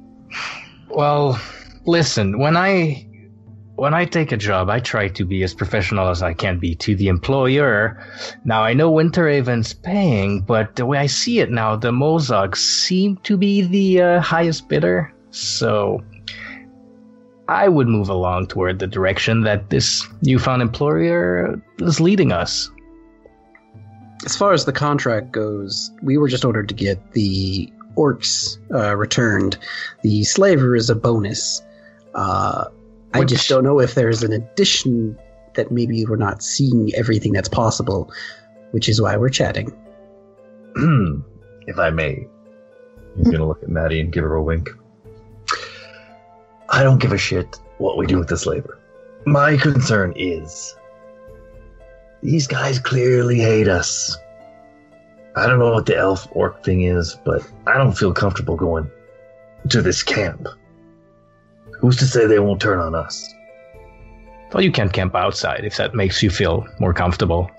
Well, 0.89 1.39
listen, 1.85 2.39
when 2.39 2.55
I 2.55 3.07
when 3.75 3.93
I 3.93 4.05
take 4.05 4.31
a 4.31 4.37
job, 4.37 4.69
I 4.69 4.79
try 4.79 5.09
to 5.09 5.25
be 5.25 5.43
as 5.43 5.53
professional 5.53 6.07
as 6.07 6.21
I 6.21 6.33
can 6.33 6.59
be 6.59 6.75
to 6.75 6.95
the 6.95 7.07
employer. 7.07 8.01
Now 8.45 8.63
I 8.63 8.73
know 8.73 8.91
Winterhaven's 8.91 9.73
paying, 9.73 10.41
but 10.41 10.75
the 10.75 10.85
way 10.85 10.99
I 10.99 11.07
see 11.07 11.39
it 11.39 11.51
now, 11.51 11.75
the 11.75 11.91
Mozoggs 11.91 12.57
seem 12.57 13.17
to 13.23 13.35
be 13.35 13.61
the 13.61 14.01
uh, 14.01 14.21
highest 14.21 14.69
bidder. 14.69 15.13
So 15.31 16.03
I 17.47 17.67
would 17.67 17.87
move 17.87 18.09
along 18.09 18.47
toward 18.47 18.79
the 18.79 18.87
direction 18.87 19.41
that 19.43 19.69
this 19.69 20.07
newfound 20.21 20.61
employer 20.61 21.61
is 21.79 21.99
leading 21.99 22.31
us. 22.31 22.69
As 24.25 24.37
far 24.37 24.53
as 24.53 24.65
the 24.65 24.71
contract 24.71 25.31
goes, 25.31 25.91
we 26.01 26.17
were 26.17 26.29
just 26.29 26.45
ordered 26.45 26.69
to 26.69 26.75
get 26.75 27.11
the 27.11 27.71
orcs 27.97 28.57
uh, 28.73 28.95
returned. 28.95 29.57
The 30.03 30.23
slaver 30.23 30.75
is 30.75 30.89
a 30.89 30.95
bonus. 30.95 31.61
Uh, 32.15 32.65
I 33.13 33.25
just 33.25 33.49
don't 33.49 33.63
know 33.63 33.79
if 33.79 33.95
there's 33.95 34.23
an 34.23 34.31
addition 34.31 35.17
that 35.55 35.71
maybe 35.71 36.05
we're 36.05 36.15
not 36.15 36.41
seeing 36.41 36.91
everything 36.95 37.33
that's 37.33 37.49
possible, 37.49 38.11
which 38.71 38.89
is 38.89 39.01
why 39.01 39.17
we're 39.17 39.29
chatting. 39.29 39.71
if 41.67 41.77
I 41.77 41.89
may. 41.89 42.25
He's 43.17 43.29
gonna 43.29 43.47
look 43.47 43.61
at 43.61 43.69
Maddy 43.69 43.99
and 43.99 44.11
give 44.11 44.23
her 44.23 44.33
a 44.33 44.43
wink. 44.43 44.69
I 46.73 46.81
don't 46.81 46.97
give 46.97 47.11
a 47.11 47.19
shit 47.19 47.59
what 47.77 47.97
we 47.97 48.07
do 48.07 48.17
with 48.17 48.29
this 48.29 48.47
labor. 48.47 48.79
My 49.27 49.57
concern 49.57 50.11
is 50.15 50.75
these 52.23 52.47
guys 52.47 52.79
clearly 52.79 53.39
hate 53.39 53.67
us. 53.67 54.17
I 55.35 55.45
don't 55.45 55.59
know 55.59 55.71
what 55.71 55.85
the 55.85 55.95
elf 55.95 56.27
orc 56.31 56.63
thing 56.63 56.81
is, 56.81 57.15
but 57.23 57.47
I 57.67 57.77
don't 57.77 57.95
feel 57.95 58.11
comfortable 58.11 58.55
going 58.55 58.89
to 59.69 59.83
this 59.83 60.01
camp. 60.01 60.47
Who's 61.79 61.97
to 61.97 62.05
say 62.07 62.25
they 62.25 62.39
won't 62.39 62.59
turn 62.59 62.79
on 62.79 62.95
us? 62.95 63.31
Well, 64.51 64.63
you 64.63 64.71
can 64.71 64.89
camp 64.89 65.13
outside 65.13 65.65
if 65.65 65.77
that 65.77 65.93
makes 65.93 66.23
you 66.23 66.31
feel 66.31 66.65
more 66.79 66.93
comfortable. 66.93 67.51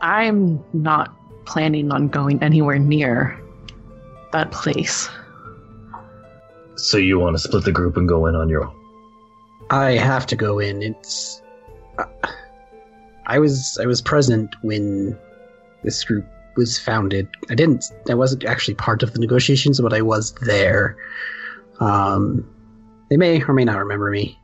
I'm 0.00 0.62
not 0.72 1.12
planning 1.44 1.90
on 1.90 2.06
going 2.06 2.40
anywhere 2.40 2.78
near 2.78 3.36
that 4.30 4.52
place. 4.52 5.08
So 6.76 6.98
you 6.98 7.18
want 7.18 7.36
to 7.36 7.40
split 7.40 7.64
the 7.64 7.72
group 7.72 7.96
and 7.96 8.08
go 8.08 8.26
in 8.26 8.34
on 8.34 8.48
your 8.48 8.64
own? 8.64 8.74
I 9.70 9.92
have 9.92 10.26
to 10.26 10.36
go 10.36 10.58
in. 10.58 10.82
It's. 10.82 11.42
I 13.26 13.38
was 13.38 13.78
I 13.82 13.86
was 13.86 14.00
present 14.00 14.54
when 14.62 15.18
this 15.82 16.04
group 16.04 16.26
was 16.56 16.78
founded. 16.78 17.28
I 17.50 17.54
didn't. 17.54 17.84
I 18.08 18.14
wasn't 18.14 18.44
actually 18.44 18.74
part 18.74 19.02
of 19.02 19.12
the 19.12 19.18
negotiations, 19.18 19.80
but 19.80 19.92
I 19.92 20.02
was 20.02 20.32
there. 20.42 20.96
Um, 21.80 22.48
they 23.08 23.16
may 23.16 23.42
or 23.42 23.54
may 23.54 23.64
not 23.64 23.78
remember 23.78 24.10
me. 24.10 24.38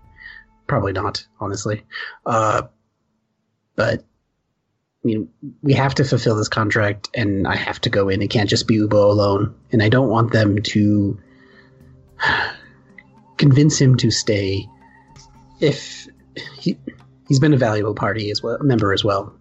Probably 0.67 0.93
not, 0.93 1.27
honestly. 1.41 1.85
Uh, 2.25 2.63
but 3.77 4.01
I 4.01 5.05
mean, 5.05 5.29
we 5.63 5.73
have 5.75 5.95
to 5.97 6.05
fulfill 6.05 6.37
this 6.37 6.49
contract, 6.49 7.11
and 7.15 7.47
I 7.47 7.57
have 7.57 7.81
to 7.83 7.91
go 7.91 8.09
in. 8.09 8.23
It 8.23 8.29
can't 8.29 8.49
just 8.49 8.67
be 8.67 8.79
Uboh 8.79 9.11
alone, 9.11 9.55
and 9.73 9.83
I 9.83 9.89
don't 9.89 10.09
want 10.09 10.33
them 10.33 10.63
to 10.63 11.19
convince 13.37 13.81
him 13.81 13.97
to 13.97 14.11
stay 14.11 14.69
if 15.61 16.07
he 16.59 16.79
he's 17.29 17.41
been 17.41 17.53
a 17.53 17.59
valuable 17.59 17.95
party 17.95 18.31
as 18.31 18.43
well 18.43 18.59
member 18.61 18.93
as 18.93 19.05
well. 19.05 19.35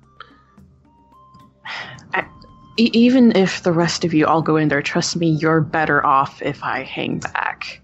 E- 2.78 2.90
even 2.94 3.36
if 3.36 3.64
the 3.64 3.72
rest 3.72 4.06
of 4.06 4.14
you 4.14 4.26
all 4.26 4.42
go 4.42 4.56
in 4.56 4.70
there, 4.70 4.82
trust 4.82 5.16
me, 5.16 5.30
you're 5.30 5.62
better 5.62 6.06
off 6.06 6.42
if 6.42 6.64
I 6.64 6.84
hang 6.84 7.20
back. 7.20 7.82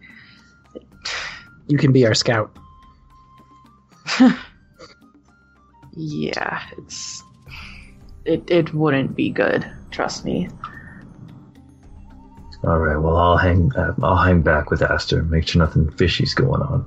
You 1.67 1.77
can 1.77 1.91
be 1.91 2.05
our 2.07 2.13
scout. 2.13 2.55
yeah, 5.93 6.63
it's 6.77 7.21
it 8.25 8.49
it 8.49 8.73
wouldn't 8.73 9.15
be 9.15 9.29
good. 9.29 9.69
Trust 9.91 10.23
me. 10.23 10.49
All 12.63 12.79
right. 12.79 12.97
Well, 12.97 13.15
I'll 13.17 13.37
hang. 13.37 13.71
Uh, 13.75 13.93
I'll 14.01 14.17
hang 14.17 14.41
back 14.41 14.69
with 14.71 14.81
Aster. 14.81 15.23
Make 15.23 15.47
sure 15.47 15.59
nothing 15.59 15.89
fishy's 15.91 16.33
going 16.33 16.61
on. 16.61 16.85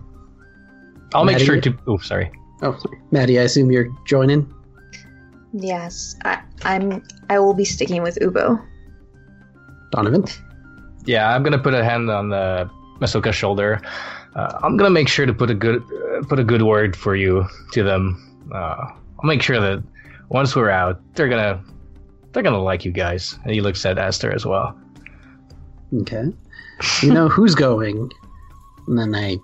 I'll 1.15 1.25
make 1.25 1.35
Maddy? 1.35 1.45
sure 1.45 1.61
to. 1.61 1.79
Oh, 1.87 1.99
sorry. 1.99 2.31
Oh, 2.63 2.77
sorry. 2.79 3.01
Maddy, 3.11 3.39
I 3.39 3.43
assume 3.43 3.71
you're 3.71 3.89
joining? 4.07 4.53
Yes, 5.53 6.17
I, 6.25 6.43
I'm. 6.63 7.03
I 7.29 7.39
will 7.39 7.55
be 7.55 7.65
sticking 7.65 8.03
with 8.03 8.19
Uboh. 8.21 8.65
Donovan? 9.91 10.25
Yeah, 11.07 11.35
I'm 11.35 11.43
gonna 11.43 11.59
put 11.59 11.75
a 11.75 11.83
hand 11.85 12.11
on 12.11 12.29
the 12.29 12.71
Masoka's 13.01 13.35
shoulder. 13.35 13.81
Uh, 14.37 14.59
I'm 14.63 14.77
gonna 14.77 14.91
make 14.91 15.09
sure 15.09 15.27
to 15.27 15.35
put 15.35 15.51
a 15.51 15.55
good 15.55 15.83
uh, 15.83 16.23
put 16.29 16.39
a 16.39 16.45
good 16.45 16.63
word 16.63 16.95
for 16.95 17.17
you 17.17 17.47
to 17.73 17.83
them. 17.83 18.47
Uh, 18.53 18.77
I'll 18.87 19.25
make 19.25 19.43
sure 19.43 19.61
that 19.61 19.83
once 20.29 20.55
we're 20.55 20.71
out, 20.71 21.01
they're 21.15 21.29
gonna 21.29 21.63
they're 22.33 22.43
gonna 22.43 22.63
like 22.63 22.85
you 22.85 22.93
guys. 22.93 23.39
And 23.45 23.53
he 23.53 23.61
looks 23.61 23.85
at 23.85 23.99
Aster 23.99 24.31
as 24.33 24.47
well. 24.47 24.79
Okay. 25.93 26.33
You 27.03 27.13
know 27.13 27.29
who's 27.29 27.55
going? 27.55 28.11
And 28.87 28.99
then 28.99 29.15
I 29.15 29.39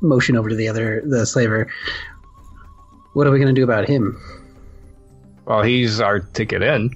motion 0.00 0.36
over 0.36 0.48
to 0.48 0.56
the 0.56 0.68
other, 0.68 1.02
the 1.04 1.26
slaver. 1.26 1.70
What 3.12 3.26
are 3.26 3.30
we 3.30 3.38
going 3.38 3.54
to 3.54 3.58
do 3.58 3.64
about 3.64 3.88
him? 3.88 4.20
Well, 5.44 5.62
he's 5.62 6.00
our 6.00 6.20
ticket 6.20 6.62
in. 6.62 6.90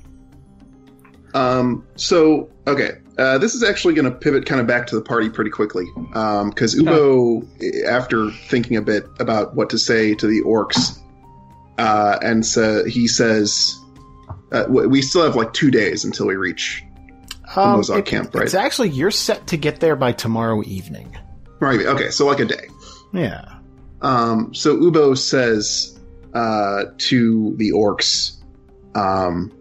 Um, 1.34 1.86
so, 1.96 2.50
okay. 2.66 2.92
Uh, 3.18 3.38
this 3.38 3.54
is 3.54 3.62
actually 3.62 3.94
going 3.94 4.04
to 4.04 4.10
pivot 4.10 4.46
kind 4.46 4.60
of 4.60 4.66
back 4.66 4.86
to 4.86 4.94
the 4.94 5.02
party 5.02 5.28
pretty 5.28 5.50
quickly. 5.50 5.84
Because 5.94 6.74
Uboh, 6.74 7.86
after 7.86 8.30
thinking 8.48 8.76
a 8.76 8.82
bit 8.82 9.04
about 9.20 9.54
what 9.54 9.68
to 9.70 9.78
say 9.78 10.14
to 10.14 10.26
the 10.26 10.40
orcs, 10.42 10.98
uh, 11.78 12.18
and 12.22 12.44
so 12.44 12.84
he 12.84 13.08
says, 13.08 13.78
uh, 14.52 14.64
we 14.68 15.02
still 15.02 15.22
have 15.22 15.36
like 15.36 15.52
two 15.52 15.70
days 15.70 16.04
until 16.04 16.26
we 16.26 16.36
reach 16.36 16.82
Um, 17.56 17.76
Mozart 17.76 18.00
it- 18.00 18.06
camp, 18.06 18.34
right? 18.34 18.44
It's 18.44 18.54
actually 18.54 18.90
you're 18.90 19.10
set 19.10 19.46
to 19.48 19.56
get 19.56 19.80
there 19.80 19.96
by 19.96 20.12
tomorrow 20.12 20.62
evening. 20.64 21.16
Right. 21.60 21.80
Okay. 21.80 22.10
So 22.10 22.26
like 22.26 22.40
a 22.40 22.44
day. 22.44 22.68
Yeah. 23.12 23.44
Um, 24.00 24.52
so 24.54 24.76
Uboh 24.76 25.16
says 25.16 25.98
uh, 26.34 26.84
to 26.98 27.54
the 27.56 27.70
orcs, 27.72 28.36
um, 28.96 29.52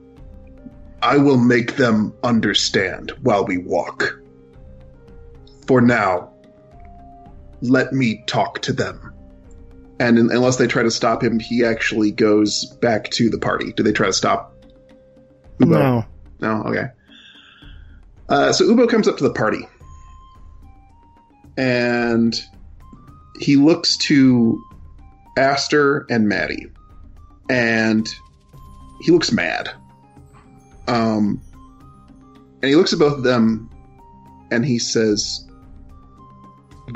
I 1.04 1.18
will 1.18 1.38
make 1.38 1.76
them 1.76 2.14
understand 2.24 3.12
while 3.22 3.46
we 3.46 3.58
walk. 3.58 4.20
For 5.68 5.82
now, 5.82 6.32
let 7.62 7.94
me 7.94 8.24
talk 8.26 8.62
to 8.64 8.74
them. 8.74 9.14
And 10.00 10.18
un- 10.18 10.32
unless 10.32 10.58
they 10.58 10.66
try 10.68 10.82
to 10.82 10.92
stop 10.92 11.24
him, 11.24 11.40
he 11.40 11.64
actually 11.64 12.12
goes 12.12 12.66
back 12.82 13.12
to 13.12 13.30
the 13.30 13.38
party. 13.38 13.74
Do 13.74 13.84
they 13.84 13.92
try 13.92 14.08
to 14.08 14.14
stop 14.14 14.56
Uboh? 15.60 15.68
No. 15.68 16.06
No? 16.40 16.64
Okay. 16.64 16.86
Uh, 18.32 18.54
so 18.54 18.66
Uboh 18.66 18.90
comes 18.90 19.10
up 19.10 19.18
to 19.18 19.24
the 19.24 19.34
party. 19.34 19.68
And 21.58 22.42
he 23.40 23.58
looks 23.58 23.98
to 23.98 24.64
Aster 25.38 26.06
and 26.10 26.30
Maddy. 26.30 26.68
And 27.50 28.08
he 29.02 29.12
looks 29.12 29.34
mad. 29.34 29.70
Um, 30.88 31.42
and 32.62 32.70
he 32.70 32.76
looks 32.76 32.94
at 32.94 33.00
both 33.00 33.18
of 33.18 33.24
them 33.24 33.70
and 34.50 34.66
he 34.66 34.80
says, 34.80 35.46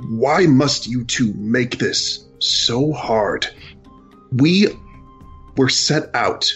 Why 0.07 0.45
must 0.45 0.87
you 0.87 1.03
two 1.03 1.33
make 1.33 1.79
this 1.79 2.25
so 2.39 2.93
hard? 2.93 3.45
We 4.31 4.67
were 5.57 5.69
set 5.69 6.09
out 6.15 6.49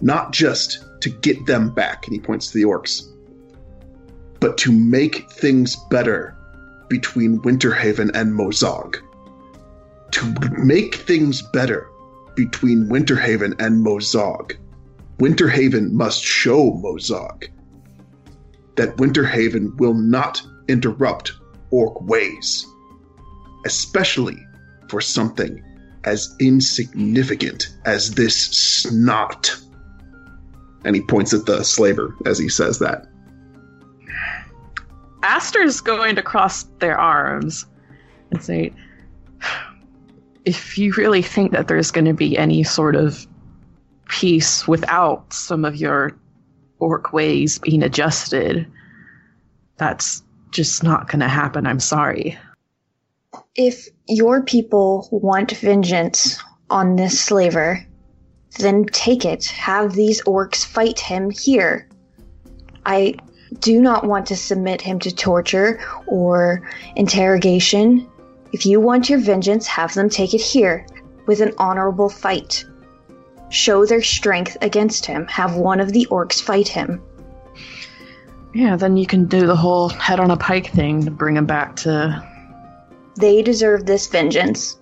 not 0.00 0.32
just 0.32 0.84
to 1.00 1.10
get 1.10 1.44
them 1.46 1.70
back, 1.74 2.06
and 2.06 2.14
he 2.14 2.20
points 2.20 2.50
to 2.50 2.58
the 2.58 2.64
orcs, 2.64 3.02
but 4.40 4.58
to 4.58 4.72
make 4.72 5.30
things 5.30 5.76
better 5.90 6.36
between 6.88 7.40
Winterhaven 7.40 8.10
and 8.14 8.32
Mozogg. 8.32 8.96
To 10.12 10.34
make 10.58 10.94
things 10.94 11.42
better 11.52 11.88
between 12.34 12.88
Winterhaven 12.88 13.54
and 13.60 13.84
Mozogg, 13.84 14.56
Winterhaven 15.18 15.90
must 15.92 16.22
show 16.22 16.72
Mozogg 16.72 17.48
that 18.76 18.96
Winterhaven 18.96 19.76
will 19.76 19.94
not 19.94 20.40
interrupt 20.68 21.32
orc 21.70 22.00
ways, 22.02 22.64
especially 23.66 24.38
for 24.88 25.00
something 25.00 25.62
as 26.04 26.34
insignificant 26.40 27.68
as 27.84 28.12
this 28.12 28.36
snot. 28.36 29.54
And 30.84 30.94
he 30.94 31.02
points 31.02 31.34
at 31.34 31.44
the 31.44 31.64
slaver 31.64 32.14
as 32.24 32.38
he 32.38 32.48
says 32.48 32.78
that. 32.78 33.08
Aster's 35.22 35.80
going 35.80 36.16
to 36.16 36.22
cross 36.22 36.64
their 36.78 36.98
arms 36.98 37.66
and 38.30 38.42
say, 38.42 38.72
if 40.44 40.78
you 40.78 40.92
really 40.94 41.22
think 41.22 41.52
that 41.52 41.68
there's 41.68 41.90
going 41.90 42.04
to 42.04 42.14
be 42.14 42.38
any 42.38 42.62
sort 42.62 42.96
of 42.96 43.26
peace 44.08 44.66
without 44.66 45.32
some 45.32 45.64
of 45.64 45.76
your 45.76 46.16
orc 46.78 47.12
ways 47.12 47.58
being 47.58 47.82
adjusted, 47.82 48.66
that's 49.76 50.22
just 50.50 50.82
not 50.82 51.08
going 51.08 51.20
to 51.20 51.28
happen. 51.28 51.66
I'm 51.66 51.80
sorry. 51.80 52.38
If 53.54 53.88
your 54.08 54.42
people 54.42 55.08
want 55.10 55.50
vengeance 55.52 56.42
on 56.70 56.96
this 56.96 57.20
slaver, 57.20 57.84
then 58.58 58.84
take 58.86 59.24
it. 59.24 59.46
Have 59.46 59.92
these 59.92 60.22
orcs 60.22 60.64
fight 60.64 60.98
him 60.98 61.30
here. 61.30 61.88
I 62.86 63.14
do 63.60 63.80
not 63.80 64.04
want 64.04 64.26
to 64.26 64.36
submit 64.36 64.80
him 64.80 64.98
to 65.00 65.14
torture 65.14 65.80
or 66.06 66.68
interrogation. 66.96 68.08
If 68.52 68.66
you 68.66 68.80
want 68.80 69.08
your 69.08 69.18
vengeance, 69.18 69.66
have 69.66 69.94
them 69.94 70.08
take 70.08 70.34
it 70.34 70.40
here 70.40 70.86
with 71.26 71.40
an 71.40 71.52
honorable 71.58 72.08
fight. 72.08 72.64
Show 73.50 73.86
their 73.86 74.02
strength 74.02 74.56
against 74.60 75.06
him. 75.06 75.26
Have 75.26 75.56
one 75.56 75.80
of 75.80 75.92
the 75.92 76.06
orcs 76.10 76.42
fight 76.42 76.68
him. 76.68 77.02
Yeah, 78.54 78.76
then 78.76 78.96
you 78.96 79.06
can 79.06 79.26
do 79.26 79.46
the 79.46 79.56
whole 79.56 79.88
head 79.90 80.20
on 80.20 80.30
a 80.30 80.36
pike 80.36 80.70
thing 80.72 81.04
to 81.04 81.10
bring 81.10 81.36
him 81.36 81.46
back 81.46 81.76
to. 81.76 82.26
They 83.16 83.42
deserve 83.42 83.86
this 83.86 84.06
vengeance. 84.06 84.76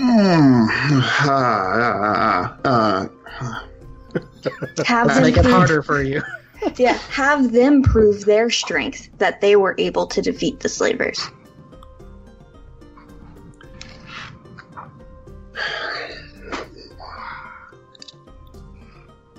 Ah, 0.00 0.66
ah, 1.28 2.56
ah, 2.64 3.08
ah. 3.44 3.66
Have 4.84 5.08
them 5.08 5.22
make 5.22 5.36
it 5.36 5.44
harder 5.44 5.82
for 5.82 6.02
you. 6.02 6.22
Yeah, 6.76 6.92
have 7.10 7.52
them 7.52 7.82
prove 7.82 8.24
their 8.24 8.48
strength 8.50 9.08
that 9.18 9.40
they 9.40 9.56
were 9.56 9.74
able 9.78 10.06
to 10.08 10.22
defeat 10.22 10.60
the 10.60 10.68
slavers. 10.68 11.20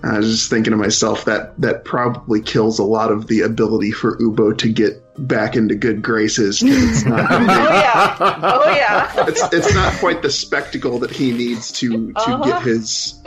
I 0.06 0.18
was 0.18 0.30
just 0.30 0.50
thinking 0.50 0.72
to 0.72 0.78
myself 0.78 1.24
that 1.26 1.60
that 1.62 1.86
probably 1.86 2.42
kills 2.42 2.78
a 2.78 2.84
lot 2.84 3.10
of 3.10 3.28
the 3.28 3.42
ability 3.42 3.92
for 3.92 4.18
Uboh 4.18 4.58
to 4.58 4.68
get 4.72 5.00
back 5.30 5.56
into 5.56 5.76
good 5.76 6.02
graces. 6.02 6.62
It's 6.66 7.06
not, 7.06 7.30
yeah. 7.32 8.18
Oh, 8.20 8.74
yeah. 8.76 9.26
it's, 9.28 9.42
it's 9.54 9.74
not 9.74 9.94
quite 10.00 10.22
the 10.22 10.30
spectacle 10.30 11.00
that 11.00 11.12
he 11.12 11.32
needs 11.32 11.72
to 11.74 12.12
to 12.12 12.20
Uh-huh. 12.20 12.44
get 12.44 12.62
his 12.64 13.22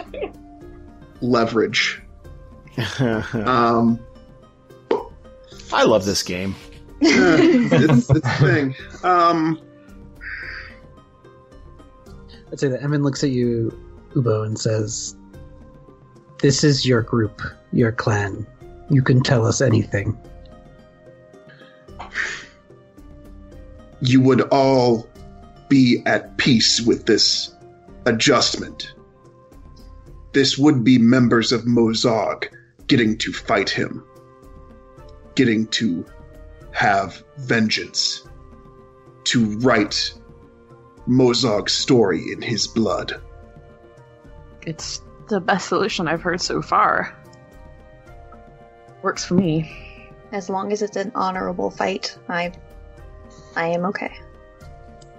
leverage. 1.23 2.03
Um, 3.35 3.99
I 5.73 5.85
love 5.85 6.05
this 6.05 6.23
game. 6.23 6.55
it's, 7.01 8.09
it's 8.11 8.27
a 8.27 8.31
thing. 8.39 8.75
Um, 9.03 9.61
I'd 12.53 12.61
say 12.61 12.69
that 12.69 12.81
Amvin 12.81 13.03
looks 13.03 13.25
at 13.25 13.31
you, 13.31 13.73
Uboh, 14.15 14.47
and 14.47 14.59
says, 14.59 15.17
This 16.41 16.65
is 16.65 16.87
your 16.87 17.03
group, 17.03 17.43
your 17.73 17.93
clan. 17.93 18.47
You 18.91 19.03
can 19.03 19.23
tell 19.23 19.47
us 19.47 19.61
anything. 19.61 20.17
you 24.01 24.21
would 24.21 24.43
all 24.53 25.09
be 25.69 26.03
at 26.07 26.37
peace 26.37 26.81
with 26.81 27.07
this 27.07 27.55
adjustment. 28.07 28.95
This 30.33 30.59
would 30.59 30.85
be 30.85 30.99
members 30.99 31.51
of 31.51 31.63
Mozogg 31.63 32.49
getting 32.87 33.17
to 33.19 33.33
fight 33.33 33.69
him, 33.71 34.05
getting 35.35 35.67
to 35.69 36.05
have 36.73 37.23
vengeance, 37.39 38.27
to 39.25 39.59
write 39.59 40.13
Mozogg's 41.09 41.73
story 41.73 42.33
in 42.33 42.43
his 42.43 42.67
blood. 42.67 43.21
It's 44.67 45.03
the 45.29 45.41
best 45.41 45.69
solution 45.69 46.09
I've 46.09 46.23
heard 46.23 46.41
so 46.41 46.63
far. 46.63 47.17
Works 49.03 49.25
for 49.25 49.35
me. 49.35 49.71
As 50.33 50.49
long 50.51 50.73
as 50.73 50.83
it's 50.83 50.97
an 50.97 51.13
honorable 51.15 51.71
fight, 51.71 52.17
I 52.29 52.53
I 53.55 53.69
am 53.69 53.85
okay. 53.87 54.13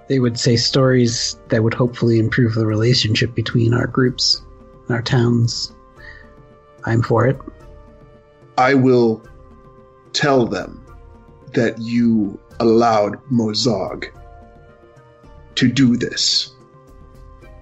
they 0.08 0.20
would 0.20 0.40
say 0.40 0.56
stories 0.56 1.38
that 1.50 1.64
would 1.64 1.74
hopefully 1.74 2.20
improve 2.20 2.54
the 2.56 2.66
relationship 2.66 3.36
between 3.36 3.74
our 3.74 3.88
groups 3.88 4.42
and 4.88 4.96
our 4.96 5.02
towns. 5.02 5.74
I'm 6.86 7.02
for 7.02 7.26
it. 7.28 7.38
I 8.58 8.74
will 8.74 9.24
tell 10.14 10.46
them 10.46 10.84
that 11.54 11.78
you 11.80 12.40
allowed 12.60 13.24
Mozogg 13.32 14.06
to 15.56 15.72
do 15.72 15.96
this. 15.96 16.52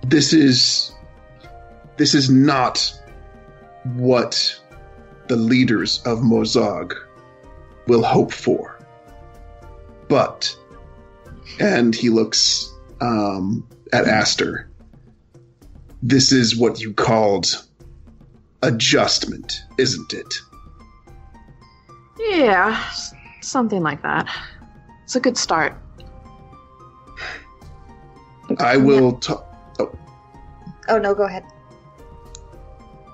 This 0.03 0.33
is 0.33 0.91
this 1.97 2.13
is 2.13 2.29
not 2.29 2.93
what 3.95 4.59
the 5.27 5.35
leaders 5.35 6.01
of 6.05 6.19
Mozogg 6.19 6.93
will 7.87 8.03
hope 8.03 8.31
for. 8.31 8.79
But 10.07 10.55
and 11.59 11.95
he 11.95 12.09
looks 12.09 12.71
um, 13.01 13.67
at 13.93 14.07
Aster. 14.07 14.69
This 16.01 16.31
is 16.31 16.55
what 16.55 16.81
you 16.81 16.93
called 16.93 17.65
adjustment, 18.61 19.61
isn't 19.77 20.13
it? 20.13 20.33
Yeah, 22.17 22.83
something 23.41 23.81
like 23.81 24.01
that. 24.03 24.27
It's 25.03 25.15
a 25.15 25.19
good 25.19 25.37
start. 25.37 25.77
I 28.59 28.77
will 28.77 29.13
talk. 29.13 29.45
Oh 30.87 30.97
no, 30.97 31.13
go 31.15 31.23
ahead. 31.23 31.43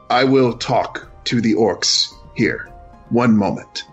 I 0.09 0.23
will 0.23 0.53
talk 0.53 1.09
to 1.25 1.41
the 1.41 1.53
orcs 1.53 2.13
here. 2.35 2.69
One 3.09 3.37
moment. 3.37 3.85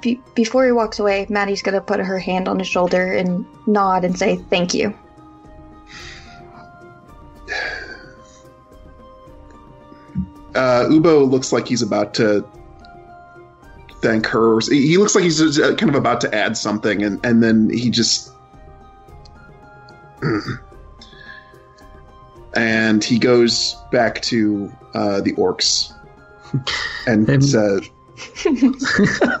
Be- 0.00 0.20
before 0.34 0.64
he 0.64 0.72
walks 0.72 0.98
away, 0.98 1.26
Maddy's 1.28 1.62
gonna 1.62 1.80
put 1.80 2.00
her 2.00 2.18
hand 2.18 2.48
on 2.48 2.58
his 2.58 2.68
shoulder 2.68 3.12
and 3.12 3.44
nod 3.66 4.04
and 4.04 4.16
say 4.18 4.36
thank 4.36 4.74
you. 4.74 4.94
Uh, 10.54 10.88
Uboh 10.88 11.30
looks 11.30 11.52
like 11.52 11.68
he's 11.68 11.82
about 11.82 12.14
to 12.14 12.42
thank 14.06 14.26
her. 14.26 14.60
He 14.60 14.86
he 14.86 14.96
looks 14.98 15.16
like 15.16 15.24
he's 15.24 15.58
uh, 15.58 15.74
kind 15.74 15.88
of 15.90 15.96
about 15.96 16.20
to 16.20 16.32
add 16.34 16.56
something, 16.56 17.02
and, 17.02 17.18
and 17.26 17.42
then 17.42 17.70
he 17.70 17.90
just. 17.90 18.30
and 22.54 23.02
he 23.04 23.18
goes 23.18 23.76
back 23.92 24.22
to 24.22 24.72
uh, 24.94 25.20
the 25.20 25.32
orcs 25.34 25.92
and 27.06 27.28
Um, 27.28 27.42
says, 27.42 27.90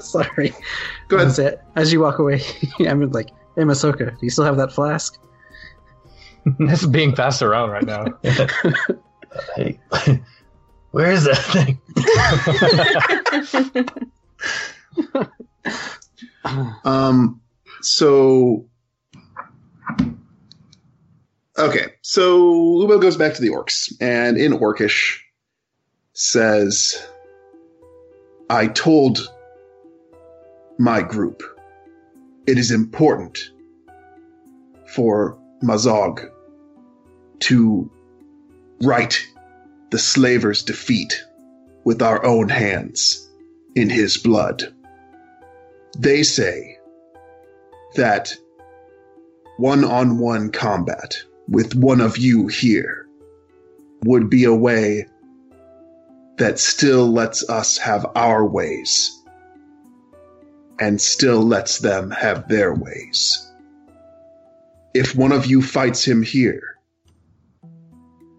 Sorry. 0.00 0.52
Go 1.08 1.16
ahead. 1.16 1.28
As, 1.28 1.40
as 1.76 1.92
you 1.92 2.00
walk 2.00 2.18
away, 2.18 2.42
I'm 2.80 3.00
like, 3.10 3.30
hey, 3.54 3.62
Masoka, 3.62 4.10
do 4.10 4.16
you 4.20 4.30
still 4.30 4.44
have 4.44 4.58
that 4.58 4.72
flask? 4.72 5.18
It's 6.60 6.86
being 6.86 7.12
passed 7.14 7.42
around 7.42 7.70
right 7.70 7.84
now. 7.84 8.04
Hey, 9.56 9.80
where 10.92 11.10
is 11.10 11.24
that 11.24 11.38
thing? 11.52 11.80
Um, 16.84 17.40
so 17.82 18.66
okay, 21.58 21.86
so 22.02 22.42
Uboh 22.42 23.00
goes 23.00 23.16
back 23.16 23.34
to 23.34 23.42
the 23.42 23.50
orcs 23.50 23.92
and 24.00 24.36
in 24.36 24.52
Orcish 24.52 25.18
says, 26.12 27.02
"I 28.48 28.68
told 28.68 29.28
my 30.78 31.02
group 31.02 31.42
it 32.46 32.58
is 32.58 32.70
important 32.70 33.38
for 34.94 35.38
Mozogg 35.62 36.30
to 37.40 37.90
right 38.82 39.26
the 39.90 39.98
slaver's 39.98 40.62
defeat 40.62 41.24
with 41.84 42.02
our 42.02 42.24
own 42.24 42.48
hands 42.48 43.25
in 43.76 43.88
his 43.88 44.16
blood." 44.16 44.72
they 45.98 46.22
say 46.22 46.78
that 47.94 48.34
one 49.56 49.84
on 49.84 50.18
one 50.18 50.50
combat 50.50 51.16
with 51.48 51.74
one 51.74 52.00
of 52.00 52.18
you 52.18 52.48
here 52.48 53.06
would 54.04 54.28
be 54.28 54.44
a 54.44 54.54
way 54.54 55.06
that 56.36 56.58
still 56.58 57.10
lets 57.10 57.48
us 57.48 57.78
have 57.78 58.04
our 58.14 58.44
ways 58.44 59.22
and 60.78 61.00
still 61.00 61.42
lets 61.42 61.78
them 61.78 62.10
have 62.10 62.46
their 62.48 62.74
ways. 62.74 63.50
If 64.92 65.16
one 65.16 65.32
of 65.32 65.46
you 65.46 65.62
fights 65.62 66.04
him 66.04 66.22
here, 66.22 66.76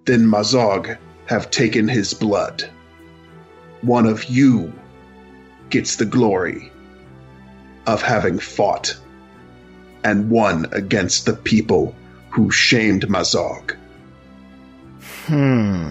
then 0.05 0.27
Mozogg 0.27 0.97
have 1.25 1.49
taken 1.49 1.87
his 1.87 2.13
blood. 2.13 2.69
One 3.81 4.05
of 4.05 4.25
you 4.25 4.73
gets 5.69 5.97
the 5.97 6.05
glory 6.05 6.71
of 7.85 8.01
having 8.01 8.39
fought 8.39 8.97
and 10.03 10.29
won 10.29 10.67
against 10.71 11.25
the 11.25 11.33
people 11.33 11.93
who 12.29 12.51
shamed 12.51 13.07
Mozogg. 13.07 13.75
Hmm. 15.25 15.89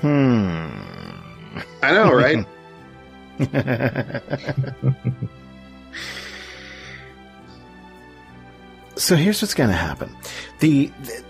Hmm. 0.00 0.68
I 1.82 1.92
know, 1.92 2.12
right? 2.12 2.46
so 8.96 9.16
here's 9.16 9.40
what's 9.42 9.54
going 9.54 9.70
to 9.70 9.76
happen. 9.76 10.14
The, 10.60 10.90
the- 11.02 11.24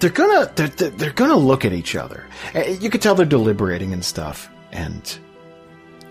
they're 0.00 0.10
gonna 0.10 0.50
they're, 0.54 0.68
they're 0.68 1.12
gonna 1.12 1.36
look 1.36 1.64
at 1.64 1.72
each 1.72 1.96
other. 1.96 2.26
Uh, 2.54 2.60
You 2.80 2.90
could 2.90 3.02
tell 3.02 3.14
they're 3.14 3.26
deliberating 3.26 3.92
and 3.92 4.04
stuff. 4.04 4.48
And 4.72 5.18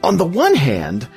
on 0.04 0.18
the 0.18 0.26
one 0.26 0.56
hand, 0.56 1.08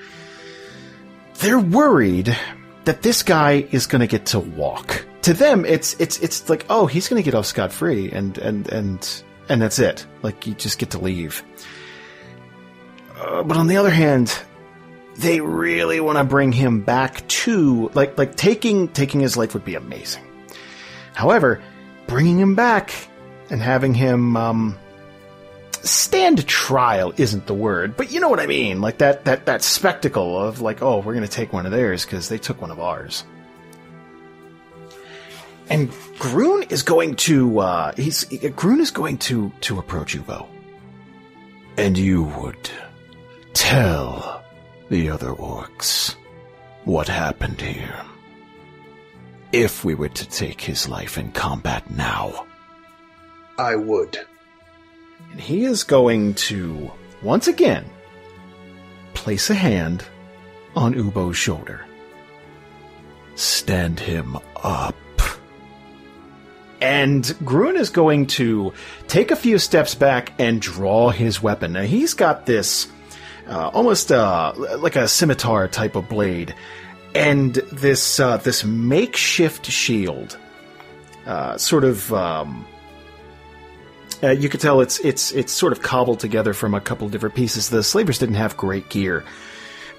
they're 1.41 1.59
worried 1.59 2.37
that 2.85 3.03
this 3.03 3.23
guy 3.23 3.67
is 3.71 3.87
to 4.01 4.07
get 4.07 4.27
to 4.27 4.39
walk. 4.41 5.07
To 5.23 5.35
them, 5.35 5.65
it's 5.65 5.95
it's 6.01 6.19
it's 6.21 6.49
like, 6.49 6.65
oh, 6.71 6.87
he's 6.87 7.09
to 7.23 7.25
get 7.25 7.35
off 7.35 7.47
scot 7.47 7.73
free, 7.73 8.11
and 8.11 8.37
and 8.39 8.69
and 8.69 9.23
and 9.49 9.61
that's 9.61 9.79
it. 9.79 10.07
Like 10.23 10.47
you 10.47 10.55
just 10.55 10.79
get 10.79 10.91
to 10.91 10.99
leave. 10.99 11.43
Uh, 13.19 13.43
but 13.43 13.57
on 13.57 13.67
the 13.67 13.77
other 13.77 13.91
hand, 13.91 14.33
they 15.17 15.41
really 15.41 16.01
want 16.01 16.17
to 16.17 16.25
bring 16.25 16.53
him 16.53 16.81
back 16.81 17.27
to 17.29 17.91
like 17.95 18.17
like 18.17 18.37
taking 18.37 18.89
taking 18.89 19.21
his 19.21 19.37
life 19.37 19.53
would 19.53 19.65
be 19.65 19.75
amazing. 19.75 20.25
However, 21.15 21.61
bringing 22.11 22.41
him 22.41 22.57
back 22.57 22.93
and 23.51 23.62
having 23.62 23.95
him 23.95 24.37
um, 24.37 24.77
stand 25.82 26.45
trial 26.49 27.15
isn't 27.16 27.47
the 27.47 27.55
word, 27.55 27.97
but 27.97 28.11
you 28.11 28.19
know 28.19 28.28
what 28.28 28.41
I 28.41 28.47
mean. 28.47 28.81
Like 28.81 28.99
that 28.99 29.24
that 29.27 29.47
that 29.47 29.62
spectacle 29.62 30.37
of 30.37 30.61
like, 30.61 30.82
oh, 30.82 30.99
we're 30.99 31.15
going 31.15 31.27
to 31.27 31.31
take 31.31 31.53
one 31.53 31.66
of 31.66 31.73
theirs 31.73 32.05
because 32.05 32.28
they 32.28 32.37
took 32.37 32.61
one 32.61 32.73
of 32.73 32.81
ours. 32.81 33.24
And 35.69 35.89
Groon 36.19 36.65
is 36.65 36.82
going 36.82 37.15
to 37.16 37.61
uh, 37.61 37.93
he's 37.97 38.24
Groon 38.24 38.81
is 38.81 38.91
going 38.91 39.19
to 39.19 39.53
to 39.62 39.78
approach 39.78 40.16
Uboh. 40.16 40.49
And 41.77 41.97
you 41.97 42.24
would 42.24 42.70
tell 43.53 44.43
the 44.89 45.11
other 45.11 45.31
orcs 45.31 46.16
what 46.85 47.07
happened 47.07 47.61
here. 47.61 48.05
If 49.53 49.85
we 49.85 49.95
were 49.95 50.09
to 50.09 50.29
take 50.29 50.61
his 50.61 50.89
life 50.89 51.19
in 51.19 51.33
combat 51.33 51.91
now. 51.91 52.47
I 53.59 53.77
would. 53.77 54.19
And 55.33 55.41
he 55.41 55.65
is 55.65 55.85
going 55.85 56.35
to, 56.35 56.91
once 57.23 57.49
again, 57.49 57.85
place 59.15 59.51
a 59.51 59.55
hand 59.55 60.05
on 60.75 60.95
Uboh's 60.95 61.37
shoulder. 61.37 61.85
Stand 63.35 64.01
him 64.01 64.37
up. 64.57 64.95
And 66.81 67.35
Grun 67.45 67.77
is 67.77 67.91
going 67.91 68.27
to 68.29 68.73
take 69.07 69.31
a 69.31 69.37
few 69.37 69.59
steps 69.59 69.95
back 69.95 70.33
and 70.39 70.63
draw 70.63 71.11
his 71.11 71.43
weapon. 71.43 71.73
Now, 71.75 71.83
he's 71.83 72.15
got 72.15 72.47
this 72.47 72.89
uh, 73.47 73.69
almost 73.75 74.13
uh, 74.13 74.53
like 74.79 74.97
a 74.97 75.09
scimitar 75.09 75.69
type 75.69 75.97
of 75.97 76.09
blade, 76.09 76.55
and 77.15 77.55
this 77.55 78.20
uh, 78.20 78.37
this 78.39 78.65
makeshift 78.65 79.66
shield, 79.66 80.39
uh, 81.27 81.57
sort 81.59 81.85
of. 81.85 82.12
Um, 82.12 82.66
uh, 84.23 84.31
you 84.31 84.49
could 84.49 84.61
tell 84.61 84.81
it's 84.81 84.99
it's 85.01 85.32
it's 85.32 85.53
sort 85.53 85.73
of 85.73 85.82
cobbled 85.82 86.20
together 86.20 86.53
from 86.53 86.74
a 86.74 86.81
couple 86.81 87.09
different 87.09 87.35
pieces. 87.35 87.70
The 87.70 87.82
slavers 87.82 88.19
didn't 88.19 88.35
have 88.35 88.57
great 88.57 88.89
gear, 88.91 89.24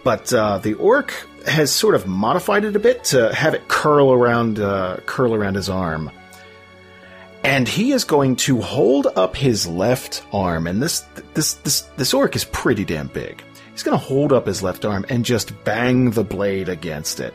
but 0.03 0.31
uh, 0.31 0.59
the 0.59 0.75
orc 0.75 1.27
has 1.47 1.71
sort 1.71 1.95
of 1.95 2.05
modified 2.05 2.63
it 2.63 2.75
a 2.75 2.79
bit 2.79 3.03
to 3.05 3.33
have 3.33 3.55
it 3.55 3.67
curl 3.67 4.13
around 4.13 4.59
uh, 4.59 4.97
curl 5.05 5.33
around 5.33 5.55
his 5.55 5.69
arm. 5.69 6.11
And 7.43 7.67
he 7.67 7.91
is 7.91 8.03
going 8.03 8.35
to 8.37 8.61
hold 8.61 9.07
up 9.15 9.35
his 9.35 9.65
left 9.67 10.23
arm, 10.31 10.67
and 10.67 10.81
this 10.81 10.99
this 11.33 11.55
this 11.55 11.81
this 11.97 12.13
orc 12.13 12.35
is 12.35 12.45
pretty 12.45 12.85
damn 12.85 13.07
big. 13.07 13.43
He's 13.71 13.83
going 13.83 13.97
to 13.97 14.03
hold 14.03 14.33
up 14.33 14.47
his 14.47 14.61
left 14.63 14.85
arm 14.85 15.05
and 15.09 15.25
just 15.25 15.63
bang 15.63 16.11
the 16.11 16.23
blade 16.23 16.69
against 16.69 17.19
it. 17.19 17.33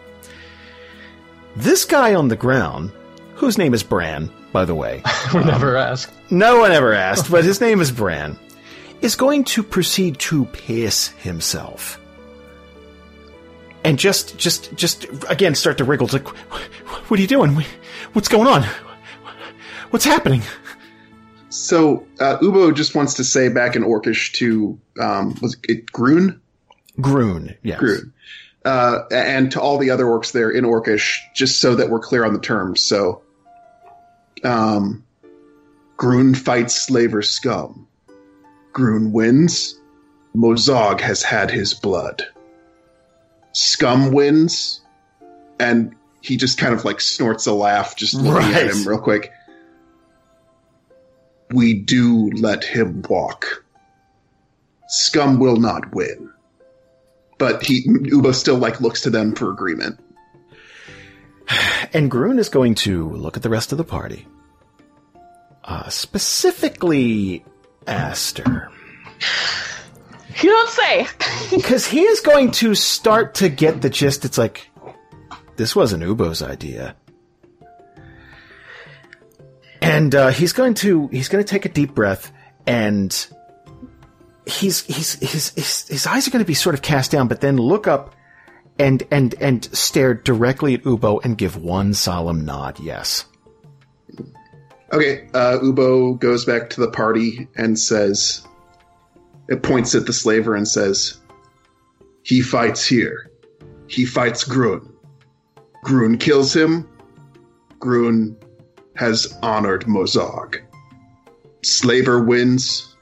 This 1.56 1.84
guy 1.84 2.14
on 2.14 2.28
the 2.28 2.36
ground, 2.36 2.92
whose 3.34 3.58
name 3.58 3.74
is 3.74 3.82
Bran, 3.82 4.30
by 4.52 4.64
the 4.64 4.74
way, 4.74 5.02
we 5.34 5.44
never 5.44 5.76
um, 5.76 5.92
asked. 5.92 6.12
no 6.30 6.60
one 6.60 6.72
ever 6.72 6.92
asked, 6.92 7.30
but 7.30 7.44
his 7.44 7.60
name 7.60 7.80
is 7.80 7.90
Bran, 7.90 8.38
is 9.00 9.16
going 9.16 9.44
to 9.44 9.62
proceed 9.62 10.18
to 10.18 10.44
piss 10.46 11.08
himself. 11.08 12.00
And 13.84 13.98
just, 13.98 14.36
just, 14.36 14.74
just, 14.74 15.06
again, 15.28 15.54
start 15.54 15.78
to 15.78 15.84
wriggle. 15.84 16.06
It's 16.06 16.14
like, 16.14 16.26
what 16.26 17.18
are 17.18 17.22
you 17.22 17.28
doing? 17.28 17.62
What's 18.14 18.28
going 18.28 18.48
on? 18.48 18.64
What's 19.90 20.04
happening? 20.04 20.42
So 21.56 22.06
uh, 22.20 22.38
Uboh 22.38 22.74
just 22.74 22.94
wants 22.94 23.14
to 23.14 23.24
say 23.24 23.48
back 23.48 23.76
in 23.76 23.82
Orcish 23.82 24.32
to 24.34 24.78
um, 25.00 25.34
was 25.40 25.56
it 25.64 25.90
Grun? 25.90 26.40
Groon, 27.00 27.56
yes. 27.62 27.78
Grun. 27.78 28.12
Uh, 28.64 29.04
and 29.12 29.50
to 29.52 29.60
all 29.60 29.78
the 29.78 29.90
other 29.90 30.04
orcs 30.06 30.32
there 30.32 30.50
in 30.50 30.64
Orcish, 30.64 31.18
just 31.34 31.60
so 31.60 31.76
that 31.76 31.88
we're 31.88 32.00
clear 32.00 32.24
on 32.24 32.32
the 32.32 32.40
terms. 32.40 32.80
So, 32.82 33.22
um, 34.44 35.04
Grun 35.96 36.34
fights 36.34 36.74
slaver 36.74 37.22
scum. 37.22 37.86
Grun 38.72 39.12
wins. 39.12 39.78
Mozogg 40.36 41.00
has 41.00 41.22
had 41.22 41.50
his 41.50 41.72
blood. 41.74 42.22
Scum 43.52 44.12
wins, 44.12 44.80
and 45.58 45.94
he 46.20 46.36
just 46.36 46.58
kind 46.58 46.74
of 46.74 46.84
like 46.84 47.00
snorts 47.00 47.46
a 47.46 47.52
laugh, 47.52 47.96
just 47.96 48.14
looking 48.14 48.32
Right. 48.32 48.54
at 48.66 48.70
him 48.70 48.86
real 48.86 48.98
quick. 48.98 49.32
We 51.50 51.74
do 51.74 52.30
let 52.32 52.64
him 52.64 53.02
walk. 53.08 53.64
Scum 54.88 55.38
will 55.38 55.56
not 55.56 55.94
win. 55.94 56.30
But 57.38 57.62
he 57.62 57.86
Uboh 57.86 58.34
still 58.34 58.56
like 58.56 58.80
looks 58.80 59.02
to 59.02 59.10
them 59.10 59.34
for 59.34 59.50
agreement. 59.50 60.00
And 61.92 62.10
Grun 62.10 62.38
is 62.38 62.48
going 62.48 62.74
to 62.76 63.10
look 63.10 63.36
at 63.36 63.42
the 63.42 63.48
rest 63.48 63.72
of 63.72 63.78
the 63.78 63.84
party. 63.84 64.26
Uh, 65.64 65.88
specifically, 65.88 67.44
Aster. 67.86 68.70
You 70.42 70.50
don't 70.50 70.70
say. 70.70 71.06
Because 71.50 71.86
he 71.86 72.00
is 72.00 72.20
going 72.20 72.50
to 72.52 72.74
start 72.74 73.36
to 73.36 73.48
get 73.48 73.80
the 73.80 73.88
gist. 73.88 74.24
It's 74.24 74.36
like, 74.36 74.68
this 75.56 75.76
wasn't 75.76 76.02
Uboh's 76.02 76.42
idea. 76.42 76.96
And 79.86 80.14
uh, 80.14 80.28
he's 80.28 80.52
going 80.52 80.74
to 80.74 81.08
he's 81.08 81.28
going 81.28 81.44
to 81.44 81.48
take 81.48 81.64
a 81.64 81.68
deep 81.68 81.94
breath, 81.94 82.32
and 82.66 83.26
he's 84.46 84.84
he's 84.84 85.14
his 85.14 85.86
his, 85.88 86.06
eyes 86.06 86.26
are 86.26 86.30
going 86.30 86.44
to 86.44 86.46
be 86.46 86.54
sort 86.54 86.74
of 86.74 86.82
cast 86.82 87.10
down, 87.10 87.28
but 87.28 87.40
then 87.40 87.56
look 87.56 87.86
up 87.86 88.14
and 88.78 89.02
and 89.10 89.34
and 89.40 89.64
stare 89.76 90.14
directly 90.14 90.74
at 90.74 90.82
Uboh 90.82 91.24
and 91.24 91.38
give 91.38 91.56
one 91.56 91.94
solemn 91.94 92.44
nod. 92.44 92.80
Yes. 92.80 93.26
Okay, 94.92 95.28
uh, 95.34 95.58
Uboh 95.62 96.18
goes 96.18 96.44
back 96.44 96.70
to 96.70 96.80
the 96.80 96.90
party 96.90 97.48
and 97.56 97.76
says, 97.76 98.46
it 99.48 99.62
points 99.62 99.94
at 99.94 100.06
the 100.06 100.12
slaver 100.12 100.54
and 100.54 100.66
says, 100.66 101.18
He 102.22 102.40
fights 102.40 102.86
here. 102.86 103.30
He 103.88 104.04
fights 104.04 104.44
Grun. 104.44 104.92
Grun 105.82 106.18
kills 106.18 106.54
him. 106.54 106.88
Grun 107.78 108.36
has 108.96 109.36
honored 109.42 109.84
Mozogg. 109.84 110.60
Slaver 111.62 112.22
wins. 112.22 112.94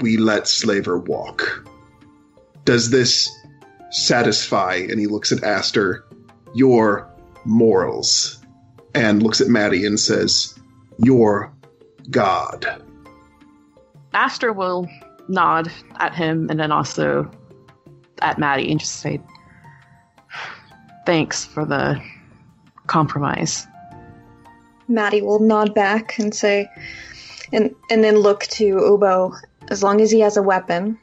We 0.00 0.16
let 0.16 0.48
Slaver 0.48 0.98
walk. 0.98 1.66
Does 2.64 2.90
this 2.90 3.28
satisfy, 3.90 4.74
and 4.74 5.00
he 5.00 5.06
looks 5.06 5.32
at 5.32 5.42
Aster, 5.42 6.04
your 6.54 7.10
morals? 7.44 8.42
And 8.94 9.22
looks 9.22 9.40
at 9.40 9.48
Maddy 9.48 9.86
and 9.86 9.98
says, 9.98 10.58
your 10.98 11.52
God. 12.10 12.82
Aster 14.12 14.52
will 14.52 14.88
nod 15.28 15.70
at 15.96 16.14
him 16.14 16.48
and 16.50 16.58
then 16.58 16.72
also 16.72 17.30
at 18.20 18.38
Maddy 18.38 18.70
and 18.70 18.80
just 18.80 18.96
say, 18.96 19.20
Thanks 21.06 21.44
for 21.44 21.64
the 21.64 22.02
compromise. 22.86 23.66
Maddy 24.88 25.22
will 25.22 25.38
nod 25.38 25.74
back 25.74 26.18
and 26.18 26.34
say, 26.34 26.70
and 27.52 27.74
and 27.90 28.02
then 28.02 28.16
look 28.18 28.44
to 28.44 28.76
Uboh. 28.76 29.34
As 29.70 29.82
long 29.82 30.00
as 30.00 30.10
he 30.10 30.20
has 30.20 30.36
a 30.38 30.42
weapon, 30.42 30.98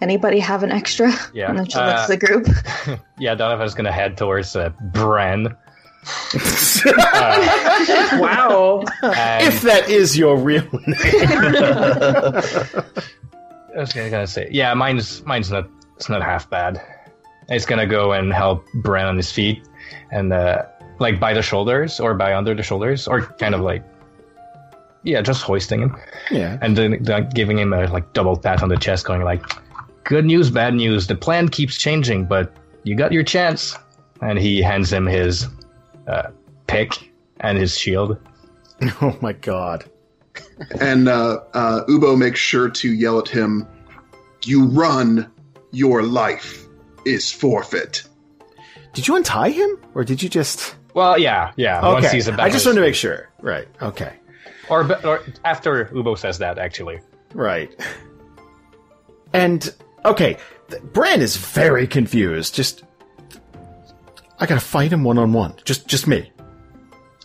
anybody 0.00 0.38
have 0.40 0.62
an 0.62 0.72
extra? 0.72 1.12
Yeah, 1.34 1.50
And 1.50 1.58
then 1.58 1.66
she 1.66 1.76
looks 1.78 2.02
uh, 2.02 2.06
to 2.06 2.12
the 2.16 2.26
group. 2.26 2.48
Yeah, 3.18 3.34
Donovan's 3.34 3.74
gonna 3.74 3.92
head 3.92 4.16
towards 4.16 4.54
uh, 4.56 4.70
Bran. 4.92 5.54
Wow. 8.18 8.84
And 9.02 9.46
If 9.46 9.62
that 9.62 9.88
is 9.88 10.16
your 10.16 10.36
real 10.38 10.62
name. 10.72 10.88
I 13.76 13.80
was 13.80 13.92
gonna, 13.92 14.10
gonna 14.10 14.26
say, 14.26 14.48
yeah, 14.50 14.72
mine's 14.74 15.22
mine's 15.24 15.50
not 15.50 15.68
it's 15.96 16.08
not 16.08 16.22
half 16.22 16.48
bad. 16.48 16.80
It's 17.48 17.66
gonna 17.66 17.86
go 17.86 18.12
and 18.12 18.32
help 18.32 18.66
Bren 18.76 19.08
on 19.08 19.16
his 19.16 19.30
feet 19.32 19.62
and 20.10 20.32
uh, 20.32 20.62
like 20.98 21.20
by 21.20 21.32
the 21.32 21.42
shoulders 21.42 22.00
or 22.00 22.14
by 22.14 22.34
under 22.34 22.54
the 22.54 22.62
shoulders 22.62 23.06
or 23.06 23.22
kind 23.22 23.54
of 23.54 23.60
like 23.60 23.84
yeah, 25.04 25.22
just 25.22 25.42
hoisting 25.42 25.80
him 25.80 25.96
yeah. 26.30 26.58
and 26.60 26.76
then, 26.76 27.02
then 27.02 27.28
giving 27.30 27.58
him 27.58 27.72
a 27.72 27.86
like 27.86 28.12
double 28.12 28.36
pat 28.36 28.62
on 28.62 28.68
the 28.68 28.76
chest, 28.76 29.06
going 29.06 29.22
like, 29.22 29.42
"Good 30.04 30.24
news, 30.24 30.50
bad 30.50 30.74
news. 30.74 31.06
The 31.06 31.14
plan 31.14 31.48
keeps 31.48 31.78
changing, 31.78 32.26
but 32.26 32.52
you 32.82 32.94
got 32.94 33.12
your 33.12 33.22
chance." 33.22 33.76
And 34.20 34.38
he 34.38 34.60
hands 34.60 34.92
him 34.92 35.06
his 35.06 35.46
uh, 36.08 36.30
pick 36.66 37.12
and 37.40 37.58
his 37.58 37.76
shield. 37.76 38.18
Oh 39.00 39.16
my 39.20 39.32
god. 39.32 39.90
And 40.80 41.08
uh, 41.08 41.40
uh, 41.52 41.84
Uboh 41.86 42.16
makes 42.16 42.38
sure 42.38 42.70
to 42.70 42.92
yell 42.92 43.18
at 43.18 43.26
him, 43.26 43.66
You 44.44 44.66
run, 44.66 45.28
your 45.72 46.04
life 46.04 46.64
is 47.04 47.32
forfeit. 47.32 48.04
Did 48.92 49.08
you 49.08 49.16
untie 49.16 49.50
him, 49.50 49.78
or 49.94 50.04
did 50.04 50.22
you 50.22 50.28
just? 50.28 50.76
Well, 50.98 51.16
yeah, 51.16 51.52
yeah. 51.56 51.80
Once 51.80 52.06
Okay, 52.06 52.16
he's 52.16 52.26
about 52.26 52.40
I 52.40 52.50
just 52.50 52.66
wanted 52.66 52.80
to 52.80 52.86
make 52.86 52.96
sure. 52.96 53.30
Right. 53.40 53.68
Okay. 53.80 54.14
or, 54.68 54.80
or 55.06 55.22
after 55.44 55.84
Uboh 55.86 56.18
says 56.18 56.38
that, 56.38 56.58
actually. 56.58 56.98
Right. 57.34 57.70
And 59.32 59.72
okay, 60.04 60.38
Bran 60.92 61.20
is 61.20 61.36
very 61.36 61.86
confused. 61.86 62.56
Just, 62.56 62.82
I 64.40 64.46
gotta 64.46 64.60
fight 64.60 64.92
him 64.92 65.04
one 65.04 65.18
on 65.18 65.32
one. 65.32 65.54
Just, 65.64 65.86
just 65.86 66.08
me. 66.08 66.32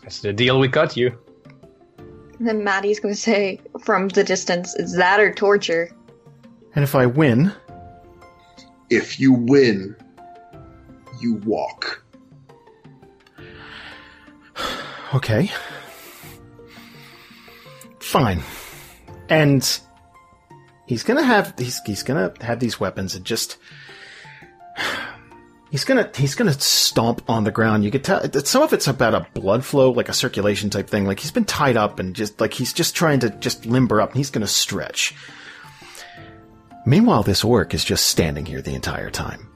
That's 0.04 0.20
the 0.20 0.34
deal 0.34 0.60
we 0.60 0.68
got 0.68 0.96
you. 0.96 1.18
And 2.38 2.48
then 2.48 2.64
Maddy's 2.64 3.00
going 3.00 3.16
to 3.16 3.20
say 3.20 3.60
from 3.82 4.10
the 4.10 4.24
distance, 4.24 4.76
"Is 4.76 4.96
that 4.98 5.20
or 5.20 5.34
torture?" 5.34 5.90
And 6.76 6.84
if 6.84 6.94
I 6.94 7.06
win, 7.08 7.52
If 8.90 9.20
you 9.20 9.34
win, 9.34 9.96
you 11.22 11.36
walk. 11.46 12.03
Okay, 15.16 15.52
fine. 18.00 18.42
And 19.30 19.80
he's 20.86 21.04
gonna 21.04 21.24
have 21.24 21.54
he's 21.58 21.80
he's 21.86 22.04
gonna 22.04 22.34
have 22.42 22.60
these 22.60 22.80
weapons 22.80 23.16
and 23.16 23.26
just. 23.26 23.58
He's 25.72 25.86
gonna 25.86 26.08
he's 26.16 26.36
gonna 26.36 26.54
stomp 26.54 27.28
on 27.28 27.46
the 27.46 27.52
ground. 27.52 27.84
You 27.84 27.90
could 27.90 28.04
tell 28.04 28.22
some 28.44 28.62
of 28.62 28.74
it's 28.74 28.88
about 28.88 29.16
a 29.16 29.26
blood 29.34 29.66
flow, 29.66 29.90
like 29.90 30.08
a 30.08 30.14
circulation 30.14 30.70
type 30.70 30.88
thing. 30.88 31.08
Like 31.08 31.20
he's 31.20 31.32
been 31.32 31.46
tied 31.46 31.78
up 31.78 31.98
and 31.98 32.16
just 32.16 32.40
like 32.40 32.54
he's 32.54 32.74
just 32.74 32.96
trying 32.96 33.22
to 33.22 33.32
just 33.32 33.66
limber 33.66 34.00
up, 34.00 34.10
and 34.10 34.18
he's 34.18 34.30
gonna 34.30 34.46
stretch. 34.46 35.16
Meanwhile, 36.86 37.24
this 37.24 37.44
orc 37.44 37.74
is 37.74 37.84
just 37.84 38.06
standing 38.06 38.46
here 38.46 38.62
the 38.62 38.76
entire 38.76 39.10
time. 39.10 39.50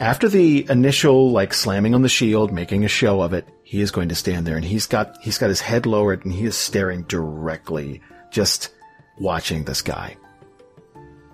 After 0.00 0.28
the 0.28 0.66
initial 0.68 1.30
like 1.30 1.54
slamming 1.54 1.94
on 1.94 2.02
the 2.02 2.08
shield, 2.10 2.52
making 2.52 2.84
a 2.84 2.88
show 2.88 3.22
of 3.22 3.32
it, 3.32 3.48
he 3.74 3.80
is 3.80 3.90
going 3.90 4.08
to 4.08 4.14
stand 4.14 4.46
there 4.46 4.54
and 4.54 4.64
he's 4.64 4.86
got 4.86 5.20
he's 5.20 5.36
got 5.36 5.48
his 5.48 5.60
head 5.60 5.84
lowered 5.84 6.24
and 6.24 6.32
he 6.32 6.44
is 6.44 6.56
staring 6.56 7.02
directly, 7.02 8.00
just 8.30 8.72
watching 9.18 9.64
this 9.64 9.82
guy. 9.82 10.16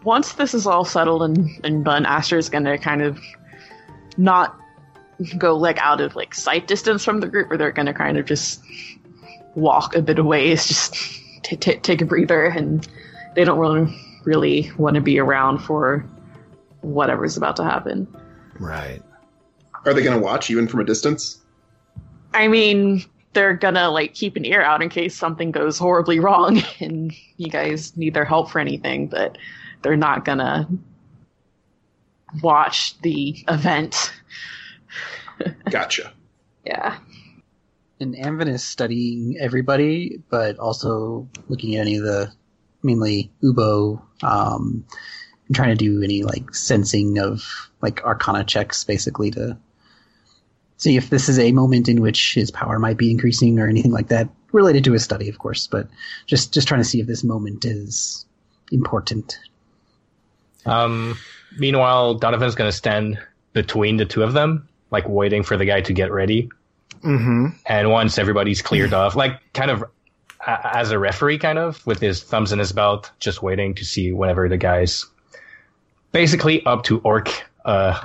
Once 0.04 0.32
this 0.32 0.54
is 0.54 0.66
all 0.66 0.86
settled 0.86 1.22
and, 1.22 1.50
and 1.64 1.84
done, 1.84 2.06
is 2.32 2.48
gonna 2.48 2.78
kind 2.78 3.02
of 3.02 3.20
not 4.16 4.58
go 5.36 5.54
like 5.54 5.76
out 5.80 6.00
of 6.00 6.16
like 6.16 6.34
sight 6.34 6.66
distance 6.66 7.04
from 7.04 7.20
the 7.20 7.28
group, 7.28 7.50
or 7.50 7.58
they're 7.58 7.72
gonna 7.72 7.92
kind 7.92 8.16
of 8.16 8.24
just 8.24 8.62
walk 9.54 9.94
a 9.94 10.00
bit 10.00 10.18
away. 10.18 10.48
It's 10.48 10.66
just 10.66 10.94
t- 11.42 11.56
t- 11.56 11.76
take 11.76 12.00
a 12.00 12.06
breather, 12.06 12.46
and 12.46 12.88
they 13.34 13.44
don't 13.44 13.58
really 13.58 13.94
really 14.24 14.72
want 14.78 14.94
to 14.94 15.02
be 15.02 15.18
around 15.18 15.58
for 15.58 16.06
whatever's 16.80 17.36
about 17.36 17.56
to 17.56 17.64
happen. 17.64 18.08
Right. 18.58 19.02
Are 19.84 19.92
they 19.92 20.02
going 20.02 20.18
to 20.18 20.24
watch 20.24 20.50
even 20.50 20.68
from 20.68 20.80
a 20.80 20.84
distance? 20.84 21.39
I 22.32 22.48
mean, 22.48 23.04
they're 23.32 23.54
gonna 23.54 23.90
like 23.90 24.14
keep 24.14 24.36
an 24.36 24.44
ear 24.44 24.62
out 24.62 24.82
in 24.82 24.88
case 24.88 25.16
something 25.16 25.50
goes 25.50 25.78
horribly 25.78 26.18
wrong 26.20 26.62
and 26.80 27.12
you 27.36 27.48
guys 27.48 27.96
need 27.96 28.14
their 28.14 28.24
help 28.24 28.50
for 28.50 28.58
anything, 28.58 29.08
but 29.08 29.38
they're 29.82 29.96
not 29.96 30.24
gonna 30.24 30.68
watch 32.42 32.98
the 33.00 33.44
event. 33.48 34.12
Gotcha. 35.70 36.12
Yeah. 36.64 36.98
And 37.98 38.14
Amvin 38.14 38.48
is 38.48 38.64
studying 38.64 39.36
everybody, 39.38 40.22
but 40.30 40.58
also 40.58 41.28
looking 41.48 41.76
at 41.76 41.82
any 41.82 41.96
of 41.96 42.04
the, 42.04 42.32
mainly 42.82 43.30
Uboh, 43.42 44.00
um, 44.22 44.86
and 45.46 45.56
trying 45.56 45.70
to 45.70 45.74
do 45.74 46.02
any 46.02 46.22
like 46.22 46.54
sensing 46.54 47.18
of 47.18 47.42
like 47.82 48.02
arcana 48.04 48.44
checks 48.44 48.84
basically 48.84 49.30
to 49.32 49.58
see 50.80 50.96
if 50.96 51.10
this 51.10 51.28
is 51.28 51.38
a 51.38 51.52
moment 51.52 51.88
in 51.88 52.00
which 52.00 52.34
his 52.34 52.50
power 52.50 52.78
might 52.78 52.96
be 52.96 53.10
increasing 53.10 53.58
or 53.60 53.68
anything 53.68 53.92
like 53.92 54.08
that 54.08 54.28
related 54.52 54.82
to 54.84 54.92
his 54.92 55.04
study, 55.04 55.28
of 55.28 55.38
course, 55.38 55.66
but 55.66 55.86
just, 56.26 56.54
just 56.54 56.66
trying 56.66 56.80
to 56.80 56.88
see 56.88 57.00
if 57.00 57.06
this 57.06 57.22
moment 57.22 57.66
is 57.66 58.24
important. 58.72 59.38
Um, 60.64 61.18
meanwhile, 61.58 62.14
Donovan's 62.14 62.54
going 62.54 62.70
to 62.70 62.76
stand 62.76 63.18
between 63.52 63.98
the 63.98 64.06
two 64.06 64.22
of 64.22 64.32
them, 64.32 64.68
like 64.90 65.06
waiting 65.06 65.42
for 65.42 65.58
the 65.58 65.66
guy 65.66 65.82
to 65.82 65.92
get 65.92 66.10
ready. 66.10 66.48
Mm-hmm. 67.04 67.48
And 67.66 67.90
once 67.90 68.16
everybody's 68.16 68.62
cleared 68.62 68.94
off, 68.94 69.14
like 69.14 69.38
kind 69.52 69.70
of 69.70 69.84
a- 70.46 70.76
as 70.78 70.92
a 70.92 70.98
referee, 70.98 71.38
kind 71.38 71.58
of 71.58 71.86
with 71.86 72.00
his 72.00 72.22
thumbs 72.22 72.52
in 72.52 72.58
his 72.58 72.72
belt, 72.72 73.10
just 73.20 73.42
waiting 73.42 73.74
to 73.74 73.84
see 73.84 74.12
whenever 74.12 74.48
the 74.48 74.56
guy's 74.56 75.04
basically 76.12 76.64
up 76.64 76.84
to 76.84 77.00
orc 77.00 77.28
uh, 77.66 78.02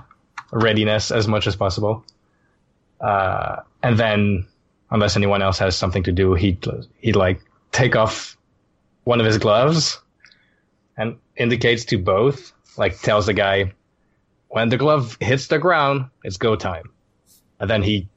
readiness 0.52 1.10
as 1.10 1.27
much 1.27 1.47
as 1.47 1.56
possible. 1.56 2.03
Uh, 3.01 3.57
and 3.84 3.97
then, 3.97 4.45
unless 4.91 5.15
anyone 5.15 5.41
else 5.41 5.59
has 5.59 5.76
something 5.76 6.03
to 6.03 6.11
do, 6.11 6.34
he'd 6.34 6.65
he'd 6.99 7.15
like 7.15 7.41
take 7.72 7.95
off 7.95 8.38
one 9.03 9.19
of 9.19 9.26
his 9.26 9.38
gloves 9.38 9.99
and 10.97 11.17
indicates 11.35 11.85
to 11.85 11.97
both, 11.97 12.53
like 12.77 12.99
tells 13.01 13.26
the 13.26 13.34
guy, 13.34 13.73
when 14.47 14.69
the 14.69 14.77
glove 14.77 15.17
hits 15.19 15.47
the 15.47 15.59
ground, 15.59 16.05
it's 16.23 16.38
go 16.38 16.55
time. 16.55 16.89
And 17.59 17.69
then 17.69 17.84
he 17.84 18.07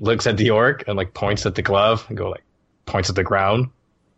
looks 0.00 0.26
at 0.26 0.36
the 0.36 0.50
orc 0.50 0.84
and 0.86 0.96
like 0.96 1.14
points 1.14 1.46
at 1.46 1.54
the 1.54 1.62
glove 1.62 2.04
and 2.08 2.16
go 2.16 2.28
like 2.30 2.44
points 2.84 3.08
at 3.08 3.16
the 3.16 3.24
ground 3.24 3.70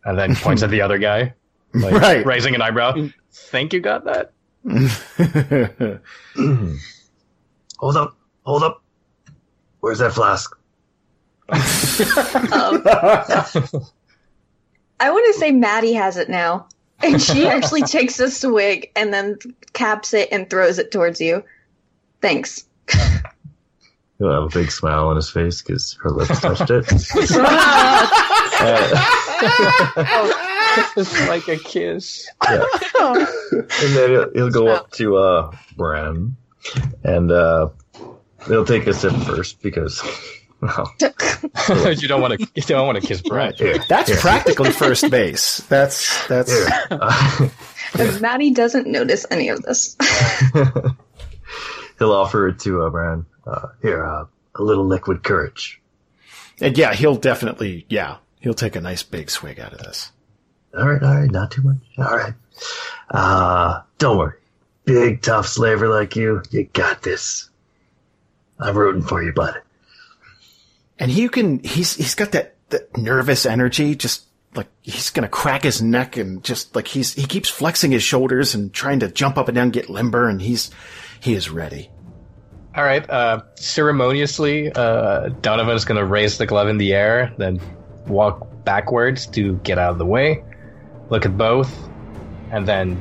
and 0.04 0.18
then 0.18 0.34
points 0.44 0.62
at 0.62 0.70
the 0.70 0.80
other 0.82 0.98
guy, 0.98 1.32
like 1.74 1.94
Right. 1.94 2.26
raising 2.26 2.54
an 2.56 2.62
eyebrow. 2.62 3.08
Think 3.30 3.72
you 3.72 3.80
got 3.80 4.04
that? 4.04 4.32
hold 7.78 7.96
up, 7.96 8.16
hold 8.42 8.62
up. 8.64 8.82
Where's 9.80 9.98
that 9.98 10.12
flask? 10.12 10.56
Um, 11.50 11.60
I 15.00 15.10
want 15.10 15.34
to 15.34 15.40
say 15.40 15.52
Maddy 15.52 15.92
has 15.94 16.16
it 16.16 16.28
now. 16.28 16.66
And 17.00 17.22
she 17.22 17.46
actually 17.46 17.82
takes 17.82 18.18
a 18.18 18.30
swig 18.30 18.90
and 18.96 19.12
then 19.12 19.38
caps 19.72 20.14
it 20.14 20.28
and 20.32 20.50
throws 20.50 20.78
it 20.78 20.90
towards 20.90 21.20
you. 21.20 21.44
Thanks. 22.20 22.64
He'll 24.18 24.32
have 24.32 24.42
a 24.42 24.48
big 24.48 24.72
smile 24.72 25.06
on 25.08 25.16
his 25.16 25.30
face 25.30 25.62
because 25.62 25.96
her 26.02 26.10
lips 26.10 26.40
touched 26.40 26.70
it. 26.70 26.86
Uh, 30.00 30.32
it's 30.96 31.20
like 31.28 31.46
a 31.46 31.56
kiss. 31.56 32.28
yeah. 32.44 32.64
and 33.00 33.94
then 33.94 34.10
he'll, 34.10 34.32
he'll 34.32 34.50
go 34.50 34.66
up 34.66 34.90
to 34.92 35.16
uh, 35.16 35.52
Bran, 35.76 36.36
and 37.04 37.30
uh, 37.30 37.68
he'll 38.46 38.64
take 38.64 38.86
a 38.86 38.94
sip 38.94 39.12
first 39.24 39.60
because, 39.62 40.02
well, 40.60 40.92
you 41.00 42.08
don't 42.08 42.20
want 42.20 42.38
to. 42.38 42.46
You 42.54 42.62
don't 42.62 42.86
want 42.86 43.00
to 43.00 43.06
kiss 43.06 43.20
Brad. 43.22 43.56
here, 43.58 43.78
That's 43.88 44.08
here, 44.10 44.18
practically 44.18 44.70
first 44.72 45.10
base. 45.10 45.58
That's 45.68 46.26
that's 46.28 46.50
here. 46.52 46.68
Uh, 46.90 47.48
And 47.98 48.20
Maddy 48.20 48.50
doesn't 48.50 48.86
notice 48.86 49.24
any 49.30 49.48
of 49.48 49.62
this. 49.62 49.96
he'll 51.98 52.12
offer 52.12 52.48
it 52.48 52.58
to 52.60 52.82
uh, 52.82 52.90
Bran. 52.90 53.24
Uh, 53.46 53.68
here, 53.80 54.04
uh, 54.04 54.26
a 54.56 54.62
little 54.62 54.84
liquid 54.84 55.22
courage. 55.24 55.80
and 56.60 56.76
yeah, 56.76 56.92
he'll 56.92 57.16
definitely 57.16 57.86
yeah, 57.88 58.18
he'll 58.40 58.52
take 58.54 58.76
a 58.76 58.80
nice 58.80 59.02
big 59.02 59.30
swig 59.30 59.58
out 59.58 59.72
of 59.72 59.78
this. 59.78 60.12
All 60.76 60.86
right, 60.86 61.02
all 61.02 61.14
right, 61.14 61.30
not 61.30 61.50
too 61.50 61.62
much. 61.62 61.78
All 61.96 62.14
right. 62.16 62.34
Uh, 63.10 63.80
don't 63.96 64.18
worry. 64.18 64.34
Big, 64.84 65.22
tough 65.22 65.48
slaver 65.48 65.88
like 65.88 66.14
you, 66.14 66.42
you 66.50 66.64
got 66.64 67.00
this. 67.02 67.48
I'm 68.60 68.76
rooting 68.76 69.02
for 69.02 69.22
you, 69.22 69.32
bud. 69.32 69.62
And 70.98 71.10
he 71.10 71.28
can 71.28 71.60
he's 71.60 71.94
he's 71.94 72.14
got 72.14 72.32
that, 72.32 72.56
that 72.70 72.96
nervous 72.96 73.46
energy, 73.46 73.94
just 73.94 74.24
like 74.54 74.66
he's 74.82 75.10
gonna 75.10 75.28
crack 75.28 75.62
his 75.62 75.80
neck 75.80 76.16
and 76.16 76.42
just 76.42 76.74
like 76.74 76.88
he's 76.88 77.14
he 77.14 77.26
keeps 77.26 77.48
flexing 77.48 77.92
his 77.92 78.02
shoulders 78.02 78.54
and 78.54 78.72
trying 78.72 79.00
to 79.00 79.08
jump 79.08 79.38
up 79.38 79.48
and 79.48 79.54
down, 79.54 79.70
get 79.70 79.88
limber, 79.88 80.28
and 80.28 80.42
he's 80.42 80.70
he 81.20 81.34
is 81.34 81.50
ready. 81.50 81.90
All 82.74 82.84
right. 82.84 83.08
Uh, 83.08 83.42
ceremoniously, 83.56 84.70
uh, 84.72 85.30
Donovan's 85.40 85.84
going 85.84 85.98
to 85.98 86.04
raise 86.04 86.38
the 86.38 86.46
glove 86.46 86.68
in 86.68 86.78
the 86.78 86.94
air, 86.94 87.32
then 87.36 87.60
walk 88.06 88.46
backwards 88.64 89.26
to 89.28 89.54
get 89.64 89.78
out 89.78 89.90
of 89.90 89.98
the 89.98 90.06
way, 90.06 90.44
look 91.10 91.26
at 91.26 91.36
both, 91.36 91.76
and 92.52 92.68
then 92.68 93.00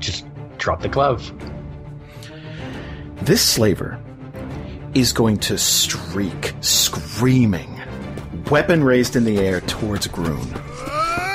just 0.00 0.26
drop 0.58 0.80
the 0.80 0.88
glove. 0.88 1.32
This 3.22 3.42
slaver 3.42 4.02
is 4.94 5.12
going 5.12 5.38
to 5.38 5.56
streak, 5.56 6.52
screaming, 6.60 7.80
weapon 8.50 8.82
raised 8.82 9.16
in 9.16 9.24
the 9.24 9.38
air 9.38 9.60
towards 9.62 10.06
Groon. 10.06 10.52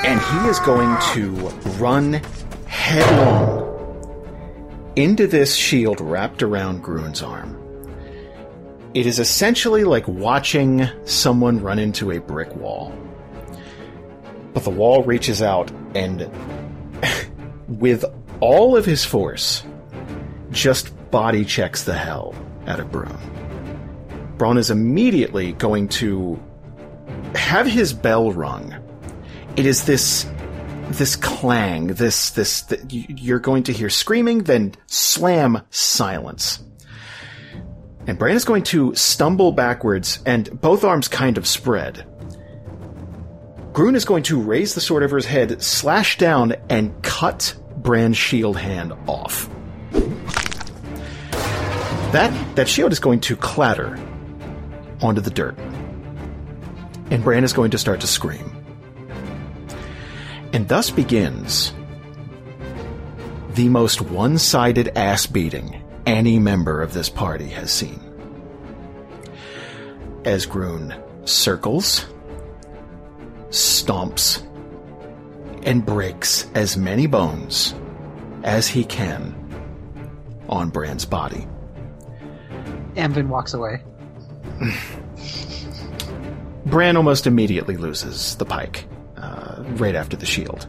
And 0.04 0.20
he 0.20 0.48
is 0.48 0.58
going 0.60 0.96
to 1.14 1.30
run 1.78 2.20
headlong 2.66 3.66
into 4.96 5.26
this 5.26 5.54
shield 5.54 6.00
wrapped 6.00 6.42
around 6.42 6.82
Groon's 6.82 7.22
arm. 7.22 7.62
It 8.94 9.06
is 9.06 9.18
essentially 9.18 9.84
like 9.84 10.08
watching 10.08 10.88
someone 11.04 11.60
run 11.60 11.78
into 11.78 12.12
a 12.12 12.20
brick 12.20 12.54
wall. 12.56 12.96
But 14.54 14.64
the 14.64 14.70
wall 14.70 15.02
reaches 15.02 15.42
out 15.42 15.70
and, 15.94 16.30
with 17.68 18.04
all 18.40 18.74
of 18.74 18.86
his 18.86 19.04
force, 19.04 19.62
just 20.50 20.92
body 21.10 21.44
checks 21.44 21.84
the 21.84 21.96
hell 21.96 22.34
out 22.66 22.80
of 22.80 22.90
Braun. 22.90 23.45
Braun 24.36 24.58
is 24.58 24.70
immediately 24.70 25.52
going 25.52 25.88
to 25.88 26.40
have 27.34 27.66
his 27.66 27.92
bell 27.92 28.32
rung. 28.32 28.74
It 29.56 29.66
is 29.66 29.84
this 29.84 30.26
this 30.90 31.16
clang, 31.16 31.88
this 31.88 32.30
this 32.30 32.62
th- 32.62 32.80
you're 32.90 33.40
going 33.40 33.64
to 33.64 33.72
hear 33.72 33.90
screaming, 33.90 34.44
then 34.44 34.74
slam 34.86 35.62
silence. 35.70 36.62
And 38.06 38.18
Bran 38.18 38.36
is 38.36 38.44
going 38.44 38.62
to 38.64 38.94
stumble 38.94 39.50
backwards, 39.50 40.20
and 40.24 40.60
both 40.60 40.84
arms 40.84 41.08
kind 41.08 41.38
of 41.38 41.46
spread. 41.46 42.06
Grun 43.72 43.96
is 43.96 44.04
going 44.04 44.22
to 44.24 44.40
raise 44.40 44.74
the 44.74 44.80
sword 44.80 45.02
over 45.02 45.16
his 45.16 45.26
head, 45.26 45.60
slash 45.62 46.16
down, 46.18 46.54
and 46.70 47.02
cut 47.02 47.54
Bran's 47.76 48.16
shield 48.16 48.56
hand 48.56 48.92
off. 49.06 49.50
That 52.12 52.56
that 52.56 52.68
shield 52.68 52.92
is 52.92 53.00
going 53.00 53.20
to 53.20 53.36
clatter 53.36 53.98
onto 55.00 55.20
the 55.20 55.30
dirt. 55.30 55.58
And 57.10 57.22
Bran 57.22 57.44
is 57.44 57.52
going 57.52 57.70
to 57.70 57.78
start 57.78 58.00
to 58.00 58.06
scream. 58.06 58.50
And 60.52 60.68
thus 60.68 60.90
begins 60.90 61.72
the 63.54 63.68
most 63.68 64.00
one-sided 64.00 64.96
ass 64.96 65.26
beating 65.26 65.82
any 66.06 66.38
member 66.38 66.82
of 66.82 66.92
this 66.92 67.08
party 67.08 67.48
has 67.48 67.70
seen. 67.70 68.00
As 70.24 70.46
Grun 70.46 70.94
circles, 71.24 72.06
stomps, 73.48 74.42
and 75.64 75.84
breaks 75.84 76.48
as 76.54 76.76
many 76.76 77.06
bones 77.06 77.74
as 78.44 78.68
he 78.68 78.84
can 78.84 79.34
on 80.48 80.70
Bran's 80.70 81.04
body. 81.04 81.46
Amvin 82.94 83.28
walks 83.28 83.52
away. 83.52 83.82
Bran 86.66 86.96
almost 86.96 87.26
immediately 87.26 87.76
loses 87.76 88.36
the 88.36 88.44
pike, 88.44 88.86
uh, 89.16 89.62
right 89.76 89.94
after 89.94 90.16
the 90.16 90.26
shield. 90.26 90.66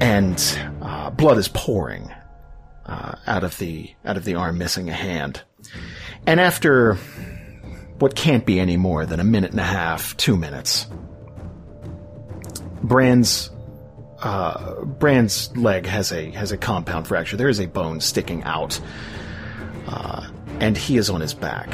And 0.00 0.38
uh, 0.82 1.10
blood 1.10 1.38
is 1.38 1.48
pouring 1.48 2.12
uh, 2.86 3.14
out 3.26 3.44
of 3.44 3.56
the 3.58 3.90
out 4.04 4.16
of 4.16 4.24
the 4.24 4.34
arm, 4.34 4.58
missing 4.58 4.88
a 4.88 4.94
hand. 4.94 5.42
And 6.26 6.40
after 6.40 6.94
what 7.98 8.14
can't 8.14 8.44
be 8.44 8.58
any 8.58 8.76
more 8.76 9.06
than 9.06 9.20
a 9.20 9.24
minute 9.24 9.52
and 9.52 9.60
a 9.60 9.64
half, 9.64 10.16
two 10.16 10.36
minutes, 10.36 10.86
Bran's 12.82 13.50
uh, 14.22 14.84
leg 15.54 15.86
has 15.86 16.12
a 16.12 16.30
has 16.32 16.52
a 16.52 16.56
compound 16.56 17.06
fracture. 17.06 17.36
There 17.36 17.48
is 17.48 17.60
a 17.60 17.66
bone 17.66 18.00
sticking 18.00 18.42
out, 18.44 18.80
uh, 19.86 20.28
and 20.62 20.78
he 20.78 20.96
is 20.96 21.10
on 21.10 21.20
his 21.20 21.34
back. 21.34 21.68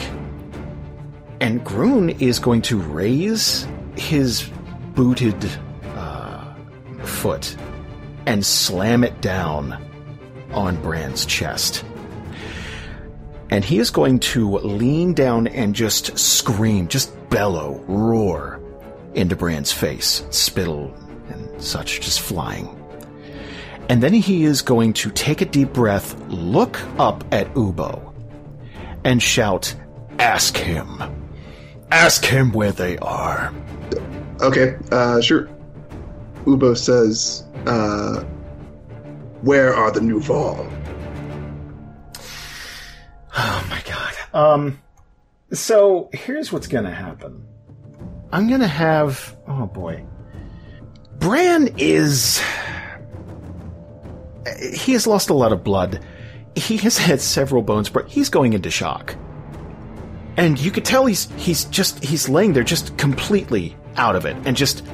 And 1.40 1.62
Groon 1.62 2.08
is 2.08 2.38
going 2.38 2.62
to 2.62 2.80
raise 2.80 3.68
his 3.96 4.50
booted 4.94 5.36
uh, 5.94 6.54
foot 7.02 7.54
and 8.26 8.44
slam 8.44 9.04
it 9.04 9.20
down 9.20 9.80
on 10.52 10.80
Brand's 10.80 11.26
chest. 11.26 11.84
And 13.50 13.62
he 13.62 13.78
is 13.78 13.90
going 13.90 14.20
to 14.20 14.56
lean 14.58 15.12
down 15.12 15.46
and 15.48 15.74
just 15.74 16.18
scream, 16.18 16.88
just 16.88 17.12
bellow, 17.28 17.84
roar 17.86 18.58
into 19.14 19.36
Brand's 19.36 19.72
face, 19.72 20.24
spittle 20.30 20.94
and 21.28 21.62
such 21.62 22.00
just 22.00 22.20
flying. 22.20 22.74
And 23.90 24.02
then 24.02 24.14
he 24.14 24.44
is 24.44 24.62
going 24.62 24.94
to 24.94 25.10
take 25.10 25.42
a 25.42 25.46
deep 25.46 25.74
breath, 25.74 26.18
look 26.28 26.80
up 26.98 27.24
at 27.32 27.52
Uboh, 27.54 28.07
and 29.04 29.22
shout, 29.22 29.74
Ask 30.18 30.56
him. 30.56 31.02
Ask 31.90 32.24
him 32.24 32.52
where 32.52 32.72
they 32.72 32.98
are. 32.98 33.52
Okay, 34.40 34.76
uh, 34.90 35.20
sure. 35.20 35.48
Uboh 36.44 36.76
says, 36.76 37.44
uh, 37.66 38.24
"Where 39.42 39.74
are 39.74 39.90
the 39.92 40.00
new 40.00 40.20
Vol?" 40.20 40.66
Oh 43.36 43.66
my 43.70 43.80
god. 43.86 44.14
Um, 44.34 44.78
so 45.52 46.10
here's 46.12 46.52
what's 46.52 46.66
gonna 46.66 46.92
happen. 46.92 47.44
I'm 48.32 48.50
gonna 48.50 48.66
have. 48.66 49.36
Oh 49.46 49.66
boy. 49.66 50.04
Bran 51.18 51.74
is. 51.78 52.42
He 54.74 54.92
has 54.92 55.06
lost 55.06 55.30
a 55.30 55.34
lot 55.34 55.52
of 55.52 55.62
blood. 55.62 56.04
He 56.58 56.76
has 56.78 56.98
had 56.98 57.20
several 57.20 57.62
bones, 57.62 57.88
but 57.88 58.08
he's 58.08 58.28
going 58.28 58.52
into 58.52 58.70
shock. 58.70 59.14
And 60.36 60.58
you 60.58 60.70
could 60.70 60.84
tell 60.84 61.06
he's 61.06 61.30
he's 61.36 61.64
just 61.66 62.02
he's 62.04 62.28
laying 62.28 62.52
there 62.52 62.62
just 62.62 62.96
completely 62.98 63.76
out 63.96 64.14
of 64.16 64.24
it 64.24 64.36
and 64.44 64.56
just 64.56 64.84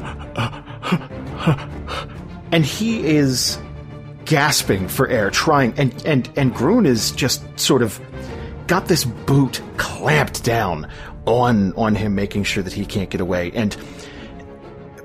and 2.53 2.65
he 2.65 3.07
is 3.07 3.59
gasping 4.25 4.89
for 4.89 5.07
air 5.09 5.31
trying 5.31 5.75
and 5.79 6.05
and 6.07 6.31
and 6.37 6.55
Grun 6.55 6.87
is 6.87 7.11
just 7.13 7.43
sort 7.59 7.83
of 7.83 8.01
got 8.67 8.89
this 8.89 9.05
boot 9.05 9.61
clamped 9.77 10.43
down 10.45 10.91
on 11.27 11.75
on 11.75 11.95
him 11.95 12.15
making 12.15 12.45
sure 12.45 12.63
that 12.63 12.73
he 12.73 12.87
can't 12.87 13.11
get 13.11 13.21
away 13.21 13.53
and 13.55 13.77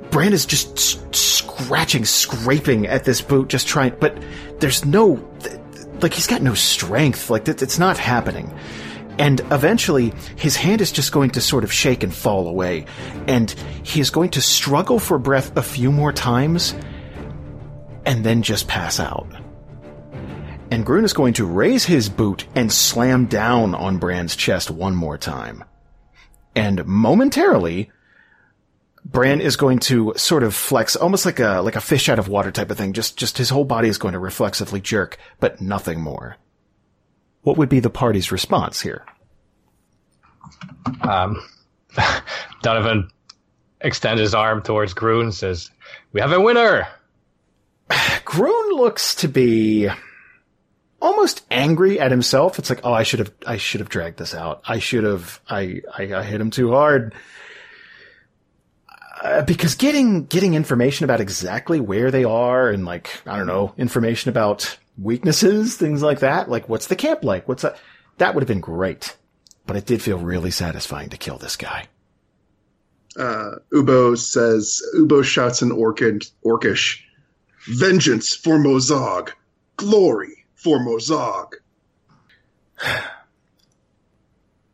Bran 0.09 0.31
is 0.31 0.45
just 0.45 0.77
s- 0.77 1.03
scratching 1.11 2.05
scraping 2.05 2.87
at 2.87 3.03
this 3.03 3.19
boot 3.19 3.49
just 3.49 3.67
trying 3.67 3.93
but 3.99 4.17
there's 4.59 4.85
no 4.85 5.17
like 6.01 6.13
he's 6.13 6.27
got 6.27 6.41
no 6.41 6.53
strength 6.53 7.29
like 7.29 7.47
it's 7.47 7.79
not 7.79 7.97
happening 7.97 8.53
and 9.19 9.41
eventually, 9.51 10.13
his 10.37 10.55
hand 10.55 10.79
is 10.79 10.93
just 10.93 11.11
going 11.11 11.31
to 11.31 11.41
sort 11.41 11.65
of 11.65 11.73
shake 11.73 12.03
and 12.03 12.13
fall 12.13 12.47
away. 12.47 12.85
And 13.27 13.51
he 13.83 13.99
is 13.99 14.09
going 14.09 14.29
to 14.31 14.41
struggle 14.41 14.97
for 14.97 15.19
breath 15.19 15.55
a 15.57 15.61
few 15.61 15.91
more 15.91 16.13
times 16.13 16.73
and 18.05 18.23
then 18.23 18.41
just 18.41 18.69
pass 18.69 18.97
out. 18.97 19.27
And 20.71 20.85
Grun 20.85 21.03
is 21.03 21.11
going 21.11 21.33
to 21.33 21.45
raise 21.45 21.83
his 21.83 22.07
boot 22.07 22.47
and 22.55 22.71
slam 22.71 23.25
down 23.25 23.75
on 23.75 23.97
Bran's 23.97 24.37
chest 24.37 24.71
one 24.71 24.95
more 24.95 25.17
time. 25.17 25.65
And 26.55 26.85
momentarily, 26.85 27.91
Bran 29.11 29.41
is 29.41 29.55
going 29.55 29.79
to 29.79 30.13
sort 30.17 30.43
of 30.43 30.53
flex, 30.53 30.95
almost 30.95 31.25
like 31.25 31.39
a 31.39 31.61
like 31.61 31.75
a 31.75 31.81
fish 31.81 32.09
out 32.09 32.19
of 32.19 32.27
water 32.27 32.51
type 32.51 32.69
of 32.69 32.77
thing. 32.77 32.93
Just 32.93 33.17
just 33.17 33.37
his 33.37 33.49
whole 33.49 33.65
body 33.65 33.89
is 33.89 33.97
going 33.97 34.13
to 34.13 34.19
reflexively 34.19 34.81
jerk, 34.81 35.17
but 35.39 35.59
nothing 35.59 35.99
more. 35.99 36.37
What 37.41 37.57
would 37.57 37.69
be 37.69 37.79
the 37.79 37.89
party's 37.89 38.31
response 38.31 38.81
here? 38.81 39.05
Um, 41.01 41.41
Donovan 42.61 43.09
extends 43.81 44.21
his 44.21 44.35
arm 44.35 44.61
towards 44.61 44.93
Grun 44.93 45.21
and 45.21 45.33
says, 45.33 45.71
We 46.11 46.21
have 46.21 46.31
a 46.31 46.41
winner! 46.41 46.87
Grun 48.25 48.75
looks 48.75 49.15
to 49.15 49.27
be 49.27 49.89
almost 51.01 51.45
angry 51.49 51.99
at 51.99 52.11
himself. 52.11 52.59
It's 52.59 52.69
like, 52.69 52.81
oh, 52.83 52.93
I 52.93 53.03
should 53.03 53.19
have, 53.19 53.31
I 53.47 53.57
should 53.57 53.79
have 53.79 53.89
dragged 53.89 54.19
this 54.19 54.35
out. 54.35 54.61
I 54.65 54.79
should 54.79 55.05
have, 55.05 55.39
I, 55.49 55.81
I, 55.97 56.13
I 56.13 56.23
hit 56.23 56.41
him 56.41 56.51
too 56.51 56.71
hard. 56.71 57.15
Uh, 59.21 59.41
because 59.41 59.75
getting, 59.75 60.25
getting 60.25 60.53
information 60.53 61.03
about 61.03 61.19
exactly 61.19 61.79
where 61.79 62.09
they 62.09 62.23
are 62.23 62.69
and 62.69 62.85
like, 62.85 63.09
I 63.25 63.37
don't 63.37 63.47
know, 63.47 63.73
information 63.77 64.29
about 64.29 64.77
weaknesses, 64.97 65.75
things 65.75 66.01
like 66.01 66.19
that. 66.19 66.49
Like, 66.49 66.69
what's 66.69 66.87
the 66.87 66.95
camp 66.95 67.23
like? 67.23 67.47
What's 67.47 67.63
that? 67.63 67.77
That 68.17 68.33
would 68.33 68.41
have 68.41 68.47
been 68.47 68.61
great. 68.61 69.17
But 69.65 69.75
it 69.75 69.85
did 69.85 70.01
feel 70.01 70.19
really 70.19 70.51
satisfying 70.51 71.09
to 71.09 71.17
kill 71.17 71.37
this 71.37 71.57
guy. 71.57 71.87
Uh, 73.17 73.55
Uboh 73.73 74.17
says, 74.17 74.81
Uboh 74.95 75.23
shouts 75.23 75.61
in 75.61 75.69
Orcish, 75.71 77.01
"Vengeance 77.67 78.35
for 78.35 78.57
Mozogg, 78.57 79.31
glory 79.75 80.45
for 80.55 80.79
Mozogg." 80.79 81.53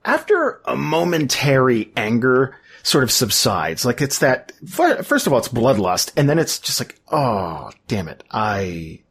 After 0.05 0.61
a 0.65 0.75
momentary 0.75 1.91
anger 1.97 2.55
sort 2.85 3.03
of 3.03 3.11
subsides, 3.11 3.83
like 3.83 3.99
it's 3.99 4.19
that, 4.19 4.51
first 4.63 5.25
of 5.25 5.33
all, 5.33 5.39
it's 5.39 5.47
bloodlust, 5.47 6.11
and 6.15 6.29
then 6.29 6.37
it's 6.37 6.59
just 6.59 6.79
like, 6.79 6.99
oh, 7.11 7.71
damn 7.87 8.07
it, 8.07 8.23
I, 8.29 9.01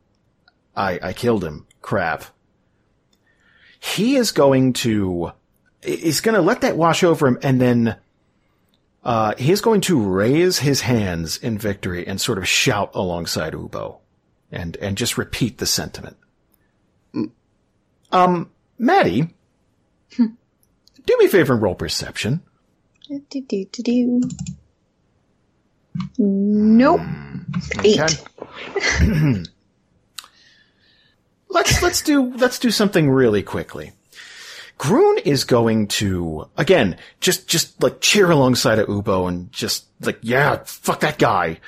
I, 0.77 1.01
I 1.03 1.13
killed 1.13 1.43
him. 1.43 1.67
Crap. 1.83 2.23
He 3.81 4.15
is 4.15 4.31
going 4.31 4.75
to, 4.75 5.33
he's 5.83 6.21
going 6.21 6.37
to 6.37 6.41
let 6.41 6.61
that 6.61 6.77
wash 6.77 7.03
over 7.03 7.27
him 7.27 7.37
and 7.43 7.61
then, 7.61 7.97
uh, 9.03 9.35
he's 9.39 9.61
going 9.61 9.81
to 9.83 10.01
raise 10.01 10.61
his 10.61 10.83
hands 10.83 11.37
in 11.37 11.59
victory 11.59 12.07
and 12.07 12.21
sort 12.21 12.39
of 12.39 12.47
shout 12.47 12.93
alongside 12.95 13.55
Uboh 13.55 13.99
and, 14.53 14.77
and 14.77 14.97
just 14.97 15.19
repeat 15.19 15.59
the 15.59 15.67
sentiment. 15.67 16.17
Um, 18.13 18.53
Maddy, 18.79 19.35
do 20.17 21.17
me 21.19 21.25
a 21.25 21.29
favor 21.29 21.55
and 21.55 21.63
roll 21.63 21.75
perception. 21.75 22.41
Nope. 26.19 27.01
Eight. 27.85 28.01
Okay. 28.01 29.43
let's 31.49 31.83
let's 31.83 32.03
do 32.03 32.35
let's 32.37 32.59
do 32.59 32.71
something 32.71 33.11
really 33.11 33.43
quickly. 33.43 33.93
Groon 34.77 35.19
is 35.25 35.45
going 35.45 35.87
to 35.89 36.51
again 36.57 36.99
just 37.21 37.47
just 37.49 37.81
like 37.83 38.01
cheer 38.01 38.31
alongside 38.31 38.79
of 38.79 38.89
Uboh 38.89 39.29
and 39.29 39.53
just 39.53 39.87
like 40.01 40.19
yeah 40.23 40.63
fuck 40.65 41.01
that 41.01 41.19
guy, 41.19 41.61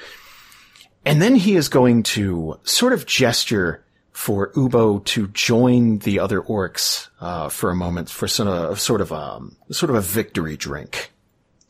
and 1.05 1.23
then 1.23 1.37
he 1.37 1.55
is 1.55 1.69
going 1.69 2.03
to 2.03 2.59
sort 2.65 2.93
of 2.93 3.07
gesture 3.07 3.85
for 4.13 4.51
Uboh 4.53 5.05
to 5.05 5.29
join 5.29 5.99
the 5.99 6.19
other 6.19 6.41
orcs 6.41 7.09
uh, 7.21 7.49
for 7.49 7.71
a 7.71 7.77
moment 7.77 8.11
for 8.11 8.27
sort 8.27 8.49
of 8.49 8.81
sort 8.81 9.01
of 9.01 9.13
um 9.13 9.57
sort 9.71 9.91
of 9.91 9.97
a 9.97 10.01
victory 10.01 10.57
drink. 10.57 11.13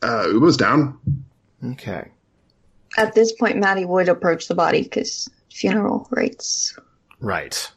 Uh, 0.01 0.27
Uboh's 0.27 0.57
down. 0.57 0.99
Okay. 1.63 2.11
At 2.97 3.13
this 3.15 3.31
point, 3.33 3.57
Maddy 3.57 3.85
would 3.85 4.09
approach 4.09 4.47
the 4.47 4.55
body 4.55 4.83
because 4.83 5.29
funeral 5.51 6.07
rites. 6.11 6.77
Right. 7.19 7.69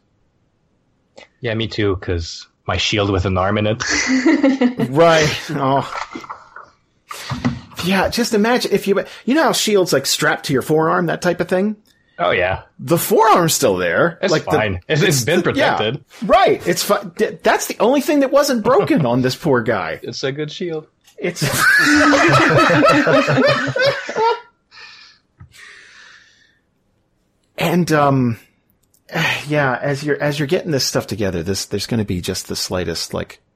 Yeah, 1.41 1.55
me 1.55 1.67
too, 1.67 1.97
because 1.97 2.47
my 2.67 2.77
shield 2.77 3.11
with 3.11 3.25
an 3.25 3.37
arm 3.39 3.59
in 3.59 3.67
it. 3.67 3.83
Right. 4.91 5.41
Oh. 5.51 5.87
Yeah, 7.85 8.09
just 8.11 8.35
imagine 8.35 8.73
if 8.73 8.87
you, 8.87 9.03
you 9.25 9.35
know 9.35 9.45
how 9.45 9.53
shields 9.53 9.93
like 9.93 10.05
strapped 10.07 10.47
to 10.47 10.53
your 10.53 10.63
forearm, 10.63 11.07
that 11.07 11.23
type 11.23 11.41
of 11.41 11.49
thing? 11.49 11.77
Oh, 12.19 12.31
yeah. 12.33 12.65
The 12.79 12.99
forearm's 12.99 13.55
still 13.55 13.77
there. 13.79 14.19
It's 14.21 14.31
like 14.31 14.45
the- 14.45 14.51
fine. 14.51 14.81
it's, 14.89 15.01
it's 15.01 15.25
been 15.25 15.41
the- 15.41 15.55
yeah. 15.55 15.77
protected. 15.77 16.05
right. 16.27 16.67
It's 16.69 16.83
fine. 16.85 17.13
That's 17.43 17.67
the 17.69 17.79
only 17.81 18.03
thing 18.03 18.21
that 18.21 18.31
wasn't 18.31 18.63
broken 18.63 19.07
on 19.13 19.23
this 19.23 19.35
poor 19.35 19.63
guy. 19.63 20.01
It's 20.03 20.23
a 20.23 20.31
good 20.33 20.53
shield. 20.53 20.87
It's. 21.21 21.43
and 27.59 27.93
um, 27.93 28.39
yeah, 29.47 29.79
as 29.81 30.03
you're 30.03 30.21
as 30.21 30.39
you're 30.39 30.49
getting 30.49 30.71
this 30.71 30.87
stuff 30.87 31.07
together, 31.07 31.43
this 31.43 31.67
there's 31.67 31.87
going 31.87 31.99
to 31.99 32.07
be 32.07 32.21
just 32.23 32.49
the 32.49 32.57
slightest 32.57 33.15
like. 33.15 33.41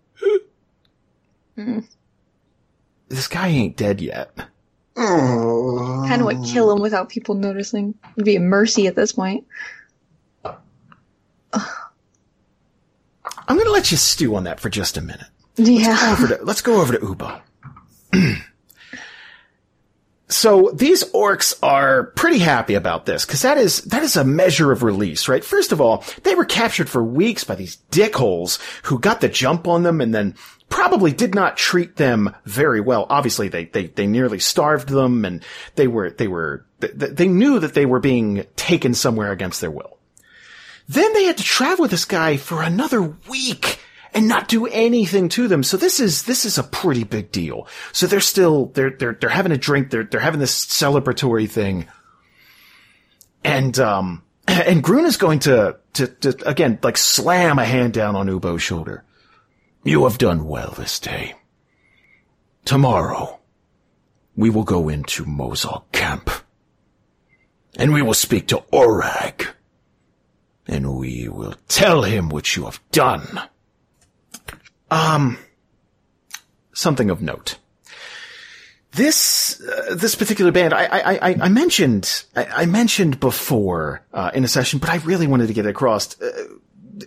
This 3.08 3.28
guy 3.28 3.48
ain't 3.48 3.76
dead 3.76 4.00
yet. 4.00 4.36
Oh, 4.96 6.04
Kind 6.08 6.20
of 6.20 6.26
would 6.26 6.44
kill 6.44 6.72
him 6.72 6.80
without 6.80 7.10
people 7.10 7.34
noticing. 7.36 7.94
It'd 8.16 8.24
be 8.24 8.34
a 8.34 8.40
mercy 8.40 8.86
at 8.88 8.96
this 8.96 9.12
point. 9.12 9.44
I'm 13.46 13.56
going 13.56 13.66
to 13.66 13.72
let 13.72 13.90
you 13.90 13.96
stew 13.98 14.34
on 14.34 14.44
that 14.44 14.58
for 14.58 14.70
just 14.70 14.96
a 14.96 15.00
minute. 15.00 15.28
Yeah. 15.56 16.16
over 16.16 16.34
to, 16.34 16.44
let's 16.44 16.62
go 16.62 16.80
over 16.80 16.92
to 16.92 16.98
Uboh. 16.98 17.40
so 20.28 20.70
these 20.74 21.04
orcs 21.12 21.58
are 21.62 22.04
pretty 22.16 22.38
happy 22.38 22.74
about 22.74 23.06
this 23.06 23.24
because 23.24 23.42
that 23.42 23.58
is 23.58 23.82
that 23.82 24.02
is 24.02 24.16
a 24.16 24.24
measure 24.24 24.72
of 24.72 24.82
release, 24.82 25.28
right? 25.28 25.44
First 25.44 25.72
of 25.72 25.80
all, 25.80 26.04
they 26.22 26.34
were 26.34 26.44
captured 26.44 26.88
for 26.88 27.02
weeks 27.02 27.44
by 27.44 27.54
these 27.54 27.78
dickholes 27.90 28.58
who 28.84 28.98
got 28.98 29.20
the 29.20 29.28
jump 29.28 29.68
on 29.68 29.82
them 29.82 30.00
and 30.00 30.14
then 30.14 30.34
probably 30.68 31.12
did 31.12 31.34
not 31.34 31.56
treat 31.56 31.96
them 31.96 32.34
very 32.44 32.80
well. 32.80 33.06
Obviously, 33.08 33.48
they 33.48 33.66
they 33.66 33.86
they 33.86 34.06
nearly 34.06 34.38
starved 34.38 34.88
them 34.88 35.24
and 35.24 35.44
they 35.76 35.86
were 35.86 36.10
they 36.10 36.28
were 36.28 36.66
they, 36.80 36.88
they 36.88 37.28
knew 37.28 37.58
that 37.60 37.74
they 37.74 37.86
were 37.86 38.00
being 38.00 38.44
taken 38.56 38.94
somewhere 38.94 39.32
against 39.32 39.60
their 39.60 39.70
will. 39.70 39.98
Then 40.88 41.12
they 41.14 41.24
had 41.24 41.38
to 41.38 41.44
travel 41.44 41.82
with 41.82 41.90
this 41.90 42.04
guy 42.04 42.36
for 42.36 42.62
another 42.62 43.02
week 43.02 43.78
and 44.14 44.28
not 44.28 44.48
do 44.48 44.66
anything 44.66 45.28
to 45.30 45.48
them. 45.48 45.64
So 45.64 45.76
this 45.76 45.98
is, 45.98 46.22
this 46.22 46.44
is 46.44 46.56
a 46.56 46.62
pretty 46.62 47.02
big 47.02 47.32
deal. 47.32 47.66
So 47.92 48.06
they're 48.06 48.20
still, 48.20 48.66
they're, 48.66 48.90
they're, 48.90 49.18
they're 49.20 49.28
having 49.28 49.52
a 49.52 49.58
drink. 49.58 49.90
They're, 49.90 50.04
they're 50.04 50.20
having 50.20 50.40
this 50.40 50.64
celebratory 50.64 51.50
thing. 51.50 51.86
And, 53.42 53.78
um, 53.78 54.22
and 54.48 54.82
Grun 54.82 55.04
is 55.04 55.16
going 55.16 55.40
to, 55.40 55.78
to, 55.94 56.06
to, 56.06 56.48
again, 56.48 56.78
like 56.82 56.96
slam 56.96 57.58
a 57.58 57.64
hand 57.64 57.92
down 57.92 58.14
on 58.14 58.28
Uboh's 58.28 58.62
shoulder. 58.62 59.04
You 59.82 60.04
have 60.04 60.16
done 60.16 60.46
well 60.46 60.72
this 60.78 60.98
day. 61.00 61.34
Tomorrow, 62.64 63.40
we 64.36 64.48
will 64.48 64.64
go 64.64 64.88
into 64.88 65.24
Mozogg 65.24 65.82
camp. 65.92 66.30
And 67.76 67.92
we 67.92 68.00
will 68.00 68.14
speak 68.14 68.46
to 68.48 68.62
Orag. 68.72 69.48
And 70.66 70.96
we 70.96 71.28
will 71.28 71.56
tell 71.68 72.02
him 72.02 72.28
what 72.28 72.56
you 72.56 72.64
have 72.64 72.80
done. 72.92 73.42
Um, 74.90 75.38
something 76.72 77.10
of 77.10 77.22
note. 77.22 77.58
This 78.92 79.60
uh, 79.60 79.94
this 79.96 80.14
particular 80.14 80.52
band, 80.52 80.72
I 80.72 80.84
I, 80.84 81.14
I, 81.14 81.36
I 81.42 81.48
mentioned 81.48 82.24
I, 82.36 82.44
I, 82.44 82.66
mentioned 82.66 83.18
before 83.18 84.02
uh, 84.12 84.30
in 84.34 84.44
a 84.44 84.48
session, 84.48 84.78
but 84.78 84.88
I 84.88 84.96
really 84.98 85.26
wanted 85.26 85.48
to 85.48 85.52
get 85.52 85.66
it 85.66 85.70
across. 85.70 86.20
Uh, 86.20 86.30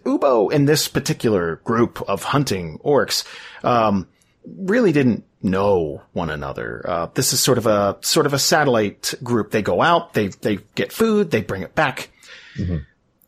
Uboh 0.03 0.53
and 0.53 0.67
this 0.67 0.89
particular 0.89 1.57
group 1.63 2.01
of 2.09 2.23
hunting 2.23 2.77
orcs 2.79 3.25
um, 3.63 4.05
really 4.45 4.91
didn't 4.91 5.23
know 5.41 6.01
one 6.11 6.29
another. 6.29 6.83
Uh, 6.85 7.07
this 7.13 7.31
is 7.31 7.39
sort 7.39 7.57
of 7.57 7.67
a 7.67 7.97
sort 8.01 8.25
of 8.25 8.33
a 8.33 8.39
satellite 8.39 9.13
group. 9.23 9.51
They 9.51 9.61
go 9.61 9.81
out, 9.81 10.13
they 10.13 10.27
they 10.27 10.59
get 10.75 10.91
food, 10.91 11.31
they 11.31 11.41
bring 11.41 11.61
it 11.61 11.75
back. 11.75 12.09
Mm-hmm. 12.57 12.77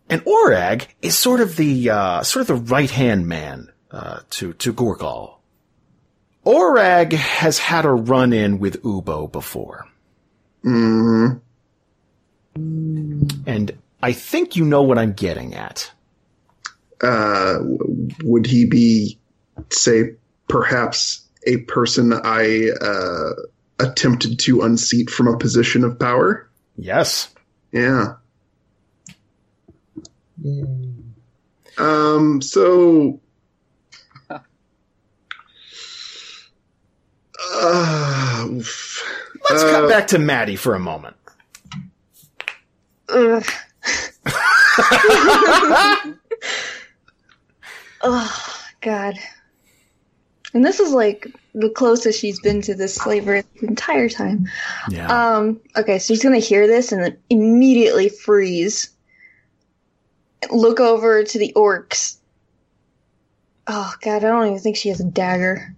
And 0.09 0.25
Orag 0.25 0.87
is 1.01 1.17
sort 1.17 1.39
of 1.39 1.55
the 1.55 1.91
uh, 1.91 2.23
sort 2.23 2.41
of 2.41 2.47
the 2.47 2.73
right 2.73 2.89
hand 2.89 3.27
man 3.27 3.71
uh, 3.91 4.19
to 4.31 4.53
to 4.53 4.73
Gorgal. 4.73 5.35
Orag 6.45 7.13
has 7.13 7.59
had 7.59 7.85
a 7.85 7.91
run 7.91 8.33
in 8.33 8.59
with 8.59 8.81
Uboh 8.81 9.31
before. 9.31 9.87
Mm-hmm. 10.63 11.37
And 13.45 13.77
I 14.01 14.13
think 14.13 14.55
you 14.55 14.65
know 14.65 14.81
what 14.81 14.97
I'm 14.97 15.13
getting 15.13 15.53
at. 15.53 15.91
Uh, 17.01 17.59
would 18.23 18.45
he 18.45 18.65
be, 18.65 19.19
say, 19.69 20.15
perhaps 20.47 21.25
a 21.45 21.57
person 21.57 22.13
I 22.13 22.69
uh, 22.81 23.31
attempted 23.79 24.39
to 24.39 24.61
unseat 24.61 25.09
from 25.09 25.27
a 25.27 25.37
position 25.37 25.83
of 25.83 25.99
power? 25.99 26.49
Yes. 26.77 27.29
Yeah. 27.71 28.15
Um. 31.77 32.41
So 32.41 33.19
Uh, 37.51 38.47
Let's 38.49 39.63
uh, 39.63 39.71
cut 39.71 39.89
back 39.89 40.07
to 40.07 40.19
Maddy 40.19 40.55
for 40.55 40.75
a 40.75 40.79
moment. 40.79 41.15
Ugh. 43.09 43.45
oh 48.01 48.65
God. 48.81 49.15
And 50.53 50.65
this 50.65 50.79
is 50.79 50.91
like 50.91 51.27
the 51.53 51.69
closest 51.69 52.19
she's 52.19 52.39
been 52.39 52.61
to 52.63 52.75
this 52.75 52.95
slaver 52.95 53.41
the 53.41 53.67
entire 53.67 54.09
time. 54.09 54.47
Yeah. 54.89 55.07
Um, 55.07 55.59
okay, 55.75 55.99
so 55.99 56.13
she's 56.13 56.23
gonna 56.23 56.37
hear 56.37 56.67
this 56.67 56.91
and 56.91 57.03
then 57.03 57.17
immediately 57.29 58.09
freeze. 58.09 58.89
Look 60.51 60.79
over 60.79 61.23
to 61.23 61.39
the 61.39 61.53
orcs. 61.55 62.17
Oh 63.67 63.93
god, 64.01 64.23
I 64.23 64.29
don't 64.29 64.47
even 64.47 64.59
think 64.59 64.77
she 64.77 64.89
has 64.89 64.99
a 64.99 65.05
dagger. 65.05 65.75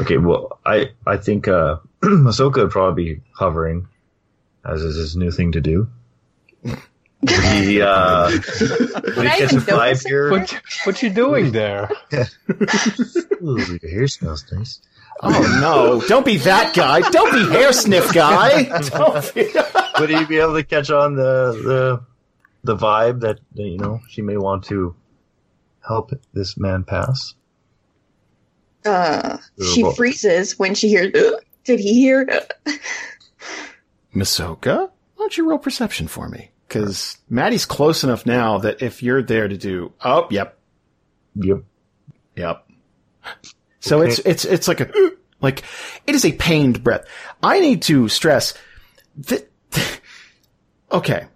Okay, 0.00 0.16
well, 0.16 0.58
I 0.64 0.90
I 1.06 1.16
think 1.16 1.48
uh, 1.48 1.76
Masoka 2.02 2.58
would 2.58 2.70
probably 2.70 3.14
be 3.14 3.20
hovering, 3.32 3.88
as 4.64 4.82
is 4.82 4.96
his 4.96 5.16
new 5.16 5.30
thing 5.30 5.52
to 5.52 5.60
do. 5.60 5.88
He 6.62 7.80
uh, 7.82 8.30
would 8.30 8.42
he 8.42 9.38
catch 9.38 9.52
a 9.52 9.60
five 9.60 10.00
here? 10.00 10.30
What, 10.30 10.60
what 10.84 11.02
you 11.02 11.10
doing 11.10 11.52
there? 11.52 11.90
Ooh, 13.42 13.58
your 13.58 13.90
hair 13.90 14.06
smells 14.06 14.44
nice. 14.52 14.80
Oh 15.22 15.58
no! 15.60 16.06
Don't 16.08 16.26
be 16.26 16.36
that 16.38 16.74
guy. 16.74 17.00
Don't 17.10 17.32
be 17.32 17.50
hair 17.50 17.72
sniff 17.72 18.12
guy. 18.12 18.64
Be... 19.34 19.48
would 19.98 20.10
he 20.10 20.24
be 20.26 20.38
able 20.38 20.54
to 20.54 20.62
catch 20.62 20.90
on 20.90 21.14
the 21.14 22.02
the 22.64 22.74
the 22.74 22.76
vibe 22.76 23.20
that 23.20 23.40
you 23.54 23.78
know 23.78 24.00
she 24.08 24.20
may 24.20 24.36
want 24.36 24.64
to 24.64 24.94
help 25.86 26.12
this 26.34 26.58
man 26.58 26.84
pass? 26.84 27.34
Uh, 28.86 29.38
she 29.74 29.84
freezes 29.94 30.58
when 30.58 30.74
she 30.74 30.88
hears. 30.88 31.12
Did 31.64 31.80
he 31.80 31.94
hear? 31.94 32.26
Masoka, 34.14 34.78
why 34.78 34.90
don't 35.18 35.36
you 35.36 35.48
roll 35.48 35.58
perception 35.58 36.08
for 36.08 36.28
me? 36.28 36.50
Because 36.66 37.18
Maddy's 37.28 37.66
close 37.66 38.04
enough 38.04 38.26
now 38.26 38.58
that 38.58 38.82
if 38.82 39.02
you're 39.02 39.22
there 39.22 39.48
to 39.48 39.56
do, 39.56 39.92
oh, 40.04 40.26
yep, 40.30 40.58
yep, 41.34 41.62
yep. 42.34 42.66
So 43.80 44.02
okay. 44.02 44.08
it's 44.08 44.18
it's 44.20 44.44
it's 44.44 44.68
like 44.68 44.80
a 44.80 44.90
like 45.40 45.62
it 46.06 46.14
is 46.14 46.24
a 46.24 46.32
pained 46.32 46.82
breath. 46.82 47.04
I 47.42 47.60
need 47.60 47.82
to 47.82 48.08
stress 48.08 48.54
that. 49.16 49.50
Okay, 50.92 51.26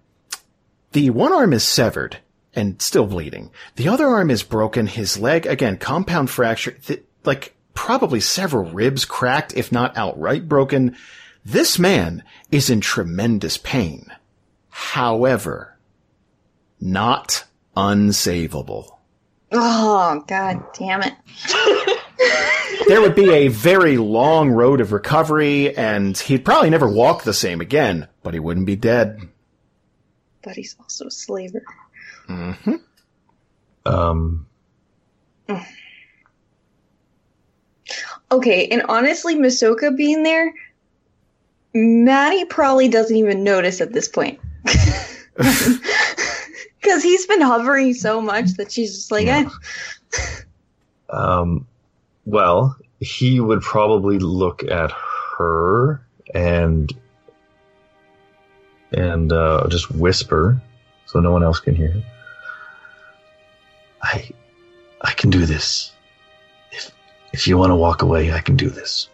the 0.93 1.09
one 1.09 1.33
arm 1.33 1.51
is 1.51 1.65
severed 1.65 2.17
and 2.53 2.81
still 2.81 3.05
bleeding. 3.05 3.51
The 3.75 3.89
other 3.89 4.07
arm 4.07 4.31
is 4.31 4.43
broken. 4.43 4.87
His 4.87 5.17
leg 5.17 5.45
again, 5.45 5.75
compound 5.75 6.29
fracture. 6.29 6.71
Th- 6.71 7.03
like 7.23 7.55
probably 7.73 8.19
several 8.19 8.69
ribs 8.69 9.05
cracked, 9.05 9.55
if 9.55 9.71
not 9.71 9.97
outright 9.97 10.47
broken. 10.47 10.95
This 11.43 11.79
man 11.79 12.23
is 12.51 12.69
in 12.69 12.81
tremendous 12.81 13.57
pain. 13.57 14.07
However, 14.69 15.77
not 16.79 17.45
unsavable. 17.75 18.97
Oh, 19.51 20.23
god 20.27 20.63
damn 20.73 21.01
it. 21.03 21.13
there 22.87 23.01
would 23.01 23.15
be 23.15 23.31
a 23.31 23.47
very 23.49 23.97
long 23.97 24.49
road 24.51 24.79
of 24.79 24.91
recovery, 24.91 25.75
and 25.75 26.17
he'd 26.17 26.45
probably 26.45 26.69
never 26.69 26.87
walk 26.87 27.23
the 27.23 27.33
same 27.33 27.59
again, 27.61 28.07
but 28.23 28.33
he 28.33 28.39
wouldn't 28.39 28.65
be 28.65 28.75
dead. 28.75 29.29
But 30.41 30.55
he's 30.55 30.75
also 30.79 31.07
a 31.07 31.11
slaver. 31.11 31.63
Mm-hmm. 32.27 32.75
Um. 33.85 34.47
Okay, 38.31 38.67
and 38.67 38.83
honestly, 38.87 39.35
Masoka 39.35 39.95
being 39.95 40.23
there, 40.23 40.53
Maddy 41.73 42.45
probably 42.45 42.87
doesn't 42.87 43.15
even 43.15 43.43
notice 43.43 43.81
at 43.81 43.93
this 43.93 44.07
point. 44.07 44.39
Because 46.81 47.03
he's 47.03 47.27
been 47.27 47.41
hovering 47.41 47.93
so 47.93 48.19
much 48.21 48.53
that 48.53 48.71
she's 48.71 48.95
just 48.95 49.11
like, 49.11 49.27
yeah. 49.27 49.47
eh. 50.13 50.19
um, 51.11 51.67
well, 52.25 52.75
he 52.99 53.39
would 53.39 53.61
probably 53.61 54.17
look 54.17 54.63
at 54.63 54.91
her 54.91 56.01
and 56.33 56.91
and 58.91 59.31
uh, 59.31 59.67
just 59.69 59.91
whisper 59.91 60.59
so 61.05 61.19
no 61.19 61.31
one 61.31 61.43
else 61.43 61.59
can 61.59 61.75
hear. 61.75 61.93
I 64.01 64.29
I 65.01 65.11
can 65.11 65.29
do 65.29 65.45
this. 65.45 65.91
If 67.33 67.47
you 67.47 67.57
want 67.57 67.71
to 67.71 67.75
walk 67.75 68.01
away, 68.01 68.31
I 68.31 68.39
can 68.39 68.55
do 68.55 68.69
this. 68.69 69.09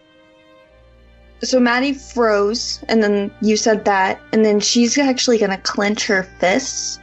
So 1.43 1.59
Maddy 1.59 1.93
froze, 1.93 2.83
and 2.87 3.03
then 3.03 3.31
you 3.41 3.57
said 3.57 3.85
that, 3.85 4.19
and 4.33 4.43
then 4.43 4.59
she's 4.59 4.97
actually 4.97 5.37
going 5.37 5.51
to 5.51 5.57
clench 5.57 6.07
her 6.07 6.23
fists 6.39 6.99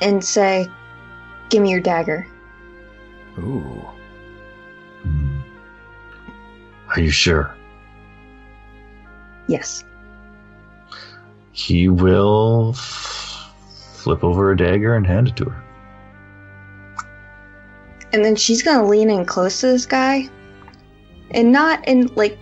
and 0.00 0.22
say, 0.22 0.68
Give 1.48 1.62
me 1.62 1.70
your 1.70 1.80
dagger. 1.80 2.26
Ooh. 3.38 3.86
Hmm. 5.02 5.38
Are 6.88 7.00
you 7.00 7.10
sure? 7.10 7.54
Yes. 9.46 9.84
He 11.52 11.88
will 11.88 12.72
f- 12.74 13.52
flip 13.94 14.22
over 14.22 14.50
a 14.50 14.56
dagger 14.56 14.94
and 14.94 15.06
hand 15.06 15.28
it 15.28 15.36
to 15.36 15.46
her. 15.46 15.65
And 18.12 18.24
then 18.24 18.36
she's 18.36 18.62
gonna 18.62 18.86
lean 18.86 19.10
in 19.10 19.24
close 19.24 19.60
to 19.60 19.68
this 19.68 19.86
guy. 19.86 20.28
And 21.32 21.52
not 21.52 21.86
in 21.86 22.06
like 22.14 22.38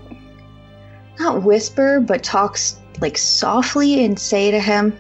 not 1.19 1.43
whisper, 1.43 2.01
but 2.01 2.23
talks 2.23 2.81
like 3.01 3.17
softly 3.19 4.05
and 4.05 4.19
say 4.19 4.51
to 4.51 4.61
him, 4.61 4.99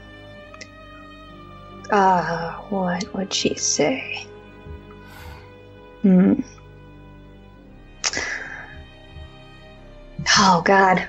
uh, 1.91 2.55
what 2.70 3.12
would 3.15 3.32
she 3.32 3.55
say? 3.55 4.27
Hmm. 6.03 6.41
Oh 10.36 10.62
god. 10.65 11.07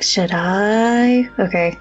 Should 0.00 0.30
I? 0.32 1.28
Okay. 1.38 1.78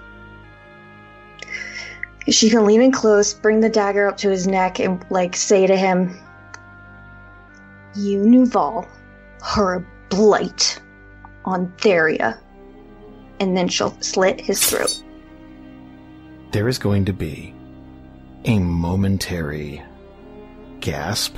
She 2.28 2.50
can 2.50 2.66
lean 2.66 2.82
in 2.82 2.92
close, 2.92 3.34
bring 3.34 3.60
the 3.60 3.70
dagger 3.70 4.08
up 4.08 4.18
to 4.18 4.30
his 4.30 4.46
neck, 4.46 4.80
and 4.80 5.04
like 5.10 5.36
say 5.36 5.66
to 5.66 5.76
him, 5.76 6.20
"You, 7.96 8.22
Nuval, 8.22 8.88
a 9.76 9.86
blight 10.10 10.82
on 11.46 11.74
Theria," 11.78 12.38
and 13.40 13.56
then 13.56 13.68
she'll 13.68 13.96
slit 14.02 14.42
his 14.42 14.64
throat. 14.64 15.04
There 16.52 16.68
is 16.68 16.80
going 16.80 17.06
to 17.06 17.14
be 17.14 17.54
a 18.46 18.60
momentary 18.60 19.84
gasp. 20.80 21.36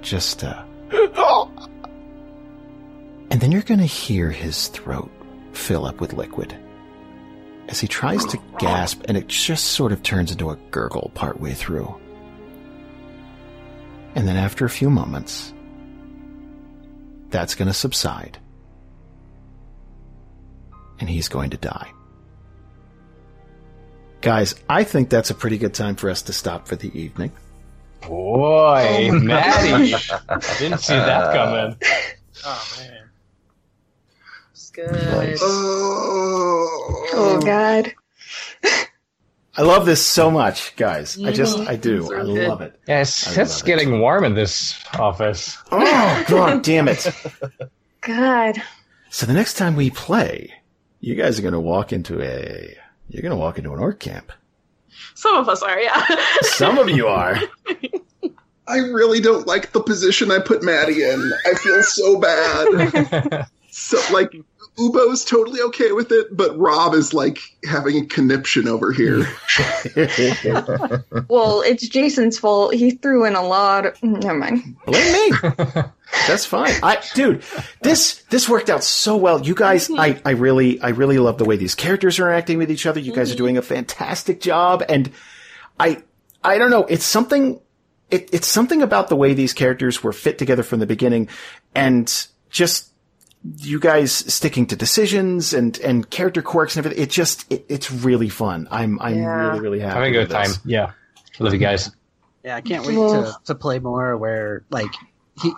Just 0.00 0.42
a. 0.42 0.64
and 3.30 3.40
then 3.40 3.50
you're 3.52 3.62
going 3.62 3.80
to 3.80 3.86
hear 3.86 4.30
his 4.30 4.68
throat 4.68 5.10
fill 5.52 5.84
up 5.84 6.00
with 6.00 6.12
liquid. 6.12 6.56
As 7.68 7.80
he 7.80 7.88
tries 7.88 8.24
to 8.26 8.38
gasp, 8.58 9.02
and 9.06 9.16
it 9.16 9.28
just 9.28 9.66
sort 9.66 9.92
of 9.92 10.02
turns 10.02 10.30
into 10.30 10.50
a 10.50 10.56
gurgle 10.70 11.10
partway 11.14 11.52
through. 11.52 11.94
And 14.14 14.26
then 14.26 14.36
after 14.36 14.64
a 14.64 14.70
few 14.70 14.90
moments, 14.90 15.52
that's 17.30 17.54
going 17.54 17.68
to 17.68 17.74
subside. 17.74 18.38
And 20.98 21.08
he's 21.08 21.28
going 21.28 21.50
to 21.50 21.56
die. 21.56 21.92
Guys, 24.20 24.56
I 24.68 24.82
think 24.82 25.10
that's 25.10 25.30
a 25.30 25.34
pretty 25.34 25.58
good 25.58 25.74
time 25.74 25.94
for 25.94 26.10
us 26.10 26.22
to 26.22 26.32
stop 26.32 26.66
for 26.66 26.74
the 26.74 26.96
evening. 26.98 27.30
Boy, 28.00 29.08
oh 29.10 29.18
Maddy. 29.20 29.94
I 29.94 30.38
didn't 30.58 30.80
see 30.80 30.94
that 30.94 31.32
coming. 31.34 31.76
Oh 32.44 32.74
man. 32.78 33.10
It's 34.52 34.70
good. 34.70 34.90
Nice. 34.90 35.38
Oh, 35.42 37.08
Oh 37.12 37.40
God. 37.44 37.92
I 39.58 39.62
love 39.62 39.86
this 39.86 40.00
so 40.06 40.30
much, 40.30 40.76
guys. 40.76 41.20
I 41.20 41.32
just, 41.32 41.58
mm-hmm. 41.58 41.68
I 41.68 41.74
do. 41.74 42.04
I 42.14 42.22
good. 42.22 42.48
love 42.48 42.60
it. 42.60 42.80
Yeah, 42.86 43.00
it's, 43.00 43.26
I 43.26 43.42
it's 43.42 43.58
love 43.58 43.62
it. 43.62 43.66
getting 43.66 43.98
warm 43.98 44.22
in 44.22 44.34
this 44.34 44.80
office. 44.94 45.58
Oh, 45.72 46.24
god 46.28 46.62
damn 46.62 46.86
it. 46.86 47.08
God. 48.00 48.62
So 49.10 49.26
the 49.26 49.32
next 49.32 49.54
time 49.54 49.74
we 49.74 49.90
play, 49.90 50.54
you 51.00 51.16
guys 51.16 51.40
are 51.40 51.42
going 51.42 51.54
to 51.54 51.60
walk 51.60 51.92
into 51.92 52.22
a, 52.22 52.76
you're 53.08 53.22
going 53.22 53.32
to 53.32 53.36
walk 53.36 53.58
into 53.58 53.72
an 53.72 53.80
orc 53.80 53.98
camp. 53.98 54.30
Some 55.16 55.34
of 55.34 55.48
us 55.48 55.60
are, 55.60 55.80
yeah. 55.80 56.06
Some 56.42 56.78
of 56.78 56.88
you 56.88 57.08
are. 57.08 57.36
I 58.68 58.76
really 58.76 59.18
don't 59.18 59.48
like 59.48 59.72
the 59.72 59.80
position 59.80 60.30
I 60.30 60.38
put 60.38 60.62
Maddy 60.62 61.02
in. 61.02 61.32
I 61.44 61.54
feel 61.54 61.82
so 61.82 62.20
bad. 62.20 63.48
so 63.70 63.98
like 64.12 64.32
Uboh's 64.78 65.24
totally 65.24 65.60
okay 65.60 65.92
with 65.92 66.12
it, 66.12 66.36
but 66.36 66.56
Rob 66.56 66.94
is 66.94 67.12
like 67.12 67.40
having 67.64 67.96
a 67.96 68.06
conniption 68.06 68.68
over 68.68 68.92
here. 68.92 69.26
Well, 71.28 71.62
it's 71.62 71.86
Jason's 71.88 72.38
fault. 72.38 72.74
He 72.74 72.92
threw 72.92 73.24
in 73.24 73.34
a 73.34 73.42
lot. 73.42 73.86
Of, 73.86 73.94
mm, 74.00 74.22
never 74.22 74.38
mind. 74.38 74.76
Blame 74.86 75.12
me. 75.12 75.36
That's 76.26 76.46
fine. 76.46 76.72
I, 76.82 77.02
dude, 77.14 77.42
this, 77.82 78.22
this 78.30 78.48
worked 78.48 78.70
out 78.70 78.84
so 78.84 79.16
well. 79.16 79.44
You 79.44 79.54
guys, 79.54 79.88
mm-hmm. 79.88 80.00
I, 80.00 80.20
I 80.24 80.30
really, 80.32 80.80
I 80.80 80.90
really 80.90 81.18
love 81.18 81.38
the 81.38 81.44
way 81.44 81.56
these 81.56 81.74
characters 81.74 82.18
are 82.18 82.30
acting 82.30 82.58
with 82.58 82.70
each 82.70 82.86
other. 82.86 83.00
You 83.00 83.12
guys 83.12 83.30
are 83.30 83.34
mm-hmm. 83.34 83.38
doing 83.38 83.58
a 83.58 83.62
fantastic 83.62 84.40
job. 84.40 84.82
And 84.88 85.10
I, 85.78 86.02
I 86.42 86.58
don't 86.58 86.70
know. 86.70 86.84
It's 86.84 87.04
something, 87.04 87.60
it, 88.10 88.30
it's 88.32 88.48
something 88.48 88.82
about 88.82 89.08
the 89.08 89.16
way 89.16 89.34
these 89.34 89.52
characters 89.52 90.02
were 90.02 90.12
fit 90.12 90.38
together 90.38 90.62
from 90.62 90.80
the 90.80 90.86
beginning 90.86 91.28
and 91.74 92.26
just 92.50 92.92
you 93.56 93.78
guys 93.80 94.12
sticking 94.12 94.66
to 94.66 94.76
decisions 94.76 95.54
and, 95.54 95.78
and 95.80 96.08
character 96.10 96.42
quirks 96.42 96.76
and 96.76 96.84
everything. 96.84 97.02
It 97.04 97.10
just, 97.10 97.50
it, 97.52 97.64
it's 97.68 97.90
really 97.90 98.28
fun. 98.28 98.68
I'm, 98.70 99.00
I'm 99.00 99.16
Yeah. 99.16 99.48
really, 99.48 99.60
really 99.60 99.80
happy. 99.80 99.94
Having 99.94 100.16
a 100.16 100.18
with 100.18 100.28
good 100.28 100.34
time. 100.34 100.48
this. 100.48 100.60
Yeah. 100.64 100.90
Love 101.38 101.52
you 101.52 101.58
guys. 101.60 101.90
Yeah, 102.44 102.56
I 102.56 102.60
can't 102.60 102.84
wait 102.86 102.96
Well- 102.98 103.24
to, 103.32 103.38
to 103.46 103.54
play 103.54 103.78
more 103.78 104.16
where 104.16 104.64
like 104.70 104.90
he 105.40 105.52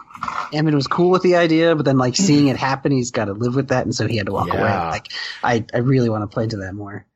Amvin 0.53 0.75
was 0.75 0.87
cool 0.87 1.09
with 1.11 1.23
the 1.23 1.37
idea, 1.37 1.75
but 1.75 1.85
then 1.87 1.97
like 1.97 2.15
seeing 2.17 2.49
it 2.49 2.57
happen, 2.59 2.93
he's 2.93 3.13
got 3.13 3.27
to 3.27 3.33
live 3.33 3.55
with 3.55 3.69
that, 3.69 3.85
and 3.87 3.95
so 3.95 4.07
he 4.07 4.19
had 4.19 4.27
to 4.27 4.33
walk 4.33 4.51
away. 4.53 4.61
Like 4.61 5.09
I, 5.43 5.65
I 5.73 5.79
really 5.79 6.11
want 6.11 6.23
to 6.23 6.27
play 6.35 6.45
into 6.45 6.59
that 6.59 6.75
more. 6.75 7.07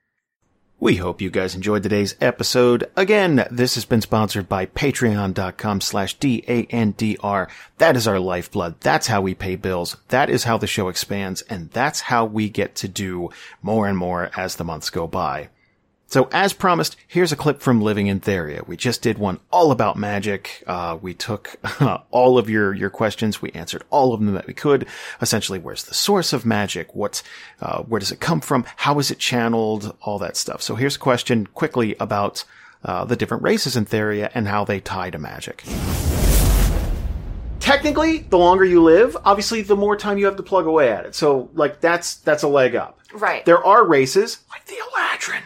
We 0.85 0.97
hope 0.97 1.23
you 1.23 1.31
guys 1.31 1.55
enjoyed 1.55 1.83
today's 1.83 2.15
episode. 2.21 2.91
Again, 2.95 3.49
this 3.51 3.77
has 3.77 3.87
been 3.87 4.03
sponsored 4.03 4.51
by 4.51 4.67
patreon.com 4.67 5.81
slash 5.81 6.13
D-A-N-D-R. 6.19 7.49
That 7.79 7.97
is 7.97 8.07
our 8.07 8.21
lifeblood. 8.21 8.83
That's 8.83 9.07
how 9.07 9.23
we 9.23 9.35
pay 9.35 9.57
bills. 9.57 9.97
That 10.09 10.29
is 10.29 10.45
how 10.45 10.59
the 10.59 10.67
show 10.67 10.89
expands. 10.89 11.41
And 11.41 11.71
that's 11.71 12.03
how 12.03 12.27
we 12.27 12.51
get 12.51 12.75
to 12.75 12.89
do 12.89 13.31
more 13.63 13.89
and 13.89 13.97
more 13.97 14.31
as 14.37 14.57
the 14.57 14.65
months 14.65 14.91
go 14.91 15.07
by. 15.07 15.49
So 16.15 16.29
as 16.31 16.53
promised, 16.53 16.95
here's 17.09 17.33
a 17.33 17.37
clip 17.37 17.61
from 17.61 17.83
Living 17.83 18.07
in 18.07 18.21
Theria. 18.21 18.65
We 18.69 18.77
just 18.77 19.03
did 19.03 19.19
one 19.19 19.41
all 19.51 19.73
about 19.73 19.97
magic. 19.97 20.63
Uh, 20.65 20.97
we 21.03 21.13
took 21.13 21.57
all 22.13 22.39
of 22.39 22.49
your, 22.49 22.73
your 22.73 22.89
questions. 22.89 23.43
We 23.43 23.51
answered 23.51 23.83
all 23.91 24.15
of 24.15 24.21
them 24.21 24.33
that 24.35 24.47
we 24.47 24.55
could. 24.55 24.87
Essentially, 25.21 25.59
where's 25.59 25.83
the 25.83 25.93
source 25.93 26.33
of 26.33 26.47
magic? 26.47 26.95
What, 26.95 27.25
uh, 27.61 27.83
where 27.83 27.99
does 27.99 28.13
it 28.13 28.21
come 28.21 28.41
from? 28.41 28.65
How 28.77 28.97
is 29.01 29.11
it 29.11 29.19
channeled? 29.19 29.97
All 30.03 30.21
that 30.21 30.37
stuff. 30.37 30.63
So 30.63 30.77
here's 30.77 30.95
a 30.95 31.01
question 31.01 31.49
quickly 31.49 31.97
about, 31.99 32.45
uh, 32.85 33.05
the 33.05 33.17
different 33.17 33.43
races 33.43 33.77
in 33.77 33.85
Theria 33.85 34.31
and 34.37 34.47
how 34.47 34.65
they 34.65 34.79
tie 34.79 35.11
to 35.11 35.19
magic. 35.19 35.65
Technically, 37.59 38.19
the 38.19 38.39
longer 38.39 38.65
you 38.65 38.85
live, 38.85 39.17
obviously 39.25 39.63
the 39.63 39.75
more 39.75 39.97
time 39.97 40.19
you 40.19 40.27
have 40.27 40.37
to 40.37 40.45
plug 40.45 40.67
away 40.67 40.93
at 40.93 41.07
it. 41.07 41.17
So, 41.17 41.51
like, 41.55 41.81
that's, 41.81 42.15
that's 42.19 42.45
a 42.45 42.49
leg 42.49 42.77
up. 42.77 43.01
Right. 43.13 43.45
There 43.45 43.65
are 43.65 43.85
races 43.85 44.39
like 44.53 44.65
the 44.67 44.75
Eladrin. 44.75 45.43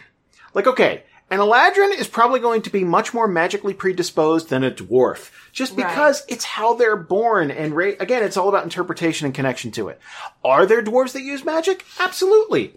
Like, 0.59 0.67
okay, 0.67 1.05
an 1.31 1.39
Eladrin 1.39 1.97
is 1.97 2.09
probably 2.09 2.41
going 2.41 2.63
to 2.63 2.71
be 2.71 2.83
much 2.83 3.15
more 3.15 3.29
magically 3.29 3.75
predisposed 3.75 4.49
than 4.49 4.65
a 4.65 4.73
dwarf, 4.73 5.31
just 5.53 5.77
Right. 5.77 5.87
because 5.87 6.25
it's 6.27 6.45
how 6.45 6.75
they're 6.75 6.97
born. 6.97 7.53
And 7.53 7.77
ra- 7.77 7.93
again, 8.01 8.25
it's 8.25 8.37
all 8.37 8.49
about 8.49 8.65
interpretation 8.65 9.27
and 9.27 9.33
connection 9.33 9.71
to 9.71 9.87
it. 9.87 10.01
Are 10.45 10.67
there 10.67 10.83
dwarves 10.83 11.13
that 11.13 11.23
use 11.23 11.45
magic? 11.45 11.85
Absolutely. 12.01 12.75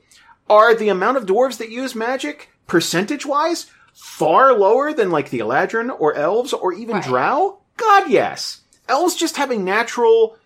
Are 0.47 0.75
the 0.75 0.89
amount 0.89 1.17
of 1.17 1.25
dwarves 1.25 1.57
that 1.57 1.71
use 1.71 1.95
magic, 1.95 2.51
percentage 2.67 3.25
wise, 3.25 3.65
far 3.95 4.53
lower 4.53 4.93
than 4.93 5.09
like 5.09 5.31
the 5.31 5.39
Eladrin 5.39 5.89
or 5.99 6.13
elves 6.13 6.53
or 6.53 6.71
even 6.71 6.97
Right. 6.97 7.03
drow? 7.03 7.61
God, 7.77 8.11
yes. 8.11 8.59
Elves 8.87 9.15
just 9.15 9.37
having 9.37 9.65
natural, 9.65 10.37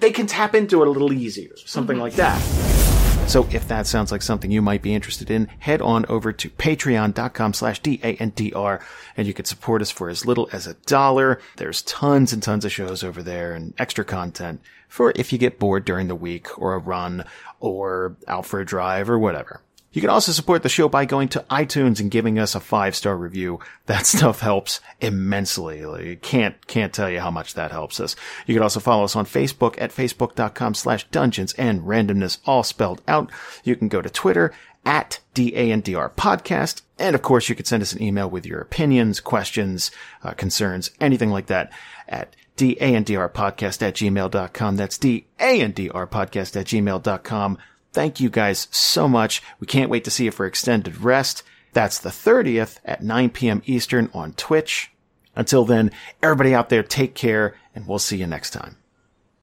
they 0.00 0.12
can 0.12 0.26
tap 0.26 0.54
into 0.54 0.80
it 0.80 0.88
a 0.88 0.90
little 0.90 1.12
easier, 1.12 1.52
something 1.66 1.96
mm-hmm. 1.96 2.04
like 2.04 2.14
that. 2.14 2.79
So 3.26 3.46
if 3.52 3.68
that 3.68 3.86
sounds 3.86 4.10
like 4.10 4.22
something 4.22 4.50
you 4.50 4.60
might 4.60 4.82
be 4.82 4.92
interested 4.92 5.30
in, 5.30 5.48
head 5.60 5.80
on 5.80 6.04
over 6.06 6.32
to 6.32 6.50
patreon.com 6.50 7.52
slash 7.52 7.78
D-A-N-D-R 7.78 8.80
and 9.16 9.26
you 9.28 9.32
can 9.32 9.44
support 9.44 9.82
us 9.82 9.90
for 9.90 10.08
as 10.08 10.26
little 10.26 10.48
as 10.52 10.66
a 10.66 10.74
dollar. 10.74 11.40
There's 11.56 11.82
tons 11.82 12.32
and 12.32 12.42
tons 12.42 12.64
of 12.64 12.72
shows 12.72 13.04
over 13.04 13.22
there 13.22 13.52
and 13.54 13.72
extra 13.78 14.04
content 14.04 14.60
for 14.88 15.12
if 15.14 15.32
you 15.32 15.38
get 15.38 15.60
bored 15.60 15.84
during 15.84 16.08
the 16.08 16.16
week 16.16 16.58
or 16.58 16.74
a 16.74 16.78
run 16.78 17.24
or 17.60 18.16
out 18.26 18.46
for 18.46 18.60
a 18.60 18.66
drive 18.66 19.08
or 19.08 19.18
whatever. 19.18 19.62
You 19.92 20.00
can 20.00 20.10
also 20.10 20.30
support 20.30 20.62
the 20.62 20.68
show 20.68 20.88
by 20.88 21.04
going 21.04 21.28
to 21.30 21.44
iTunes 21.50 21.98
and 21.98 22.10
giving 22.10 22.38
us 22.38 22.54
a 22.54 22.60
five 22.60 22.94
star 22.94 23.16
review. 23.16 23.58
That 23.86 24.06
stuff 24.06 24.40
helps 24.40 24.80
immensely. 25.00 25.84
Like, 25.84 26.22
can't, 26.22 26.66
can't 26.66 26.92
tell 26.92 27.10
you 27.10 27.20
how 27.20 27.30
much 27.30 27.54
that 27.54 27.72
helps 27.72 27.98
us. 27.98 28.14
You 28.46 28.54
can 28.54 28.62
also 28.62 28.80
follow 28.80 29.04
us 29.04 29.16
on 29.16 29.26
Facebook 29.26 29.74
at 29.80 29.90
facebook.com 29.90 30.74
slash 30.74 31.08
dungeons 31.08 31.52
and 31.54 31.82
randomness 31.82 32.38
all 32.46 32.62
spelled 32.62 33.02
out. 33.08 33.30
You 33.64 33.74
can 33.74 33.88
go 33.88 34.00
to 34.00 34.10
Twitter 34.10 34.52
at 34.84 35.20
DANDR 35.34 36.12
podcast. 36.12 36.82
And 36.98 37.14
of 37.14 37.22
course, 37.22 37.48
you 37.48 37.54
can 37.54 37.66
send 37.66 37.82
us 37.82 37.92
an 37.92 38.02
email 38.02 38.28
with 38.28 38.46
your 38.46 38.60
opinions, 38.60 39.20
questions, 39.20 39.90
uh, 40.22 40.32
concerns, 40.32 40.90
anything 41.00 41.30
like 41.30 41.46
that 41.46 41.72
at 42.08 42.34
DANDR 42.56 43.30
podcast 43.32 43.82
at 43.82 43.94
gmail.com. 43.94 44.76
That's 44.76 44.98
D-A-N-D-R 44.98 46.06
podcast 46.06 46.56
at 46.60 46.66
gmail.com. 46.66 47.58
Thank 47.92 48.20
you 48.20 48.30
guys 48.30 48.68
so 48.70 49.08
much. 49.08 49.42
We 49.58 49.66
can't 49.66 49.90
wait 49.90 50.04
to 50.04 50.10
see 50.10 50.24
you 50.24 50.30
for 50.30 50.46
extended 50.46 51.00
rest. 51.00 51.42
That's 51.72 51.98
the 51.98 52.10
30th 52.10 52.78
at 52.84 53.02
9 53.02 53.30
p.m. 53.30 53.62
Eastern 53.66 54.10
on 54.14 54.32
Twitch. 54.32 54.90
Until 55.36 55.64
then, 55.64 55.90
everybody 56.22 56.54
out 56.54 56.68
there, 56.68 56.82
take 56.82 57.14
care 57.14 57.54
and 57.74 57.86
we'll 57.86 57.98
see 57.98 58.16
you 58.16 58.26
next 58.26 58.50
time. 58.50 58.76